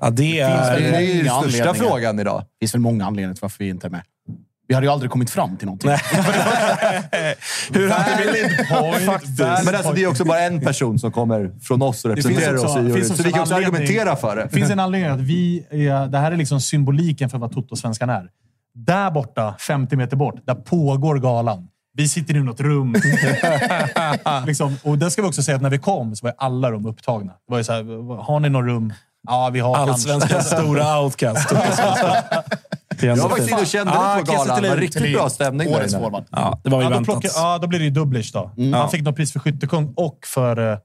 [0.00, 0.92] Ja, det Det är...
[0.92, 2.40] är ju största frågan idag.
[2.40, 4.02] Det finns väl många anledningar till varför vi inte är med.
[4.68, 5.90] Vi hade ju aldrig kommit fram till någonting.
[7.72, 8.42] Hur hade vi...
[8.42, 9.06] Valid point.
[9.06, 9.40] Faktiskt.
[9.40, 12.54] valid Men alltså, det är också bara en person som kommer från oss och representerar
[12.54, 14.42] också- oss i Så vi kan också argumentera för det.
[14.42, 18.10] Det finns en anledning att vi är, det här är liksom symboliken för vad Toto-svenskan
[18.10, 18.28] är.
[18.74, 21.68] Där borta, 50 meter bort, där pågår galan.
[21.94, 22.92] Vi sitter i något rum.
[24.46, 26.86] liksom, och där ska vi också säga att när vi kom så var alla rum
[26.86, 27.32] upptagna.
[27.32, 28.92] Det var ju så här, har ni något rum?
[29.26, 31.50] Ja, vi har Allsvenskans stora outcast.
[33.02, 34.62] Jag var faktiskt inne och kände Ah, lite på galan.
[34.62, 36.02] Det var riktigt bra stämning där Årets inne.
[36.02, 36.24] forward.
[36.30, 37.14] Ja, det var ju Ja då, väntat.
[37.22, 38.50] plockar, ja, då blir det ju dubblish då.
[38.74, 40.78] Han fick något pris för skyttekung och för eh,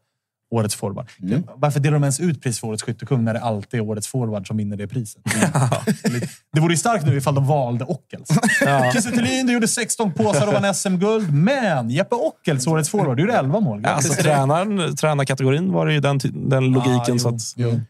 [0.55, 1.07] årets forward.
[1.55, 4.47] Varför delar de ens ut pris för årets skyttekung när det alltid är årets forward
[4.47, 5.22] som vinner det priset?
[6.53, 8.30] det vore ju starkt nu ifall de valde Ockels.
[8.93, 11.34] Kiese Thelin, du gjorde 16 påsar och vann SM-guld.
[11.34, 13.85] Men Jeppe Ockels, årets forward, du gjorde 11 mål.
[13.85, 14.23] Alltså, det.
[14.23, 17.15] tränaren, tränarkategorin var det ju den, den logiken.
[17.15, 17.81] Ah, så jo, att, jo.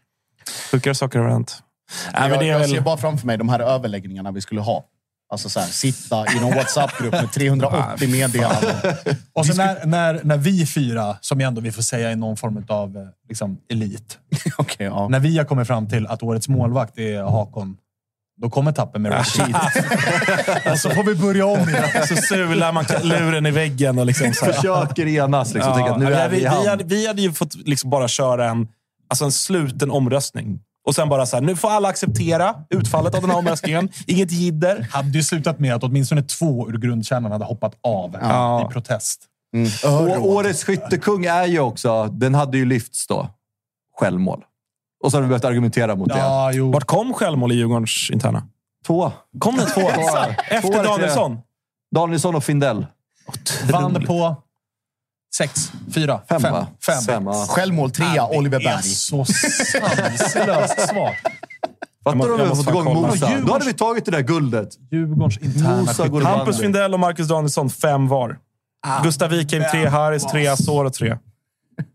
[0.70, 1.62] Sjukare saker har hänt.
[2.12, 2.70] Men jag, det är jag väl...
[2.70, 4.84] ser bara framför mig de här överläggningarna vi skulle ha.
[5.32, 8.76] Alltså så här, sitta i någon WhatsApp-grupp med 380 meddelanden.
[9.32, 12.64] Och så när, när, när vi fyra, som ändå vi får säga är någon form
[12.68, 14.18] av eh, liksom, elit.
[14.56, 15.08] Okej, ja.
[15.08, 17.76] När vi har kommit fram till att årets målvakt är Hakon,
[18.42, 19.56] då kommer tappen med Rashid.
[20.72, 21.88] och så får vi börja om igen.
[22.08, 24.52] Så sular man luren i väggen och liksom så här.
[24.52, 25.74] Försöker enas liksom.
[25.74, 28.50] Tänker att nu Ja, är vi vi, hade, vi hade ju fått liksom bara köra
[28.50, 28.68] en,
[29.12, 30.60] alltså en sluten omröstning.
[30.86, 33.88] Och sen bara så här, nu får alla acceptera utfallet av den här omröstningen.
[34.06, 34.86] Inget jidder.
[34.90, 38.66] hade ju slutat med att åtminstone två ur grundkärnan hade hoppat av Ja.
[38.68, 39.20] i protest.
[39.84, 42.06] Och årets skyttekung är ju också...
[42.06, 43.28] Den hade ju lyfts då.
[44.00, 44.44] Självmål.
[45.04, 46.18] Och så har vi behövt argumentera mot det.
[46.18, 46.72] Ja, jo.
[46.72, 48.42] Vart kom självmål i Djurgårdens interna?
[48.86, 49.12] Två.
[49.38, 49.80] Kom den två?
[50.50, 50.84] Efter.
[50.84, 51.38] Danielsson?
[51.94, 52.86] Danielsson och Findell.
[53.72, 54.36] Vann på
[55.36, 56.54] sex, fyra, Fem, fem.
[56.86, 57.02] fem.
[57.06, 57.46] Fem, ja.
[57.48, 58.82] Självmål trea, Oliver Det är Berg.
[58.82, 61.26] så sanslöst svagt.
[62.04, 62.94] Fattar du om jag vi måste fått igång.
[62.94, 63.30] Mosa?
[63.46, 64.68] Då hade vi tagit det där guldet.
[64.90, 66.24] Djurgårdens interna skytte.
[66.26, 66.60] Hampus.
[66.60, 68.38] Findell och Marcus Danielsson, fem var.
[69.02, 71.16] Gustav Wikheim tre, Haris tre, Asoro tre.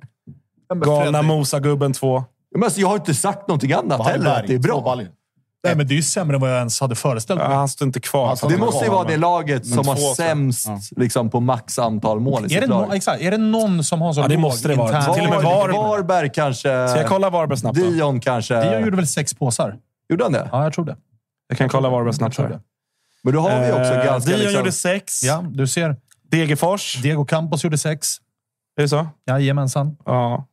[0.86, 2.24] Galna Mosa-gubben två.
[2.56, 4.24] Men alltså, jag har inte sagt någonting annat heller.
[4.26, 4.96] Berg, Att det är två bra.
[5.68, 7.58] Nej, men det är ju sämre än vad jag ens hade föreställt Ja, mig.
[7.58, 8.30] han står inte kvar.
[8.30, 10.68] Alltså, Det måste ju vara det laget som har sämst
[10.98, 12.88] liksom, på max antal mål i Är sitt det, lag.
[12.88, 15.14] no, exakt, är det någon som har så Ja, det måste det vara.
[15.14, 15.78] Till och med Var- Varberg.
[15.78, 16.88] Varberg kanske.
[16.88, 17.84] Ska jag kolla Varberg snabbt då?
[17.90, 18.70] Dion kanske.
[18.70, 19.76] Dion gjorde väl sex påsar?
[20.10, 20.50] Gjorde han det?
[20.52, 20.96] Ja, jag tror det.
[21.48, 22.38] Jag kan kolla Varberg snabbt.
[22.38, 22.54] Jag tror här.
[22.54, 22.62] det.
[23.24, 24.30] Men då har vi också Eh, ganska...
[24.30, 25.24] Dion liksom, gjorde sex.
[25.24, 25.96] Ja, du ser.
[26.32, 27.02] Degerfors.
[27.02, 28.08] Diego Campos gjorde sex.
[28.78, 29.08] Är det så?
[29.28, 29.98] Jajamensan.
[30.06, 30.46] Ja.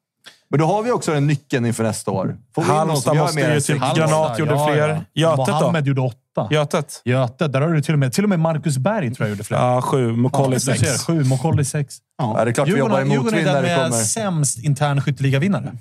[0.54, 2.36] Men då har vi också den nyckeln inför nästa år.
[2.56, 3.82] Halmstad måste ju typ...
[3.96, 4.88] Granat gjorde ja, fler.
[5.12, 5.30] ja.
[5.30, 5.52] Götet då?
[5.52, 6.18] Mohammed gjorde åtta.
[6.50, 7.02] Götet?
[7.04, 8.12] Götet, där har du till och med...
[8.12, 9.58] Till och med Marcus Berg tror jag gjorde fler.
[9.58, 10.12] Ja, sju.
[10.12, 10.80] Mokolli du sex.
[10.80, 11.96] ser, Sju, Mokolli sex.
[12.18, 13.90] Ja, det är klart vi jobbar i Djurgården är motvind när det kommer.
[14.04, 15.72] sämst intern skytteligavinnare.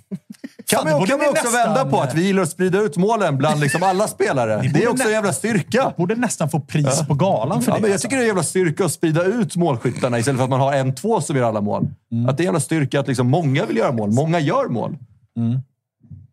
[0.68, 2.80] Kan vi, borde kan vi vi också nästan- vända på att vi gillar att sprida
[2.82, 4.62] ut målen bland liksom alla spelare.
[4.74, 5.94] Det är också en jävla styrka.
[5.98, 7.82] Borde nästan få pris på galan för Ja, det.
[7.82, 8.06] men jag alltså.
[8.08, 10.74] tycker det är en jävla styrka att sprida ut målskyttarna istället för att man har
[10.74, 11.88] en, två som gör alla mål.
[12.12, 12.30] Mm.
[12.30, 14.12] Att det är en jävla styrka att liksom många vill göra mål.
[14.12, 14.92] Många gör mål.
[14.92, 14.98] Det
[15.36, 15.62] ser Mm.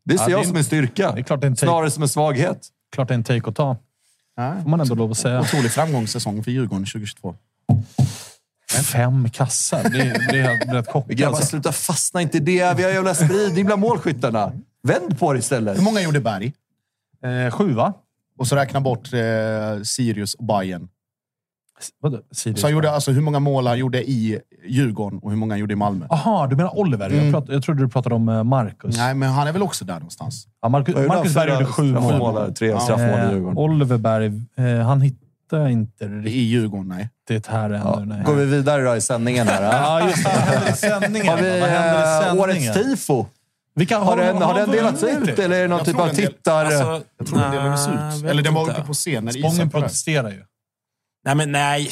[0.05, 1.13] Ja, det jag är- som en styrka.
[1.13, 1.57] det är är en take.
[1.57, 2.59] Snarare som en svaghet.
[2.95, 3.77] Klart det är en take att ta.
[4.63, 5.41] Får man ändå lov att säga.
[5.41, 7.35] Otrolig framgångssäsong för Djurgården 2022.
[8.93, 9.83] Fem kassar.
[9.91, 11.07] Det är, det är rätt.
[11.09, 11.47] Grabbar, Alltså.
[11.47, 12.75] sluta fastna inte i det.
[12.77, 14.53] Vi har jävla spridning bland målskyttarna.
[14.83, 15.79] Vänd på det istället.
[15.79, 16.53] Hur många gjorde Berg?
[17.25, 17.93] Eh, sju, va?
[18.39, 20.89] Och så räkna bort eh, Sirius och Bayern.
[22.01, 22.19] Vadå?
[22.33, 22.61] Sirius?
[22.61, 25.59] Så han gjorde alltså hur många mål han gjorde i Djurgården och hur många han
[25.61, 26.07] gjorde i Malmö.
[26.11, 27.11] Aha, du menar Oliver?
[27.11, 27.25] Mm.
[27.25, 28.97] Jag, prat, jag trodde du pratade om eh, Marcus.
[28.97, 30.47] Nej, men han är väl också där någonstans.
[30.63, 31.35] Ja, Marcus, Marcus?
[31.35, 32.35] Berg gjorde sju mål.
[32.35, 33.59] där, Tre straffmål i Eh, Djurgården.
[33.59, 34.27] Oliver Berg,
[34.57, 37.09] eh, han hittade inte I Djurgården, nej.
[37.29, 37.81] riktigt här ännu.
[37.85, 38.03] Ja.
[38.07, 38.23] nej.
[38.25, 39.63] Går vi vidare då i sändningen här?
[40.01, 40.07] ja?
[40.09, 40.31] Just det.
[40.37, 41.29] Vad händer i sändningen?
[41.29, 43.27] Har vi Vad händer i eh, årets tifo?
[43.75, 45.45] Vilka, Har den, har den de delats ut det?
[45.45, 46.65] eller är det någon Jag typ av tittar...
[46.65, 48.31] Alltså, Jag tror det delades ut.
[48.31, 50.43] Eller den var uppe på scen Spången protesterar ju.
[51.25, 51.91] Nej, men nej.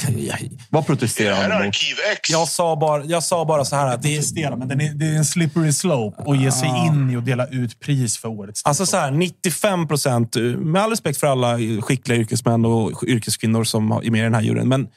[0.71, 1.53] Vad protesterar han?
[1.53, 2.31] Arkiv X.
[2.31, 4.57] Jag sa bara, jag sa bara så här att det är...
[4.57, 7.47] Men den är, det är en slippery slope att ge sig in i och dela
[7.47, 12.19] ut pris för årets Alltså så här, 95 procent, med all respekt för alla skickliga
[12.19, 14.89] yrkesmän och yrkeskvinnor som är med i den här juryn, men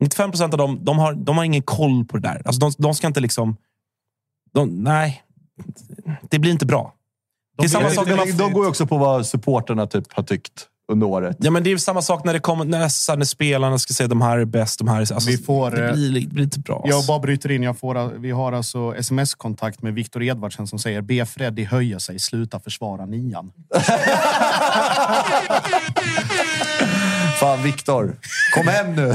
[0.00, 2.42] 95 procent av dem de har, de har ingen koll på det där.
[2.44, 3.56] Alltså de, de ska inte liksom...
[4.54, 5.22] De, nej,
[6.30, 6.94] det blir inte bra.
[7.58, 8.08] Det är samma sak.
[8.08, 11.36] De, de går ju också på vad supporterna typ har tyckt under året.
[11.40, 13.94] Ja, men det är samma sak när det kommer när, så här, när spelarna ska
[13.94, 15.12] säga de här är bäst, de här är...
[15.12, 16.82] Alltså, Vi får, det, blir, det blir inte bra.
[16.84, 17.62] Jag bara bryter in.
[17.62, 22.18] Jag får, vi har alltså sms-kontakt med Viktor Edvardsen som säger be Freddy höja sig,
[22.18, 23.52] sluta försvara nian.
[27.40, 28.16] Fan, Viktor.
[28.54, 29.06] Kom hem nu.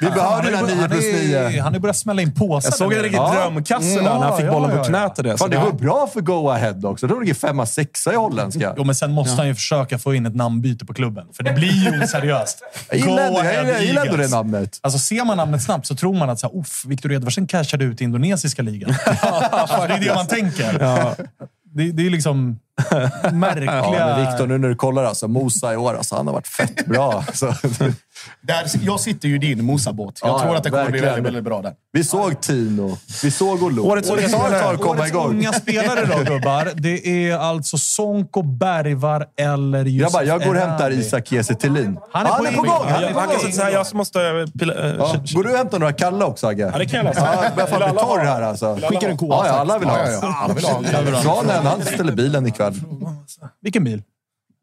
[0.00, 1.60] Vi behöver dina 9 plus 9.
[1.62, 2.68] Han har börjat smälla in påsar.
[2.70, 3.32] Jag såg en riktig Ja.
[3.34, 5.18] drömkasse där när han fick Ja, bollen ja, på knät.
[5.18, 5.36] Och det.
[5.38, 7.06] Fan, går bra för Go Ahead också.
[7.06, 8.74] De ligger femma, sexa i holländska.
[8.76, 11.26] Jo, men sen måste han ju försöka få in ett namnbyte på klubben.
[11.36, 12.58] För det blir ju oseriöst.
[12.90, 14.78] Jag gillar ändå- jag Go gillar- Ahead jag gillar ändå det namnet.
[14.82, 18.00] Alltså, ser man namnet snabbt så tror man att så här, Victor Edvardsen cashade ut
[18.00, 18.94] i indonesiska ligan.
[19.50, 20.78] alltså, det är det man tänker.
[21.74, 22.58] Det, det är liksom
[23.32, 23.76] märkliga...
[23.76, 25.28] Ja, men Viktor, nu när du kollar alltså.
[25.28, 27.12] Mosa i år, alltså, han har varit fett bra.
[27.12, 27.46] Alltså,
[28.40, 30.18] Där, jag sitter ju i din Mosabåt.
[30.22, 31.14] Jag Ja, tror att det kommer bli verkligen.
[31.14, 31.72] väldigt, väldigt bra där.
[31.92, 32.98] vi såg Tino.
[33.22, 33.82] Vi såg Olo.
[33.82, 35.30] Årets Årets igång.
[35.30, 36.68] unga spelare då, gubbar.
[36.74, 40.90] Det är alltså Sonko, Bergvar eller Yusuf Grabbar, jag går och hämtar.
[40.90, 41.98] Isak Kiese Thelin.
[42.12, 42.70] Han är på gång!
[42.88, 44.20] Han är Han på kan säga här, jag måste...
[44.22, 45.04] eh, Pilla, eh, Ja.
[45.14, 46.70] sh- Går du och hämtar några kalla också, Agge?
[46.72, 47.20] Ja, det kan jag lösa.
[47.34, 48.24] Ja, jag börjar fan Vill bli alla torr ha?
[48.24, 48.78] här alltså.
[48.88, 49.46] Skickar en koa.
[49.46, 49.52] Ja.
[49.52, 51.22] Alla vill ha.
[51.22, 52.74] Svanen, han ställer bilen ikväll.
[53.62, 54.02] Vilken bil?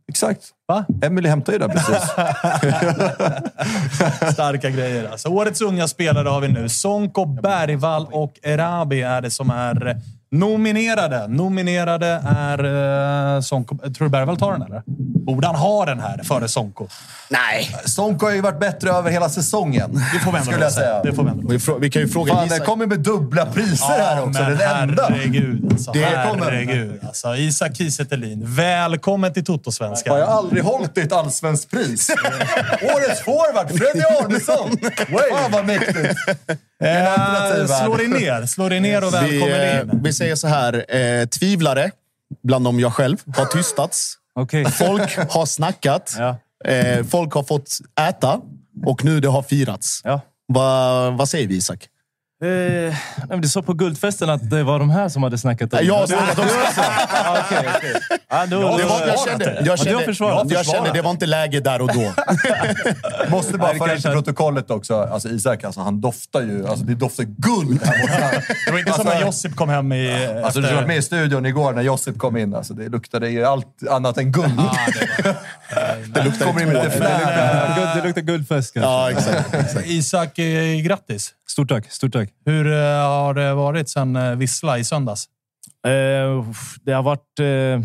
[0.09, 0.41] Exakt.
[0.67, 0.85] Va?
[1.01, 1.95] Emily hämtar ju där precis.
[4.33, 5.09] Starka grejer.
[5.11, 6.69] Alltså, årets unga spelare har vi nu.
[6.69, 9.97] Sonko, Bergvall och Erabi är det som är
[10.31, 11.27] nominerade.
[11.27, 12.65] Nominerade är
[13.35, 13.77] uh, Sonko.
[13.77, 14.83] Tror du Bergvall tar den eller?
[15.33, 16.87] Borde han ha den här före Sonko?
[17.29, 17.75] Nej.
[17.85, 19.93] Sonko har ju varit bättre över hela säsongen.
[20.13, 20.71] Det får vi ändå jag säga.
[20.71, 21.01] säga.
[21.03, 22.65] Det får vi ändå Vi, vi kan ju fråga Fan, Isak.
[22.65, 24.41] kommer med dubbla priser här också.
[24.41, 25.07] men Den enda.
[25.09, 25.71] herregud.
[25.71, 26.99] Alltså, Det herregud.
[27.07, 28.05] Alltså, Isak Kiese
[28.43, 30.11] välkommen till Toto-svenskan.
[30.11, 32.09] Har jag aldrig hållit ett allsvenskt pris?
[32.95, 34.77] Årets forward, Freddy Arnesson!
[35.29, 36.19] Fan vad mäktigt!
[36.83, 38.45] Eh, slå dig ner.
[38.45, 40.03] Slå dig ner och Vi, välkommen eh, in.
[40.03, 40.95] vi säger så här.
[40.95, 41.91] Eh, tvivlare,
[42.43, 44.15] bland dem jag själv, har tystats.
[44.41, 44.65] Okej.
[44.71, 46.15] Folk har snackat.
[46.17, 46.37] Ja.
[46.65, 47.69] Eh, folk har fått
[48.09, 48.41] äta.
[48.85, 50.01] Och nu det har firats.
[50.03, 50.21] Ja.
[50.53, 51.87] Va, vad säger vi Isak?
[52.41, 52.95] Eh,
[53.29, 55.93] nej, du sa på Guldfesten att det var de här som hade snackat om Jag
[55.93, 56.07] har det.
[56.07, 56.39] snackat.
[58.29, 58.41] Ah.
[58.41, 59.51] Ah, då, Det var, jag försvarat kände, det.
[59.51, 59.91] jag Ja, du kände,
[60.31, 60.63] jag det.
[60.71, 62.13] kände det var inte läge där och då.
[63.29, 65.01] Måste bara det föra in till protokollet också.
[65.03, 66.67] Alltså Isak, alltså, han doftar ju...
[66.67, 68.53] Alltså, det doftar guld här borta.
[68.65, 70.27] Det var inte som när Josip kom hem i...
[70.43, 72.55] Alltså, du efter- var med i studion igår när Josip kom in.
[72.55, 74.51] Alltså, det luktade ju allt annat än guld.
[76.13, 77.75] Det luktar kommer in med lite flärd.
[77.77, 78.89] Guld- det luktar guldfest kanske.
[78.91, 79.53] Ja, exakt.
[79.53, 79.87] exakt.
[79.87, 81.31] Isak, eh, grattis.
[81.49, 81.91] Stort tack.
[81.91, 82.28] Stort tack.
[82.45, 85.25] Hur eh, har det varit sen eh, Vissla i söndags?
[85.85, 86.45] Eh,
[86.81, 87.39] det har varit...
[87.39, 87.81] Eh,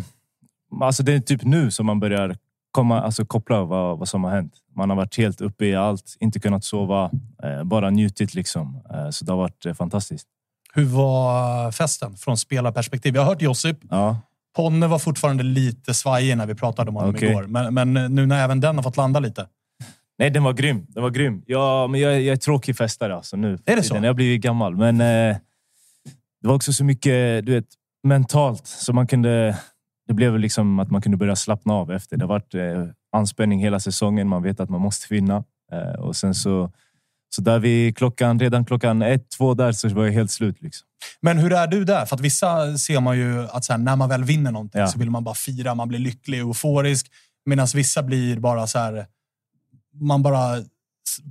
[0.83, 2.37] alltså det är typ nu som man börjar
[2.71, 4.53] komma, alltså koppla vad, vad som har hänt.
[4.77, 7.11] Man har varit helt uppe i allt, inte kunnat sova,
[7.43, 8.83] eh, bara njutit liksom.
[8.95, 10.29] Eh, så det har varit fantastiskt.
[10.75, 13.15] Hur var festen från spelarperspektiv?
[13.15, 13.79] Jag har hört Josip.
[13.91, 14.19] Ja.
[14.57, 17.31] Ponne var fortfarande lite svajig när vi pratade om honom Okej.
[17.31, 17.43] igår.
[17.43, 19.49] Men, men nu när även den har fått landa lite.
[20.19, 20.87] Nej, den var grym.
[20.89, 21.43] Den var grym.
[21.47, 23.59] Ja, men jag, jag är tråkig festare alltså nu.
[23.67, 23.95] Är det så?
[23.95, 25.37] Jag har blivit gammal, men eh,
[26.43, 27.67] det var också så mycket, du vet,
[28.03, 28.67] mentalt.
[28.67, 29.59] Så man kunde...
[30.09, 32.17] Det blev liksom att man kunde börja slappna av efter.
[32.17, 34.29] Det har varit eh, anspänning hela säsongen.
[34.29, 35.45] Man vet att man måste vinna.
[35.73, 36.73] Eh, och sen så...
[37.37, 40.63] Så där vi klockan, redan klockan ett, två där så var jag helt slut.
[40.63, 40.87] Liksom.
[41.21, 42.07] Men hur är du där?
[42.07, 44.87] För att vissa ser man ju att så här, när man väl vinner någonting Ja.
[44.87, 47.07] så vill man bara fira, man blir lycklig, euforisk.
[47.47, 49.07] Medan vissa blir bara så här...
[49.95, 50.65] Man bara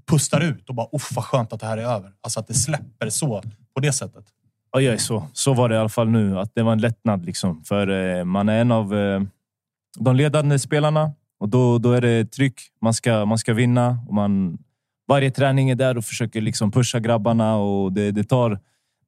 [0.06, 2.12] pustar ut och bara uff vad skönt att det här är över.
[2.22, 3.44] Alltså att det släpper så
[3.76, 4.26] på det sättet.
[4.72, 5.28] Ja, jag är så.
[5.34, 6.40] Så var det i alla fall nu.
[6.40, 7.26] Att det var en lättnad.
[7.26, 7.64] Liksom.
[7.64, 9.22] För eh, man är en av eh,
[10.00, 11.12] de ledande spelarna.
[11.40, 12.62] Och då, då är det tryck.
[12.82, 14.00] Man ska, man ska vinna.
[14.08, 14.58] Och man,
[15.08, 17.56] varje träning är där och försöker liksom pusha grabbarna.
[17.56, 18.60] Och det, det, tar,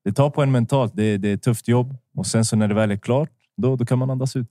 [0.03, 0.95] det tar på en mentalt.
[0.95, 1.97] Det, det är ett tufft jobb.
[2.15, 4.47] Och sen så när det väl är klart, då, då kan man andas ut.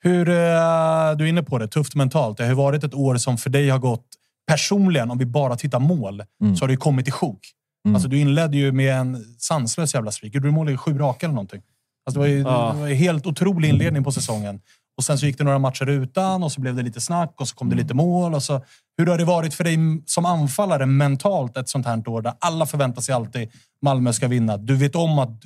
[0.00, 2.38] Hur, eh, du är inne på det, tufft mentalt.
[2.38, 4.06] Det har varit ett år som för dig har gått
[4.48, 6.56] personligen, om vi bara tittar mål, Mm.
[6.56, 7.40] så har det ju kommit i sjok.
[7.84, 7.94] Mm.
[7.94, 10.32] Alltså, du inledde ju med en sanslös jävla streak.
[10.32, 11.62] Du mål i sju raka eller någonting?
[12.06, 12.38] Alltså, det, var ju,
[12.74, 14.60] det var ju helt otrolig inledning på säsongen.
[14.98, 17.48] Och Sen så gick det några matcher utan och så blev det lite snack och
[17.48, 17.82] så kom det Mm.
[17.84, 18.34] lite mål.
[18.34, 18.60] Och så,
[18.98, 22.66] hur har det varit för dig som anfallare mentalt ett sånt här år där alla
[22.66, 23.50] förväntar sig alltid
[23.82, 24.56] Malmö ska vinna?
[24.56, 25.42] Du vet om att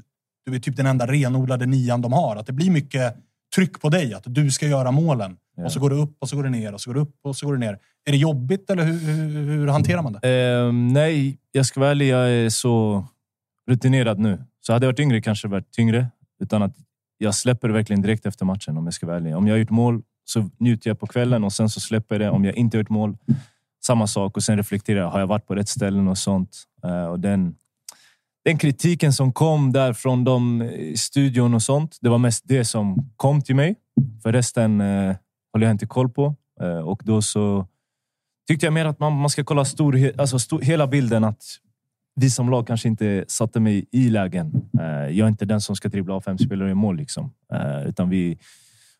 [0.46, 2.36] du är typ den enda renodlade nian de har.
[2.36, 3.16] Att det blir mycket
[3.54, 5.36] tryck på dig, att du ska göra målen.
[5.56, 5.64] Ja.
[5.64, 7.16] Och så går det upp och så går det ner och så går det upp
[7.22, 7.78] och så går det ner.
[8.04, 10.28] Är det jobbigt eller hur, hur, hur hanterar man det?
[10.28, 12.08] Ehm, nej, jag ska vara ärlig.
[12.08, 13.04] Jag är så
[13.68, 14.44] rutinerad nu.
[14.60, 16.06] Så hade jag varit yngre kanske det varit tyngre.
[16.40, 16.76] Utan att
[17.18, 19.36] jag släpper verkligen direkt efter matchen om jag ska vara ärlig.
[19.36, 22.20] Om jag har gjort mål så njuter jag på kvällen och sen så släpper jag
[22.20, 22.30] det.
[22.30, 23.16] Om jag inte har gjort mål,
[23.84, 24.36] samma sak.
[24.36, 25.10] Och sen reflekterar jag.
[25.10, 26.62] Har jag varit på rätt ställen och sånt?
[26.84, 27.54] Eh, och den,
[28.44, 31.98] den kritiken som kom där från de i studion och sånt.
[32.00, 33.76] Det var mest det som kom till mig.
[34.22, 35.16] För resten eh,
[35.52, 36.34] håller jag inte koll på.
[36.60, 37.66] Eh, och då så
[38.48, 41.24] tyckte jag mer att man, man ska kolla stor, alltså stor, hela bilden.
[41.24, 41.42] Att
[42.14, 44.70] vi som lag kanske inte satte mig i lägen.
[44.80, 46.96] Eh, jag är inte den som ska dribbla av fem spelare i mål.
[46.96, 47.32] Liksom.
[47.52, 48.38] Eh, utan vi,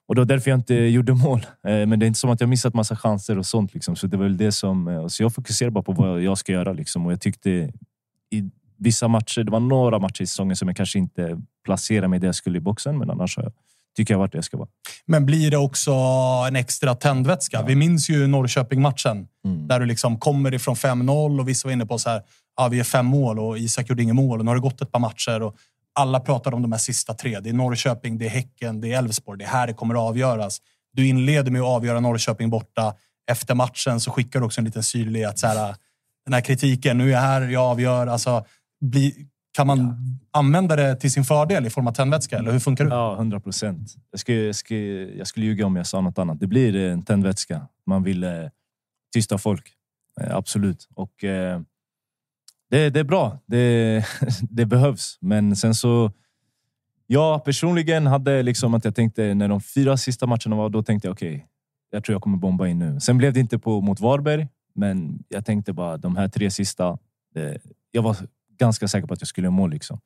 [0.07, 1.47] Och det var därför jag inte gjorde mål.
[1.63, 3.75] Men det är inte som att jag missat massa chanser och sånt.
[3.75, 3.97] Liksom.
[3.97, 5.07] Så det var väl det som...
[5.11, 6.73] Så jag fokuserar bara på vad jag ska göra.
[6.73, 7.07] Liksom.
[7.07, 7.51] Och jag tyckte
[8.31, 12.19] i vissa matcher, det var några matcher i säsongen som jag kanske inte placerade mig
[12.19, 12.99] där jag skulle i boxen.
[12.99, 13.53] Men annars har jag,
[13.97, 14.69] tycker jag där jag ska vara.
[15.07, 15.93] Men blir det också
[16.49, 17.63] en extra tändvätska?
[17.63, 19.27] Vi minns ju Norrköping-matchen
[19.69, 22.23] där du liksom kommer ifrån 5-0 och vissa var inne på så här,
[22.57, 24.81] ja, vi är fem mål och Isak gjorde inget mål och nu har det gått
[24.81, 25.57] ett par matcher och
[25.95, 27.41] alla pratar om de här sista tre.
[27.41, 29.39] Det är Norrköping, det är Häcken, det är Elfsborg.
[29.39, 30.59] Det är här det kommer att avgöras.
[30.93, 32.95] Du inleder med att avgöra Norrköping borta.
[33.31, 35.75] Efter matchen så skickar du också en liten syrlig att så här,
[36.25, 38.07] den här kritiken, nu är jag här, jag avgör.
[38.07, 38.45] Alltså,
[38.81, 39.97] bli, kan man
[40.31, 42.39] använda det till sin fördel i form av tändvätska?
[42.39, 42.91] Eller hur funkar det?
[42.91, 43.97] Ja, hundra procent.
[44.11, 46.41] Jag skulle, jag, skulle, jag skulle ljuga om jag sa något annat.
[46.41, 47.69] Det blir en tändvätska.
[47.87, 48.31] Man vill eh,
[49.15, 49.73] tysta folk.
[50.21, 50.89] Eh, absolut.
[50.95, 51.61] Och eh,
[52.71, 53.39] det, det är bra.
[53.47, 54.05] Det,
[54.51, 55.19] det behövs.
[55.21, 56.13] Men sen så...
[57.07, 61.09] Jag personligen hade liksom att jag tänkte när de fyra sista matcherna var, då tänkte
[61.09, 61.47] jag okej,
[61.91, 63.01] jag tror jag kommer bomba in nu.
[63.01, 66.99] Sen blev det inte på mot Varberg, men jag tänkte bara de här tre sista.
[67.35, 67.59] Det,
[67.91, 68.17] jag var
[68.63, 69.71] ganska säker på att jag skulle göra mål.
[69.71, 70.01] Liksom.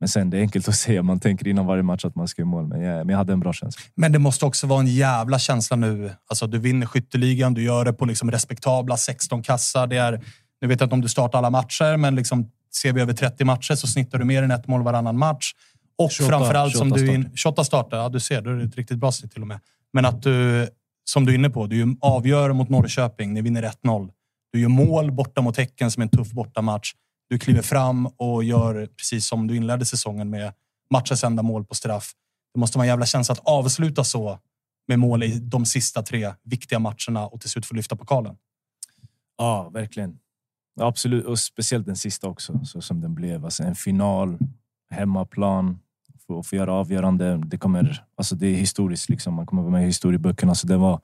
[0.00, 1.02] Men sen det är enkelt att säga.
[1.02, 2.66] Man tänker innan varje match att man ska göra mål.
[2.66, 3.82] Men jag, men jag hade en bra känsla.
[3.94, 6.14] Men det måste också vara en jävla känsla nu.
[6.30, 9.86] Alltså, du vinner skytteligan, du gör det på liksom respektabla 16 kassar.
[9.86, 10.24] Det är,
[10.60, 13.44] nu vet jag inte om du startar alla matcher, men liksom, ser vi över 30
[13.44, 15.52] matcher så snittar du mer än ett mål varannan match.
[15.98, 17.14] Och 28 framförallt som 28 du...
[17.14, 19.48] In, 28 starter, ja du ser, då är det ett riktigt bra snitt till och
[19.48, 19.60] med.
[19.92, 20.68] Men att du,
[21.04, 24.10] som du är inne på, du avgör mot Norrköping, ni vinner 1-0.
[24.52, 26.92] Du gör mål borta mot Häcken som är en tuff bortamatch.
[27.30, 30.52] Du kliver fram och gör precis som du inledde säsongen med
[30.90, 32.12] matchens enda mål på straff.
[32.54, 34.38] Det måste vara en jävla känsla att avsluta så
[34.88, 38.36] med mål i de sista tre viktiga matcherna och till slut få lyfta pokalen.
[39.38, 40.18] Ja, verkligen.
[40.80, 43.44] Absolut, och speciellt den sista också, så som den blev.
[43.44, 44.38] Alltså en final,
[44.90, 45.78] hemmaplan,
[46.26, 47.36] få, få göra avgörande.
[47.46, 49.34] Det, kommer, alltså det är historiskt, liksom.
[49.34, 50.54] man kommer vara med i historieböckerna.
[50.54, 51.00] Så det var,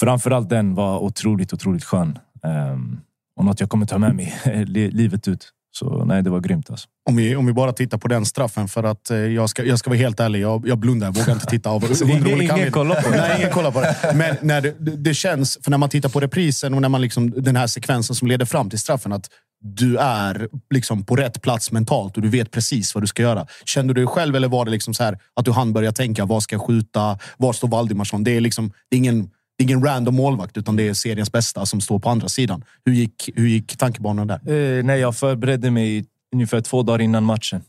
[0.00, 2.18] framförallt den var otroligt, otroligt skön.
[2.42, 3.00] Um,
[3.36, 4.34] och något jag kommer ta med mig
[4.66, 5.50] li- livet ut.
[5.76, 6.70] Så nej, det var grymt.
[6.70, 6.88] Alltså.
[7.10, 9.78] Om vi, om vi bara tittar på den straffen, för att eh, jag ska, jag
[9.78, 12.72] ska vara helt ärlig, jag, jag blundar, jag vågar inte titta av ingen- olika ingen
[12.72, 13.16] kollar på det?
[13.16, 13.96] Nej, ingen kollar på det.
[14.14, 17.00] Men när det, det, det känns, för när man tittar på reprisen och när man
[17.00, 19.30] liksom, den här sekvensen som leder fram till straffen, att
[19.64, 23.46] du är liksom på rätt plats mentalt och du vet precis vad du ska göra.
[23.64, 26.24] Kände du dig själv eller var det liksom så här att du hann börja tänka,
[26.24, 27.18] vad ska jag skjuta?
[27.36, 28.24] Var står Valdimarsson?
[28.24, 31.32] Det är, liksom, det är ingen det är ingen random målvakt, utan det är seriens
[31.32, 32.64] bästa som står på andra sidan.
[32.84, 34.50] Hur gick, hur gick tankebanan där?
[34.52, 37.62] Eh, nej, jag förberedde mig ungefär två dagar innan matchen.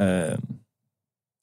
[0.00, 0.38] Eh,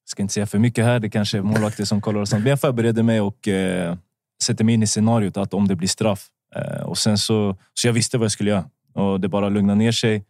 [0.05, 2.43] ska inte säga för mycket här, det kanske är målvakter som kollar och sånt.
[2.43, 3.97] Men jag förberedde mig och eh,
[4.43, 6.27] sätter mig in i scenariot att om det blir straff.
[6.55, 8.65] Eh, och sen så, så jag visste vad jag skulle göra.
[8.93, 10.23] Och det bara lugna ner sig,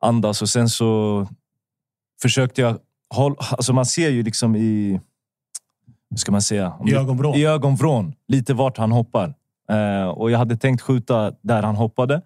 [0.00, 1.28] andas och sen så
[2.22, 2.78] försökte jag
[3.08, 5.00] Håll, Alltså man ser ju liksom i...
[6.16, 6.72] Ska man säga?
[6.78, 7.34] Om I ögonvrån.
[7.34, 8.14] I ögonvrån.
[8.28, 9.34] Lite vart han hoppar.
[9.70, 12.22] Eh, och jag hade tänkt skjuta där han hoppade.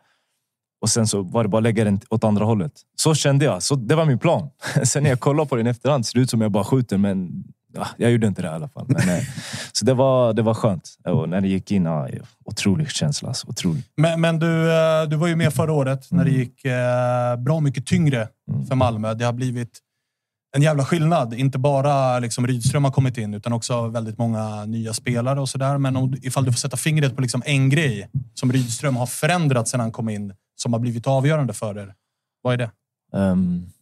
[0.83, 2.73] Och sen så var det bara att lägga den åt andra hållet.
[2.97, 3.63] Så kände jag.
[3.63, 4.49] Så det var min plan.
[4.85, 6.97] Sen när jag kollar på den i efterhand ser det ut som jag bara skjuter,
[6.99, 7.45] men
[7.75, 8.85] ja, jag gjorde inte det i alla fall.
[8.89, 9.23] Men, eh,
[9.73, 10.89] så det var, det var skönt.
[11.05, 12.09] Och när det gick in, ja,
[12.45, 13.29] otrolig känsla.
[13.29, 13.83] Alltså, otrolig.
[13.97, 16.41] Men, men du, eh, du var ju med förra året när det Mm.
[16.41, 18.29] gick eh, bra mycket tyngre
[18.69, 19.15] för Malmö.
[19.15, 19.79] Det har blivit
[20.57, 21.35] en jävla skillnad.
[21.35, 25.79] Inte bara liksom Rydström har kommit in, utan också väldigt många nya spelare och sådär.
[25.79, 29.69] Men om, ifall du får sätta fingret på liksom en grej som Rydström har förändrat
[29.69, 31.95] sedan han kom in, som har blivit avgörande för er.
[32.43, 32.71] Vad är det?
[33.13, 33.73] Um,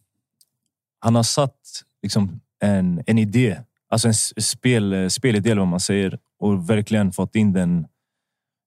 [0.99, 4.13] han har satt liksom en, en idé, alltså en
[4.43, 7.87] spel, eh, spelidé eller vad man säger och verkligen fått in den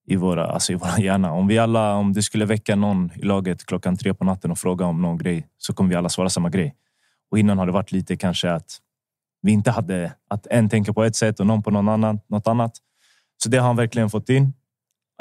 [0.07, 1.33] i våra, alltså i våra hjärna.
[1.33, 4.59] Om vi alla, om det skulle väcka någon i laget klockan tre på natten och
[4.59, 6.75] fråga om någon grej så kommer vi alla svara samma grej.
[7.31, 8.79] Och innan har det varit lite kanske att
[9.43, 12.47] vi inte hade att en tänker på ett sätt och någon på någon annan, något
[12.47, 12.73] annat.
[13.43, 14.55] Så det har han verkligen fått in.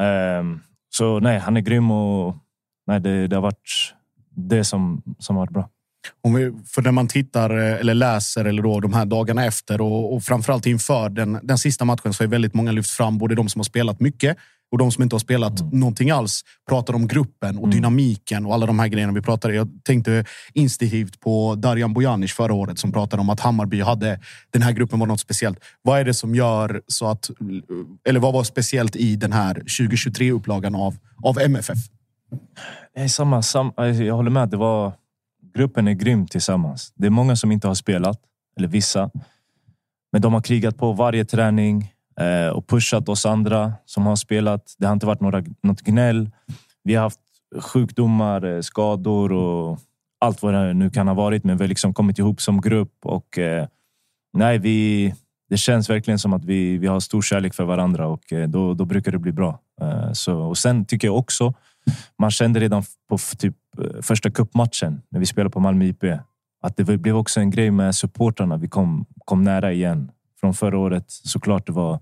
[0.02, 2.36] Um, så nej, han är grym och
[2.88, 3.94] nej, det, det har varit
[4.30, 5.69] det som, som har varit bra.
[6.23, 9.81] Om vi, för när man tittar eh, eller läser eller då de här dagarna efter
[9.81, 13.35] och, och framförallt inför den, den sista matchen så är väldigt många lyft fram, både
[13.35, 14.38] de som har spelat mycket
[14.71, 15.80] och de som inte har spelat Mm.
[15.80, 16.43] någonting alls.
[16.69, 19.55] Pratar om gruppen och dynamiken och alla de här grejerna vi pratade.
[19.55, 24.19] Jag tänkte instinktivt på Darjan Bojanic förra året som pratade om att Hammarby hade
[24.51, 25.59] den här gruppen var något speciellt.
[25.81, 27.30] Vad är det som gör så att,
[28.09, 31.77] eller vad var speciellt i den här 2023-upplagan av, av MFF?
[32.95, 34.49] Det är samma, sam, alltså, jag håller med.
[34.49, 34.93] Det var,
[35.53, 36.93] gruppen är grym tillsammans.
[36.95, 38.19] Det är många som inte har spelat,
[38.57, 39.09] eller vissa.
[40.11, 44.76] Men de har krigat på varje träning eh, och pushat oss andra som har spelat.
[44.77, 46.30] Det har inte varit några, något gnäll.
[46.84, 47.19] Vi har haft
[47.61, 49.80] sjukdomar, eh, skador och
[50.19, 51.43] allt vad det nu kan ha varit.
[51.43, 53.67] Men vi har liksom kommit ihop som grupp och eh,
[54.34, 55.13] nej, vi,
[55.49, 58.73] det känns verkligen som att vi, vi har stor kärlek för varandra och eh, då,
[58.73, 59.59] då brukar det bli bra.
[59.81, 61.53] Eh, Så, och sen tycker jag också,
[62.18, 66.03] man kände redan på typ eh, första cupmatchen när vi spelade på Malmö IP,
[66.61, 68.57] att det blev också en grej med supportrarna.
[68.57, 70.11] Vi kom, kom nära igen.
[70.40, 71.99] Från förra året såklart det var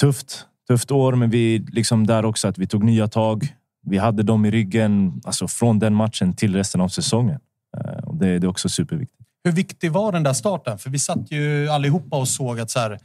[0.00, 0.46] tufft.
[0.68, 3.54] Tufft år, men vi liksom där också att vi tog nya tag.
[3.86, 7.40] Vi hade dem i ryggen alltså från den matchen till resten av säsongen.
[7.76, 9.22] Eh, och det, det är också superviktigt.
[9.44, 10.78] Hur viktig var den där starten?
[10.78, 12.98] För vi satt ju allihopa och såg att så här,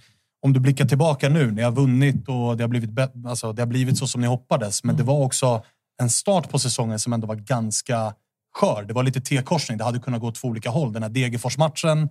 [0.47, 2.89] om du blickar tillbaka nu, ni har vunnit och det har blivit,
[3.27, 4.83] alltså, det har blivit så som ni hoppades.
[4.83, 5.63] Men det var också
[6.01, 8.13] en start på säsongen som ändå var ganska
[8.53, 8.83] skör.
[8.87, 9.77] Det var lite T-korsning.
[9.77, 10.93] Det hade kunnat gå två olika håll.
[10.93, 12.09] Den här Degerfors-matchen,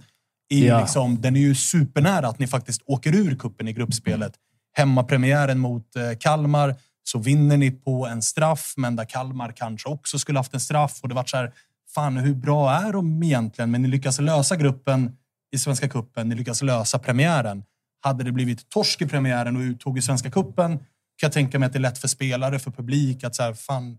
[0.49, 0.81] Ja.
[0.81, 4.33] liksom, den är ju supernära att ni faktiskt åker ur kuppen i gruppspelet.
[4.77, 10.19] Hemmapremiären mot eh, Kalmar så vinner ni på en straff, men där Kalmar kanske också
[10.19, 10.99] skulle haft en straff.
[11.03, 11.53] Och det var så här,
[11.95, 13.71] fan hur bra är de egentligen?
[13.71, 15.17] Men ni lyckas lösa gruppen
[15.55, 16.29] i Svenska Cupen.
[16.29, 17.63] Ni lyckas lösa premiären.
[18.01, 20.79] Hade det blivit torsk i premiären och uttåg i Svenska Cupen
[21.19, 23.55] kan jag tänka mig att det är lätt för spelare, för publik att så här,
[23.55, 23.99] fan,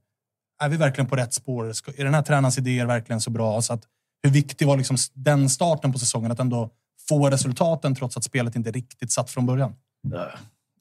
[0.62, 1.66] är vi verkligen på rätt spår?
[1.98, 3.62] Är den här tränarens idéer verkligen så bra?
[3.62, 3.84] Så att,
[4.24, 6.32] hur viktig var liksom den starten på säsongen?
[6.32, 6.70] Att ändå
[7.10, 9.76] få resultaten trots att spelet inte riktigt satt från början.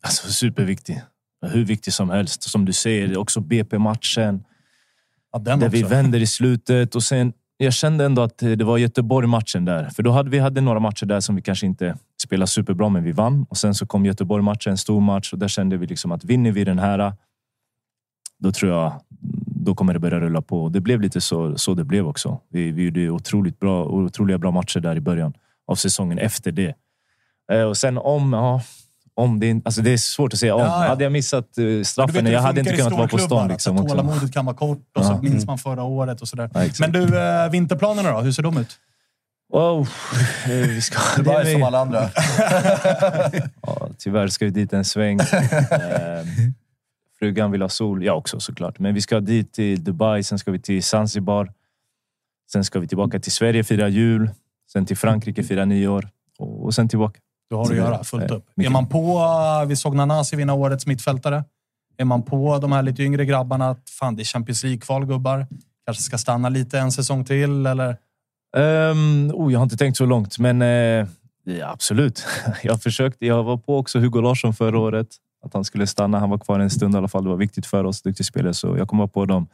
[0.03, 1.03] Alltså superviktig.
[1.47, 2.43] Hur viktig som helst.
[2.43, 4.45] Som du säger, också BP-matchen.
[5.33, 5.95] Ja, där vi också.
[5.95, 6.95] vänder i slutet.
[6.95, 9.91] Och sen, jag kände ändå att det var Göteborg-matchen där.
[9.91, 13.05] För då hade vi hade några matcher där som vi kanske inte spelade superbra, men
[13.05, 13.47] vi vann.
[13.51, 15.33] Och sen så kom Göteborg-matchen, en stor match.
[15.33, 17.13] Och där kände vi liksom att vinner vi den här,
[18.39, 19.01] då tror jag
[19.67, 20.63] då kommer det börja rulla på.
[20.63, 22.41] Och det blev lite så, så det blev också.
[22.49, 25.33] Vi, vi gjorde otroligt bra, otroliga bra matcher där i början
[25.67, 26.75] av säsongen efter det.
[27.53, 28.63] Eh, och sen om, ja,
[29.17, 30.61] om det, alltså det är svårt att säga om.
[30.61, 30.89] Ja, ja.
[30.89, 33.45] Hade jag missat eh, vet straffen, det jag hade inte kunnat vara på stan.
[33.45, 33.89] att Liksom, också.
[33.89, 35.23] Tålamodet kan vara kort och så Ja.
[35.23, 36.51] minns man förra året och sådär.
[36.81, 38.21] Men du, eh, vinterplanerna då?
[38.21, 38.79] Hur ser de ut?
[39.53, 39.89] Wow.
[40.45, 42.01] Eh, Vi ska, Det är som alla andra.
[43.63, 45.21] Ja, tyvärr ska vi dit en sväng.
[45.21, 46.27] Eh,
[47.19, 48.05] Frugan vill ha sol.
[48.05, 48.79] Jag också såklart.
[48.79, 51.53] Men vi ska dit till Dubai, sen ska vi till Zanzibar.
[52.53, 54.31] Sen ska vi tillbaka till Sverige, fira jul.
[54.73, 56.09] Sen till Frankrike, fira nyår.
[56.39, 57.21] Och sen tillbaka.
[57.51, 58.45] Du har att Så göra fullt upp.
[58.57, 59.19] Är man på,
[59.63, 61.45] eh, vi såg Nanasi vinna årets mittfältare.
[61.99, 65.47] Är man på de här lite yngre grabbarna att fan, det är Champions League-kval gubbar.
[65.87, 67.97] Kanske ska stanna lite en säsong till eller?
[68.57, 71.07] Um, oh, jag har inte tänkt så långt, men eh,
[71.45, 72.27] ja, absolut.
[72.63, 73.17] Jag har försökt.
[73.21, 75.07] Jag var på också Hugo Larsson förra året.
[75.45, 76.19] Att han skulle stanna.
[76.19, 77.25] Han var kvar en stund i alla fall.
[77.25, 78.55] Det var viktigt för oss, duktig spelare.
[78.55, 79.47] Så jag kommer på dem.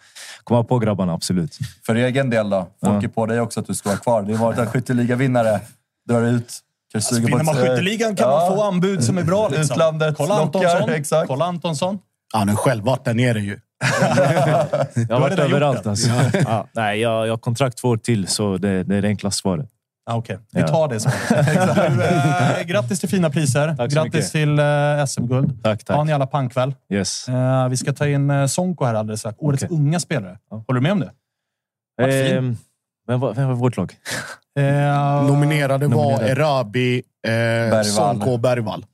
[0.44, 1.58] Kommer på grabbarna, absolut.
[1.86, 2.66] För egen del då?
[2.84, 3.02] Folk Ja.
[3.02, 4.22] är på dig också att du ska vara kvar.
[4.22, 5.60] Det har varit en skytteligavinnare.
[6.08, 6.60] Drar ut.
[6.92, 8.38] På Vinner man skytteligan kan Ja.
[8.48, 9.48] man få anbud som är bra.
[9.48, 9.62] Liksom.
[9.74, 10.90] Utlandet Kolla lockar, Antonsson.
[10.94, 11.28] exakt.
[11.28, 11.98] Kolla Antonsson.
[12.34, 13.58] Han har själv varit där nere ju.
[15.08, 15.86] Jag har varit överallt.
[15.86, 16.08] Alltså.
[16.44, 16.66] Ja.
[16.72, 19.68] Nej, jag, jag har kontrakt två år till, så det, det är det enkla svaret.
[20.10, 20.68] Ah, Okej, vi Ja.
[20.68, 21.18] tar det svaret.
[21.96, 22.02] Du,
[22.60, 23.74] eh, grattis till fina priser.
[23.76, 24.30] Tack så grattis mycket.
[24.32, 25.62] till eh, SM-guld.
[25.62, 26.08] Tack, Ha en tack.
[26.08, 26.74] jävla pangkväll.
[26.92, 27.28] Yes.
[27.28, 29.36] Eh, vi ska ta in eh, Sonko här alldeles strax.
[29.40, 29.76] Årets Okej.
[29.76, 30.38] unga spelare.
[30.50, 30.64] Ja.
[30.66, 31.10] Håller du med om det?
[32.26, 32.36] Fin.
[32.36, 32.56] Ehm,
[33.08, 33.92] vem, var, vem var vårt lag?
[34.58, 36.30] Eh, Nominerade var Nominerade.
[36.30, 38.86] Erabi, eh, Sonko och Bergvall.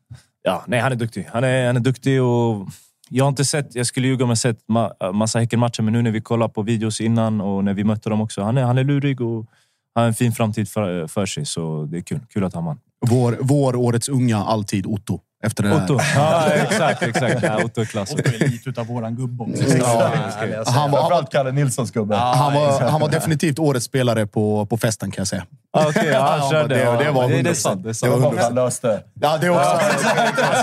[0.43, 1.29] Ja, nej, han är duktig.
[1.33, 2.69] Han är, han är duktig och
[3.09, 6.03] jag har inte sett, jag skulle ljuga om jag sett ma massa Häckenmatcher, men nu
[6.03, 8.43] när vi kollar på videos innan och när vi mötte dem också.
[8.43, 9.47] Han är, han är lurig och
[9.95, 12.21] har en fin framtid för, för sig, så det är kul.
[12.29, 12.79] Kul att ha man.
[13.07, 15.21] Vår, vår årets unga, alltid Otto.
[15.43, 15.99] Efter det Otto.
[16.15, 17.43] Ja, exakt, exakt.
[17.43, 18.13] Ja, Otto är klass.
[18.13, 19.63] Otto är lite utav våran gubbe också.
[19.79, 22.17] Ja, han, var, han, Framförallt Kalle Nilssons gubbe.
[22.17, 25.45] han, var, han var definitivt årets spelare på, på festen kan jag säga.
[25.73, 26.75] Ah, Okej, ja, han Ja, körde.
[26.75, 27.55] det- Ja, det var det, det är 100%.
[27.55, 27.83] sant.
[27.85, 29.01] Det är Det var Vad han löste.
[29.21, 29.81] Ja, det också.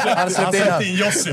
[0.05, 1.31] Han Han släppte in Jossi.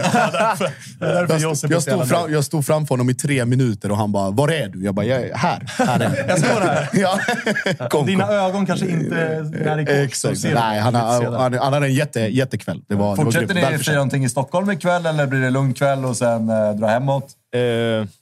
[1.71, 4.69] Jag, stod fram, jag stod framför honom i tre minuter och han bara, var är
[4.69, 4.85] du?
[4.85, 5.67] Jag bara, jag är här.
[5.79, 6.39] här är jag.
[6.39, 6.89] Står här.
[7.79, 7.89] ja.
[7.89, 8.35] kom, Dina kom.
[8.35, 9.47] ögon kanske inte.
[9.89, 10.45] Exakt.
[10.55, 12.81] Nej, han, han, han hade en jätte, jättekväll.
[12.89, 15.75] Det var, det var Fortsätter ni fira någonting i Stockholm ikväll eller blir det lugn
[15.75, 17.25] kväll och sen eh, dra hemåt?
[17.55, 17.61] Eh,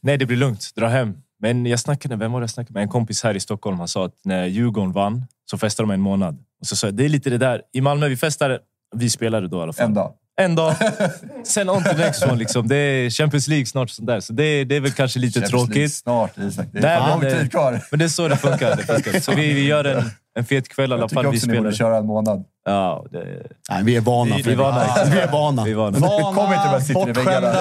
[0.00, 0.70] nej, det blir lugnt.
[0.74, 1.14] Dra hem.
[1.42, 2.82] Men jag snackade, vem var det jag snackade med?
[2.82, 3.78] En kompis här i Stockholm.
[3.78, 6.38] Han sa att när Djurgården vann så festade de en månad.
[6.60, 7.62] Och så sa jag, det är lite det där.
[7.72, 8.58] I Malmö, vi festade.
[8.96, 9.84] Vi spelade då i alla fall.
[9.84, 10.12] En dag.
[10.40, 10.74] En dag.
[11.44, 12.36] Sen on to next one.
[12.36, 12.68] Liksom.
[12.68, 13.90] Det är Champions League snart.
[13.90, 14.20] Sånt där.
[14.20, 15.94] Så det, det är väl kanske lite Champions League tråkigt.
[15.94, 16.66] Snart Isak.
[16.72, 17.80] Det är Nej, lång tid kvar.
[17.90, 18.76] Men det är så det funkar.
[18.76, 19.20] Det funkar.
[19.20, 21.32] Så vi, vi gör en, en fet kväll i alla Jag tycker fall.
[21.32, 21.90] Vi också ni borde spelar.
[21.90, 22.44] köra en månad.
[22.64, 24.36] Ja, det, Nej, vi är vana.
[24.36, 24.84] Vi- vi är vana.
[25.12, 25.64] Vi är vana.
[25.64, 27.52] vi var Vana, Kom inte bara sitter i väggarna.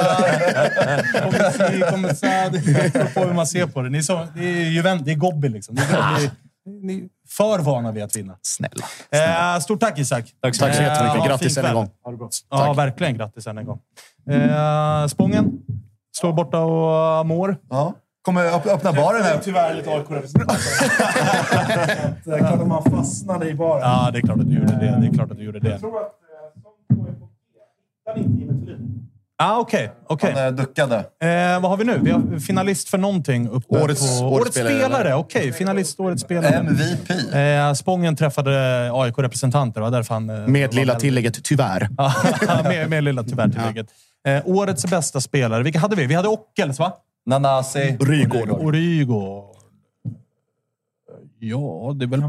[1.26, 2.14] bortskämda.
[2.16, 2.26] Så.
[3.14, 3.90] På hur man ser på det.
[3.90, 5.76] Ni är, så, det är Juventus, det är Gobbi liksom.
[5.76, 6.30] Det är, är,
[6.84, 8.36] ni är för vana vid att vinna.
[8.42, 8.86] Snälla.
[9.56, 10.26] Eh, stort tack Isak.
[10.42, 11.18] Tack så Tack så Eh, jättemycket.
[11.18, 11.90] ha en Grattis än en gång.
[12.04, 12.30] Ha det bra.
[12.50, 13.80] Ja, verkligen grattis än en gång.
[14.32, 15.52] Eh, Spången
[16.18, 17.58] står borta och mår.
[17.70, 17.94] Ja.
[18.22, 19.40] Kommer öpp- öppna baren här.
[19.44, 20.60] Tyvärr lite AIK-representant.
[22.26, 23.82] Det är klart att man fastnade i baren.
[23.82, 24.98] Ja, det är klart att du gjorde det.
[25.02, 25.70] Det är klart att du gjorde det.
[25.70, 26.62] Jag tror att eh,
[26.94, 27.30] som är på G.
[28.08, 28.96] Hittar inte Jimmy Thulin.
[29.42, 30.34] Ah, Okej, okej.
[30.36, 30.96] Han eh, duckade.
[30.98, 32.00] Eh, vad har vi nu?
[32.02, 33.50] Vi har finalist för någonting.
[33.50, 35.16] Uppe Årets- på, årets årets spelare, spelare.
[35.16, 36.56] Okej, finalist årets spelare.
[36.56, 37.34] MVP.
[37.34, 38.52] Eh, Spången träffade
[38.94, 39.82] AIK-representanter.
[39.82, 40.30] Var därför han...
[40.30, 41.90] eh, Med lilla tillägget tyvärr.
[42.64, 43.88] Med, med lilla tyvärr tillägget.
[44.28, 45.64] Eh, årets bästa spelare.
[45.64, 46.06] Vilka hade vi?
[46.06, 46.94] Vi hade Ockels, va?
[47.26, 47.98] Nanasi.
[48.00, 48.74] Rygaard.
[48.74, 49.56] Rygaard.
[51.40, 52.22] Ja, det är väl...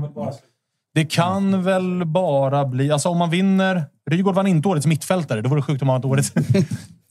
[0.94, 2.90] Det kan väl bara bli...
[2.90, 3.84] Alltså om man vinner...
[4.10, 5.40] Rygaard vann inte årets mittfältare.
[5.40, 6.32] Det vore sjukt om han vann årets...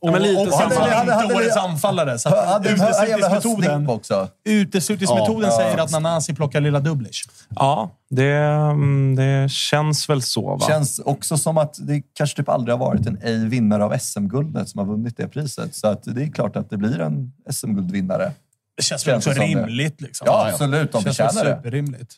[0.02, 0.76] Och, men lite och samma.
[0.76, 2.20] Hade- hade- inte årets anfallare.
[2.20, 4.28] Så Hade uteslutningsmetoden, också.
[4.46, 5.58] uteslutningsmetoden Ja.
[5.58, 7.24] säger att Nanasi plockar lilla Dublish.
[7.56, 10.56] Ja, det, mm, det känns väl så.
[10.56, 10.66] Va?
[10.68, 14.70] Känns också som att det kanske typ aldrig har varit en ej vinnare av SM-guldet
[14.70, 15.76] som har vunnit det priset.
[15.76, 18.32] Så att det är klart att det blir en SM-guldvinnare.
[18.78, 19.62] Det känns väl Känns också det det.
[19.62, 20.02] rimligt.
[20.02, 20.26] Liksom.
[20.28, 20.92] Ja, absolut.
[20.92, 21.56] De Det känns förtjänar det.
[21.58, 22.14] superrimligt.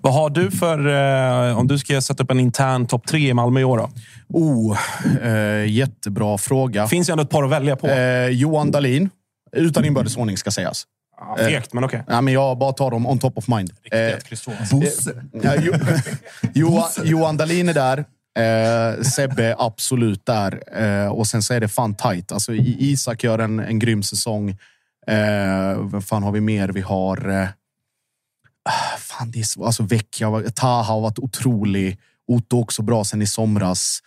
[0.00, 0.86] Vad har du för...
[1.48, 3.90] Eh, om du ska sätta upp en intern topp tre i Malmö i år då?
[4.28, 4.78] Oh,
[5.22, 6.86] eh, jättebra fråga.
[6.86, 7.86] Finns ju ändå ett par att välja på.
[7.86, 9.10] Eh, Johan Dahlin.
[9.52, 10.84] Utan inbördes ordning ska sägas.
[11.20, 12.02] Ja, fegt, men okej.
[12.08, 13.72] Ja, men jag bara tar dem on top of mind.
[13.92, 14.70] Eh, Riktigt.
[14.70, 15.24] Bosse.
[15.42, 15.72] Ja, jo,
[16.54, 18.04] Johan, Johan Dahlin är där.
[18.38, 20.62] Eh, Sebbe absolut där.
[20.82, 22.32] Eh, och sen så är det fan tight.
[22.32, 24.50] Alltså, Isak gör en, en grym säsong.
[25.06, 26.68] Eh, vad fan har vi mer?
[26.68, 27.48] Vi har...
[28.64, 31.98] Ah, fan, det är så, alltså Vecchia, var- Taha har varit otrolig.
[32.28, 33.98] Otto också bra sen i somras.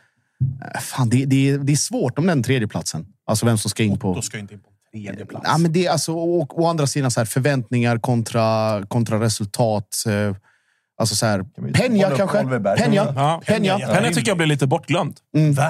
[0.76, 3.06] Eh, fan, det, det, det är svårt om den tredje platsen.
[3.26, 4.14] Alltså vem som ska in på...
[4.14, 5.46] Då ska inte in på tredje plats.
[5.48, 10.04] Ja, men det är alltså, å, å andra sidan så här, förväntningar kontra, kontra resultat.
[10.08, 10.36] Eh,
[10.98, 12.38] alltså så här, vi Penja kanske?
[12.78, 13.14] Penja.
[13.16, 13.42] Ja.
[13.46, 13.78] Penja.
[13.78, 15.18] Penja, Penna tycker jag blir lite bortglömd.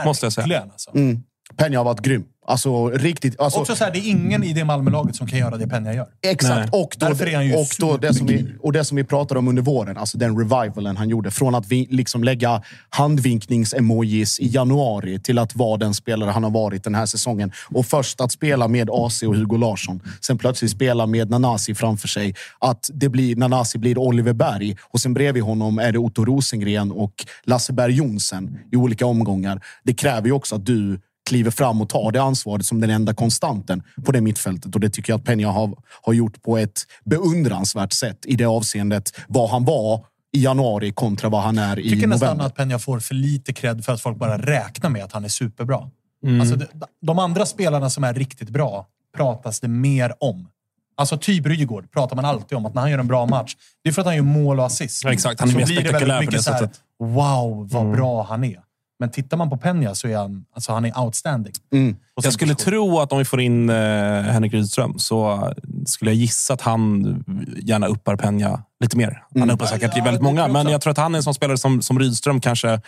[0.05, 0.47] Måste jag säga.
[0.47, 0.91] Verkligen, Alltså.
[0.95, 1.23] Mm.
[1.57, 2.23] Penja har varit grym.
[2.45, 3.39] Alltså riktigt.
[3.39, 5.93] Alltså, Också så här, det är ingen i det Malmölaget som kan göra det Penja
[5.93, 6.07] gör.
[6.21, 6.71] Exakt.
[6.71, 6.81] Nej.
[6.81, 9.03] Och, då, Därför är han ju och, då det som vi, och det som vi
[9.03, 11.31] pratade om under våren, alltså den revivalen han gjorde.
[11.31, 16.51] Från att vi liksom lägga handvinknings-emojis i januari till att vara den spelare han har
[16.51, 17.51] varit den här säsongen.
[17.69, 20.01] Och först att spela med AC och Hugo Larsson.
[20.21, 22.35] Sen plötsligt spela med Nanasi framför sig.
[22.59, 26.91] Att det blir, Nanasi blir Oliver Berg och sen bredvid honom är det Otto Rosengren
[26.91, 27.13] och
[27.43, 29.61] Lasse Berg Jonsen i olika omgångar.
[29.83, 30.99] Det kräver ju också att du
[31.31, 34.75] kliver fram och tar det ansvaret som den enda konstanten på det mittfältet.
[34.75, 38.45] Och det tycker jag att Peña har, har gjort på ett beundransvärt sätt i det
[38.45, 39.13] avseendet.
[39.27, 42.45] Vad han var i januari kontra vad han är i Jag tycker nästan november.
[42.45, 45.29] att Penja får för lite cred för att folk bara räknar med att han är
[45.29, 45.89] superbra.
[46.25, 46.41] Mm.
[46.41, 46.65] Alltså, de,
[47.01, 48.87] de andra spelarna som är riktigt bra
[49.17, 50.47] pratas det mer om.
[50.97, 53.89] Alltså typ Rygaard pratar man alltid om att när han gör en bra match, det
[53.89, 55.03] är för att han gör mål och assist.
[55.03, 55.39] Ja, exakt.
[55.39, 56.71] Han är så mer spektakulär på det sättet.
[56.99, 57.95] Wow, vad Mm.
[57.95, 58.59] bra han är.
[59.01, 61.53] Men tittar man på Penja så är han, alltså han är outstanding.
[61.73, 61.95] Mm.
[62.13, 63.75] Och Jag skulle tro att om vi får in eh,
[64.21, 65.51] Henrik Rydström så
[65.85, 67.23] skulle jag gissa att han
[67.63, 69.23] gärna uppar Penja lite mer.
[69.39, 71.57] Han uppar säkert i väldigt många, men jag tror att han är en sån spelare
[71.57, 72.81] som, som Rydström kanske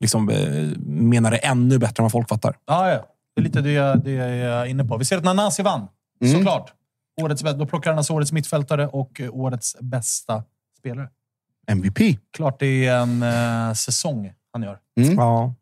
[0.00, 2.56] liksom, eh, menar är ännu bättre än vad folk fattar.
[2.66, 3.04] Ja, ja.
[3.36, 4.96] Det är lite det jag, det jag är inne på.
[4.96, 5.88] Vi ser att Nanasi vann,
[6.20, 6.34] Mm.
[6.34, 6.72] såklart.
[7.22, 10.42] Årets, då plockar han alltså årets mittfältare och eh, årets bästa
[10.78, 11.08] spelare.
[11.66, 11.98] MVP.
[12.36, 14.78] Klart det är en eh, säsong han gör.
[15.00, 15.14] Mm.
[15.14, 15.54] Ja.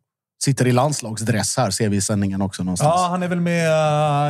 [0.45, 2.95] Sitter i landslagsdress här, ser vi i sändningen också någonstans.
[2.97, 3.69] Ja, han är väl med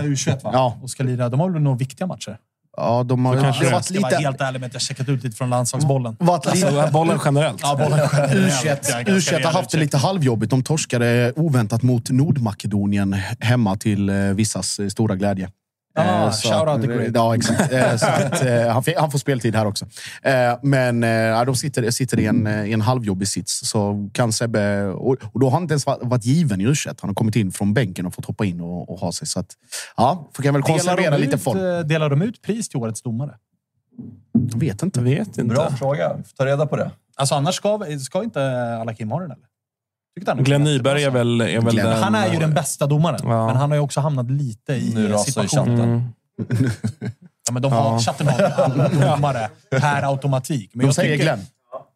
[0.04, 0.50] uh, U21 va?
[0.52, 0.78] Ja.
[0.82, 1.28] Och ska lira.
[1.28, 2.38] De har väl några viktiga matcher?
[2.76, 4.22] Ja, de har, har jag varit ska vara lite...
[4.22, 6.16] helt ärlig med att jag checkat ut lite från landslagsbollen.
[6.20, 7.60] Varit lite Alltså, bollen generellt.
[7.62, 8.64] Ja, bollen generellt.
[8.64, 10.50] Jag är U21, ganska U21 har haft det lite halvjobbigt.
[10.50, 15.50] De torskade oväntat mot Nordmakedonien hemma till eh, vissas eh, stora glädje.
[15.96, 17.10] Ah, Eh, så shout att- out the great.
[17.14, 17.72] Ja, exakt.
[17.72, 19.86] Eh, så att, eh, han, han får speltid här också.
[20.62, 21.00] Men
[21.46, 23.60] de sitter, sitter i, en, i en halvjobbig sits.
[23.70, 24.84] Så kan Sebbe...
[24.86, 26.96] Och, och då har han inte ens varit, given i U21.
[27.00, 29.26] Han har kommit in från bänken och fått hoppa in och, och ha sig.
[29.28, 29.46] Så att,
[29.96, 31.88] ja, får kan väl Delar konservera de, lite ut, form.
[31.88, 33.34] delar de ut pris till årets domare?
[34.52, 35.00] Jag vet inte.
[35.00, 35.44] Jag vet inte.
[35.54, 36.14] Bra fråga.
[36.16, 36.90] Vi får ta reda på det.
[37.16, 38.40] Alltså annars ska, ska inte
[38.80, 39.46] Alakim ha den eller?
[40.26, 42.02] Han Glenn Nyberg är väl, är väl Glenn- den...
[42.02, 43.46] Han är ju den bästa domaren, Ja.
[43.46, 45.76] men han har ju också hamnat lite i Nu situationen.
[45.78, 45.80] chatten.
[45.90, 46.70] Mm.
[47.48, 47.98] Ja, men de har, Ja.
[47.98, 50.70] Chatten har alla domare per automatik.
[50.74, 51.46] Men De jag säger tycker, Glenn.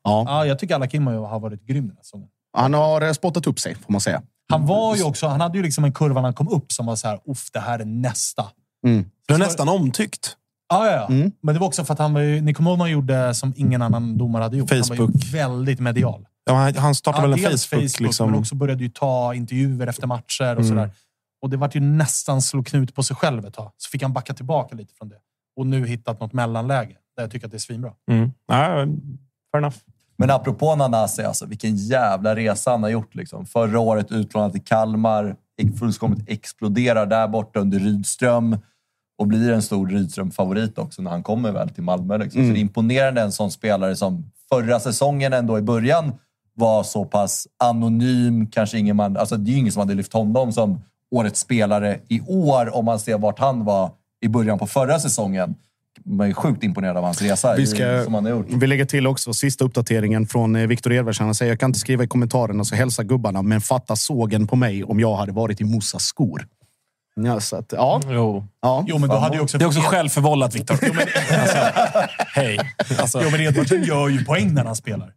[0.05, 0.25] Ja.
[0.27, 2.29] Ja, jag tycker Alakim har har varit grym den här säsongen.
[2.57, 4.23] Han har eh, spottat upp sig, får man säga.
[4.53, 6.87] Han var ju också, han hade ju liksom en kurva när han kom upp som
[6.87, 8.45] var så här, uff, det här är nästa.
[8.87, 9.05] Mm.
[9.29, 10.37] Det är nästan omtyckt.
[10.73, 11.07] Ja, ja, ja.
[11.15, 11.33] Mm.
[11.43, 14.19] Men det var också för att han var ju, Nico Molman gjorde som ingen annan
[14.19, 14.71] domare hade gjort.
[14.71, 15.11] Han var Facebook.
[15.25, 16.27] ju väldigt medial.
[16.45, 18.01] Ja, han- han startade Ja, väl en dels Facebook.
[18.01, 18.31] liksom.
[18.31, 20.69] men också började ju ta intervjuer efter matcher och Mm.
[20.69, 20.91] sådär.
[21.43, 23.71] Och det var ju nästan slå knut på sig själv ett tag.
[23.77, 25.17] Så fick han backa tillbaka lite från det.
[25.57, 27.93] Och nu hittat något mellanläge där jag tycker att det är svinbra.
[28.11, 28.33] Mm.
[28.47, 28.57] Ja,
[29.53, 29.77] fair enough.
[30.19, 33.15] Men apropå Nanasi, alltså, vilken jävla resa han har gjort.
[33.15, 33.47] Liksom.
[33.47, 35.37] Förra året utlånad till Kalmar,
[35.79, 38.57] fullkomligt exploderar där borta under Rydström.
[39.19, 42.17] och blir en stor Rydström-favorit också när han kommer väl till Malmö.
[42.19, 42.39] Liksom.
[42.39, 42.53] Så Mm.
[42.55, 46.13] det är imponerande en sån spelare som förra säsongen ändå i början
[46.55, 48.47] var så pass anonym.
[48.47, 51.99] Kanske ingen man, alltså det är ju ingen som hade lyft honom som årets spelare
[52.09, 53.91] i år om man ser vart han var
[54.21, 55.55] i början på förra säsongen.
[56.05, 58.47] Man är sjukt imponerad av hans resa Vi, ska, som han har gjort.
[58.51, 61.27] vi lägger till också sista uppdateringen från eh, Viktor Edvardsson.
[61.27, 64.57] Han säger jag kan inte skriva i kommentarerna så hälsa gubbarna, men fatta sågen på
[64.57, 66.47] mig om jag hade varit i Mosas skor.
[67.15, 68.01] Ja, så att, ja.
[68.09, 68.47] Jo.
[68.63, 68.85] ja.
[68.89, 69.59] Jo, men då hade ju också...
[69.59, 70.75] Det är också självförvållat, Viktor.
[71.41, 71.59] alltså,
[72.35, 72.59] hej.
[73.01, 75.13] Alltså, Jo, men Edvardsen gör ju poäng när han spelar.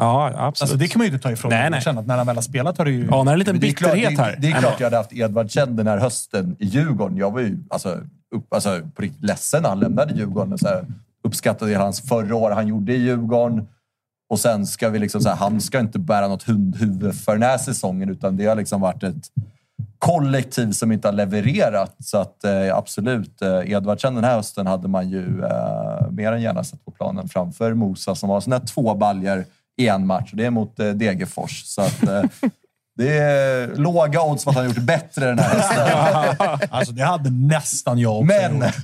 [0.00, 0.62] Ja, absolut.
[0.62, 1.80] Alltså, det kan man ju inte ta ifrån Nej, nej.
[1.80, 3.08] Känna att när han väl har spelat har det ju...
[3.10, 4.36] Ja, när det är en liten det är klart- bitterhet det, här.
[4.38, 7.16] Det är klart jag hade haft Edvardsen den här hösten i Djurgården.
[7.16, 7.98] Jag var ju alltså,
[8.34, 10.58] upp, alltså, på riktigt ledsen när han lämnade Djurgården.
[10.58, 10.86] Så här,
[11.24, 13.68] uppskattade hans förra år han gjorde i Djurgården.
[14.30, 17.42] Och sen ska vi liksom, så här, han ska inte bära något hundhuvud för den
[17.42, 19.30] här säsongen utan det har liksom varit ett
[19.98, 21.96] kollektiv som inte har levererat.
[21.98, 26.42] Så att eh, absolut, eh, Edvardsen den här hösten hade man ju eh, mer än
[26.42, 29.44] gärna sett på planen framför Mosa som har sina två baljer
[29.76, 30.30] i en match.
[30.30, 31.62] Och det är mot eh, Degerfors.
[31.64, 32.22] Så att, eh,
[32.96, 36.68] det är låga odds för att han gjort bättre den här hösten.
[36.70, 38.74] Alltså, det hade nästan jag också Men gjort.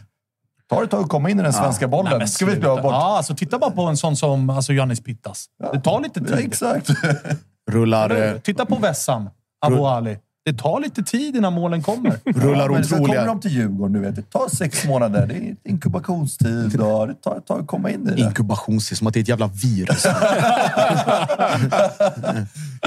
[0.70, 2.18] tar det tag att komma in i den svenska bollen.
[2.18, 2.92] Nej, Ska vi glömma bort?
[2.92, 5.46] Ja, alltså, titta bara på en sån som alltså, Giannis Pittas.
[5.72, 6.46] Det tar lite Ja, tid.
[6.46, 6.88] exakt.
[7.70, 9.30] Rullar, eh, Titta på Vessam,
[9.66, 10.18] Abu Ali.
[10.46, 12.10] Det tar lite tid innan målen kommer.
[12.24, 13.24] rullar Men sen kommer otroliga...
[13.24, 14.16] de till Djurgården, du vet.
[14.16, 15.26] Det tar sex månader.
[15.26, 18.20] Det är inkubationstid och det tar ett tag att komma in i det.
[18.20, 20.06] Inkubationstid, som att det är ett jävla virus.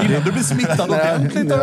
[0.02, 1.60] Innan du blir smittad ordentligt av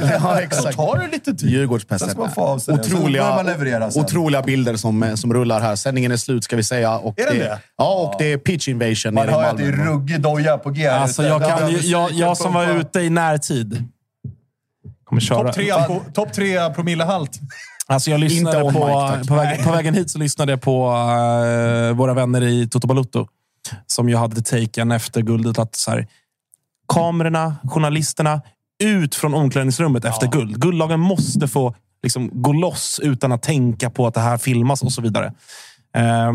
[0.00, 0.76] ja, Så exakt.
[0.76, 1.40] tar det lite tid.
[1.40, 2.10] Sen Djurgårdspesten.
[2.16, 2.72] man det.
[2.72, 4.04] Otroliga, man leverera sen.
[4.04, 5.76] otroliga bilder som, eh, som rullar här.
[5.76, 6.98] Sändningen är slut ska vi säga.
[6.98, 7.58] Och Är den det?
[7.76, 9.90] Ja, och det är pitch invasion Man nere i hör att det är Malmö.
[9.92, 10.86] ruggig doja på G.
[10.86, 13.84] Alltså, jag, kan, jag, jag som var ute i närtid
[15.10, 15.42] kommer köra.
[15.42, 17.40] Topp tre, på, top tre promillehalt.
[17.86, 21.96] Alltså jag lyssnade på, mic, på, väg, på vägen hit så lyssnade jag på eh,
[21.96, 23.26] våra vänner i Toto Balutto.
[23.86, 25.58] Som ju hade taken efter guldet.
[25.58, 26.06] Att så här,
[26.88, 28.42] kamerorna, journalisterna,
[28.82, 30.60] ut från omklädningsrummet efter guld.
[30.60, 34.92] Guldlagen måste få liksom, gå loss utan att tänka på att det här filmas och
[34.92, 35.32] så vidare.
[35.96, 36.32] Eh,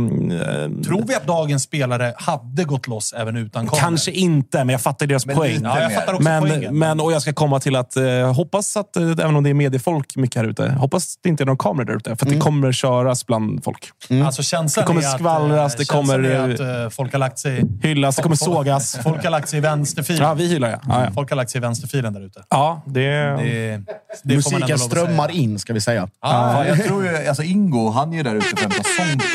[0.86, 3.82] Tror vi att dagens spelare hade gått loss även utan kameror?
[3.82, 5.60] Kanske inte, men jag fattar deras Men poäng.
[5.64, 6.80] Ja, jag fattar också Men, poängen.
[6.80, 9.54] men, och jag ska komma till att eh, hoppas att, eh, även om det är
[9.54, 12.16] mediefolk mycket här ute, hoppas det inte är någon kamera där ute.
[12.16, 13.90] För att det kommer köras bland folk.
[14.26, 17.20] Alltså, känslan Det kommer är att, skvallras, eh, det känslan kommer, att eh, folk har
[17.20, 17.64] lagt sig...
[17.82, 18.98] Hyllas, det kommer sågas.
[19.04, 20.24] Folk har lagt sig i vänsterfilen.
[20.28, 20.80] Ja, vi hyllar ja.
[20.88, 21.12] ja, ja.
[21.12, 22.44] Folk har lagt sig i vänsterfilen där ute.
[22.50, 23.82] ja det, Det,
[24.24, 26.08] det Musiken att strömmar in, ska vi säga.
[26.22, 29.26] Fan, jag tror ju, alltså Ingo, han är ju där ute för att hämta.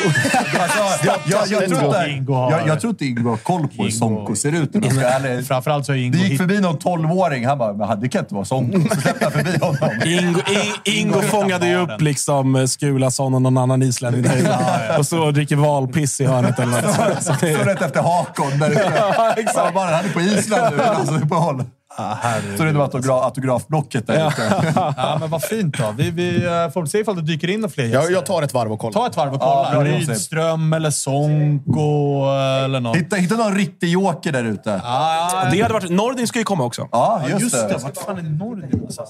[0.60, 3.68] Alltså, jag, jag, jag, tror inte, Ingo har- jag, jag tror inte Ingo har koll
[3.76, 4.74] på hur Sonko ser ut.
[4.74, 5.46] om jag ska vara ärlig.
[5.46, 7.46] Framförallt så är Ingo Det gick förbi någon 12-åring.
[7.46, 8.88] Han bara, men det kan inte vara Sonko.
[8.94, 9.90] Så släppte jag förbi honom.
[10.04, 10.40] Ingo,
[10.84, 14.96] I, Ingo fångade ju upp liksom eh, Skulason och någon annan islänning där inne.
[14.98, 17.22] Och så dricker valpiss i hörnet eller något.
[17.22, 17.32] Så
[17.64, 18.58] rätt efter Hakon.
[18.58, 18.92] Där ute.
[19.16, 19.56] Ja, exakt.
[19.56, 20.82] Ja, bara, han är på Island nu.
[20.82, 22.56] Alltså, det är på håll.
[22.58, 24.72] Så det är autograf, autografblocket där ute.
[24.96, 25.94] Ja, men vad fint då.
[25.96, 28.00] Vi, vi eh, får se ifall det dyker in några fler gäster.
[28.02, 28.92] Jag, jag tar ett varv och kollar.
[28.92, 29.88] Ta ett varv och Ja, kolla.
[29.88, 30.08] Josef.
[30.08, 32.24] Rydström eller Sonko
[32.64, 32.96] eller något.
[32.96, 34.80] Hitta, hitta någon riktig joker där ute.
[34.84, 36.88] Ah, Det hade varit, Nordin ska ju komma också.
[36.92, 37.68] Ja, just, just det.
[37.68, 37.78] det.
[37.78, 38.82] Vart fan är Nordin?
[38.86, 39.04] Alltså?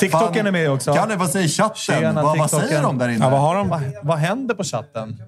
[0.00, 0.94] TikToken är med också.
[0.94, 1.76] Kalle, vad säger chatten?
[1.76, 3.24] Tjena, vad, vad säger de där inne?
[3.24, 3.68] Ja, vad har de?
[3.68, 5.22] Vad, vad händer på chatten?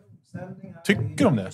[0.84, 1.50] Tycker de det?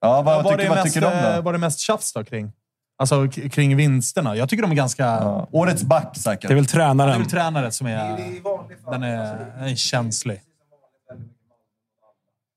[0.00, 1.42] Ja, vad, var, tycker, det vad mest, tycker de eh, då?
[1.42, 2.52] var det mest tjafs då kring?
[2.98, 4.36] Alltså kring vinsterna.
[4.36, 5.04] Jag tycker de är ganska...
[5.04, 5.48] Ja.
[5.52, 6.48] Årets back säkert.
[6.48, 7.20] Det är väl Det är tränaren.
[7.20, 8.16] väl tränare som är...
[8.90, 10.40] Den är, den är känslig.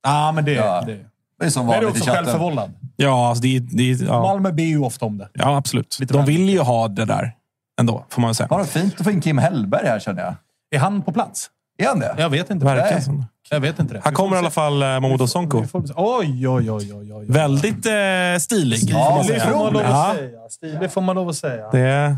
[0.03, 0.81] Ja, men det, Ja.
[0.85, 0.99] det.
[1.39, 2.25] Det är som Men är du vanligt i också chatten.
[2.25, 2.71] självförvållad?
[2.95, 4.21] Ja, alltså det, det, ja.
[4.21, 5.29] Malmö ber ju ofta om det.
[5.33, 5.97] ja, absolut.
[5.99, 7.31] Lite De vill ju ha det där
[7.79, 8.47] ändå, får man väl säga.
[8.49, 10.35] Har de fint att få in Kim Hellberg här känner jag.
[10.71, 11.49] Är han på plats?
[11.77, 12.15] Är han det?
[12.17, 12.65] Jag vet inte.
[12.65, 13.01] Nej.
[13.01, 13.25] som.
[13.49, 14.01] Jag vet inte det.
[14.03, 15.63] Här kommer i alla fall eh, Momodou Sonko.
[15.95, 17.25] Oj, oj, oj, oj, oj.
[17.29, 18.79] Väldigt eh, stilig.
[18.81, 19.53] Ja, får man Stilig säga.
[19.53, 20.49] får man lov Ja, att säga.
[20.49, 21.69] Stilig får man lov att säga.
[21.71, 22.17] det,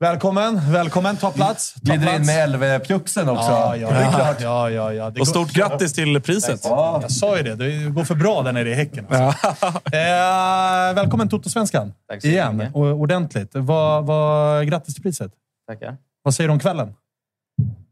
[0.00, 1.16] Välkommen, välkommen.
[1.16, 1.74] Ta plats.
[1.74, 3.50] Ta Glider in med LV-pjuxen också.
[3.50, 4.40] Ja, ja, Det är ja, klart.
[4.40, 5.04] ja, ja, ja.
[5.04, 6.60] Det och går- stort grattis till priset.
[6.64, 6.98] Ja.
[7.02, 7.54] Jag sa ju det.
[7.54, 9.06] Det går för bra där nere i Häcken.
[9.10, 9.48] Alltså.
[9.92, 11.92] Eh, välkommen Toto-svenskan.
[12.08, 12.56] Tack så Igen.
[12.56, 12.74] mycket.
[12.74, 13.50] Och, ordentligt.
[13.54, 15.32] Vad, vad, grattis till priset.
[15.68, 15.96] Tackar.
[16.22, 16.94] Vad säger du om kvällen?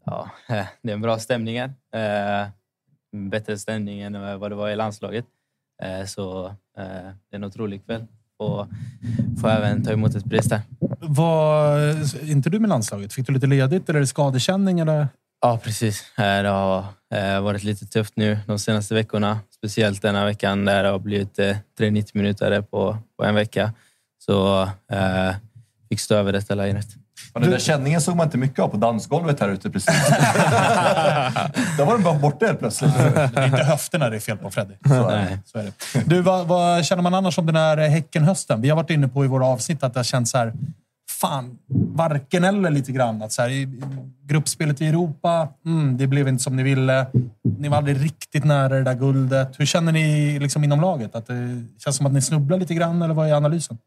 [0.07, 0.31] Ja,
[0.83, 1.73] det är en bra stämning här.
[2.43, 2.49] Eh,
[3.13, 5.25] bättre stämning än vad det var i landslaget.
[5.83, 6.55] Eh, så eh,
[7.31, 8.07] det är en otrolig kväll.
[8.39, 8.67] Och
[9.41, 10.61] får även ta emot ett pris där.
[11.01, 11.79] Var
[12.31, 13.13] inte du med landslaget?
[13.13, 14.81] Fick du lite ledigt eller skadekänning?
[14.81, 15.09] Eller?
[15.41, 16.19] Ja, precis.
[16.19, 19.41] Eh, Det har varit lite tufft nu de senaste veckorna.
[19.51, 23.73] Speciellt denna veckan där det har blivit eh, 390 minuter på, på en vecka.
[24.19, 24.63] Så
[24.93, 25.35] eh,
[25.89, 26.87] fick stå över detta lägret.
[27.39, 30.09] Och den där känningen såg man inte mycket av på dansgolvet här ute precis.
[31.77, 32.95] Där var den bara borta helt plötsligt.
[32.99, 34.75] Det är inte höfterna det är fel på, Freddy.
[34.85, 35.39] Så är det.
[35.45, 35.73] Så är det.
[36.07, 38.61] Du, vad, vad känner man annars om den här Häcken-hösten?
[38.61, 40.53] Vi har varit inne på i våra avsnitt att det har känts så här...
[41.21, 41.59] Fan,
[41.95, 43.23] varken eller lite grann.
[43.23, 43.81] Att så här, i-
[44.25, 47.07] gruppspelet i Europa, mm, det blev inte som ni ville.
[47.59, 49.61] Ni var aldrig riktigt nära det där guldet.
[49.61, 51.15] Hur känner ni liksom inom laget?
[51.15, 53.79] Att det känns som att ni snubblar lite grann, eller vad är analysen?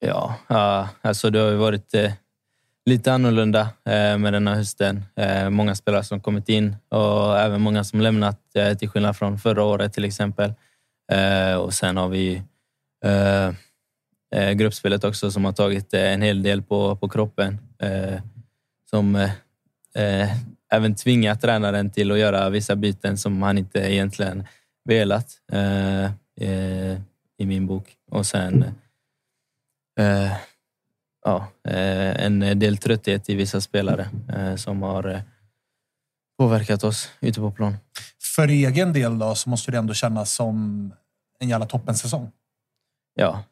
[0.00, 2.12] Ja, ja alltså det har ju varit eh,
[2.86, 5.04] lite annorlunda eh, med den här hösten.
[5.16, 9.38] Eh, många spelare som kommit in och även många som lämnat, eh, till skillnad från
[9.38, 10.52] förra året till exempel.
[11.12, 12.42] Eh, och sen har vi
[13.04, 13.52] eh,
[14.34, 17.58] eh, gruppspelet också som har tagit en hel del på, på kroppen.
[18.90, 19.28] Som
[20.72, 24.46] även tvingat tränaren till att göra vissa byten som han inte egentligen
[24.84, 25.26] velat
[27.38, 27.84] i min bok.
[28.10, 28.64] Och sen
[31.26, 35.20] ja, eh, en del trötthet i vissa spelare eh, som har eh,
[36.38, 37.76] påverkat oss ute på plan.
[38.36, 40.92] För egen del då, så måste det ändå kännas som
[41.38, 42.30] en jävla toppensäsong.
[43.14, 43.44] Ja,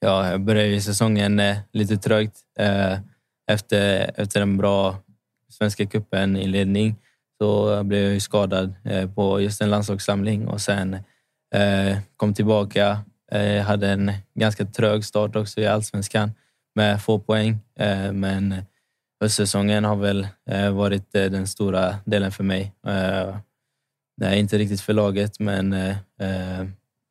[0.00, 1.42] ja, jag började säsongen
[1.72, 2.36] lite trögt
[3.50, 4.96] efter, efter en bra
[5.50, 6.96] Svenska cupen-inledning.
[7.38, 8.74] Så blev jag skadad
[9.14, 10.96] på just en landslagssamling och sen
[12.16, 12.98] kom tillbaka.
[13.32, 16.32] Eh, hade en ganska trög start också i allsvenskan
[16.78, 17.58] med få poäng.
[17.78, 18.64] Eh, men eh,
[19.20, 22.72] höstsäsongen har väl eh, varit den stora delen för mig.
[22.86, 23.36] Eh,
[24.16, 25.72] det är inte riktigt för laget, men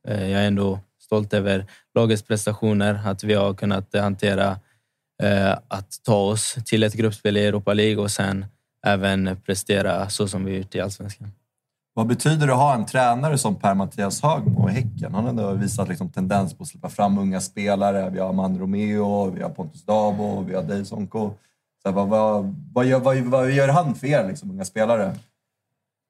[0.08, 1.66] jag är ändå stolt över
[1.96, 4.60] lagets prestationer, att vi har kunnat hantera
[5.68, 8.46] att ta oss till ett gruppspel i Europa League och sen
[8.86, 11.32] även prestera så som vi gjort i Allsvenskan.
[11.98, 15.14] Vad betyder det att ha en tränare som Per-Mattias Högmo i Häcken?
[15.14, 18.10] Han har ändå visat liksom tendens på att släppa fram unga spelare.
[18.10, 21.32] Vi har Man Romeo, vi har Pontus Dabo, vi har Sonko.
[21.84, 25.16] Så vad, vad, vad, gör, vad, vad gör han för er, liksom, unga spelare?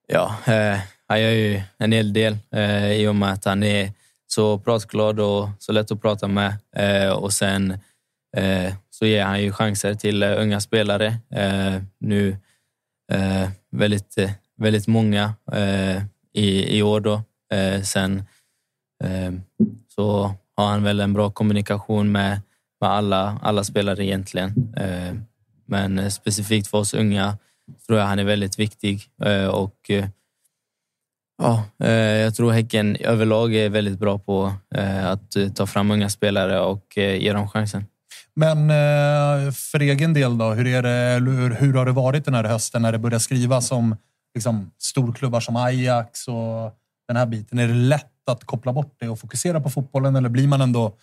[0.07, 3.91] Ja, eh, han gör ju en hel del eh, i och med att han är
[4.27, 6.53] så pratglad och så lätt att prata med.
[6.75, 7.71] Eh, och sen
[8.37, 11.07] eh, så ger han ju chanser till eh, unga spelare.
[11.31, 12.37] Eh, nu
[13.11, 16.03] eh, väldigt, eh, väldigt många eh,
[16.33, 17.21] i, i år då.
[17.53, 18.23] Eh, sen
[19.03, 19.31] eh,
[19.87, 22.41] så har han väl en bra kommunikation med,
[22.81, 24.73] med alla, alla spelare egentligen.
[24.77, 25.15] Eh,
[25.65, 27.37] men specifikt för oss unga
[27.87, 30.05] tror jag han är väldigt viktig eh, och eh,
[31.37, 35.91] ja, eh, jag tror Häcken överlag är väldigt bra på eh, att eh, ta fram
[35.91, 37.85] unga spelare och eh, ge dem chansen.
[38.33, 42.33] Men eh, för egen del då, hur, är det, hur, hur har det varit den
[42.33, 43.95] här hösten när det börjar skrivas om
[44.37, 46.73] liksom, storklubbar som Ajax och
[47.07, 47.59] den här biten?
[47.59, 50.93] Är det lätt att koppla bort det och fokusera på fotbollen eller blir man ändå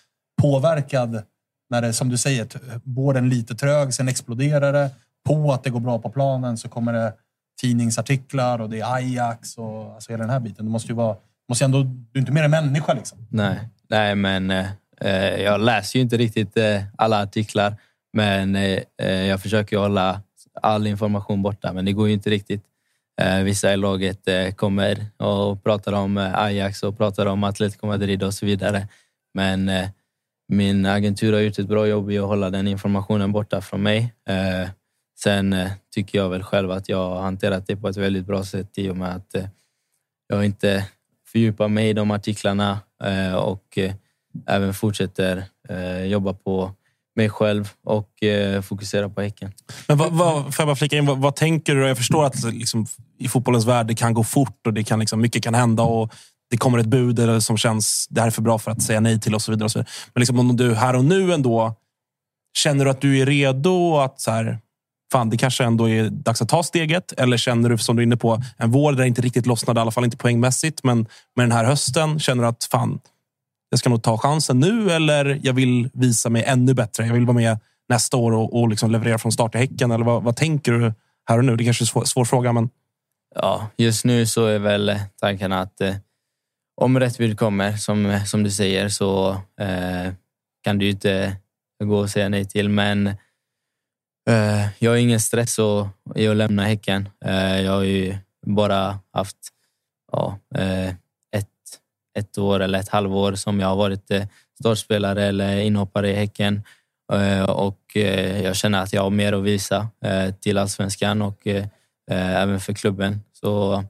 [0.42, 1.22] påverkad
[1.70, 2.46] när det, som du säger,
[2.84, 4.90] går den lite trög, sen exploderar det.
[5.28, 7.12] På att det går bra på planen så kommer det
[7.60, 10.64] tidningsartiklar och det är Ajax och alltså hela den här biten.
[10.64, 11.16] Du måste ju vara,
[11.48, 13.26] måste ändå, du är inte mer än människa liksom.
[13.30, 14.66] Nej, nej men eh,
[15.00, 17.76] eh, jag läser ju inte riktigt eh, alla artiklar.
[18.12, 20.22] Men eh, eh jag försöker hålla
[20.62, 22.64] all information borta, men det går ju inte riktigt.
[23.20, 27.86] Eh, vissa i laget eh, kommer och pratar om eh, Ajax och pratar om Atletico
[27.86, 28.88] Madrid och så vidare.
[29.34, 29.70] Men
[30.48, 34.14] min agentur har gjort ett bra jobb i att hålla den informationen borta från mig.
[35.18, 35.56] Sen
[35.94, 38.90] tycker jag väl själv att jag har hanterat det på ett väldigt bra sätt i
[38.90, 39.34] och med att
[40.28, 40.86] jag inte
[41.26, 42.78] fördjupar mig i de artiklarna
[43.36, 43.78] och
[44.46, 45.44] även fortsätter
[46.06, 46.72] jobba på
[47.16, 49.52] mig själv och eh, fokusera på Häcken.
[49.88, 51.86] Men vad, vad, får jag bara flika in, vad, vad tänker du?
[51.86, 52.86] Jag förstår att liksom,
[53.18, 55.82] i fotbollens värld det kan gå fort och det kan, liksom, mycket kan hända.
[55.82, 56.14] och
[56.50, 59.00] Det kommer ett bud eller som känns det här är för bra för att säga
[59.00, 59.64] nej till och så vidare.
[59.64, 59.92] Och så vidare.
[60.14, 61.74] Men liksom, om du här och nu ändå
[62.56, 64.58] känner du att du är redo att så här,
[65.12, 67.12] fan, det kanske ändå är dags att ta steget?
[67.12, 69.80] Eller känner du, som du är inne på, en vår där det inte riktigt lossnade,
[69.80, 70.98] i alla fall inte poängmässigt, men
[71.36, 73.00] med den här hösten, känner du att fan,
[73.70, 77.06] jag ska nog ta chansen nu eller jag vill visa mig ännu bättre.
[77.06, 77.58] Jag vill vara med
[77.88, 79.90] nästa år och, och liksom leverera från start i Häcken.
[79.90, 80.92] Eller vad, vad tänker du
[81.28, 81.56] här och nu?
[81.56, 82.70] Det kanske är en svår, svår fråga, men
[83.34, 85.94] Ja, just nu så är väl tanken att eh,
[86.80, 89.30] om rätt bud kommer, som, som du säger, så
[89.60, 90.12] eh,
[90.62, 91.36] kan du ju inte
[91.84, 92.68] gå och säga nej till.
[92.68, 93.06] Men
[94.30, 97.08] eh, jag har ingen stress och, i att lämna Häcken.
[97.24, 98.16] Eh, jag har ju
[98.46, 99.38] bara haft
[100.12, 100.94] ja, eh,
[102.14, 104.24] ett, år eller ett halvår som jag har varit eh,
[104.60, 106.62] startspelare eller inhoppare i Häcken.
[107.12, 109.88] Eh, och eh, jag känner att jag har mer att visa
[110.40, 111.46] till allsvenskan och
[112.10, 113.20] även för klubben.
[113.32, 113.84] Så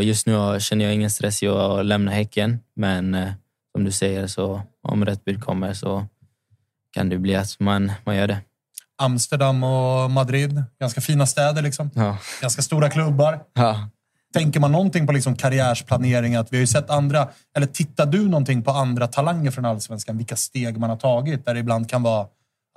[0.00, 3.32] just nu känner jag ingen stress i att lämna Häcken, men
[3.72, 6.06] som du säger, så om rätt bud kommer så
[6.92, 8.40] kan det bli att man, man gör det.
[9.02, 11.90] Amsterdam och Madrid, ganska fina städer liksom.
[11.94, 12.18] Ja.
[12.40, 13.40] Ganska stora klubbar.
[13.52, 13.88] Ja.
[14.34, 16.34] Tänker man någonting på liksom karriärsplanering?
[16.34, 20.16] Att vi har ju sett andra, eller tittar du någonting på andra talanger från Allsvenskan?
[20.16, 21.46] Vilka steg man har tagit?
[21.46, 22.26] Där det ibland kan vara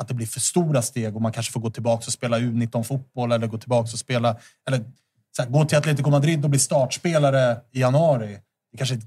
[0.02, 3.32] att det blir för stora steg och man kanske får gå tillbaka och spela U19-fotboll
[3.32, 4.38] eller gå tillbaka och spela...
[4.68, 4.84] Eller
[5.36, 8.40] så här, gå till Atletico Madrid och bli startspelare i januari.
[8.72, 9.06] Det kanske är ett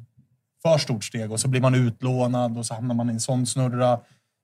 [0.63, 3.47] för stort steg och så blir man utlånad och så hamnar man i en sån
[3.47, 4.01] snurra.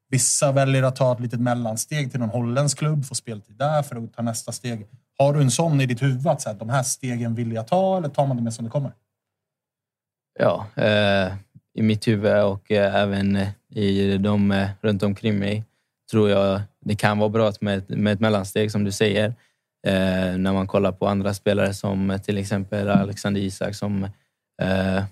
[0.09, 3.97] Vissa väljer att ta ett litet mellansteg till någon holländsk klubb, få speltid där för
[3.97, 4.86] att ta nästa steg.
[5.20, 7.68] Har du en sån i ditt huvud att så här, de här stegen vill jag
[7.68, 8.92] ta eller tar man det med som det kommer?
[10.38, 11.32] Ja, eh,
[11.74, 15.64] i mitt huvud och eh, även eh, i de eh, runt omkring mig
[16.10, 19.26] tror jag det kan vara bra med, ett- med ett mellansteg som du säger.
[19.86, 24.05] Eh, när man kollar på andra spelare som eh, till exempel Alexander Isak som
[24.62, 25.05] eh,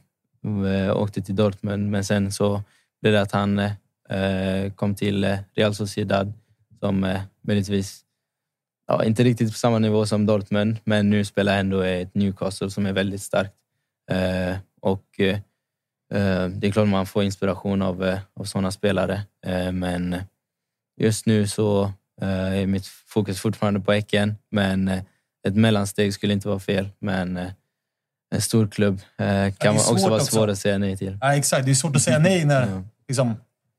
[0.97, 2.63] åkte till Dortmund men sen så
[3.01, 3.73] blev det att han eh,
[4.11, 6.33] eh kom till Real Sociedad
[6.81, 8.05] som eh, möjligtvis
[8.89, 12.71] ja, inte riktigt på samma nivå som Dortmund men nu spelar ändå i ett Newcastle
[12.71, 13.55] som är väldigt starkt.
[14.11, 15.39] Eh, och eh,
[16.15, 19.23] eh, det är klart man får inspiration av, eh, av sådana spelare.
[19.47, 20.17] Eh, men
[21.01, 21.83] just nu så
[22.23, 24.37] eh, är mitt fokus fortfarande på Häcken.
[24.51, 24.89] Men
[25.49, 26.89] ett mellansteg skulle inte vara fel.
[26.99, 27.37] Men
[28.35, 29.01] en stor klubb
[29.59, 30.33] kan svårt också vara också.
[30.33, 31.19] svår att säga nej till.
[31.21, 31.65] Ja, exakt.
[31.65, 33.35] Det är svårt att säga nej när liksom,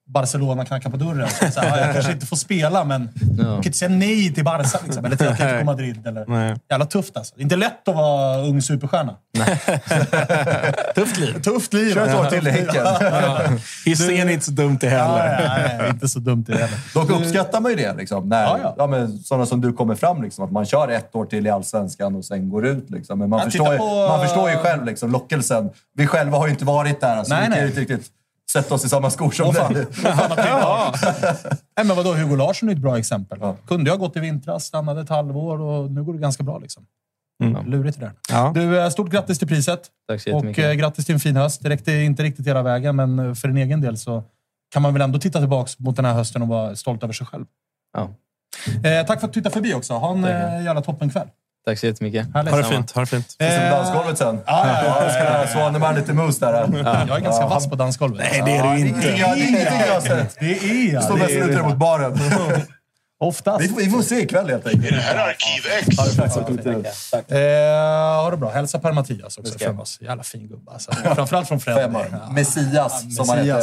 [0.10, 1.30] Barcelona knackar på dörren.
[1.30, 4.34] Så så här, ja, jag kanske inte får spela, men jag kan inte säga nej
[4.34, 6.08] till Barca liksom, eller till Atletico Madrid.
[6.08, 6.26] Eller.
[6.28, 6.56] Nej.
[6.70, 7.36] Jävla tufft alltså.
[7.36, 9.16] Det är inte lätt att vara ung superstjärna.
[10.96, 11.42] Tufft liv.
[11.42, 11.94] Tufft liv.
[11.94, 12.76] Kör ett år till i Häcken.
[12.76, 13.40] Ja.
[13.86, 15.42] Hisingen är inte så dumt det heller.
[15.44, 16.80] Ja, nej, nej, inte så dumt det heller.
[16.94, 17.94] Dock uppskattar man ju det.
[17.94, 18.88] Liksom, när, Ja, ja, ja.
[18.88, 20.24] men, sådana som du kommer fram.
[20.24, 22.90] Liksom, att man kör ett år till i Allsvenskan och sen går ut.
[22.90, 23.20] Liksom.
[23.20, 25.70] Men man, Ja, förstår, ju, på- man förstår ju själv liksom, lockelsen.
[25.96, 27.16] Vi själva har ju inte varit där.
[27.18, 27.62] Alltså, Nej, vi kan nej.
[27.62, 28.08] ju inte riktigt
[28.52, 29.74] sätta oss i samma skor som fan.
[29.74, 29.86] dig.
[30.04, 30.94] ja.
[31.78, 33.38] Nej, men vadå, Hugo Larsson är ett bra exempel.
[33.42, 33.56] Ja.
[33.68, 36.58] Kunde jag ha gått i vintras, stannade ett halvår och nu går det ganska bra.
[36.58, 36.86] Liksom.
[37.44, 37.66] Mm.
[37.66, 38.14] Lurigt det där.
[38.30, 38.52] Ja.
[38.56, 39.82] Du, eh, stort grattis till priset.
[40.08, 41.64] Tack så Och eh, grattis till en fin höst.
[41.64, 44.24] Det räckte inte riktigt hela vägen, men eh, för din egen del så
[44.74, 47.28] kan man väl ändå titta tillbaka mot den här hösten och vara stolt över sig
[47.28, 47.46] själv.
[47.94, 48.10] Ja.
[48.84, 49.94] Eh, tack för att du tittade förbi också.
[49.94, 51.28] Ha en eh, jävla toppenkväll.
[51.66, 52.34] Tack så jättemycket.
[52.34, 52.52] Härligt.
[52.54, 52.92] Ha det fint.
[52.92, 53.32] Ha det fint.
[53.32, 54.40] Som Eh, dansgolvet sen.
[54.46, 55.42] Ja, ja, ja.
[55.42, 56.54] Ja, Svanemar lite mus där.
[56.54, 58.28] Jag är ganska vass på dansgolvet.
[58.32, 59.00] Nej, det är du inte.
[59.00, 60.36] Det är ingenting jag har sett.
[60.40, 61.04] Det är jag.
[61.04, 62.20] Står Det mest är- ute mot baren.
[63.22, 63.62] Oftast.
[63.62, 64.90] Vi får, vi får se ikväll helt enkelt.
[64.90, 65.88] Det här är Arkiv X.
[65.98, 66.76] Ja, tack så mycket.
[67.32, 67.38] Eh,
[68.24, 68.50] ha det bra.
[68.50, 69.98] Hälsa Per Mattias också från oss.
[70.02, 70.92] Jävla fin gubbe alltså.
[71.16, 71.98] Framförallt från Fredrik.
[72.32, 73.62] Messias, som han heter.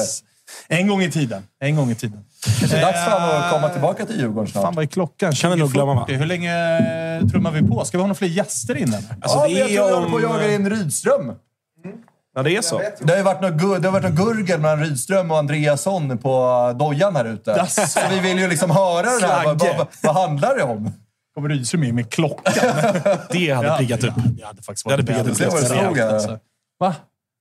[0.68, 1.42] En gång i tiden.
[1.60, 2.24] En gång i tiden.
[2.60, 4.64] Det är dags för honom att komma tillbaka till Djurgården snart.
[4.64, 5.32] Fan, vad är klockan?
[5.32, 6.06] Kan vi nog glömma, va?
[6.08, 6.14] 20.40.
[6.16, 7.84] Hur länge eh, trummar vi på?
[7.84, 8.98] Ska vi ha några fler gäster in eller?
[9.20, 11.32] Alltså, ja, det jag tror jag håller på att jaga in Rydström.
[12.36, 12.78] Ja, det är så.
[13.00, 16.18] Det har ju varit något, gu- det har varit något gurgel mellan Rydström och Andreasson
[16.18, 17.66] på dojan här ute.
[17.66, 19.44] Så vi vill ju liksom höra det här.
[19.44, 20.92] Vad, vad, vad handlar det om?
[21.34, 22.54] Kommer Rydström in med klockan?
[23.30, 24.12] Det hade piggat upp.
[24.16, 25.60] Ja, det hade faktiskt Det hade varit piggat upp.
[25.60, 26.14] det stod här.
[26.14, 26.38] alltså.
[26.78, 26.94] Va?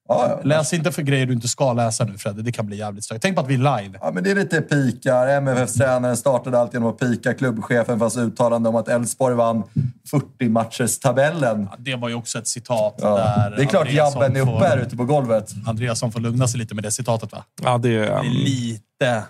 [0.07, 0.39] Ja, ja.
[0.43, 2.41] Läs inte för grejer du inte ska läsa nu Fredde.
[2.41, 3.21] Det kan bli jävligt stökigt.
[3.21, 3.97] Tänk på att vi är live.
[4.01, 5.27] Ja, men det är lite pikar.
[5.27, 9.63] MFFs tränare startade allt genom att pika klubbchefen för hans uttalande om att Elfsborg vann
[10.11, 11.67] 40-matchers-tabellen.
[11.71, 13.17] Ja, det var ju också ett citat Ja.
[13.17, 15.51] där Det är klart Andreasson jabben är uppe får- här ute på golvet.
[15.67, 17.43] Andreasson får lugna sig lite med det citatet va?
[17.63, 17.99] Ja, det är...
[17.99, 19.23] Det är lite...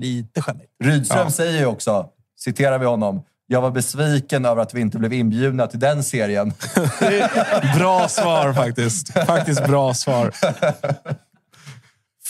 [0.00, 0.70] Lite skämmigt.
[0.84, 1.30] Rydström Ja.
[1.30, 2.06] säger ju också,
[2.38, 3.22] citerar vi honom,
[3.52, 6.52] jag var besviken över att vi inte blev inbjudna till den serien.
[7.78, 9.12] Bra svar faktiskt.
[9.26, 10.30] Faktiskt bra svar.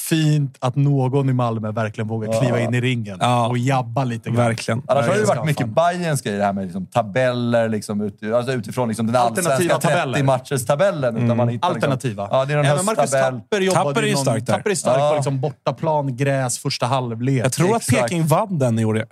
[0.09, 3.49] Fint att någon i Malmö verkligen vågar kliva in i ringen Ja.
[3.49, 4.37] och jabba lite grann.
[4.37, 4.83] Verkligen.
[4.89, 5.67] Annars har det varit mycket.
[5.69, 10.19] Bajens grejer här med liksom tabeller, liksom ut, alltså utifrån liksom den Alternativa allsvenska tabeller.
[10.19, 11.17] 30-matchers-tabellen.
[11.25, 12.23] Utan man hittar Alternativa.
[12.23, 13.41] Liksom, ja, det är någon Även Marcus hösttabell.
[13.41, 14.55] Tapper jobbade Tapper är ju stark där.
[14.57, 15.09] Tapper är stark Ja.
[15.11, 17.45] på liksom bortaplan, gräs, första halvlek.
[17.45, 17.87] Jag tror att.
[17.87, 19.05] Peking vann den i år.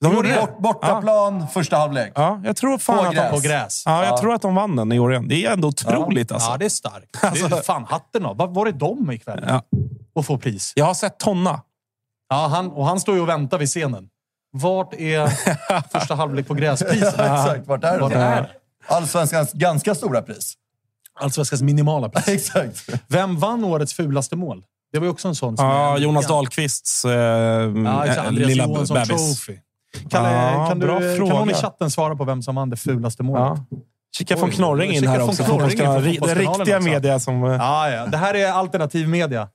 [0.00, 0.40] De gjorde det.
[0.40, 2.12] Bort, bortaplan, första halvlek.
[2.14, 3.30] Ja, jag tror fan På att de, gräs.
[3.30, 3.82] På gräs.
[3.86, 4.18] Ja, jag Ja.
[4.20, 5.28] tror att de vann den i år igen.
[5.28, 6.50] Det är ändå otroligt alltså.
[6.50, 7.12] Ja, det är starkt.
[7.22, 8.36] Det är fan hatten av.
[8.36, 9.44] Vad var det de ikväll?
[9.48, 9.62] Ja.
[10.14, 10.72] Och få pris.
[10.76, 11.62] Jag har sett Tonna.
[12.28, 14.08] Ja, han, och han står ju och väntar vid scenen.
[14.52, 15.26] Vart är
[15.98, 17.08] första halvlek på gräspriset?
[17.20, 18.14] Exakt, vart är det?
[18.16, 18.52] är?
[18.88, 20.54] Allsvenskans ganska stora pris.
[21.20, 22.28] Allsvenskans minimala pris.
[22.28, 22.88] Exakt.
[23.08, 24.62] Vem vann årets fulaste mål?
[24.92, 25.66] Det var ju också en sån som...
[25.66, 29.46] Ja, är- Jonas Dahlqvists eh, Ja, lilla Johansson bebis.
[29.46, 29.58] Trophy.
[30.10, 33.22] Kalle, Ja, kan, du, kan någon i chatten svara på vem som vann det fulaste
[33.22, 33.58] målet?
[33.70, 33.78] Ja.
[34.18, 35.44] Kika från Knorring in här också.
[35.44, 35.78] Knorring
[36.20, 37.44] Det riktiga media som...
[37.44, 38.06] eh, Ja, ja.
[38.06, 39.48] Det här är alternativ media.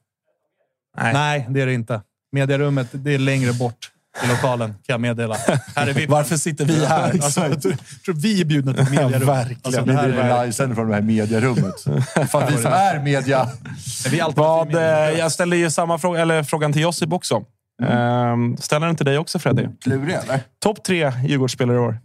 [0.97, 1.13] Nej.
[1.13, 2.01] Nej, det är det inte.
[2.31, 3.76] Mediarummet, det är längre bort
[4.23, 5.35] i lokalen, kan jag meddela.
[5.76, 6.05] Här är vi.
[6.09, 7.09] Varför sitter vi här?
[7.23, 9.27] Alltså, jag tror vi är bjudna till mediarum.
[9.27, 9.61] verkligen.
[9.63, 11.76] Alltså, det Vi här driver är, livesändning från det här mediarummet.
[12.31, 13.39] Fan, vi som är media.
[14.05, 15.09] är vi Vad, media.
[15.11, 17.43] eh, jag ställde ju samma fråga, eller frågan till Josip också.
[17.83, 19.67] Ehm, ställer den till dig också Freddy.
[19.81, 20.39] Klurig eller?
[20.59, 21.99] Topp tre Djurgårdsspelare i år.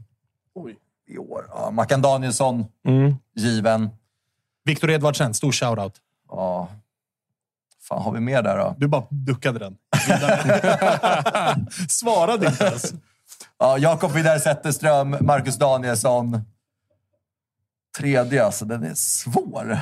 [1.08, 1.46] I år?
[1.54, 3.14] Ja, Mackan Danielsson, Mm.
[3.36, 3.90] given.
[4.64, 5.94] Viktor Edvardsen, stor shoutout.
[6.30, 6.68] Ja.
[7.88, 8.74] fan har vi mer där då?
[8.78, 9.76] Du bara duckade den.
[11.88, 12.94] Svarade inte ens.
[13.58, 16.40] Ja, Jakob Widell Zetterström, Marcus Danielsson.
[17.98, 18.64] Tredje, alltså.
[18.64, 19.78] Den är svår.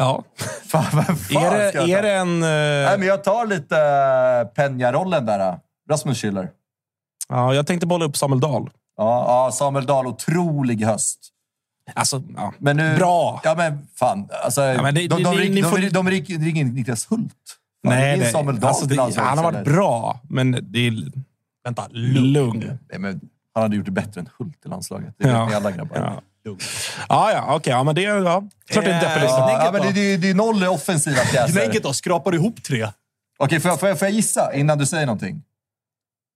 [0.00, 0.24] Ja.
[0.66, 2.02] Fan, vem fan Är det, ska jag är ta?
[2.02, 2.42] det en...
[2.42, 3.74] eh, Nej, men jag tar lite
[4.56, 5.38] Peña-rollen där.
[5.38, 5.60] då.
[5.90, 6.48] Rasmus Schüller.
[7.28, 8.70] Ja, jag tänkte bolla upp Samuel Dahl.
[8.96, 11.18] Ja, ja, Samuel Dahl, otrolig höst.
[11.94, 12.52] Alltså, ja.
[12.58, 13.40] Men nu, Bra.
[13.44, 14.28] Ja, men fan.
[14.44, 16.60] Alltså, men det- de, det- de, ni- ring- ni de, får- de, de ringer ringer
[16.60, 17.32] in Niklas Hult.
[17.86, 18.32] Fan, Nej, ring nej.
[18.32, 20.92] Samuel Dahl Alltså, till det, landslaget han har varit bra, men det är...
[21.64, 22.78] Vänta, lugn.
[22.90, 23.20] Nej, men
[23.54, 25.14] han hade gjort det bättre än Hult i landslaget.
[25.18, 25.46] Det vet Ja.
[25.48, 25.96] ni alla grabbar.
[25.96, 26.20] Ja.
[27.08, 27.70] Ja, ja, okej.
[27.70, 29.38] Ja, men det är ja, klart det är en deppig lista.
[29.38, 31.52] Ja, ja, men det, det, det är noll offensiva pjäser.
[31.52, 31.92] Gnägget då?
[31.92, 32.88] Skrapar du ihop tre?
[33.38, 35.42] Okej, får, jag, får, jag, får jag gissa innan du säger någonting?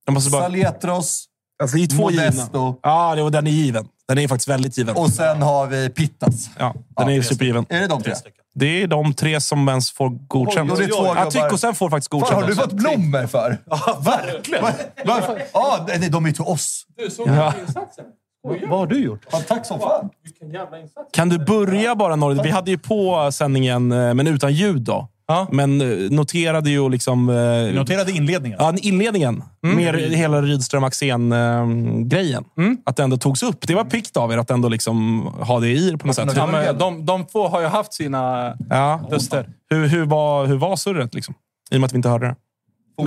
[0.06, 0.42] Jag måste bara...
[0.42, 1.28] Saletros,
[1.62, 2.40] Alltså, det är två Modesto.
[2.42, 2.76] givna.
[2.82, 3.88] Ja, det, den är given.
[4.08, 4.96] Den är faktiskt väldigt given.
[4.96, 6.50] och sen har vi Pittas.
[6.58, 7.66] Ja, den är supergiven.
[7.68, 8.14] Är det de tre?
[8.54, 10.72] Det är de tre som ens får godkänt.
[10.72, 11.30] Oj, oj, oj, ja, grabbar.
[11.30, 12.32] Tycho sen får faktiskt godkänt.
[12.32, 13.58] Fan, har du fått blommor för?
[13.66, 14.64] Ja, verkligen.
[15.04, 15.42] Varför?
[15.52, 16.86] Ja, de är till oss.
[17.26, 17.54] Ja.
[18.44, 19.26] Vad har du gjort?
[19.32, 20.10] Ja, tack som fan.
[21.12, 22.42] Kan du börja bara Norge?
[22.42, 25.08] Vi hade ju på sändningen, eh, men utan ljud då.
[25.26, 25.46] Ja.
[25.52, 27.28] Men eh, noterade ju liksom...
[27.28, 28.58] eh, noterade inledningen.
[28.60, 29.42] Ja, inledningen.
[29.60, 32.44] Mer hela Rydström Axén-grejen.
[32.84, 33.66] Att det ändå togs upp.
[33.66, 36.32] Det var piggt av er att ändå liksom ha det i er på något sätt.
[36.36, 39.00] Ja, men de, de två har ju haft sina Ja.
[39.10, 39.48] röster.
[39.70, 41.14] Hur, hur, var, hur var surret?
[41.14, 41.34] Liksom?
[41.70, 42.36] I och med att vi inte hörde det.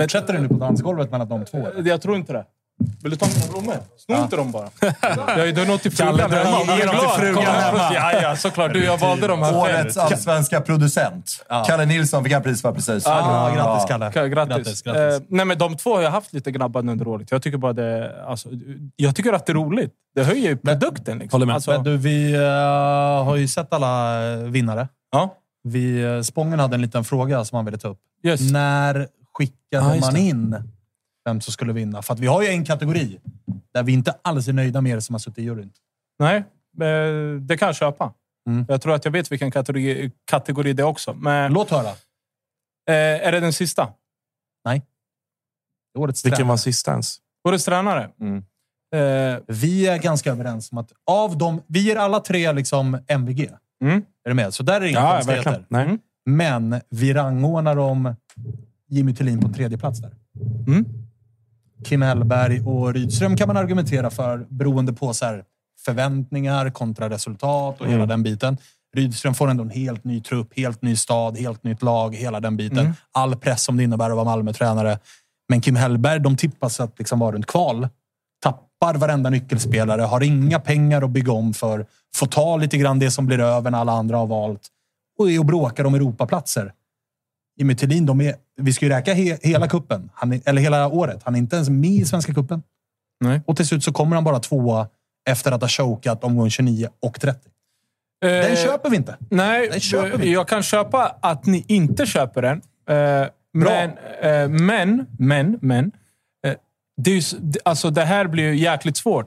[0.00, 1.66] Fortsätter det nu på dansgolvet mellan de två?
[1.84, 2.44] Jag tror inte det.
[3.02, 3.74] Vill du ta mina blommor?
[4.06, 4.68] Sno inte dem bara.
[4.80, 6.76] Jag, är nog till frugan du- hemma.
[6.78, 7.90] ge dem till frugan hemma.
[7.94, 8.72] Ja, ja, såklart.
[8.72, 11.44] Du, jag valde dem här Årets allsvenska producent.
[11.66, 13.02] Kalle Nilsson fick han pris för precis.
[13.06, 14.10] Ja, grattis Kalle.
[14.10, 14.56] Ka- Grattis.
[14.56, 15.00] Grattis, grattis.
[15.20, 17.30] Eh, nej, men de två har jag haft lite gnabbande under året.
[17.30, 18.24] Jag tycker bara det...
[18.26, 18.48] Alltså,
[18.96, 19.92] jag tycker att det är roligt.
[20.14, 21.18] Det höjer ju produkten.
[21.18, 21.36] Liksom.
[21.36, 21.54] Håller med.
[21.54, 22.40] Alltså, Men du, vi eh,
[23.24, 24.88] har ju sett alla eh, vinnare.
[25.12, 25.34] ja.
[25.64, 27.98] Vi, uh, Spången hade en liten fråga som han ville ta upp.
[28.24, 28.40] Yes.
[28.52, 30.20] När skickade man det.
[30.20, 30.56] in
[31.28, 32.02] vem som skulle vinna?
[32.02, 33.18] För att vi har ju en kategori
[33.74, 35.70] där vi inte alls är nöjda med er som har suttit i juryn.
[36.18, 38.12] Nej, eh, det kan jag köpa.
[38.48, 38.64] Mm.
[38.68, 41.12] Jag tror att jag vet vilken kategori, kategori det är också.
[41.14, 41.88] Men, Låt höra.
[42.88, 43.92] eh, är det den sista?
[45.98, 46.48] Årets Vilken tränare.
[46.48, 47.16] var sista ens?
[47.48, 48.10] Årets tränare?
[48.20, 48.36] Mm.
[48.94, 51.62] Eh, Vi är ganska överens om att av dem...
[51.66, 53.50] Vi ger alla tre liksom MVG.
[53.84, 54.02] mm.
[54.24, 54.54] Är du med?
[54.54, 55.64] Så där är det inga Ja, konstigheter.
[55.68, 55.98] Nej.
[56.26, 58.14] Men vi rangordnar dem
[58.88, 60.12] Jimmy Tillin på tredje plats där.
[60.66, 60.84] Mm.
[61.84, 65.44] Kim Hellberg och Rydström kan man argumentera för beroende på så här,
[65.84, 68.08] förväntningar kontra resultat och hela Mm.
[68.08, 68.56] den biten.
[68.96, 72.56] Rydström får ändå en helt ny trupp, helt ny stad, helt nytt lag, hela den
[72.56, 72.78] biten.
[72.78, 72.92] Mm.
[73.12, 74.98] All press som det innebär att vara Malmö-tränare.
[75.48, 77.88] Men Kim Hellberg, de tippas att liksom vara runt kval.
[78.42, 81.86] Tappar varenda nyckelspelare, har inga pengar att bygga om för.
[82.14, 84.60] Får ta lite grann det som blir över när alla andra har valt.
[85.18, 86.72] Och är och bråkar om Europaplatser.
[87.58, 91.20] Jimmy Tillin, de är, vi ska ju räkna he, hela kuppen, han eller hela året.
[91.24, 92.62] Han är inte ens med i Svenska kuppen.
[93.20, 93.40] Nej.
[93.46, 94.88] Och till slut så kommer han bara tvåa
[95.30, 97.40] efter att ha chokat omgång 29 och 30.
[98.22, 99.16] Den Eh, köper vi inte.
[99.30, 100.32] Nej, Den köper vi.
[100.32, 102.56] jag kan köpa att ni inte köper den.
[102.88, 103.90] Eh, men,
[104.22, 105.92] eh, men, men, men.
[106.46, 106.54] eh,
[107.02, 107.22] det, är
[107.64, 109.26] alltså, det här blir ju jäkligt svårt.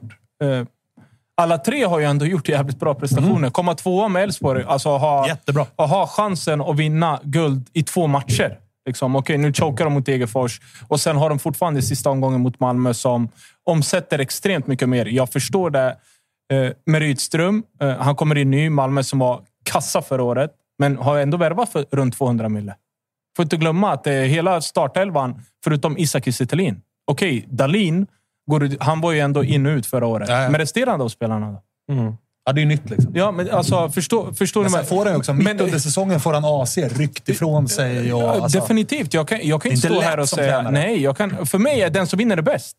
[1.38, 3.50] Eh, alla tre har ju ändå gjort jävligt bra prestationer.
[3.50, 5.66] Komma tvåa med Elfsborg, alltså ha, Jättebra.
[5.76, 8.58] och ha chansen att vinna guld i två matcher.
[8.86, 12.60] Liksom, Okej, nu chokar de mot Degerfors och sen har de fortfarande sista omgången mot
[12.60, 13.28] Malmö som
[13.64, 15.06] omsätter extremt mycket mer.
[15.06, 15.96] Jag förstår det
[16.52, 17.62] eh, med Rydström.
[17.80, 18.70] Eh, han kommer in ny.
[18.70, 22.74] Malmö som var kassa förra året, men har ändå värvat för runt 200 mille.
[23.36, 26.46] Får inte glömma att är hela startelvan, förutom Isak Kiese
[27.04, 28.06] Okej, Dalin,
[28.60, 30.28] ut- han var ju ändå in och ut förra året.
[30.28, 30.50] Ja, ja.
[30.50, 31.62] Men resterande av spelarna då?
[32.44, 33.12] Ja, det är ju nytt liksom.
[33.14, 34.76] Ja, men alltså förstå, förstår Men ni?
[34.78, 38.12] sen får han också, mitt Men- under säsongen får han AC ryckt ifrån sig.
[38.12, 39.14] Och, alltså, Definitivt.
[39.14, 40.46] Jag kan, jag kan inte stå här och säga...
[40.52, 40.72] tränare.
[40.72, 42.76] Nej, jag kan, för mig är den som vinner det bäst.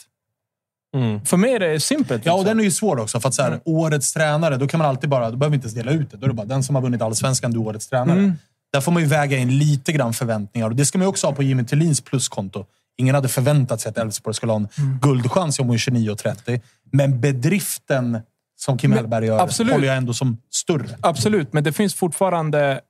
[1.25, 2.25] För mig är det simpelt.
[2.25, 2.49] Ja, och liksom.
[2.49, 3.19] den är ju svår också.
[3.19, 3.61] För att så här, Mm.
[3.65, 5.31] årets tränare, då kan man alltid bara...
[5.31, 6.17] Då behöver vi inte ens dela ut det.
[6.17, 8.17] Då är det bara den som har vunnit allsvenskan, du är årets tränare.
[8.19, 8.33] Mm.
[8.73, 10.69] Där får man ju väga in lite grann förväntningar.
[10.69, 12.65] Och det ska man ju också ha på Jimmy Tillins pluskonto.
[12.97, 14.99] Ingen hade förväntat sig att Elfsborg skulle ha en Mm.
[15.01, 16.61] guldchans i omgång 29 och 30.
[16.91, 18.19] Men bedriften
[18.55, 19.73] som Kim Hellberg gör absolut.
[19.73, 20.97] håller jag ändå som större.
[21.01, 22.81] Absolut, men det finns fortfarande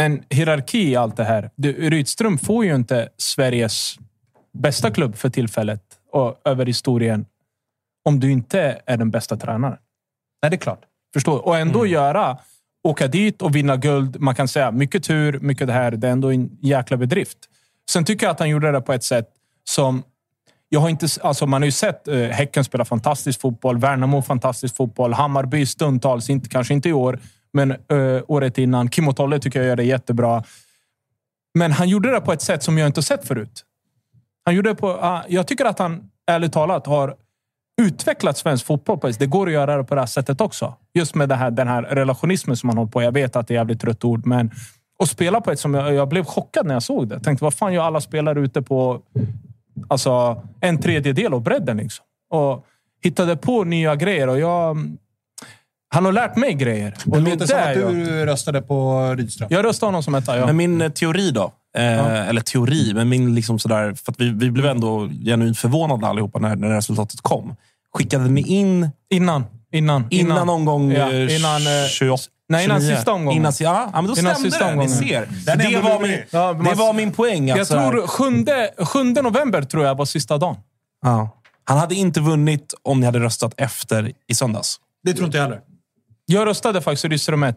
[0.00, 1.50] en hierarki i allt det här.
[1.56, 3.98] Du, Rydström får ju inte Sveriges
[4.58, 7.26] bästa klubb för tillfället och över historien
[8.04, 9.76] om du inte är den bästa tränaren.
[10.42, 10.80] Nej, det är klart.
[11.14, 11.38] Förstår?
[11.46, 11.92] Och ändå Mm.
[11.92, 12.38] göra,
[12.84, 14.20] åka dit och vinna guld.
[14.20, 15.90] Man kan säga mycket tur, mycket det här.
[15.90, 17.38] Det är ändå en jäkla bedrift.
[17.90, 19.28] Sen tycker jag att han gjorde det på ett sätt
[19.68, 20.02] som...
[20.68, 24.76] Jag har inte, alltså man har ju sett eh, Häcken spela fantastisk fotboll, Värnamo fantastisk
[24.76, 27.18] fotboll, Hammarby stundtals, inte, kanske inte i år,
[27.52, 28.90] men eh, året innan.
[28.90, 30.44] Kimmo Tolle tycker jag gör det jättebra.
[31.54, 33.64] Men han gjorde det på ett sätt som jag inte har sett förut.
[34.44, 37.14] Han gjorde det på, ah, jag tycker att han, ärligt talat, har
[37.82, 38.98] utvecklat svensk fotboll.
[38.98, 40.74] På det går att göra det på det här sättet också.
[40.94, 43.02] Just med det här, den här relationismen som han håller på.
[43.02, 44.50] Jag vet att det är jävligt trött ord, men
[44.98, 47.14] att spela på ett som jag, jag blev chockad när jag såg det.
[47.14, 49.02] Jag tänkte, vad fan gör alla spelare ute på
[49.88, 51.76] alltså, en tredjedel av bredden?
[51.76, 52.04] Liksom.
[52.30, 52.64] Och
[53.02, 54.28] hittade på nya grejer.
[54.28, 54.76] Och jag,
[55.94, 56.94] han har lärt mig grejer.
[57.06, 59.48] Och Det låter som att jag- du röstade på Rydström.
[59.50, 60.46] Jag röstar honom som etta, ja.
[60.46, 61.52] Men min eh, teori då?
[61.76, 63.94] Eh, Eller teori, men min liksom sådär...
[63.94, 67.56] För att vi, vi blev ändå genuint förvånade allihopa när, när resultatet kom.
[67.94, 68.90] Skickade ni in...
[69.10, 69.44] Innan.
[69.72, 70.06] Innan.
[70.10, 72.22] Innan, omgång Ja, eh, innan, eh, 28?
[72.48, 72.96] Nej, innan 29.
[72.96, 73.36] sista omgången.
[73.40, 74.70] Innan, ja, men då Innan stämde sista det.
[74.70, 74.90] Ni omgången.
[74.98, 75.28] ser.
[75.46, 76.18] Den det, var min.
[76.30, 77.50] Ja, det var min poäng.
[77.50, 80.56] Att Jag tror 7, 7 november tror jag var sista dagen.
[81.02, 81.28] Ja.
[81.64, 84.76] Han hade inte vunnit om ni hade röstat efter i söndags.
[85.04, 85.60] Det tror inte jag heller.
[86.26, 87.56] Jag röstade faktiskt Rydström 1.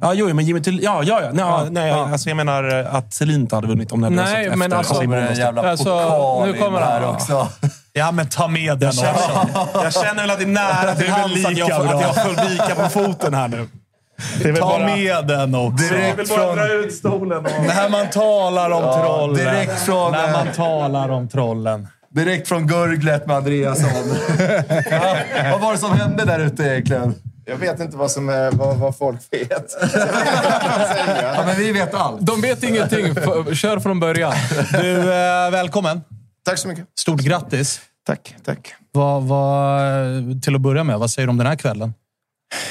[0.00, 1.30] Ja, jo, men Jimmy till, ja, ja, ja.
[1.32, 2.08] Nej, Ja, nej, ja.
[2.12, 4.72] Alltså, jag menar eh, att Selin inte hade vunnit om ni hade Nej, röstat men
[4.72, 4.78] efter.
[4.78, 7.14] alltså- Kommer det en jävla Alltså, nu kommer här han.
[7.14, 7.48] också.
[7.92, 9.82] Ja, men ta med den Jag känner, också.
[9.84, 12.88] jag känner väl att det är nära till hands jag, att jag får vika på
[12.88, 13.68] foten här nu.
[14.42, 15.84] Det Ta bara- med den också.
[15.94, 16.58] Direkt från...
[16.84, 17.38] ut stolen.
[17.46, 17.52] Och...
[17.66, 19.34] När man talar om Ja, trollen.
[19.44, 21.88] direkt från, När eh, man talar om trollen.
[22.10, 23.90] Direkt från gurglet med Andreasson.
[24.90, 25.16] ja,
[25.52, 27.14] vad var det som hände där ute egentligen?
[27.48, 29.50] Jag vet inte vad, som är, vad, vad folk vet.
[31.22, 32.20] Ja, men vi vet allt.
[32.20, 33.14] De vet ingenting.
[33.54, 34.32] Kör från början.
[34.72, 36.00] Du, eh, välkommen.
[36.44, 36.84] Tack så mycket.
[36.98, 37.80] Stort grattis.
[38.06, 38.74] Tack, tack.
[38.92, 41.94] Vad, vad, till att börja med, vad säger du om den här kvällen?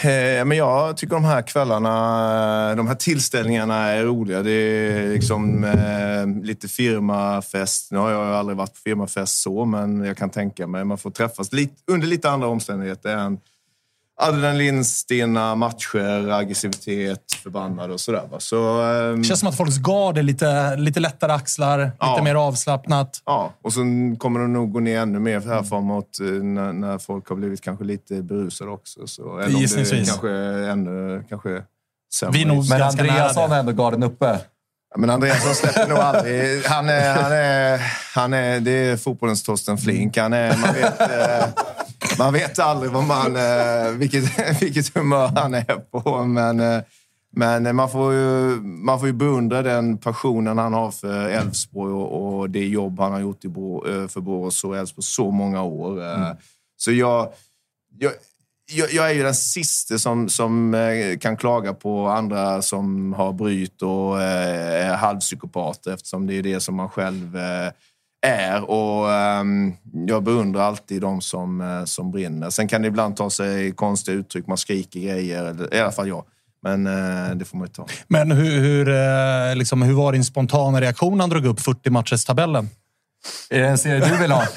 [0.04, 4.44] Eh, men jag tycker de här kvällarna, eh, de här tillställningarna är roliga.
[4.44, 7.92] Det är liksom eh, lite firmafest.
[7.92, 10.98] Nu har jag ju aldrig varit på firmafest så, men jag kan tänka mig man
[10.98, 13.40] får träffas lite, under lite andra omständigheter än
[14.22, 18.24] adrenalinstinna matcher, aggressivitet, förbannade och sådär.
[18.32, 18.40] va.
[18.40, 22.22] Så, ehm, Det känns som att folks gard är lite, lite lättare axlar, lite Ja.
[22.24, 23.22] mer avslappnat.
[23.26, 26.98] Ja, och sen kommer det nog gå ner ännu mer här framåt eh, när, när
[26.98, 29.08] folk har blivit kanske lite berusade också.
[29.08, 30.10] Så, eller om det Gissningsvis.
[30.10, 30.30] kanske
[30.72, 31.64] ännu kanske
[32.14, 32.34] sämre.
[32.38, 34.40] Vi är nog Men Andreasson nära har ändå garden uppe.
[34.98, 36.66] Men Andreasson släpper nog aldrig.
[36.66, 37.80] Han är, han är,
[38.16, 40.18] han är, det är fotbollens Torsten Flink.
[40.18, 41.48] Han är, man, vet, eh,
[42.18, 44.24] man vet aldrig vad man, eh, vilket,
[44.62, 46.24] vilket humör han är på.
[46.24, 46.82] Men, eh,
[47.32, 52.38] men man, får ju, man får ju beundra den passionen han har för Elfsborg och,
[52.38, 55.64] och det jobb han har gjort i Bo, eh, för Borås och Elfsborg så många
[55.64, 56.04] år.
[56.04, 56.32] Eh,
[56.78, 57.30] Så jag,
[58.00, 58.12] jag,
[58.92, 60.76] jag, är ju den sista som, som
[61.22, 66.76] kan klaga på andra som har bryt och är halvpsykopater eftersom det är det som
[66.76, 67.38] man själv
[68.26, 68.70] är.
[68.70, 69.74] Och ehm,
[70.08, 72.50] Jag beundrar alltid de som, eh, som brinner.
[72.50, 74.48] Sen kan det ibland ta sig konstiga uttryck.
[74.48, 76.24] Man skriker grejer, eller, i alla fall jag.
[76.64, 77.88] Men eh, det får man ju ta.
[78.08, 81.90] Men hur, hur, eh, liksom, hur var din spontana reaktion när han drog upp 40
[81.90, 82.70] matchers tabellen?
[83.50, 84.44] Är det en serie du vill ha?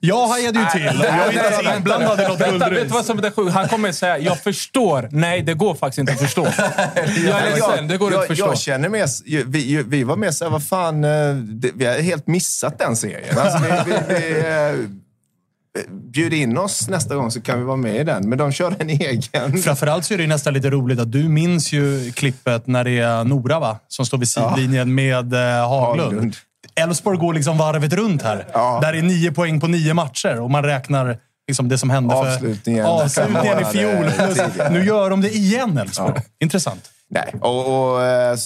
[0.00, 1.00] Jag hajade ju till.
[1.04, 2.92] Jag är inte ens inblandad i något Vänta, vet du guldrus.
[2.92, 3.50] vad som är det sjuka?
[3.50, 5.08] Han kommer säga “Jag förstår”.
[5.12, 6.46] Nej, det går faktiskt inte att förstå.
[7.26, 8.46] Jag är ledsen, det går inte jag, att förstå.
[8.46, 9.06] jag känner mer,
[9.44, 13.38] vi, vi var mer såhär, vad fan, eh, det, vi har helt missat den serien.
[13.38, 14.88] Alltså, vi, vi, vi, eh,
[15.90, 18.28] bjud in oss nästa gång så kan vi vara med i den.
[18.28, 19.62] Men de kör en egen.
[19.62, 23.24] Framförallt så är det nästan lite roligt att du minns ju klippet när det är
[23.24, 23.78] Nora, va?
[23.88, 26.00] Som står vid sidlinjen med eh, Haglund.
[26.00, 26.36] Haglund.
[26.76, 28.46] Elfsborg går liksom varvet runt här.
[28.80, 31.18] Där är nio poäng på nio matcher och man räknar
[31.48, 32.86] liksom det som hände för Avslutningen.
[32.86, 34.10] avslutningen i fjol.
[34.70, 36.20] nu gör de det igen, Elfsborg.
[36.40, 36.90] Intressant.
[37.10, 38.36] Nej, och, och eh,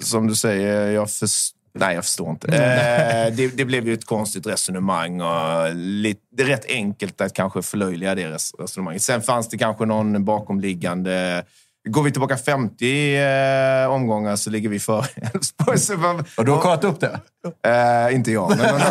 [0.00, 2.46] som du säger, jag förstår Nej, jag förstår inte.
[2.56, 7.32] Eh, det, det blev ju ett konstigt resonemang och lite, det är rätt enkelt att
[7.34, 9.02] kanske förlöjliga det res- resonemanget.
[9.02, 11.44] Sen fanns det kanske någon bakomliggande...
[11.88, 15.04] Går vi tillbaka 50 eh, omgångar så ligger vi före
[15.34, 15.78] Elfsborg.
[16.36, 17.20] Och du har kollat upp det?
[17.66, 18.82] Eh, inte jag, men någon annan.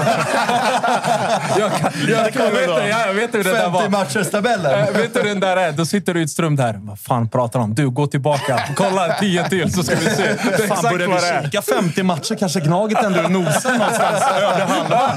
[1.60, 3.90] Jag, kan, jag, kan, vet, du, ja, jag vet hur det där 50 var.
[3.90, 4.80] matchers tabellen.
[4.80, 5.72] Eh, vet du hur den där är?
[5.72, 6.76] Då sitter Rydström där.
[6.82, 7.76] Vad fan pratar de om?
[7.76, 8.60] Du, gå tillbaka.
[8.76, 10.24] Kolla tio till så ska vi se.
[10.24, 13.78] Det är Fan, exakt börjar vad det vi kika 50 matcher kanske Gnaget ändå nosar
[13.78, 15.10] någonstans övre halvan.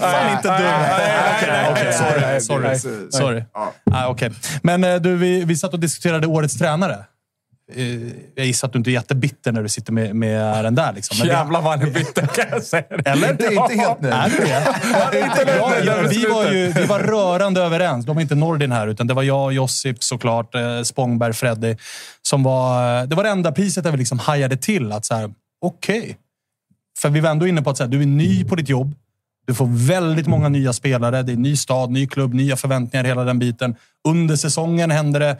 [0.00, 0.64] Fan inte du.
[1.34, 1.92] Okej, okej,
[2.40, 2.40] sorry.
[2.40, 2.78] Sorry.
[3.10, 3.42] sorry.
[3.92, 4.30] Ah, okej.
[4.62, 6.96] Men eh, du, vi, vi satt och diskuterade årets tränare.
[7.74, 7.84] Eh,
[8.34, 10.92] Jag gissar att du inte är jättebitter när du sitter med, med den där.
[10.92, 11.16] Liksom.
[11.18, 12.84] Men Jävlar vad han är bitter kan jag säga.
[13.04, 13.30] Eller?
[13.30, 14.08] Inte, inte helt nu.
[14.08, 15.56] Är du det?
[15.58, 18.06] Ja, ja, vi, var ju, vi var rörande överens.
[18.06, 21.76] De var inte Nordin här, utan det var jag, Josip såklart, eh, Spångberg, Freddy.
[22.22, 24.92] Som var, det var det enda priset där vi liksom hajade till.
[24.92, 25.30] att så här,
[25.60, 26.16] Okej.
[26.98, 28.94] För vi var ändå inne på att här, du är ny på ditt jobb.
[29.46, 31.22] Du får väldigt många nya spelare.
[31.22, 33.74] Det är ny stad, ny klubb, nya förväntningar, hela den biten.
[34.08, 35.36] Under säsongen händer det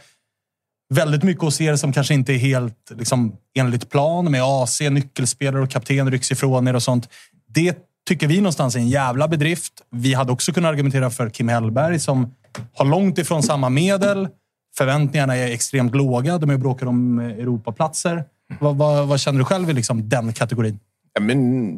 [0.95, 5.63] väldigt mycket hos er som kanske inte är helt liksom, enligt plan med AC, nyckelspelare
[5.63, 7.09] och kapten rycks ifrån er och sånt.
[7.49, 7.77] Det
[8.09, 9.73] tycker vi någonstans är en jävla bedrift.
[9.91, 12.35] Vi hade också kunnat argumentera för Kim Hellberg som
[12.75, 14.29] har långt ifrån samma medel.
[14.77, 16.39] Förväntningarna är extremt låga.
[16.39, 18.25] De är och bråkar om eh, Europaplatser.
[18.61, 20.79] Vad, vad, vad känner du själv i liksom den kategorin?
[21.15, 21.77] Ja, men,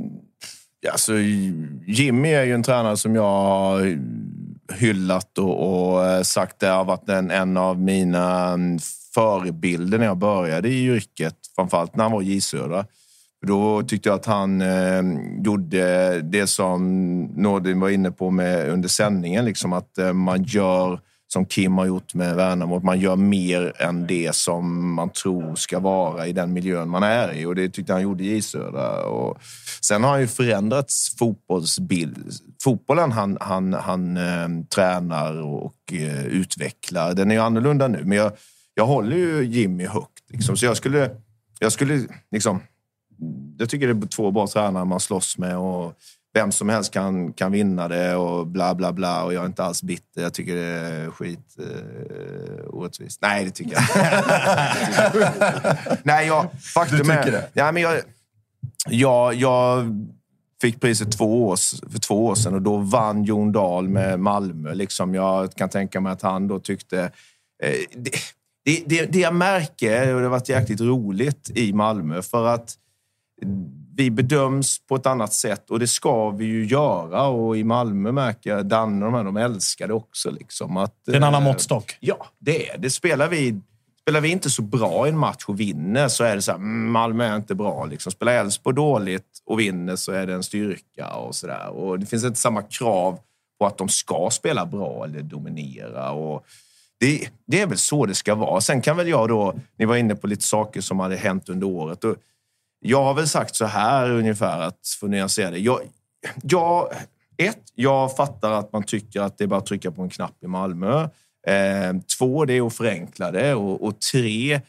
[0.93, 1.13] alltså,
[1.87, 3.99] Jimmy är ju en tränare som jag har
[4.73, 8.79] hyllat och, och eh, sagt det har varit en, en av mina mm,
[9.15, 11.37] förebilder när jag började i yrket.
[11.57, 12.87] Framförallt när han var i J Södra.
[13.47, 15.03] Då tyckte jag att han eh,
[15.45, 19.45] gjorde det som Nordin var inne på med under sändningen.
[19.45, 21.01] Liksom att eh, man gör
[21.33, 22.77] som Kim har gjort med Värnamo.
[22.77, 27.03] Att man gör mer än det som man tror ska vara i den miljön man
[27.03, 27.47] är i.
[27.47, 29.05] Och det tyckte han gjorde i J Södra.
[29.05, 29.39] Och
[29.81, 32.33] sen har han ju förändrats fotbollsbild.
[32.63, 38.05] Fotbollen han, han, han eh, tränar och eh, utvecklar, den är ju annorlunda nu.
[38.05, 38.33] Men jag,
[38.75, 40.31] jag håller ju Jimmy högt.
[40.31, 40.57] Liksom.
[40.57, 41.11] Så jag skulle,
[41.59, 42.61] jag skulle liksom...
[43.59, 45.57] Jag tycker det är två bra tränare man slåss med.
[45.57, 45.95] Och,
[46.35, 49.25] vem som helst kan, kan vinna det och bla bla bla.
[49.25, 50.23] Och jag är inte alls bitter.
[50.23, 51.67] Jag tycker det är skit uh,
[52.69, 53.23] orättvist.
[53.23, 53.83] Nej, det tycker jag
[56.03, 57.49] Nej, jag, faktum Du tycker är, det?
[57.53, 58.01] Ja, men jag,
[58.89, 59.87] jag, jag
[60.61, 61.57] fick priset två år,
[61.91, 64.75] för två år sedan och då vann Jon Dahl med Malmö.
[64.75, 67.01] Liksom jag kan tänka mig att han då tyckte...
[67.63, 68.11] Eh, det,
[68.65, 72.77] det, det, det jag märker, och det har varit jäkligt roligt i Malmö, för att
[73.97, 77.27] vi bedöms på ett annat sätt och det ska vi ju göra.
[77.27, 80.31] Och i Malmö märker jag, Danne och de här, de älskar det också.
[80.31, 81.97] Liksom, att, Det är en annan eh, måttstock.
[82.01, 82.91] Ja, det är det.
[82.91, 83.61] Spelar vi,
[84.03, 86.59] spelar vi inte så bra i en match och vinner så är det så här,
[86.59, 87.85] "Mm, Malmö är inte bra.
[87.85, 88.13] Liksom.
[88.13, 91.69] Spelar Elfsborg dåligt och vinner så är det en styrka och sådär.
[91.69, 93.19] Och det finns inte samma krav
[93.59, 96.11] på att de ska spela bra eller dominera.
[96.11, 96.45] Och
[97.01, 98.61] det, det är väl så det ska vara.
[98.61, 101.67] Sen kan väl jag då, ni var inne på lite saker som hade hänt under
[101.67, 102.05] året.
[102.05, 102.17] Och
[102.81, 105.59] jag har väl sagt så här ungefär, att för att nyansera det.
[105.59, 105.81] Jag,
[106.43, 106.89] jag,
[107.37, 110.45] ett, jag fattar att man tycker att det är bara att trycka på en knapp
[110.45, 111.03] i Malmö.
[111.47, 113.55] Eh, två, det är att förenkla det.
[113.55, 114.61] Och, och tre,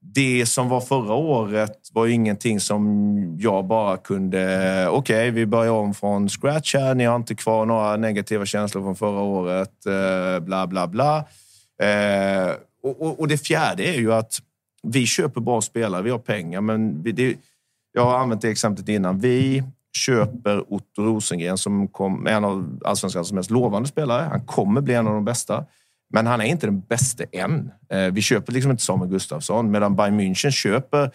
[0.00, 4.88] det som var förra året var ju ingenting som jag bara kunde...
[4.88, 6.94] Okej, vi börjar om från scratch här.
[6.94, 9.86] Ni har inte kvar några negativa känslor från förra året.
[9.86, 11.24] Eh, bla, bla, bla.
[11.82, 14.38] Eh, och, och, och det fjärde är ju att
[14.82, 16.02] vi köper bra spelare.
[16.02, 17.36] Vi har pengar, men vi, det,
[17.92, 19.18] jag har använt det exemplet innan.
[19.18, 19.64] Vi
[19.96, 24.28] köper Otto Rosengren som kom, är en av allsvenskans mest lovande spelare.
[24.30, 25.64] Han kommer bli en av de bästa.
[26.14, 27.70] Men han är inte den bästa än.
[27.88, 31.10] Eh, Vi köper liksom inte Samuel Gustafsson, medan Bayern München köper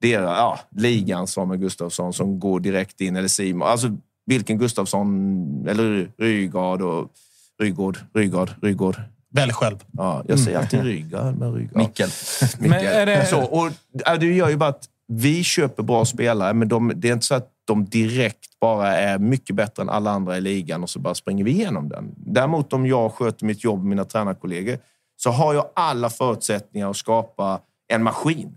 [0.00, 3.68] deras, ja, ligan Samuel Gustafsson som går direkt in, eller Simon.
[3.68, 3.96] Alltså
[4.26, 7.10] vilken Gustafsson, eller Rygaard och
[7.58, 8.96] Rygård, Rygård, Rygård.
[9.30, 9.76] Välj själv.
[9.92, 11.76] Ja, jag säger alltid Rygaard, men Rygaard.
[11.76, 12.08] Mickel.
[12.58, 12.70] Mickel.
[12.70, 16.54] Men är det- Så, och, ja, det gör ju bara att vi köper bra spelare,
[16.54, 20.10] men de, det är inte så att de direkt bara är mycket bättre än alla
[20.10, 22.14] andra i ligan och så bara springer vi igenom den.
[22.16, 24.78] Däremot om jag sköter mitt jobb med mina tränarkollegor
[25.16, 27.60] så har jag alla förutsättningar att skapa
[27.92, 28.56] en maskin.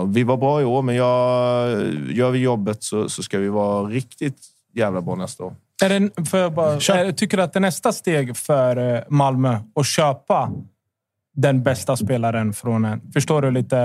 [0.00, 1.70] Och vi var bra i år, men jag,
[2.12, 4.38] gör vi jobbet så, så ska vi vara riktigt
[4.74, 5.54] jävla bra nästa år.
[5.84, 9.02] Är det, för jag bara, är, tycker du att det är nästa steg för eh,
[9.08, 10.52] Malmö att köpa
[11.34, 13.12] den bästa spelaren från en...
[13.12, 13.76] Förstår du lite?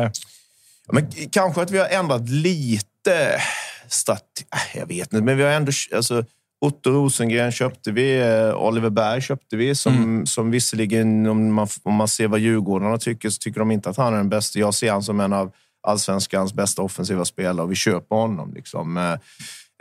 [0.87, 3.41] Ja, Men kanske att vi har ändrat lite
[3.87, 4.45] strategi.
[4.73, 5.71] Jag vet inte, men vi har ändå...
[5.95, 6.25] Alltså,
[6.65, 8.19] Otto Rosengren köpte vi.
[8.21, 9.75] eh, Oliver Berg köpte vi.
[9.75, 13.89] Som, som visserligen, om man, om man ser vad Djurgårdarna tycker, så tycker de inte
[13.89, 14.59] att han är den bästa.
[14.59, 15.51] Jag ser han som en av
[15.83, 18.53] allsvenskans bästa offensiva spelare och vi köper honom.
[18.53, 19.17] Liksom.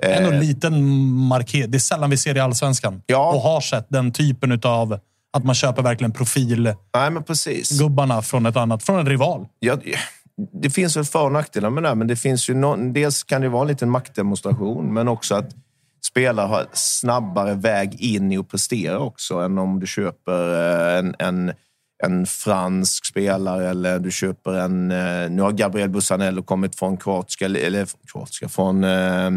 [0.02, 1.70] Eh, Ändå en liten markering.
[1.70, 3.02] Det är sällan vi ser det i allsvenskan.
[3.08, 4.98] Och har sett den typen av
[5.32, 9.46] att man köper verkligen profilgubbarna från ett annat, från en rival.
[9.58, 9.76] Ja,
[10.52, 13.24] det finns väl för och nackdelar med det, här, men det finns ju någon, dels
[13.24, 15.50] kan det vara en liten maktdemonstration, men också att
[16.04, 21.14] spelare har snabbare väg in i att prestera också än om du köper eh, en,
[21.18, 21.52] en,
[22.02, 24.90] en fransk spelare eller du köper en...
[24.90, 29.30] Eh, nu har Gabriel Busanello kommit från kroatiska, eller kroatiska, från eh,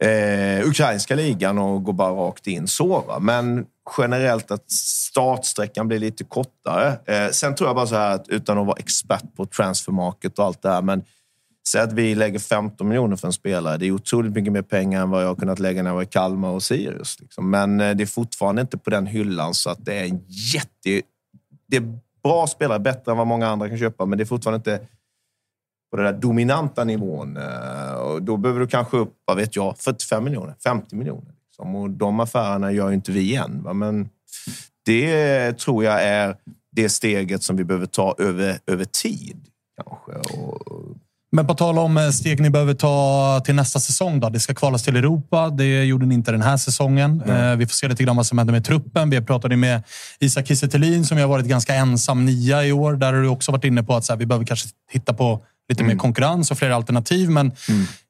[0.00, 3.00] eh, ukrainska ligan och går bara rakt in så.
[3.00, 3.18] Va?
[3.18, 3.66] Men
[3.98, 6.98] generellt att startsträckan blir lite kortare.
[7.06, 10.44] Eh, sen tror jag bara så här att utan att vara expert på transfermarket och
[10.44, 11.04] allt det här, men
[11.68, 13.76] säg att vi lägger 15 miljoner för en spelare.
[13.76, 16.02] Det är otroligt mycket mer pengar än vad jag har kunnat lägga när jag var
[16.02, 17.20] i Kalmar och Sirius.
[17.20, 17.50] Liksom.
[17.50, 21.02] Men eh, det är fortfarande inte på den hyllan så att det är en jätte...
[21.66, 24.56] Det är bra spelare, bättre än vad många andra kan köpa, men det är fortfarande
[24.56, 24.86] inte
[25.90, 27.36] på den där dominanta nivån.
[27.36, 31.34] Eh, och då behöver du kanske upp, vad vet jag, 45 miljoner, 50 miljoner.
[31.46, 31.76] Liksom.
[31.76, 33.62] Och de affärerna gör ju inte vi än.
[33.62, 33.72] Va?
[33.72, 34.08] Men
[34.84, 36.36] det tror jag är
[36.72, 39.46] det steget som vi behöver ta över, över tid.
[39.76, 40.38] Kanske.
[40.38, 40.96] Och,
[41.34, 44.20] men på tal om eh, steg ni behöver ta till nästa säsong.
[44.20, 44.28] Då.
[44.28, 45.50] Det ska kvalas till Europa.
[45.50, 47.22] Det gjorde ni inte den här säsongen.
[47.26, 49.10] Eh, vi får se lite grann vad som händer med truppen.
[49.10, 49.82] Vi pratade med
[50.20, 52.92] Isak Kiese som har varit ganska ensam nia i år.
[52.92, 55.40] Där har du också varit inne på att så här, vi behöver kanske hitta på
[55.68, 57.30] lite mer konkurrens och fler alternativ.
[57.30, 57.52] Men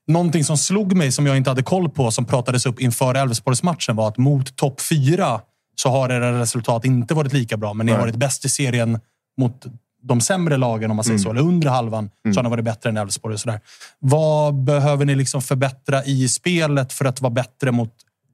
[0.08, 3.96] någonting som slog mig, som jag inte hade koll på, som pratades upp inför Elfsborgsmatchen
[3.96, 5.40] var att mot topp fyra
[5.76, 7.74] så har era resultat inte varit lika bra.
[7.74, 9.00] Men ni har varit bäst i serien
[9.40, 9.66] mot
[10.04, 11.22] de sämre lagen, om man säger Mm.
[11.24, 11.30] så.
[11.30, 13.34] Eller under halvan så har ni varit bättre än Elfsborg.
[13.34, 13.60] och sådär.
[13.98, 17.90] Vad behöver ni liksom förbättra i spelet för att vara bättre mot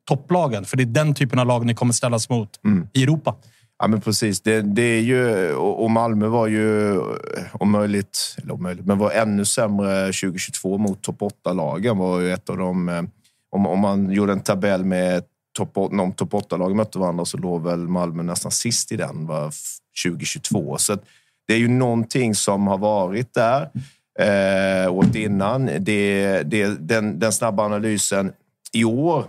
[0.08, 0.64] topplagen?
[0.64, 2.48] För det är den typen av lag ni kommer ställas mot
[2.92, 3.34] i Europa.
[3.78, 4.40] Ja, men precis.
[4.40, 6.98] Det, det är ju, och Malmö var ju
[7.52, 11.98] om möjligt, eller om möjligt, men var ännu sämre 2022 mot topp 8-lagen.
[11.98, 12.88] var ju ett av de...
[12.88, 13.02] eh,
[13.52, 15.22] Om, om man gjorde en tabell med
[15.56, 19.48] topp, om topp 8-lagen mötte varandra så låg väl Malmö nästan sist i den var
[19.48, 19.76] f-
[20.06, 20.76] 2022.
[20.78, 21.04] Så att
[21.50, 23.62] det är ju någonting som har varit där
[24.18, 25.70] eh, året innan.
[25.80, 28.32] Det, det, den, den snabba analysen
[28.72, 29.24] i år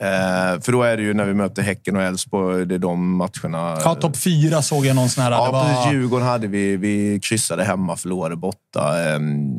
[0.00, 3.16] Eh, för då är det ju när vi möter Häcken och Elfsborg, det är de
[3.16, 3.78] matcherna.
[3.84, 5.30] Ja, topp fyra såg jag någon sån här.
[5.30, 5.64] Ja, det var...
[5.64, 5.92] precis.
[5.92, 6.76] Djurgården hade vi.
[6.76, 9.00] Vi kryssade hemma, förlorade borta.
[9.00, 9.52] Ehm,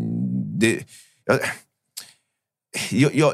[0.59, 0.79] Det,
[1.25, 1.39] jag,
[2.91, 3.33] jag, jag,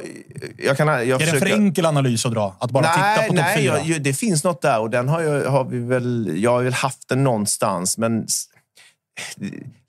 [0.58, 2.56] jag kan, jag är det en för försöker- enkel analys att dra?
[2.60, 3.78] Att bara nej, titta på topp nej, fyra?
[3.78, 6.34] jag- ju- det finns något där och den har, jag, har vi väl...
[6.38, 8.28] Jag har väl haft den någonstans, men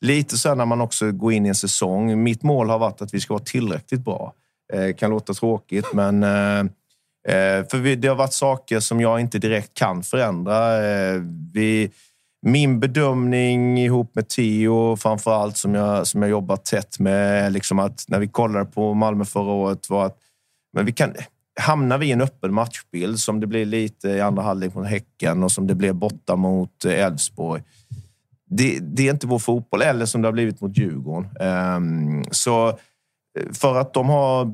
[0.01, 2.23] lite så här när man också går in i en säsong.
[2.23, 4.33] Mitt mål har varit att vi ska vara tillräckligt bra.
[4.73, 6.23] Eh, kan låta tråkigt, men...
[6.23, 6.59] Eh,
[7.29, 10.87] eh, för vi, det har varit saker som jag inte direkt kan förändra.
[10.87, 11.21] Eh,
[11.53, 11.91] vi,
[12.47, 17.79] min bedömning ihop med Theo, framför allt som jag, som jag jobbar tätt med, liksom
[17.79, 20.19] att när vi kollade på Malmö förra året var att
[20.73, 21.15] men vi kan,
[21.61, 25.43] hamnar vi i en öppen matchbild som det blir lite i andra halvlek mot Häcken
[25.43, 27.63] och som det blev borta mot eh, Elfsborg.
[28.51, 31.31] Det, det är inte vår fotboll, eller som det har blivit mot Djurgården.
[31.41, 32.75] Um, så eh,
[33.53, 34.53] för att de har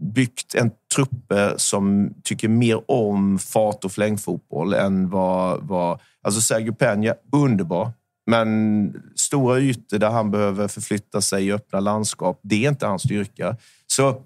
[0.00, 5.62] byggt en truppe som tycker mer om fart och flängfotboll än vad...
[5.62, 7.92] vad alltså Sergio Peña, underbar.
[8.26, 13.02] Men stora ytor där han behöver förflytta sig i öppna landskap, det är inte hans
[13.02, 13.56] styrka.
[13.86, 14.22] Så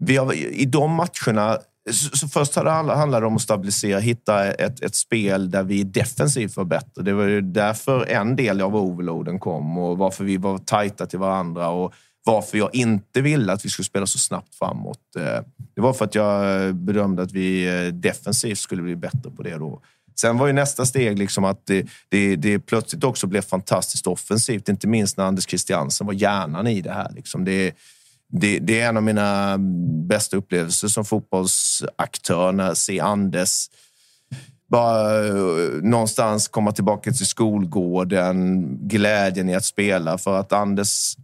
[0.00, 1.58] vi har, I de matcherna...
[1.90, 6.56] Så, först det handlade det om att stabilisera, hitta ett, ett spel där vi defensivt
[6.56, 7.02] var bättre.
[7.02, 11.18] Det var ju därför en del av overloaden kom och varför vi var tajta till
[11.18, 15.16] varandra och varför jag inte ville att vi skulle spela så snabbt framåt.
[15.16, 15.40] Eh,
[15.74, 19.56] det var för att jag bedömde att vi eh, defensivt skulle bli bättre på det
[19.56, 19.82] då.
[20.20, 24.68] Sen var ju nästa steg liksom att det, det, det plötsligt också blev fantastiskt offensivt.
[24.68, 27.12] Inte minst när Anders Christiansen var hjärnan i det här.
[27.14, 27.44] Liksom.
[27.44, 27.74] Det,
[28.28, 29.56] det, det är en av mina
[30.08, 33.68] bästa upplevelser som fotbollsaktör, när jag ser Anders
[34.68, 35.34] bara eh,
[35.82, 40.18] någonstans komma tillbaka till skolgården, glädjen i att spela.
[40.18, 41.16] För att Anders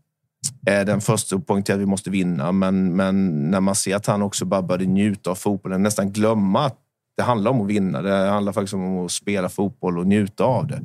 [0.66, 4.06] Eh, den första att poängtera att vi måste vinna, men, men när man ser att
[4.06, 6.76] han också bara började njuta av fotbollen, nästan glömma att
[7.16, 8.02] det handlar om att vinna.
[8.02, 10.80] Det handlar faktiskt om att spela fotboll och njuta av det.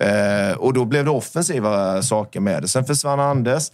[0.00, 2.68] Eh, och då blev det offensiva saker med det.
[2.68, 3.70] Sen försvann Anders.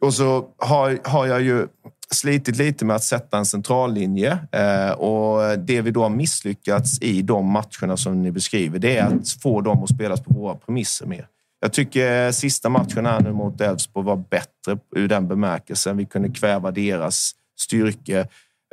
[0.00, 1.66] Och så har, har jag ju
[2.10, 4.38] slitit lite med att sätta en centrallinje.
[4.52, 9.06] Eh, och det vi då har misslyckats i de matcherna som ni beskriver, det är
[9.06, 11.26] att få dem att spelas på våra premisser mer.
[11.60, 15.96] Jag tycker sista matchen här nu mot Elfsborg var bättre ur den bemärkelsen.
[15.96, 18.20] Vi kunde kväva deras styrke.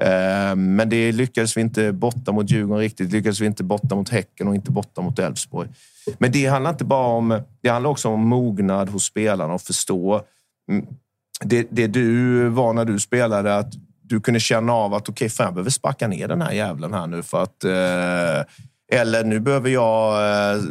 [0.02, 3.10] Eh, men det lyckades vi inte borta mot Djurgården riktigt.
[3.10, 5.70] Det lyckades vi inte borta mot Häcken och inte borta mot Elfsborg.
[6.18, 7.42] Men det handlar inte bara om...
[7.62, 10.22] Det handlar också om mognad hos spelarna och förstå.
[10.72, 10.86] Mm,
[11.44, 15.30] det, det du var när du spelade, att du kunde känna av att okej, okay,
[15.30, 17.64] fan, jag behöver sparka ner den här jävlen här nu för att...
[17.64, 18.46] Eh,
[18.92, 20.14] eller nu behöver jag
[20.56, 20.62] eh,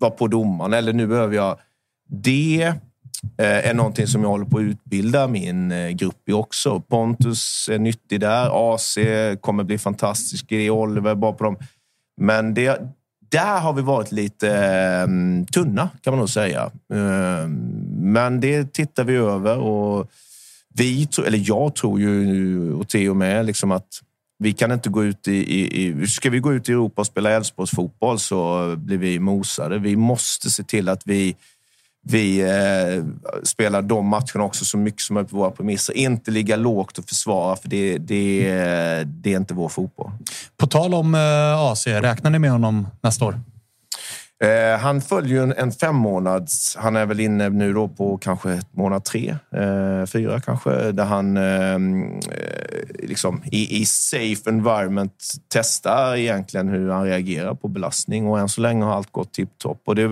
[0.00, 1.58] vara på domaren, eller nu behöver jag...
[2.10, 2.74] Det
[3.38, 6.80] eh, är någonting som jag håller på att utbilda min eh, grupp i också.
[6.80, 8.74] Pontus är nyttig där.
[8.74, 8.98] AC
[9.40, 10.52] kommer bli fantastisk.
[10.52, 11.56] i Oliver är bra på dem.
[12.16, 12.80] Men det,
[13.28, 15.06] där har vi varit lite eh,
[15.52, 16.70] tunna, kan man nog säga.
[17.90, 20.10] Men det tittar vi över och
[20.74, 24.02] vi, eller jag tror ju, och Theo med, liksom att
[24.38, 26.06] vi kan inte gå ut i, i, i...
[26.06, 29.78] Ska vi gå ut i Europa och spela Älvsborgs fotboll så blir vi mosade.
[29.78, 31.36] Vi måste se till att vi,
[32.02, 33.04] vi eh,
[33.42, 35.96] spelar de matcherna också så mycket som möjligt på våra premisser.
[35.96, 40.10] Inte ligga lågt och försvara, för det, det, det är inte vår fotboll.
[40.56, 43.40] På tal om eh, AC, räknar ni med honom nästa år?
[44.44, 46.76] Eh, han följer ju en, en fem månads...
[46.76, 51.36] Han är väl inne nu då på kanske månad tre, eh, fyra kanske, där han
[51.36, 55.12] ehm, eh, liksom i, i safe environment
[55.48, 59.88] testar egentligen hur han reagerar på belastning och än så länge har allt gått tipptopp.
[59.88, 60.10] Eh,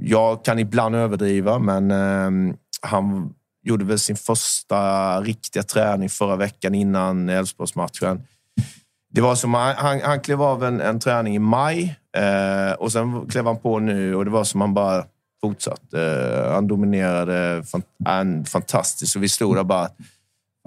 [0.00, 6.74] jag kan ibland överdriva, men eh, han gjorde väl sin första riktiga träning förra veckan
[6.74, 8.22] innan Elfsborgsmatchen.
[9.12, 12.92] Det var som han, han, han klev av en, en träning i maj eh, och
[12.92, 15.04] sen klev han på nu och det var som han bara
[15.40, 16.02] fortsatte.
[16.02, 19.88] Eh, han dominerade fant han, fantastiskt och vi stod där bara...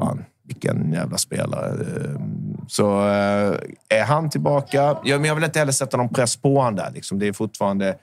[0.02, 1.72] Fan, vilken jävla spelare.
[1.72, 2.22] Eh,
[2.68, 3.58] Så eh,
[3.90, 4.98] är han tillbaka...
[5.04, 6.92] Ja, men jag vill inte heller sätta någon press på honom där.
[6.94, 7.20] Liksom.
[7.20, 7.96] Det är fortfarande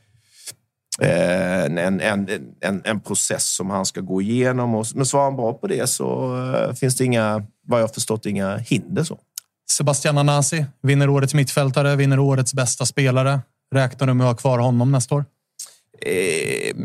[0.98, 2.28] en, en, en,
[2.60, 4.74] en, en process som han ska gå igenom.
[4.74, 6.36] Och, men svarar han bra på det så
[6.80, 9.02] finns det inga, vad jag har förstått, inga hinder.
[9.04, 9.18] så.
[9.70, 13.40] Sebastian Anasi vinner årets mittfältare, vinner årets bästa spelare.
[13.74, 15.24] Räknar du med att ha kvar honom nästa år?
[16.02, 16.76] Eh,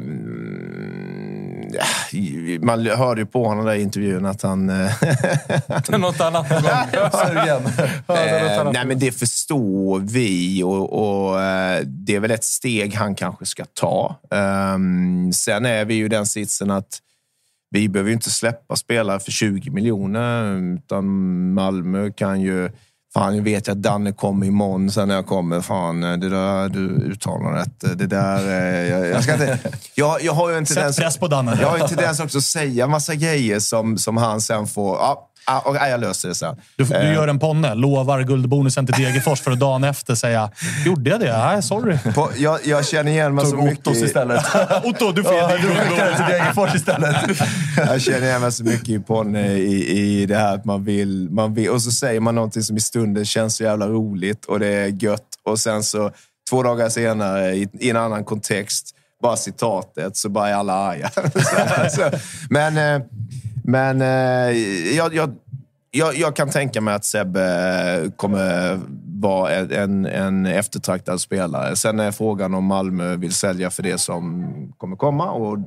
[2.61, 4.69] man hörde ju på honom där i intervjun att han...
[4.69, 4.91] eh,
[5.99, 6.63] något annat på gång.
[8.17, 13.15] Eh, nej, men det förstår vi och, och eh, det är väl ett steg han
[13.15, 14.15] kanske ska ta.
[14.31, 16.99] Ehm, sen är vi ju den sitsen att
[17.75, 21.05] vi behöver ju inte släppa spelare för 20 miljoner, utan
[21.53, 22.69] Malmö kan ju...
[23.13, 25.61] Fan, jag vet ju att Danne kommer imorgon sen när jag kommer.
[25.61, 27.97] Fan, det där du uttalar rätt.
[27.99, 28.47] Det där...
[28.47, 29.59] eh, Jag, jag, ska inte,
[29.95, 30.97] jag, jag har ju en Sätt tendens...
[30.97, 31.57] press på Danne.
[31.61, 34.95] Jag har en tendens också att säga massa grejer som, som han sen får...
[34.95, 36.55] Ja, ja, och, ja, jag löser det sen.
[36.75, 40.51] Du, du Eh, gör en ponne, lovar guldbonusen till Degerfors för att dagen efter säga
[40.85, 41.37] “Gjorde jag det?
[41.37, 42.13] Nej, sorry”.
[42.13, 43.87] På, jag, jag känner igen mig så mycket...
[43.87, 44.45] Ottos istället.
[44.83, 47.15] Otto, du får ge dig skickade det till Degerfors istället.
[47.77, 51.29] Jag känner igen mig så mycket i Ponne i, i det här att man vill,
[51.31, 51.69] man vill...
[51.69, 55.03] Och så säger man någonting som i stunden känns så jävla roligt och det är
[55.03, 55.27] gött.
[55.45, 56.11] Och sen så
[56.49, 61.09] två dagar senare i, i en annan kontext, bara citatet, så bara är alla arga.
[61.89, 62.09] så, så,
[62.49, 63.07] men eh,
[63.67, 64.57] men eh,
[64.95, 65.35] jag, jag,
[65.91, 67.43] jag, jag kan tänka mig att Sebbe
[68.03, 68.79] eh, kommer
[69.21, 71.75] vara en, en eftertraktad spelare.
[71.75, 74.45] Sen är frågan om Malmö vill sälja för det som
[74.77, 75.31] kommer komma.
[75.31, 75.57] Och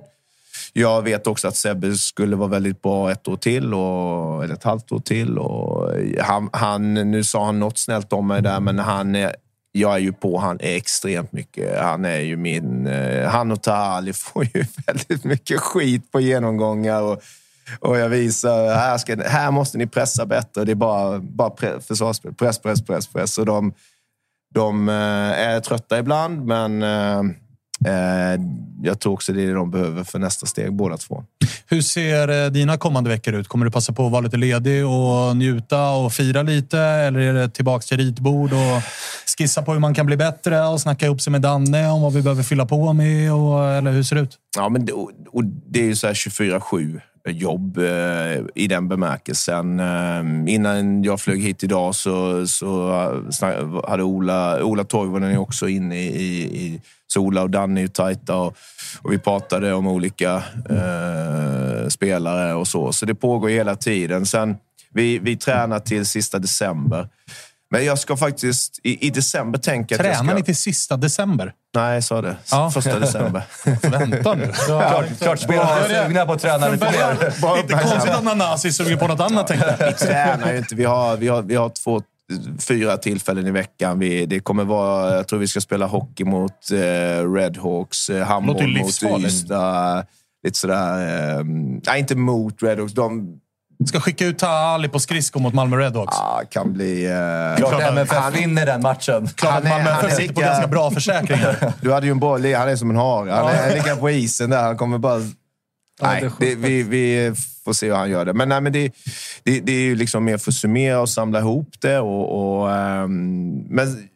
[0.73, 4.65] jag vet också att Sebbe skulle vara väldigt bra ett år till, och, eller ett
[4.65, 5.39] halvt år till.
[5.39, 9.37] Och han, han, nu sa han något snällt om mig där, men han är,
[9.73, 11.81] jag är ju på han är extremt mycket.
[11.81, 12.87] Han är ju min...
[12.87, 17.03] Eh, han och Tahali får ju väldigt mycket skit på genomgångar.
[17.03, 17.23] Och,
[17.81, 20.65] och jag visar, här, ska, här måste ni pressa bättre.
[20.65, 22.35] Det är bara, bara pre, försvarsspel.
[22.35, 23.39] Press, press, press, press.
[23.39, 23.73] Och de,
[24.55, 24.95] de eh,
[25.49, 27.19] är trötta ibland, men eh,
[27.86, 28.40] eh,
[28.82, 31.24] jag tror också det är det de behöver för nästa steg, båda två.
[31.66, 33.49] Hur ser dina kommande veckor ut?
[33.49, 36.78] Kommer du passa på att vara lite ledig och njuta och fira lite?
[36.78, 38.82] Eller är det tillbaka till ritbord och
[39.39, 42.12] skissa på hur man kan bli bättre och snacka ihop sig med Danne om vad
[42.12, 43.32] vi behöver fylla på med?
[43.32, 44.39] Och, eller hur ser det ut?
[44.57, 44.93] Ja, men det,
[45.32, 49.81] och det är ju så här 24-7 jobb eh, i den bemärkelsen.
[49.81, 52.90] Eh, innan jag flög hit idag så, så
[53.43, 57.82] eh, hade Ola, Ola Toivonen är också inne i, i så Ola och Danne är
[57.82, 58.57] ju tajta och,
[59.03, 62.93] och vi pratade om olika eh, spelare och så.
[62.93, 64.27] Så det pågår hela tiden.
[64.27, 64.57] Sen,
[64.93, 67.09] vi, vi tränar till sista december.
[67.70, 68.81] Men jag ska faktiskt...
[68.82, 70.39] I, i december tänker jag att jag Tränar ska...
[70.39, 71.53] ni till sista december?
[71.74, 72.37] Nej, jag sa det.
[72.51, 72.71] Ja.
[72.71, 73.43] Första december.
[73.90, 74.53] Vänta nu.
[74.66, 77.61] Klart, klart spelarna är sugna på att träna lite mer.
[77.61, 79.87] Inte konstigt att Nanasi suger på något annat, tänkte jag.
[79.87, 80.74] Vi tränar ju inte.
[80.74, 82.03] Vi har, vi har, vi har två,
[82.69, 83.98] fyra tillfällen i veckan.
[83.98, 88.79] Vi, det kommer vara, jag tror vi ska spela hockey mot eh, Redhawks, eh, handboll
[88.79, 88.88] mot.
[89.24, 90.05] Ystad.
[90.45, 91.38] Lite sådär...
[91.38, 91.45] Eh,
[91.87, 92.93] nej, inte mot Redhawks.
[92.93, 93.40] De
[93.87, 96.16] Ska skicka ut Ali på skridsko mot Malmö Redhawks.
[96.16, 97.05] ah, kan bli...
[97.07, 99.29] Eh, Klart MFF vinner den matchen.
[99.29, 101.73] Klart att han är- Malmö han FF sitter på lika- ganska bra försäkringar.
[101.81, 102.55] Du hade ju en boll.
[102.55, 103.31] Han är som en hare.
[103.31, 104.63] Han är, ligger på isen där.
[104.63, 105.21] Han kommer bara...
[106.03, 107.32] Nej, det, vi, vi
[107.65, 108.32] får se hur han gör det.
[108.32, 108.93] Men, nej, men det,
[109.43, 111.98] det, det är ju liksom mer för att summera och samla ihop det.
[111.98, 114.09] Och, och, ehm, men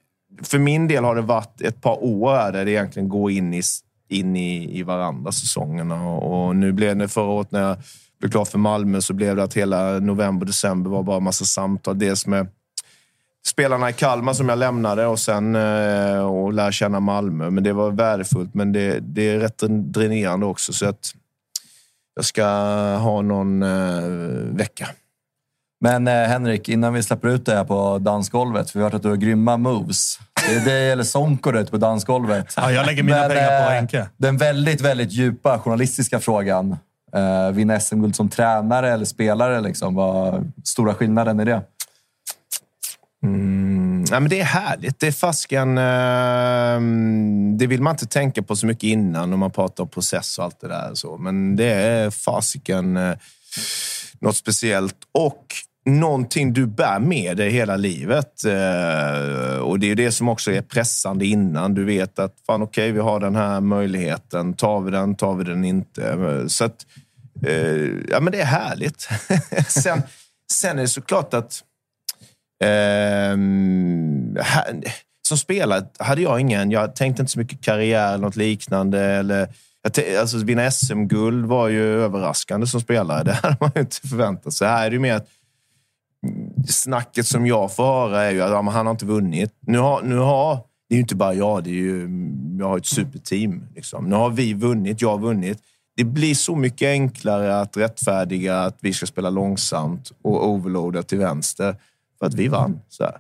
[0.42, 3.62] för min del har det varit ett par år där det egentligen går in i,
[4.08, 6.08] in i, i varandra säsongerna.
[6.08, 7.76] Och, och nu blev det förra året när jag
[8.22, 11.98] blev klar för Malmö så blev det att hela november, december var bara massa samtal.
[11.98, 12.46] Dels med
[13.46, 17.50] spelarna i Kalmar som jag lämnade och sen eh, och lära känna Malmö.
[17.50, 20.72] Men det var värdefullt, men det, det är rätt dränerande också.
[20.72, 21.14] Så att
[22.14, 22.44] jag ska
[22.96, 24.88] ha någon eh, vecka.
[25.80, 28.96] Men eh, Henrik, innan vi släpper ut det här på dansgolvet, för vi har hört
[28.96, 30.18] att du har grymma moves.
[30.48, 32.54] Det är det eller Sonko du ute på dansgolvet.
[32.56, 34.08] Ja, jag lägger mina pengar på eh, Henke.
[34.16, 36.76] Den väldigt, väldigt djupa journalistiska frågan.
[37.16, 39.60] Eh, vinna SM-guld som tränare eller spelare?
[39.60, 39.94] Liksom.
[39.94, 41.62] Vad stora skillnaden i det?
[43.22, 45.00] Mm, ja, men det är härligt.
[45.00, 45.78] Det är fasken...
[45.78, 46.80] Eh,
[47.58, 50.44] det vill man inte tänka på så mycket innan när man pratar om process och
[50.44, 50.94] allt det där.
[50.94, 51.18] Så.
[51.18, 53.16] Men det är fasiken eh,
[54.20, 54.96] något speciellt.
[55.12, 58.44] Och någonting du bär med dig hela livet.
[58.44, 61.74] Eh, och det är det som också är pressande innan.
[61.74, 64.54] Du vet att fan okej, okay, vi har den här möjligheten.
[64.54, 66.12] Tar vi den, tar vi den inte.
[66.12, 66.86] Eh, så att,
[67.46, 69.08] eh, ja men det är härligt.
[69.68, 70.02] sen,
[70.52, 71.62] sen är det såklart att
[72.64, 73.36] eh,
[74.42, 74.82] här,
[75.28, 76.70] som spelare hade jag ingen...
[76.70, 79.00] Jag tänkte inte så mycket karriär eller något liknande.
[79.00, 79.48] Eller,
[80.20, 83.24] alltså, vinna SM-guld var ju överraskande som spelare.
[83.24, 84.68] Det hade man ju inte förväntat sig.
[84.68, 85.28] Här är det mer att
[86.68, 89.54] snacket som jag får höra är ju att ja, han har inte vunnit.
[89.60, 90.54] Nu har, nu har,
[90.88, 92.08] det är ju inte bara jag, det är ju,
[92.58, 93.66] jag har ett superteam.
[93.74, 94.04] Liksom.
[94.04, 95.58] Nu har vi vunnit, jag har vunnit.
[95.96, 101.18] Det blir så mycket enklare att rättfärdiga att vi ska spela långsamt och overloada till
[101.18, 101.76] vänster
[102.18, 102.80] för att vi vann.
[102.88, 103.18] Så här.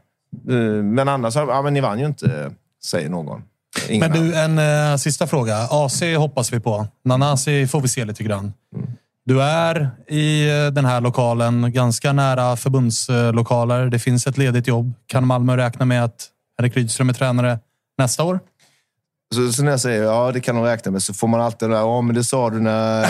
[0.48, 2.52] Eh, men annars, ja, men ni vann ju inte,
[2.84, 3.42] säger någon.
[3.88, 5.56] Ingen men du, en uh, sista fråga.
[5.70, 6.86] AC hoppas vi på.
[7.04, 8.52] Nanasi får vi se lite grann.
[8.76, 8.90] Mm.
[9.24, 13.86] Du är i eh, den här lokalen, ganska nära förbundslokaler.
[13.86, 14.94] Det finns ett ledigt jobb.
[15.06, 16.28] Kan Malmö räkna med att
[16.58, 17.58] Henrik Rydström är tränare
[17.98, 18.40] nästa år?
[19.34, 21.68] Så, så när jag säger ja, det kan de räkna med, så får man alltid
[21.68, 23.00] det där, ja men det sa du när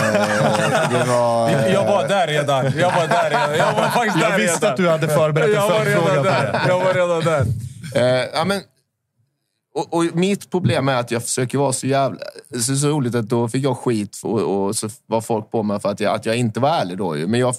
[0.91, 1.49] det var...
[1.73, 2.65] Jag var där redan.
[2.65, 3.57] Jag var där redan.
[3.57, 4.71] Jag var faktiskt där Jag visste redan.
[4.71, 6.61] att du hade förberett en följdfråga på det.
[6.67, 7.45] Jag var redan där.
[7.95, 8.61] Eh, ja, men,
[9.73, 12.19] och, och, mitt problem är att jag försöker vara så jävla...
[12.49, 15.63] Det är så roligt att då fick jag skit och, och så var folk på
[15.63, 17.13] mig för att jag, att jag inte var ärlig då.
[17.13, 17.55] Men jag,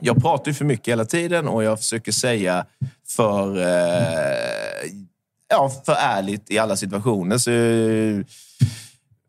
[0.00, 2.66] jag pratar ju för mycket hela tiden och jag försöker säga
[3.08, 4.90] för, eh,
[5.48, 7.38] ja, för ärligt i alla situationer.
[7.38, 7.50] Så,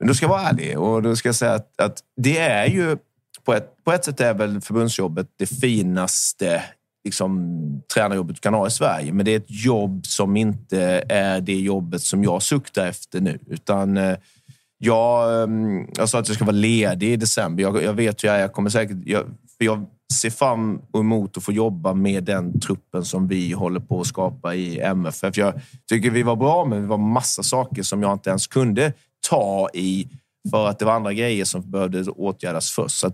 [0.06, 2.98] då ska jag vara ärlig och då ska jag säga att, att det är ju...
[3.44, 6.64] På ett, på ett sätt är väl förbundsjobbet det finaste
[7.06, 9.14] liksom, tränarjobbet du kan ha i Sverige.
[9.14, 13.40] Men det är ett jobb som inte är det jobbet som jag suktar efter nu.
[13.48, 14.18] Utan eh,
[14.78, 15.50] jag, eh,
[15.96, 17.64] jag sa att jag ska vara ledig i december.
[17.64, 18.42] Jag, jag vet hur jag är.
[18.42, 18.98] Jag kommer säkert...
[19.06, 19.24] Jag,
[19.58, 24.02] för jag ser fram emot att få jobba med den truppen som vi håller på
[24.02, 25.38] att skapa i MFF.
[25.38, 28.94] Jag tycker vi var bra, men det var massa saker som jag inte ens kunde
[29.30, 30.08] ta i
[30.52, 32.98] för att det var andra grejer som behövde åtgärdas först.
[32.98, 33.12] Så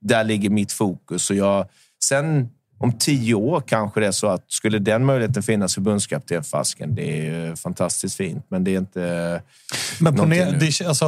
[0.00, 1.30] där ligger mitt fokus.
[1.30, 1.66] Och jag,
[2.04, 2.48] sen
[2.84, 7.28] om tio år kanske det är så att skulle den möjligheten finnas förbundskapten Fasken, det
[7.28, 8.46] är fantastiskt fint.
[8.48, 9.42] Men det är inte...
[10.00, 11.06] Men på det, alltså,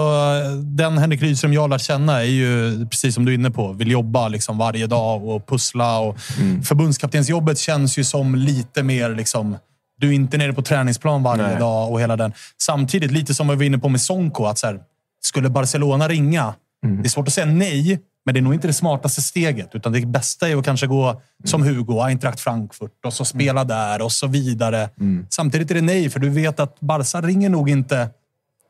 [0.63, 3.91] den Henrik Rydström jag lär känna är ju, precis som du är inne på, vill
[3.91, 5.99] jobba liksom varje dag och pussla.
[5.99, 6.63] Och mm.
[6.63, 9.57] Förbundskaptensjobbet känns ju som lite mer liksom,
[9.99, 11.59] du är inte nere på träningsplan varje Nej.
[11.59, 12.33] dag och hela den.
[12.63, 14.81] Samtidigt, lite som vi var inne på med Sonko, att så här,
[15.25, 17.03] skulle Barcelona ringa, mm.
[17.03, 19.93] det är svårt att säga nej, men det är nog inte det smartaste steget, utan
[19.93, 23.69] det bästa är att kanske gå som Hugo, Eintracht Frankfurt och så spela mm.
[23.69, 24.89] där och så vidare.
[25.01, 25.27] Mm.
[25.31, 28.09] Samtidigt är det nej, för du vet att Barca ringer nog inte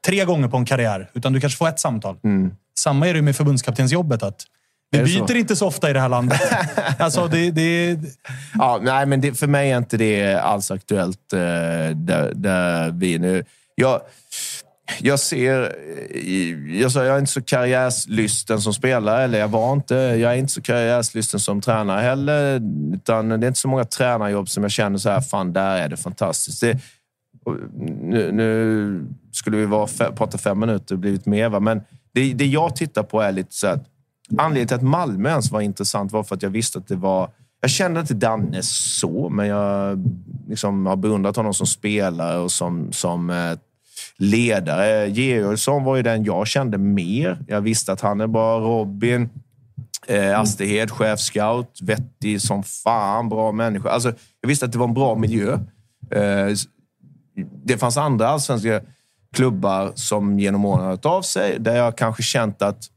[0.07, 2.17] tre gånger på en karriär, utan du kanske får ett samtal.
[2.25, 2.51] Mm.
[2.79, 4.23] Samma är det med förbundskaptensjobbet.
[4.23, 4.43] Att
[4.91, 5.33] vi byter så?
[5.33, 6.41] inte så ofta i det här landet.
[6.99, 7.99] alltså, det, det...
[8.55, 11.39] Ja, nej, men det, för mig är inte det alls aktuellt eh,
[11.95, 13.45] där, där vi nu...
[13.75, 14.01] Jag,
[15.01, 15.77] jag ser...
[16.11, 19.95] Eh, jag, sa, jag är inte så karriärslysten som spelare, eller jag var inte.
[19.95, 22.63] Jag är inte så karriärslysten som tränare heller.
[22.95, 25.89] Utan det är inte så många tränarjobb som jag känner så här, fan, där är
[25.89, 26.61] det fantastiskt.
[26.61, 26.79] Det,
[28.01, 31.61] nu, nu, skulle vi vara, prata fem minuter och blivit mer, va?
[31.61, 31.81] men
[32.15, 33.85] det, det jag tittar på är lite så att
[34.39, 37.31] anledningen till att Malmö ens var intressant var för att jag visste att det var
[37.61, 39.99] jag kände inte Danne så, men jag
[40.49, 43.59] liksom har beundrat honom som spelare och som, som eh,
[44.19, 45.09] ledare.
[45.09, 47.39] Georgsson var ju den jag kände mer.
[47.49, 48.61] Jag visste att han är bra.
[48.61, 49.29] Robin,
[50.07, 53.91] eh, Asterhed, chefscout, vettig som fan, bra människa.
[53.91, 55.53] Alltså, jag visste att det var en bra miljö.
[56.11, 56.55] Eh,
[57.65, 58.81] det fanns andra allsvenska
[59.35, 62.91] klubbar som genom åren har hört av sig, där jag kanske känt att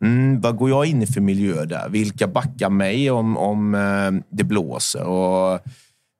[0.00, 1.88] Mm, vad går jag in i för miljö där?
[1.88, 5.02] Vilka backar mig om, om eh, det blåser?
[5.02, 5.60] Och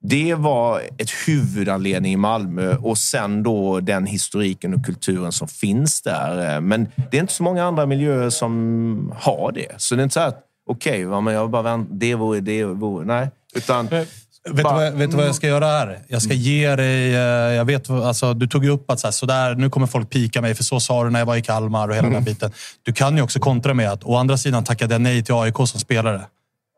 [0.06, 6.02] det var ett huvudanledning i Malmö och sen då den historiken och kulturen som finns
[6.02, 6.60] där.
[6.60, 9.74] Men det är inte så många andra miljöer som har det.
[9.76, 13.06] Så det är inte så att, okej, okay, jag bara vänt, det vore, det vore.
[13.06, 13.30] Nej.
[13.54, 14.08] Utan, vet,
[14.44, 15.98] du vad, vet du vad jag ska göra här?
[16.08, 17.14] Jag ska ge dig...
[17.14, 17.20] Eh,
[17.54, 20.10] jag vet, alltså, du tog ju upp att så här, så där, nu kommer folk
[20.10, 22.14] pika mig, för så sa du när jag var i Kalmar och hela mm.
[22.14, 22.52] den biten.
[22.82, 25.56] Du kan ju också kontra med att å andra sidan tackade jag nej till AIK
[25.56, 26.20] som spelare.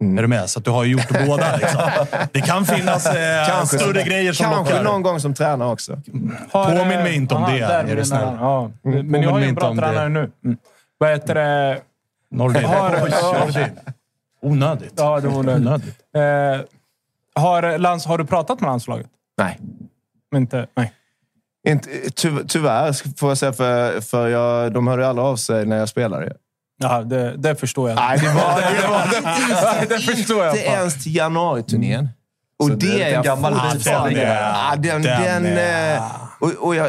[0.00, 0.18] Mm.
[0.18, 0.50] Är du med?
[0.50, 1.57] Så att du har ju gjort båda.
[1.57, 1.81] Liksom.
[2.33, 4.84] Det kan finnas eh, kanske, större grejer som Kanske lockar.
[4.84, 6.00] någon gång som tränare också.
[6.52, 8.36] Har, Påminn mig inte om aha, det, är du snäll.
[8.41, 8.70] Ja.
[8.84, 9.07] Mm.
[9.07, 10.31] Men jag har ju en bra tränare nu.
[10.44, 10.57] Mm.
[10.99, 11.81] Vad heter det?
[12.31, 12.65] Nordin.
[12.65, 13.08] Har,
[14.42, 14.92] Onödigt.
[14.97, 15.66] Ja, det var onödigt.
[15.66, 15.94] onödigt.
[17.36, 19.07] Eh, har, lands, har du pratat med landslaget?
[19.39, 19.58] Nej.
[20.31, 20.66] Men inte...
[20.75, 20.92] Nej.
[21.68, 25.76] Inte, ty, tyvärr, får jag säga, för, för jag, de hörde aldrig av sig när
[25.76, 26.33] jag spelade.
[26.79, 27.97] Ja, det, det förstår jag.
[27.97, 28.35] Nej, det var,
[28.83, 29.07] det var
[29.75, 30.57] Nej, det förstår jag.
[30.57, 32.09] inte ens till januariturnén.
[32.59, 34.09] Och det, det är jag gammal fortfarande...
[34.11, 34.19] bit.
[34.19, 36.01] Ja, den, den, Den är-
[36.41, 36.87] och, och jag,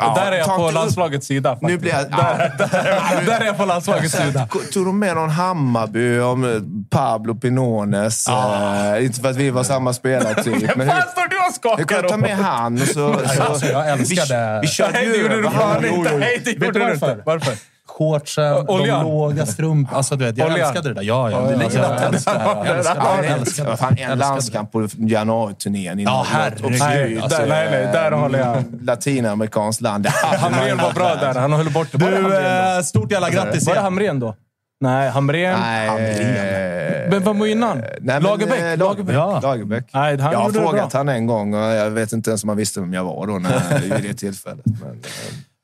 [0.00, 1.50] Och där är jag ta på landslagets sida.
[1.50, 1.68] Faktiskt.
[1.68, 2.10] Nu blir jag...
[2.10, 4.48] där, där, där är jag på landslagets sida.
[4.72, 6.60] Tog de med någon Hammarby om eh,
[6.90, 8.28] Pablo Pinones?
[8.28, 10.54] Eh, inte för att vi var samma spelartyp.
[10.76, 12.20] men Fan hur, står du och skakar hur jag ta då?
[12.20, 12.74] med han?
[12.82, 14.54] Och så, så, Alltså, jag älskade...
[14.62, 15.84] vi, vi körde det ju du över honom.
[15.84, 16.16] inte.
[16.18, 17.06] Nej, det Vet gjorde du du inte.
[17.06, 17.22] varför?
[17.26, 17.54] Varför?
[17.98, 19.04] Shortsen, de Oljan.
[19.06, 19.96] låga strumporna.
[19.96, 20.60] Alltså, du vet, jag Oljan.
[20.68, 21.02] älskade det där.
[21.02, 21.50] Ja, ja.
[21.52, 21.94] Jag, älskade det.
[21.94, 23.24] Jag älskade det.
[23.24, 23.76] Jag en, älskade det.
[23.76, 25.98] fan, en Älskade landskamp på januariturnén.
[26.00, 26.76] Ja, herregud.
[26.80, 28.64] Nej, Alltså, där, nej, nej, där håller jag.
[28.82, 30.06] latinamerikanskt land.
[30.06, 31.34] Hamrén var bra där.
[31.34, 31.98] Han höll bort det.
[31.98, 33.66] Du, Hamrén eh, stort jävla grattis?
[33.66, 33.80] Var det.
[33.80, 34.34] Hamrén då?
[34.80, 35.60] Nej, Hamrén.
[35.60, 35.88] Nej,
[36.20, 37.78] eh, Men vem var innan?
[37.78, 38.60] nej, men, Lagerbäck?
[38.60, 39.16] eh, Lagerbäck.
[39.16, 39.40] Ja.
[39.42, 39.84] Lagerbäck.
[39.94, 42.58] Nej, han Jag har frågat han en gång och jag vet inte ens om han
[42.58, 44.64] visste vem jag var då när, vid det tillfället.
[44.66, 44.98] Men, eh,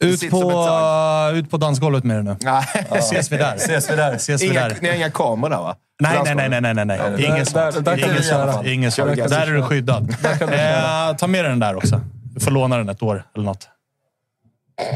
[0.05, 2.36] Ut på, ut på dansgolvet med det nu.
[2.40, 2.64] Nej.
[2.92, 3.55] Ses vi där.
[3.56, 4.14] Ses vi där.
[4.14, 4.78] Ses vi Inga, där.
[4.81, 5.76] ni har inga kameror där va?
[6.00, 7.24] Nej, nej, nej, nej, nej, nej.
[7.24, 7.89] Inget sånt.
[7.98, 8.66] Inget sånt.
[8.66, 9.16] Inget sånt.
[9.16, 10.16] Där är du skyddad.
[10.40, 12.00] Eh, ta med dig den där också.
[12.34, 13.68] Du får låna den ett år eller något.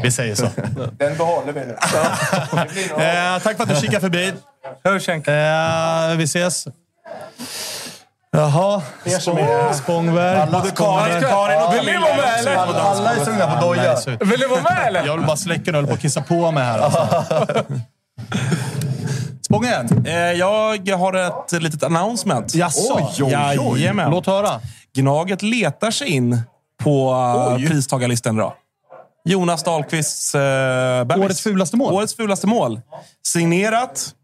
[0.03, 0.43] Vi säger så.
[0.97, 1.75] Den behåller vi nu.
[3.03, 4.33] Eh, tack för att du kikade förbi.
[4.83, 5.09] Hörs.
[5.09, 6.67] Eh, vi ses.
[8.31, 8.81] Jaha.
[9.19, 10.51] Spång, Spångberg.
[10.51, 12.55] Både Karin, Karin och Vill ni vara med eller?
[12.55, 13.97] Alla, alla är sugna på doja.
[14.19, 15.05] Vill ni vara med eller?
[15.05, 15.61] Jag vill bara släcka.
[15.65, 16.79] Jag håller på att kissa på mig här.
[16.79, 17.25] Alltså.
[19.41, 20.05] Spången.
[20.05, 22.55] Eh, jag har ett litet announcement.
[22.55, 22.93] Jaså?
[22.93, 23.79] Oj, oj, oj.
[23.81, 24.11] Jajamän.
[24.11, 24.61] Låt höra.
[24.95, 26.41] Gnaget letar sig in
[26.83, 27.09] på
[27.55, 27.63] Oj.
[27.63, 28.53] uh, pristagarlistan idag.
[29.25, 30.41] Jonas Dahlqvists uh,
[31.05, 31.25] bebis.
[31.25, 31.93] Årets fulaste mål.
[31.93, 32.81] Årets fulaste mål.
[33.27, 34.15] Signerat.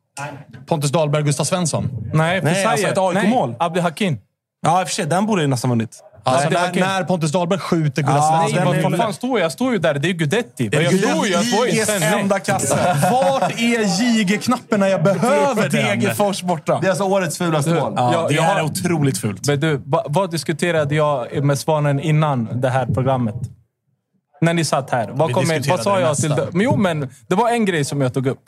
[0.65, 2.09] Pontus Dahlberg, Gustav Svensson.
[2.13, 3.49] Nej, för Nej, alltså ett AIK-mål.
[3.49, 4.17] Nej, Abdi Hakim.
[4.61, 5.05] Ja, i och för sig.
[5.05, 6.01] Den borde ju nästan vunnit.
[6.27, 8.73] Alltså, det när, när Pontus Dahlberg skjuter Gustav Ja, Svensson.
[8.73, 9.45] den Vad är- fan- står jag?
[9.45, 9.93] Jag står ju där.
[9.93, 10.17] Det är ju.
[10.17, 12.19] Ju en IGs sändning.
[12.19, 12.97] enda kasse.
[13.11, 15.71] Vart är JG-knappen när jag behöver den?
[15.71, 16.79] Degerfors borta.
[16.81, 17.93] Det är alltså årets fulaste mål.
[17.95, 19.47] Ja, Jag- det jag är otroligt fult.
[19.47, 23.35] Men du, va, vad diskuterade jag med Svanen innan det här programmet?
[24.41, 25.09] När ni satt här.
[25.13, 26.47] Vad, kom diskuterade vad sa det jag till det?
[26.51, 28.39] Men jo, men det var en grej som jag tog upp.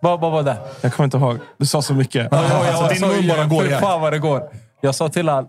[0.00, 0.56] Vad, vad var det?
[0.80, 1.38] Jag kommer inte ihåg.
[1.58, 2.28] Du sa så mycket.
[2.30, 3.80] Ja, ja, Alltså, din mun bara går igen.
[3.80, 4.42] fan vad det går.
[4.80, 5.46] Jag sa till all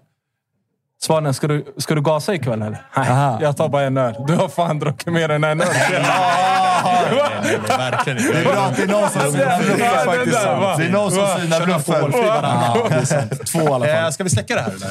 [1.03, 2.85] Svanen, ska du, ska du gasa ikväll eller?
[2.97, 3.37] Nej, Aha.
[3.41, 4.15] jag tar bara en öl.
[4.27, 5.67] Du har fan druckit mer än en öl.
[7.67, 8.33] Verkligen inte.
[8.33, 10.77] Det är bra att det är någon som synar bluffen.
[10.77, 12.11] Det är någon som synar bluffen.
[13.45, 14.03] Två i alla fall.
[14.05, 14.89] Eh, ska vi släcka det här eller?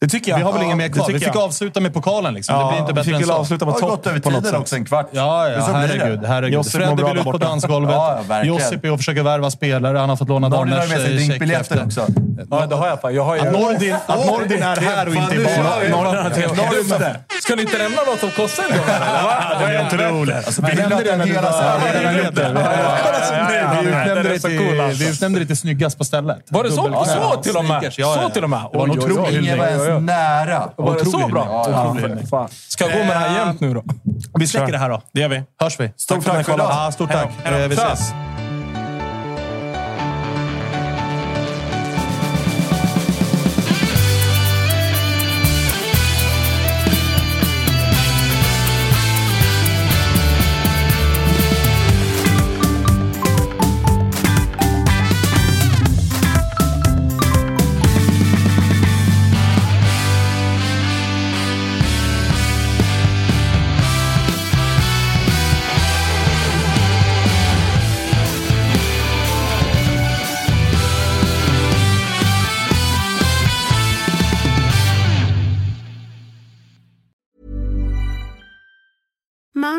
[0.00, 0.38] Det tycker jag.
[0.38, 1.06] Vi har väl Ja, inget mer det kvar.
[1.08, 1.36] Vi fick jag.
[1.36, 2.34] avsluta med pokalen.
[2.34, 2.54] Liksom.
[2.56, 3.32] Ja, det blir inte vi bättre fick än så.
[3.32, 5.08] avsluta Det på har topp gått över på något tiden också, en kvart.
[5.10, 5.62] Ja, ja det.
[5.62, 6.24] herregud.
[6.24, 6.54] herregud.
[6.54, 7.94] Josip Fredde vill ut på dansgolvet.
[7.94, 8.44] Ja, ja.
[8.44, 9.98] Josip är och försöker värva spelare.
[9.98, 12.06] Han har fått låna Nordin har med sig eh, check också.
[12.50, 13.00] Ja, det har jag.
[13.00, 13.14] fan.
[13.14, 13.40] Jag har ju...
[13.40, 15.44] Att Nordin, att Nordin är här och inte i nu-
[17.42, 18.86] Ska ni inte nämna vad som kostar en gång?
[19.60, 20.10] Vad är det?
[20.10, 20.58] Otroligt.
[20.58, 21.52] Vi nämnde det när du hela
[23.82, 25.04] Vi utnämnde dig till- alltså.
[25.04, 25.08] vi
[25.38, 26.38] dig till snyggast på stället.
[26.48, 27.92] Var det så, så till och med?
[27.94, 28.60] Så till och med?
[28.72, 29.85] Det var Oj, oj, oj.
[29.88, 30.70] Nära.
[30.76, 31.64] Var det så bra?
[31.70, 31.96] Ja,
[32.30, 32.48] fan.
[32.68, 33.82] Ska jag gå med det här jämt nu då?
[34.38, 35.02] Vi släcker det här då.
[35.12, 35.42] Det gör vi.
[35.60, 35.92] Hörs vi.
[35.96, 36.68] Stort tack för idag.
[36.70, 37.28] Ja, stort tack.
[37.44, 38.12] Eh, Vi ses.